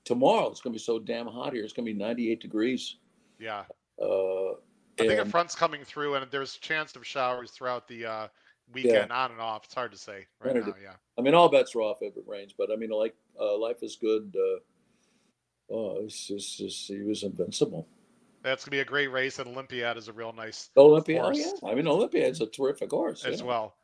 tomorrow 0.05 0.49
it's 0.51 0.61
going 0.61 0.73
to 0.73 0.79
be 0.79 0.83
so 0.83 0.99
damn 0.99 1.27
hot 1.27 1.53
here. 1.53 1.65
It's 1.65 1.73
going 1.73 1.87
to 1.87 1.93
be 1.93 1.99
98 1.99 2.41
degrees. 2.41 2.97
Yeah. 3.39 3.65
Uh, 4.01 4.53
I 5.01 5.09
think 5.09 5.21
a 5.21 5.27
front's 5.27 5.55
coming 5.55 5.85
through, 5.85 6.15
and 6.15 6.31
there's 6.31 6.57
a 6.57 6.61
chance 6.61 6.95
of 6.95 7.07
showers 7.07 7.51
throughout 7.51 7.89
the 7.89 8.05
uh, 8.07 8.29
weekend, 8.73 9.11
on 9.11 9.33
and 9.33 9.41
off. 9.41 9.65
It's 9.65 9.75
hard 9.75 9.91
to 9.93 9.99
say 9.99 10.27
right 10.41 10.55
now. 10.55 10.75
Yeah. 10.81 10.93
I 11.19 11.23
mean, 11.23 11.35
all 11.35 11.49
bets 11.49 11.75
are 11.75 11.81
off 11.81 11.99
if 12.03 12.17
it 12.17 12.25
rains, 12.27 12.55
but 12.57 12.71
I 12.71 12.77
mean, 12.77 12.91
like 12.91 13.15
uh, 13.41 13.57
life 13.59 13.83
is 13.83 13.97
good. 13.97 14.37
Oh, 15.73 16.01
it's 16.05 16.27
just, 16.27 16.59
just 16.59 16.87
he 16.89 17.01
was 17.01 17.23
invincible. 17.23 17.89
That's 18.43 18.65
gonna 18.65 18.73
be 18.73 18.81
a 18.81 18.85
great 18.85 19.07
race, 19.09 19.39
and 19.39 19.49
Olympiad 19.49 19.97
is 19.97 20.09
a 20.09 20.13
real 20.13 20.33
nice 20.33 20.69
Olympia, 20.77 21.21
oh, 21.21 21.33
Horse. 21.33 21.39
yeah. 21.39 21.69
I 21.71 21.75
mean, 21.75 21.87
Olympiad's 21.89 22.41
a 22.41 22.47
terrific 22.47 22.91
horse. 22.91 23.25
as 23.25 23.41
yeah. 23.41 23.47
well. 23.47 23.75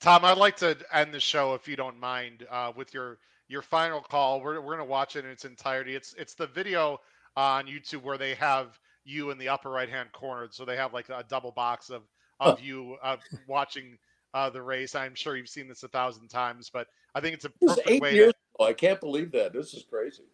Tom, 0.00 0.24
I'd 0.24 0.38
like 0.38 0.56
to 0.58 0.76
end 0.92 1.12
the 1.14 1.20
show 1.20 1.54
if 1.54 1.66
you 1.66 1.76
don't 1.76 1.98
mind 1.98 2.46
uh, 2.50 2.72
with 2.76 2.92
your 2.92 3.18
your 3.48 3.62
final 3.62 4.00
call. 4.00 4.40
We're 4.40 4.60
we're 4.60 4.76
gonna 4.76 4.84
watch 4.88 5.16
it 5.16 5.24
in 5.24 5.30
its 5.30 5.44
entirety. 5.44 5.94
It's 5.94 6.14
it's 6.18 6.34
the 6.34 6.46
video 6.48 7.00
on 7.36 7.66
YouTube 7.66 8.02
where 8.02 8.18
they 8.18 8.34
have 8.34 8.78
you 9.04 9.30
in 9.30 9.38
the 9.38 9.48
upper 9.48 9.70
right 9.70 9.88
hand 9.88 10.12
corner, 10.12 10.48
so 10.50 10.64
they 10.64 10.76
have 10.76 10.92
like 10.92 11.08
a 11.08 11.24
double 11.28 11.52
box 11.52 11.88
of 11.90 12.02
of 12.40 12.60
you 12.60 12.96
uh, 13.02 13.16
watching 13.46 13.98
uh, 14.34 14.50
the 14.50 14.62
race. 14.62 14.94
I'm 14.94 15.14
sure 15.14 15.36
you've 15.36 15.48
seen 15.48 15.68
this 15.68 15.82
a 15.82 15.88
thousand 15.88 16.28
times, 16.28 16.70
but 16.72 16.88
I 17.14 17.20
think 17.20 17.34
it's 17.34 17.44
a 17.44 17.52
It 17.62 17.66
perfect 17.66 17.90
eight 17.90 18.02
way 18.02 18.14
years 18.14 18.32
to. 18.34 18.62
ago. 18.64 18.68
I 18.70 18.72
can't 18.74 19.00
believe 19.00 19.32
that. 19.32 19.52
This 19.52 19.74
is 19.74 19.84
crazy. 19.88 20.24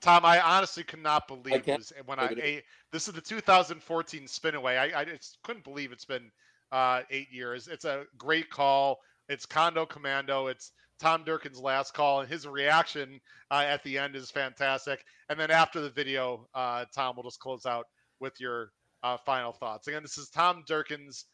Tom, 0.00 0.24
I 0.24 0.40
honestly 0.40 0.84
could 0.84 1.02
not 1.02 1.26
believe 1.28 1.66
was 1.66 1.92
when 2.04 2.18
I 2.18 2.28
a, 2.38 2.62
this 2.92 3.08
is 3.08 3.14
the 3.14 3.20
2014 3.20 4.24
Spinaway. 4.24 4.78
I, 4.78 5.00
I 5.00 5.04
just 5.04 5.38
couldn't 5.42 5.64
believe 5.64 5.92
it's 5.92 6.04
been 6.04 6.30
uh, 6.72 7.02
eight 7.10 7.30
years. 7.30 7.68
It's 7.68 7.84
a 7.84 8.04
great 8.18 8.50
call. 8.50 8.98
It's 9.28 9.46
Condo 9.46 9.86
Commando. 9.86 10.48
It's 10.48 10.72
Tom 11.00 11.24
Durkin's 11.24 11.58
last 11.58 11.94
call, 11.94 12.20
and 12.20 12.28
his 12.28 12.46
reaction 12.46 13.20
uh, 13.50 13.64
at 13.66 13.82
the 13.82 13.98
end 13.98 14.14
is 14.14 14.30
fantastic. 14.30 15.04
And 15.28 15.40
then 15.40 15.50
after 15.50 15.80
the 15.80 15.90
video, 15.90 16.46
uh, 16.54 16.84
Tom 16.94 17.16
will 17.16 17.24
just 17.24 17.40
close 17.40 17.66
out 17.66 17.86
with 18.20 18.38
your 18.40 18.72
uh, 19.02 19.16
final 19.24 19.52
thoughts. 19.52 19.88
Again, 19.88 20.02
this 20.02 20.18
is 20.18 20.28
Tom 20.28 20.64
Durkin's 20.66 21.26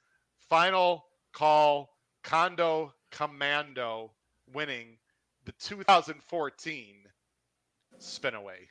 final 0.49 1.05
call. 1.33 1.91
Condo 2.25 2.93
Commando 3.11 4.13
winning 4.53 4.99
the 5.45 5.53
2014 5.61 6.97
Spinaway. 8.01 8.69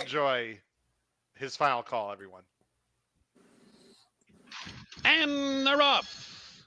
Enjoy 0.00 0.58
his 1.36 1.56
final 1.56 1.82
call, 1.82 2.12
everyone. 2.12 2.42
And 5.04 5.66
they're 5.66 5.82
off. 5.82 6.66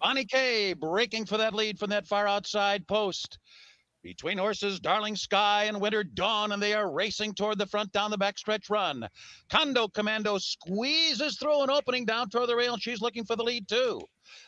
Bonnie 0.00 0.24
K 0.24 0.72
breaking 0.74 1.26
for 1.26 1.38
that 1.38 1.54
lead 1.54 1.78
from 1.78 1.90
that 1.90 2.06
far 2.06 2.26
outside 2.26 2.86
post. 2.86 3.38
Between 4.02 4.38
horses, 4.38 4.78
Darling 4.78 5.16
Sky 5.16 5.64
and 5.64 5.80
Winter 5.80 6.04
Dawn, 6.04 6.52
and 6.52 6.62
they 6.62 6.72
are 6.72 6.90
racing 6.90 7.34
toward 7.34 7.58
the 7.58 7.66
front 7.66 7.90
down 7.92 8.12
the 8.12 8.16
backstretch 8.16 8.70
run. 8.70 9.08
Condo 9.50 9.88
Commando 9.88 10.38
squeezes 10.38 11.36
through 11.36 11.64
an 11.64 11.70
opening 11.70 12.04
down 12.04 12.30
toward 12.30 12.48
the 12.48 12.54
rail, 12.54 12.74
and 12.74 12.82
she's 12.82 13.00
looking 13.00 13.24
for 13.24 13.34
the 13.34 13.42
lead 13.42 13.68
too. 13.68 14.00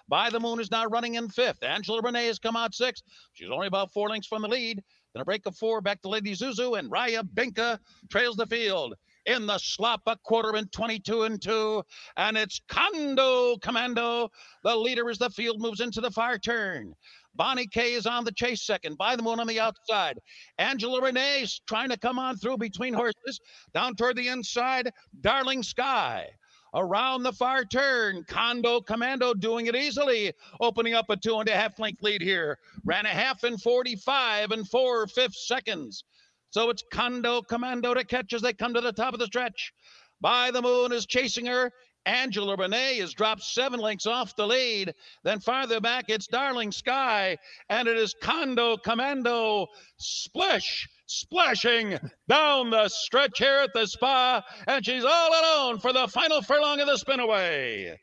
By 0.09 0.31
the 0.31 0.39
Moon 0.39 0.60
is 0.60 0.70
now 0.70 0.86
running 0.86 1.16
in 1.16 1.28
fifth. 1.28 1.64
Angela 1.64 2.01
Renee 2.01 2.28
has 2.28 2.39
come 2.39 2.55
out 2.56 2.74
sixth. 2.74 3.02
She's 3.32 3.51
only 3.51 3.66
about 3.66 3.93
four 3.93 4.09
lengths 4.09 4.28
from 4.28 4.43
the 4.43 4.48
lead. 4.48 4.82
Then 5.14 5.22
a 5.22 5.24
break 5.24 5.46
of 5.46 5.56
four 5.56 5.80
back 5.80 6.02
to 6.02 6.08
Lady 6.08 6.34
Zuzu, 6.34 6.78
and 6.78 6.90
Raya 6.90 7.22
Binka 7.22 7.78
trails 8.10 8.36
the 8.36 8.46
field 8.46 8.94
in 9.26 9.46
the 9.46 9.58
slop, 9.58 10.02
a 10.06 10.16
quarter 10.16 10.56
and 10.56 10.70
22 10.72 11.22
and 11.22 11.40
2. 11.40 11.82
And 12.16 12.36
it's 12.36 12.60
Condo 12.68 13.56
Commando. 13.58 14.30
The 14.62 14.76
leader 14.76 15.08
as 15.10 15.18
the 15.18 15.30
field 15.30 15.60
moves 15.60 15.80
into 15.80 16.00
the 16.00 16.10
far 16.10 16.38
turn. 16.38 16.94
Bonnie 17.34 17.66
K 17.66 17.94
is 17.94 18.06
on 18.06 18.24
the 18.24 18.32
chase 18.32 18.62
second. 18.62 18.98
By 18.98 19.16
the 19.16 19.22
moon 19.22 19.40
on 19.40 19.46
the 19.46 19.60
outside. 19.60 20.18
Angela 20.58 21.00
Renee's 21.00 21.60
trying 21.66 21.90
to 21.90 21.98
come 21.98 22.18
on 22.18 22.36
through 22.36 22.58
between 22.58 22.94
horses. 22.94 23.40
Down 23.74 23.94
toward 23.94 24.16
the 24.16 24.28
inside. 24.28 24.90
Darling 25.20 25.62
Sky. 25.62 26.28
Around 26.72 27.24
the 27.24 27.32
far 27.32 27.64
turn, 27.64 28.24
Condo 28.24 28.80
Commando 28.80 29.34
doing 29.34 29.66
it 29.66 29.74
easily, 29.74 30.32
opening 30.60 30.94
up 30.94 31.10
a 31.10 31.16
two 31.16 31.38
and 31.38 31.48
a 31.48 31.56
half 31.56 31.78
length 31.78 32.02
lead 32.02 32.22
here. 32.22 32.59
Ran 32.84 33.06
a 33.06 33.10
half 33.10 33.42
in 33.42 33.59
45 33.59 34.52
and 34.52 34.68
four 34.68 35.06
fifths 35.09 35.48
seconds. 35.48 36.05
So 36.51 36.70
it's 36.70 36.84
Condo 36.92 37.42
Commando 37.42 37.94
to 37.94 38.05
catch 38.05 38.32
as 38.32 38.42
they 38.42 38.52
come 38.52 38.74
to 38.74 38.80
the 38.80 38.92
top 38.92 39.14
of 39.14 39.20
the 39.20 39.26
stretch. 39.26 39.72
By 40.20 40.51
the 40.51 40.62
Moon 40.62 40.92
is 40.92 41.06
chasing 41.06 41.47
her. 41.47 41.72
Angela 42.06 42.56
Renee 42.56 42.98
has 42.98 43.14
dropped 43.14 43.42
seven 43.42 43.78
lengths 43.78 44.06
off 44.06 44.36
the 44.36 44.47
lead. 44.47 44.94
Then 45.22 45.40
farther 45.40 45.80
back, 45.80 46.06
it's 46.09 46.26
Darling 46.26 46.72
Sky, 46.72 47.36
and 47.68 47.88
it 47.88 47.97
is 47.97 48.14
Condo 48.14 48.76
Commando 48.78 49.66
splish, 49.98 50.88
splashing 51.10 51.98
down 52.28 52.70
the 52.70 52.88
stretch 52.88 53.38
here 53.38 53.60
at 53.62 53.70
the 53.74 53.86
spa, 53.86 54.42
and 54.66 54.84
she's 54.84 55.04
all 55.04 55.28
alone 55.28 55.78
for 55.78 55.92
the 55.92 56.08
final 56.08 56.40
furlong 56.42 56.80
of 56.80 56.86
the 56.86 56.96
spinaway. 56.96 57.96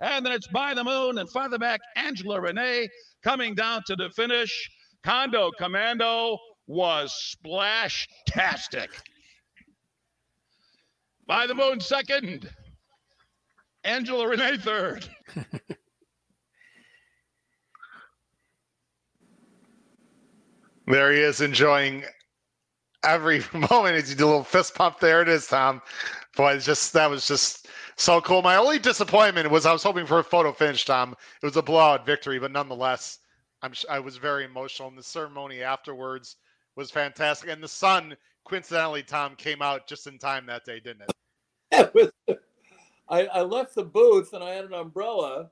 And 0.00 0.24
then 0.24 0.32
it's 0.32 0.48
By 0.48 0.74
the 0.74 0.84
Moon, 0.84 1.18
and 1.18 1.30
farther 1.30 1.58
back, 1.58 1.80
Angela 1.96 2.40
Renee 2.40 2.88
coming 3.22 3.54
down 3.54 3.82
to 3.86 3.96
the 3.96 4.10
finish. 4.10 4.70
Condo 5.02 5.50
Commando 5.58 6.38
was 6.66 7.12
splash-tastic. 7.14 8.90
By 11.26 11.46
the 11.46 11.54
Moon 11.54 11.80
second. 11.80 12.50
Angela 13.84 14.28
Renee 14.28 14.58
third. 14.58 15.08
There 20.90 21.12
he 21.12 21.20
is 21.20 21.40
enjoying 21.40 22.02
every 23.04 23.42
moment 23.52 23.96
as 23.96 24.10
you 24.10 24.16
do 24.16 24.26
a 24.26 24.28
little 24.28 24.44
fist 24.44 24.74
pump. 24.74 25.00
There 25.00 25.22
it 25.22 25.28
is, 25.28 25.46
Tom. 25.46 25.82
Boy, 26.36 26.54
it's 26.54 26.64
just 26.64 26.92
that 26.92 27.10
was 27.10 27.26
just 27.26 27.68
so 27.96 28.20
cool. 28.20 28.42
My 28.42 28.56
only 28.56 28.78
disappointment 28.78 29.50
was 29.50 29.66
I 29.66 29.72
was 29.72 29.82
hoping 29.82 30.06
for 30.06 30.18
a 30.18 30.24
photo 30.24 30.52
finish, 30.52 30.84
Tom. 30.84 31.16
It 31.42 31.46
was 31.46 31.56
a 31.56 31.62
blowout 31.62 32.06
victory, 32.06 32.38
but 32.38 32.52
nonetheless, 32.52 33.18
I'm 33.62 33.72
I 33.88 33.98
was 33.98 34.16
very 34.16 34.44
emotional. 34.44 34.88
And 34.88 34.98
the 34.98 35.02
ceremony 35.02 35.62
afterwards 35.62 36.36
was 36.76 36.90
fantastic. 36.90 37.50
And 37.50 37.62
the 37.62 37.68
sun, 37.68 38.16
coincidentally, 38.44 39.02
Tom 39.02 39.34
came 39.36 39.62
out 39.62 39.86
just 39.86 40.06
in 40.06 40.18
time 40.18 40.46
that 40.46 40.64
day, 40.64 40.80
didn't 40.80 41.02
it? 41.02 42.12
I, 43.08 43.26
I 43.26 43.42
left 43.42 43.74
the 43.74 43.84
booth 43.84 44.32
and 44.32 44.42
I 44.42 44.50
had 44.50 44.66
an 44.66 44.72
umbrella, 44.72 45.50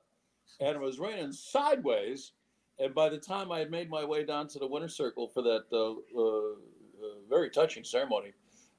and 0.61 0.77
it 0.77 0.81
was 0.81 0.99
raining 0.99 1.33
sideways. 1.33 2.33
And 2.79 2.95
by 2.95 3.09
the 3.09 3.19
time 3.19 3.51
I 3.51 3.59
had 3.59 3.73
made 3.73 3.91
my 3.91 4.05
way 4.05 4.25
down 4.25 4.47
to 4.49 4.61
the 4.61 4.66
winter 4.66 4.89
circle 4.89 5.27
for 5.27 5.43
that 5.43 5.65
uh, 5.73 6.20
uh, 6.20 6.55
very 7.29 7.51
touching 7.51 7.85
ceremony, 7.85 8.33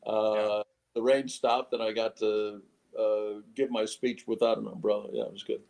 uh, 0.05 0.33
Yeah. 0.33 0.63
the 0.95 1.01
rain 1.01 1.27
stopped 1.27 1.73
and 1.73 1.81
I 1.83 1.91
got 1.91 2.17
to 2.17 2.61
uh, 2.97 3.41
give 3.55 3.69
my 3.69 3.85
speech 3.85 4.27
without 4.27 4.57
an 4.57 4.67
umbrella. 4.67 5.09
Yeah, 5.11 5.23
it 5.23 5.31
was 5.31 5.43
good. 5.43 5.61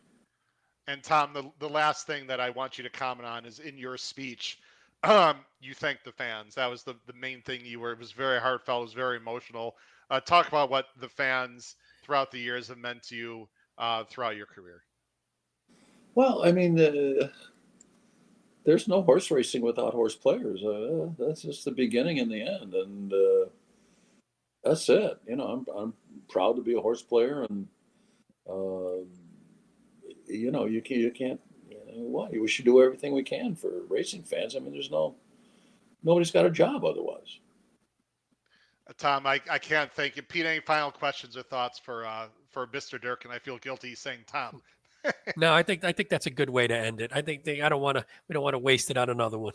And 0.88 1.04
Tom, 1.04 1.34
the, 1.34 1.52
the 1.60 1.70
last 1.70 2.08
thing 2.08 2.26
that 2.28 2.40
I 2.40 2.50
want 2.50 2.78
you 2.78 2.84
to 2.84 2.90
comment 2.90 3.28
on 3.28 3.46
is 3.46 3.60
in 3.60 3.78
your 3.78 3.98
speech, 3.98 4.60
um, 5.04 5.38
you 5.60 5.74
thanked 5.74 6.04
the 6.04 6.12
fans. 6.12 6.56
That 6.56 6.68
was 6.68 6.84
the, 6.84 6.96
the 7.06 7.14
main 7.14 7.42
thing 7.42 7.62
you 7.64 7.80
were. 7.80 7.92
It 7.92 8.00
was 8.00 8.12
very 8.12 8.40
heartfelt. 8.40 8.82
It 8.82 8.86
was 8.86 8.94
very 8.94 9.18
emotional. 9.18 9.76
Uh, 10.10 10.20
talk 10.20 10.48
about 10.48 10.72
what 10.72 10.86
the 11.00 11.10
fans 11.10 11.76
throughout 12.04 12.32
the 12.32 12.40
years 12.40 12.70
have 12.70 12.80
meant 12.80 13.04
to 13.04 13.16
you 13.16 13.50
uh, 13.78 14.04
throughout 14.10 14.36
your 14.36 14.48
career. 14.48 14.82
Well, 16.16 16.44
I 16.44 16.52
mean, 16.52 16.80
uh, 16.80 17.30
there's 18.70 18.88
no 18.88 19.02
horse 19.02 19.32
racing 19.32 19.64
without 19.64 19.96
horse 19.96 20.16
players. 20.16 20.64
Uh, 20.64 21.10
that's 21.18 21.42
just 21.42 21.66
the 21.66 21.72
beginning 21.72 22.20
and 22.20 22.32
the 22.32 22.40
end, 22.40 22.76
and 22.76 23.12
uh, 23.12 23.50
that's 24.64 24.88
it. 24.90 25.20
You 25.28 25.38
know, 25.38 25.66
I'm 25.68 25.76
I'm 25.76 25.94
proud 26.30 26.56
to 26.56 26.62
be 26.62 26.76
a 26.76 26.80
horse 26.80 27.02
player, 27.02 27.48
and 27.50 27.68
uh, 28.48 29.02
you 30.28 30.52
know, 30.52 30.66
you 30.66 30.84
can 30.84 31.00
you 31.00 31.10
can't. 31.10 31.42
You 31.68 31.78
know, 31.78 32.04
what 32.04 32.32
we 32.32 32.48
should 32.48 32.66
do 32.66 32.84
everything 32.84 33.14
we 33.14 33.24
can 33.24 33.56
for 33.56 33.72
racing 33.90 34.22
fans. 34.22 34.56
I 34.56 34.60
mean, 34.60 34.72
there's 34.72 34.92
no 34.92 35.16
nobody's 36.04 36.30
got 36.30 36.46
a 36.46 36.52
job 36.52 36.86
otherwise. 36.86 37.40
Uh, 38.88 38.94
Tom, 39.00 39.26
I, 39.26 39.42
I 39.50 39.58
can't 39.58 39.92
thank 39.92 40.16
you. 40.16 40.22
Pete, 40.22 40.46
any 40.46 40.60
final 40.60 40.92
questions 40.92 41.36
or 41.36 41.42
thoughts 41.42 41.80
for 41.80 42.06
uh, 42.06 42.28
for 42.52 42.68
Mr. 42.68 43.02
Dirk? 43.02 43.26
And 43.26 43.34
I 43.34 43.40
feel 43.40 43.58
guilty 43.58 43.96
saying 43.96 44.20
Tom. 44.28 44.62
No, 45.38 45.54
I 45.54 45.64
think 45.64 45.84
I 45.84 45.92
think 45.92 46.10
that's 46.10 46.26
a 46.26 46.32
good 46.32 46.50
way 46.50 46.68
to 46.68 46.76
end 46.76 47.02
it. 47.02 47.12
I 47.14 47.22
think 47.22 47.44
they, 47.44 47.62
I 47.62 47.70
don't 47.70 47.82
want 47.82 47.98
to. 47.98 48.06
We 48.28 48.34
don't 48.34 48.44
want 48.44 48.56
to 48.56 48.60
waste 48.60 48.92
it 48.92 48.98
on 48.98 49.10
another 49.10 49.38
one. 49.38 49.54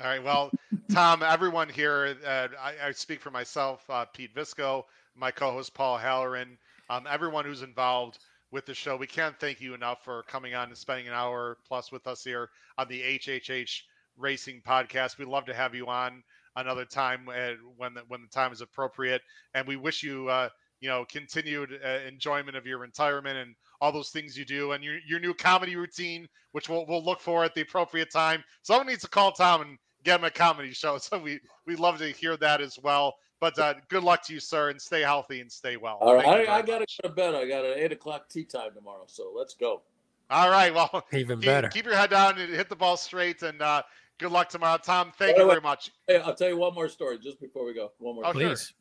All 0.00 0.06
right. 0.06 0.22
Well, 0.22 0.50
Tom, 0.92 1.22
everyone 1.22 1.70
here, 1.70 2.16
uh, 2.26 2.48
I, 2.60 2.88
I 2.88 2.92
speak 2.92 3.20
for 3.20 3.30
myself, 3.30 3.82
uh, 3.88 4.04
Pete 4.04 4.34
Visco, 4.34 4.84
my 5.14 5.30
co-host 5.30 5.72
Paul 5.72 5.96
Halloran, 5.96 6.58
um, 6.90 7.06
everyone 7.08 7.46
who's 7.46 7.62
involved 7.62 8.18
with 8.52 8.66
the 8.66 8.74
show. 8.74 8.96
We 8.96 9.06
can't 9.06 9.38
thank 9.40 9.58
you 9.58 9.72
enough 9.72 10.04
for 10.04 10.22
coming 10.24 10.54
on 10.54 10.68
and 10.68 10.76
spending 10.76 11.08
an 11.08 11.14
hour 11.14 11.56
plus 11.66 11.90
with 11.90 12.06
us 12.06 12.22
here 12.22 12.50
on 12.76 12.88
the 12.88 13.00
HHH 13.00 13.80
Racing 14.18 14.60
Podcast. 14.66 15.16
We'd 15.16 15.28
love 15.28 15.46
to 15.46 15.54
have 15.54 15.74
you 15.74 15.86
on 15.86 16.22
another 16.56 16.84
time 16.84 17.26
uh, 17.28 17.52
when 17.78 17.94
the, 17.94 18.02
when 18.08 18.20
the 18.20 18.28
time 18.28 18.52
is 18.52 18.60
appropriate, 18.60 19.22
and 19.54 19.66
we 19.66 19.76
wish 19.76 20.02
you. 20.02 20.28
Uh, 20.28 20.50
you 20.80 20.88
know, 20.90 21.06
continued 21.08 21.80
uh, 21.82 22.06
enjoyment 22.06 22.54
of 22.54 22.66
your 22.66 22.78
retirement 22.78 23.38
and 23.38 23.54
all 23.80 23.92
those 23.92 24.10
things 24.10 24.36
you 24.36 24.44
do, 24.44 24.72
and 24.72 24.82
your 24.84 24.98
your 25.06 25.20
new 25.20 25.34
comedy 25.34 25.76
routine, 25.76 26.28
which 26.52 26.68
we'll 26.68 26.86
we'll 26.86 27.04
look 27.04 27.20
for 27.20 27.44
at 27.44 27.54
the 27.54 27.60
appropriate 27.62 28.10
time. 28.10 28.42
Someone 28.62 28.86
needs 28.86 29.02
to 29.02 29.08
call 29.08 29.32
Tom 29.32 29.62
and 29.62 29.78
get 30.04 30.18
him 30.20 30.24
a 30.24 30.30
comedy 30.30 30.72
show. 30.72 30.98
So 31.02 31.18
we 31.18 31.40
we 31.66 31.76
love 31.76 31.98
to 31.98 32.08
hear 32.10 32.36
that 32.38 32.60
as 32.60 32.78
well. 32.82 33.16
But 33.38 33.58
uh, 33.58 33.74
good 33.90 34.02
luck 34.02 34.22
to 34.26 34.32
you, 34.32 34.40
sir, 34.40 34.70
and 34.70 34.80
stay 34.80 35.02
healthy 35.02 35.40
and 35.42 35.52
stay 35.52 35.76
well. 35.76 35.98
All 36.00 36.14
right, 36.14 36.48
I, 36.48 36.56
I 36.58 36.62
got 36.62 36.74
to 36.76 36.80
much. 36.80 36.98
go 37.02 37.08
to 37.10 37.14
bed. 37.14 37.34
I 37.34 37.46
got 37.46 37.66
an 37.66 37.74
eight 37.76 37.92
o'clock 37.92 38.30
tee 38.30 38.44
time 38.44 38.70
tomorrow, 38.74 39.04
so 39.06 39.30
let's 39.36 39.52
go. 39.52 39.82
All 40.30 40.50
right. 40.50 40.72
Well, 40.74 41.04
Even 41.12 41.38
keep, 41.38 41.46
better. 41.46 41.68
keep 41.68 41.84
your 41.84 41.94
head 41.96 42.10
down 42.10 42.38
and 42.38 42.50
hit 42.52 42.70
the 42.70 42.74
ball 42.76 42.96
straight. 42.96 43.42
And 43.42 43.60
uh, 43.60 43.82
good 44.18 44.32
luck 44.32 44.48
tomorrow, 44.48 44.78
Tom. 44.82 45.12
Thank 45.18 45.36
By 45.36 45.42
you 45.42 45.48
way- 45.48 45.54
very 45.54 45.60
much. 45.60 45.90
Hey, 46.08 46.16
I'll 46.18 46.34
tell 46.34 46.48
you 46.48 46.56
one 46.56 46.74
more 46.74 46.88
story 46.88 47.18
just 47.18 47.38
before 47.38 47.66
we 47.66 47.74
go. 47.74 47.92
One 47.98 48.14
more. 48.16 48.26
Oh, 48.26 48.32
Please. 48.32 48.72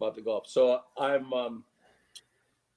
about 0.00 0.16
the 0.16 0.22
golf. 0.22 0.48
So 0.48 0.80
I'm 0.98 1.32
um, 1.32 1.64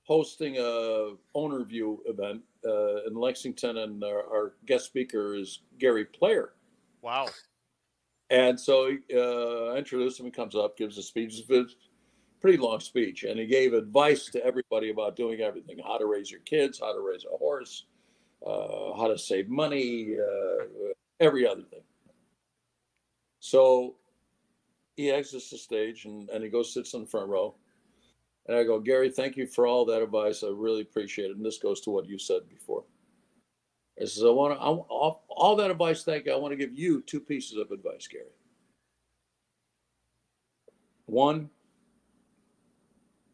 hosting 0.07 0.57
a 0.57 1.15
owner 1.35 1.65
view 1.65 2.01
event 2.05 2.41
uh, 2.65 3.03
in 3.05 3.13
Lexington, 3.13 3.77
and 3.77 4.03
our, 4.03 4.23
our 4.33 4.53
guest 4.65 4.85
speaker 4.85 5.35
is 5.35 5.59
Gary 5.79 6.05
Player. 6.05 6.53
Wow. 7.01 7.27
And 8.29 8.59
so 8.59 8.97
uh, 9.13 9.73
I 9.73 9.77
introduce 9.77 10.19
him. 10.19 10.25
He 10.25 10.31
comes 10.31 10.55
up, 10.55 10.77
gives 10.77 10.97
a 10.97 11.03
speech. 11.03 11.39
It's 11.39 11.49
a 11.49 11.65
pretty 12.41 12.57
long 12.57 12.79
speech, 12.79 13.23
and 13.23 13.37
he 13.37 13.45
gave 13.45 13.73
advice 13.73 14.25
to 14.31 14.43
everybody 14.45 14.89
about 14.91 15.17
doing 15.17 15.41
everything: 15.41 15.79
how 15.85 15.97
to 15.97 16.05
raise 16.05 16.31
your 16.31 16.41
kids, 16.41 16.79
how 16.79 16.93
to 16.93 17.01
raise 17.01 17.25
a 17.25 17.37
horse, 17.37 17.85
uh, 18.45 18.95
how 18.95 19.07
to 19.07 19.17
save 19.17 19.49
money, 19.49 20.15
uh, 20.17 20.65
every 21.19 21.45
other 21.45 21.63
thing. 21.63 21.83
So 23.39 23.95
he 24.95 25.11
exits 25.11 25.49
the 25.49 25.57
stage 25.57 26.05
and, 26.05 26.29
and 26.29 26.43
he 26.43 26.49
goes 26.49 26.73
sits 26.73 26.93
in 26.93 27.01
the 27.01 27.07
front 27.07 27.29
row. 27.29 27.55
And 28.47 28.57
I 28.57 28.63
go, 28.63 28.79
Gary, 28.79 29.09
thank 29.09 29.35
you 29.35 29.45
for 29.45 29.67
all 29.67 29.85
that 29.85 30.01
advice. 30.01 30.43
I 30.43 30.47
really 30.47 30.81
appreciate 30.81 31.31
it. 31.31 31.37
And 31.37 31.45
this 31.45 31.57
goes 31.57 31.81
to 31.81 31.89
what 31.89 32.07
you 32.07 32.17
said 32.17 32.47
before. 32.47 32.83
I 34.01 34.05
says, 34.05 34.23
I 34.23 34.29
want 34.29 34.53
to, 34.53 34.59
I, 34.59 34.67
all, 34.67 35.25
all 35.29 35.55
that 35.57 35.71
advice, 35.71 36.03
thank 36.03 36.25
you. 36.25 36.33
I 36.33 36.35
want 36.37 36.51
to 36.51 36.55
give 36.55 36.73
you 36.73 37.01
two 37.01 37.19
pieces 37.19 37.57
of 37.57 37.71
advice, 37.71 38.07
Gary. 38.07 38.25
One, 41.07 41.49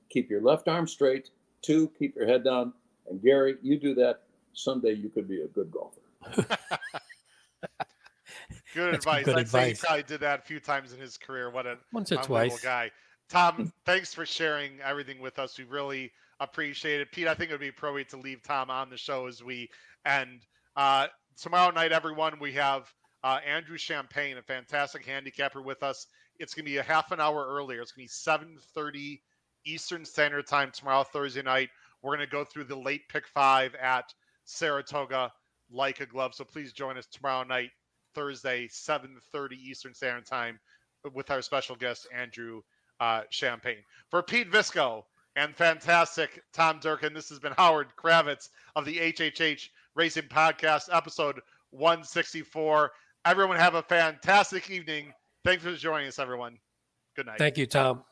keep 0.09 0.29
your 0.29 0.41
left 0.41 0.67
arm 0.67 0.87
straight. 0.87 1.29
Two, 1.61 1.91
keep 1.99 2.15
your 2.15 2.27
head 2.27 2.43
down. 2.43 2.73
And 3.09 3.21
Gary, 3.21 3.57
you 3.61 3.77
do 3.77 3.93
that. 3.95 4.21
Someday 4.53 4.93
you 4.93 5.09
could 5.09 5.27
be 5.27 5.41
a 5.41 5.47
good 5.47 5.71
golfer. 5.71 5.99
Good 8.73 8.93
That's 8.93 9.05
advice. 9.05 9.25
good 9.25 9.37
I'd 9.37 9.49
say 9.49 9.69
he 9.69 9.75
probably 9.75 10.03
did 10.03 10.19
that 10.21 10.39
a 10.39 10.41
few 10.41 10.59
times 10.59 10.93
in 10.93 10.99
his 10.99 11.15
career. 11.15 11.51
What 11.51 11.67
a 11.67 11.77
Once 11.91 12.11
or 12.11 12.17
unbelievable 12.17 12.57
twice. 12.57 12.63
guy. 12.63 12.91
Tom, 13.29 13.71
thanks 13.85 14.13
for 14.13 14.25
sharing 14.25 14.79
everything 14.81 15.19
with 15.19 15.39
us. 15.39 15.57
We 15.57 15.65
really 15.65 16.11
appreciate 16.39 17.01
it. 17.01 17.11
Pete, 17.11 17.27
I 17.27 17.33
think 17.33 17.49
it 17.49 17.53
would 17.53 17.61
be 17.61 17.69
appropriate 17.69 18.09
to 18.09 18.17
leave 18.17 18.43
Tom 18.43 18.69
on 18.69 18.89
the 18.89 18.97
show 18.97 19.27
as 19.27 19.43
we 19.43 19.69
end. 20.05 20.41
Uh, 20.75 21.07
tomorrow 21.39 21.71
night, 21.71 21.91
everyone, 21.91 22.39
we 22.39 22.53
have 22.53 22.91
uh, 23.23 23.39
Andrew 23.45 23.77
Champagne, 23.77 24.37
a 24.37 24.41
fantastic 24.41 25.05
handicapper 25.05 25.61
with 25.61 25.83
us. 25.83 26.07
It's 26.39 26.53
going 26.53 26.65
to 26.65 26.71
be 26.71 26.77
a 26.77 26.83
half 26.83 27.11
an 27.11 27.19
hour 27.19 27.45
earlier. 27.47 27.81
It's 27.81 27.91
going 27.91 28.07
to 28.07 28.13
be 28.13 28.81
7:30 28.81 29.19
Eastern 29.65 30.03
Standard 30.03 30.47
Time 30.47 30.71
tomorrow, 30.71 31.03
Thursday 31.03 31.41
night. 31.41 31.69
We're 32.01 32.15
going 32.15 32.27
to 32.27 32.31
go 32.31 32.43
through 32.43 32.65
the 32.65 32.75
late 32.75 33.07
pick 33.07 33.27
five 33.27 33.75
at 33.75 34.13
Saratoga 34.43 35.31
like 35.71 36.01
a 36.01 36.05
glove. 36.05 36.35
So 36.35 36.43
please 36.43 36.73
join 36.73 36.97
us 36.97 37.07
tomorrow 37.07 37.43
night, 37.43 37.69
Thursday, 38.13 38.67
7:30 38.67 39.53
Eastern 39.53 39.93
Standard 39.93 40.25
Time, 40.25 40.59
with 41.13 41.31
our 41.31 41.41
special 41.41 41.75
guest 41.75 42.07
Andrew 42.13 42.61
uh, 42.99 43.21
Champagne. 43.29 43.83
For 44.09 44.21
Pete 44.21 44.51
Visco 44.51 45.03
and 45.35 45.55
fantastic 45.55 46.43
Tom 46.53 46.79
Durkin, 46.79 47.13
this 47.13 47.29
has 47.29 47.39
been 47.39 47.53
Howard 47.57 47.87
Kravets 47.97 48.49
of 48.75 48.85
the 48.85 48.97
HHH 48.97 49.69
Racing 49.95 50.23
Podcast, 50.23 50.89
episode 50.91 51.39
164. 51.71 52.91
Everyone 53.25 53.57
have 53.57 53.75
a 53.75 53.83
fantastic 53.83 54.69
evening. 54.69 55.13
Thanks 55.43 55.63
for 55.63 55.73
joining 55.75 56.07
us, 56.07 56.19
everyone. 56.19 56.57
Good 57.15 57.25
night. 57.25 57.37
Thank 57.37 57.57
you, 57.57 57.65
Tom. 57.65 58.03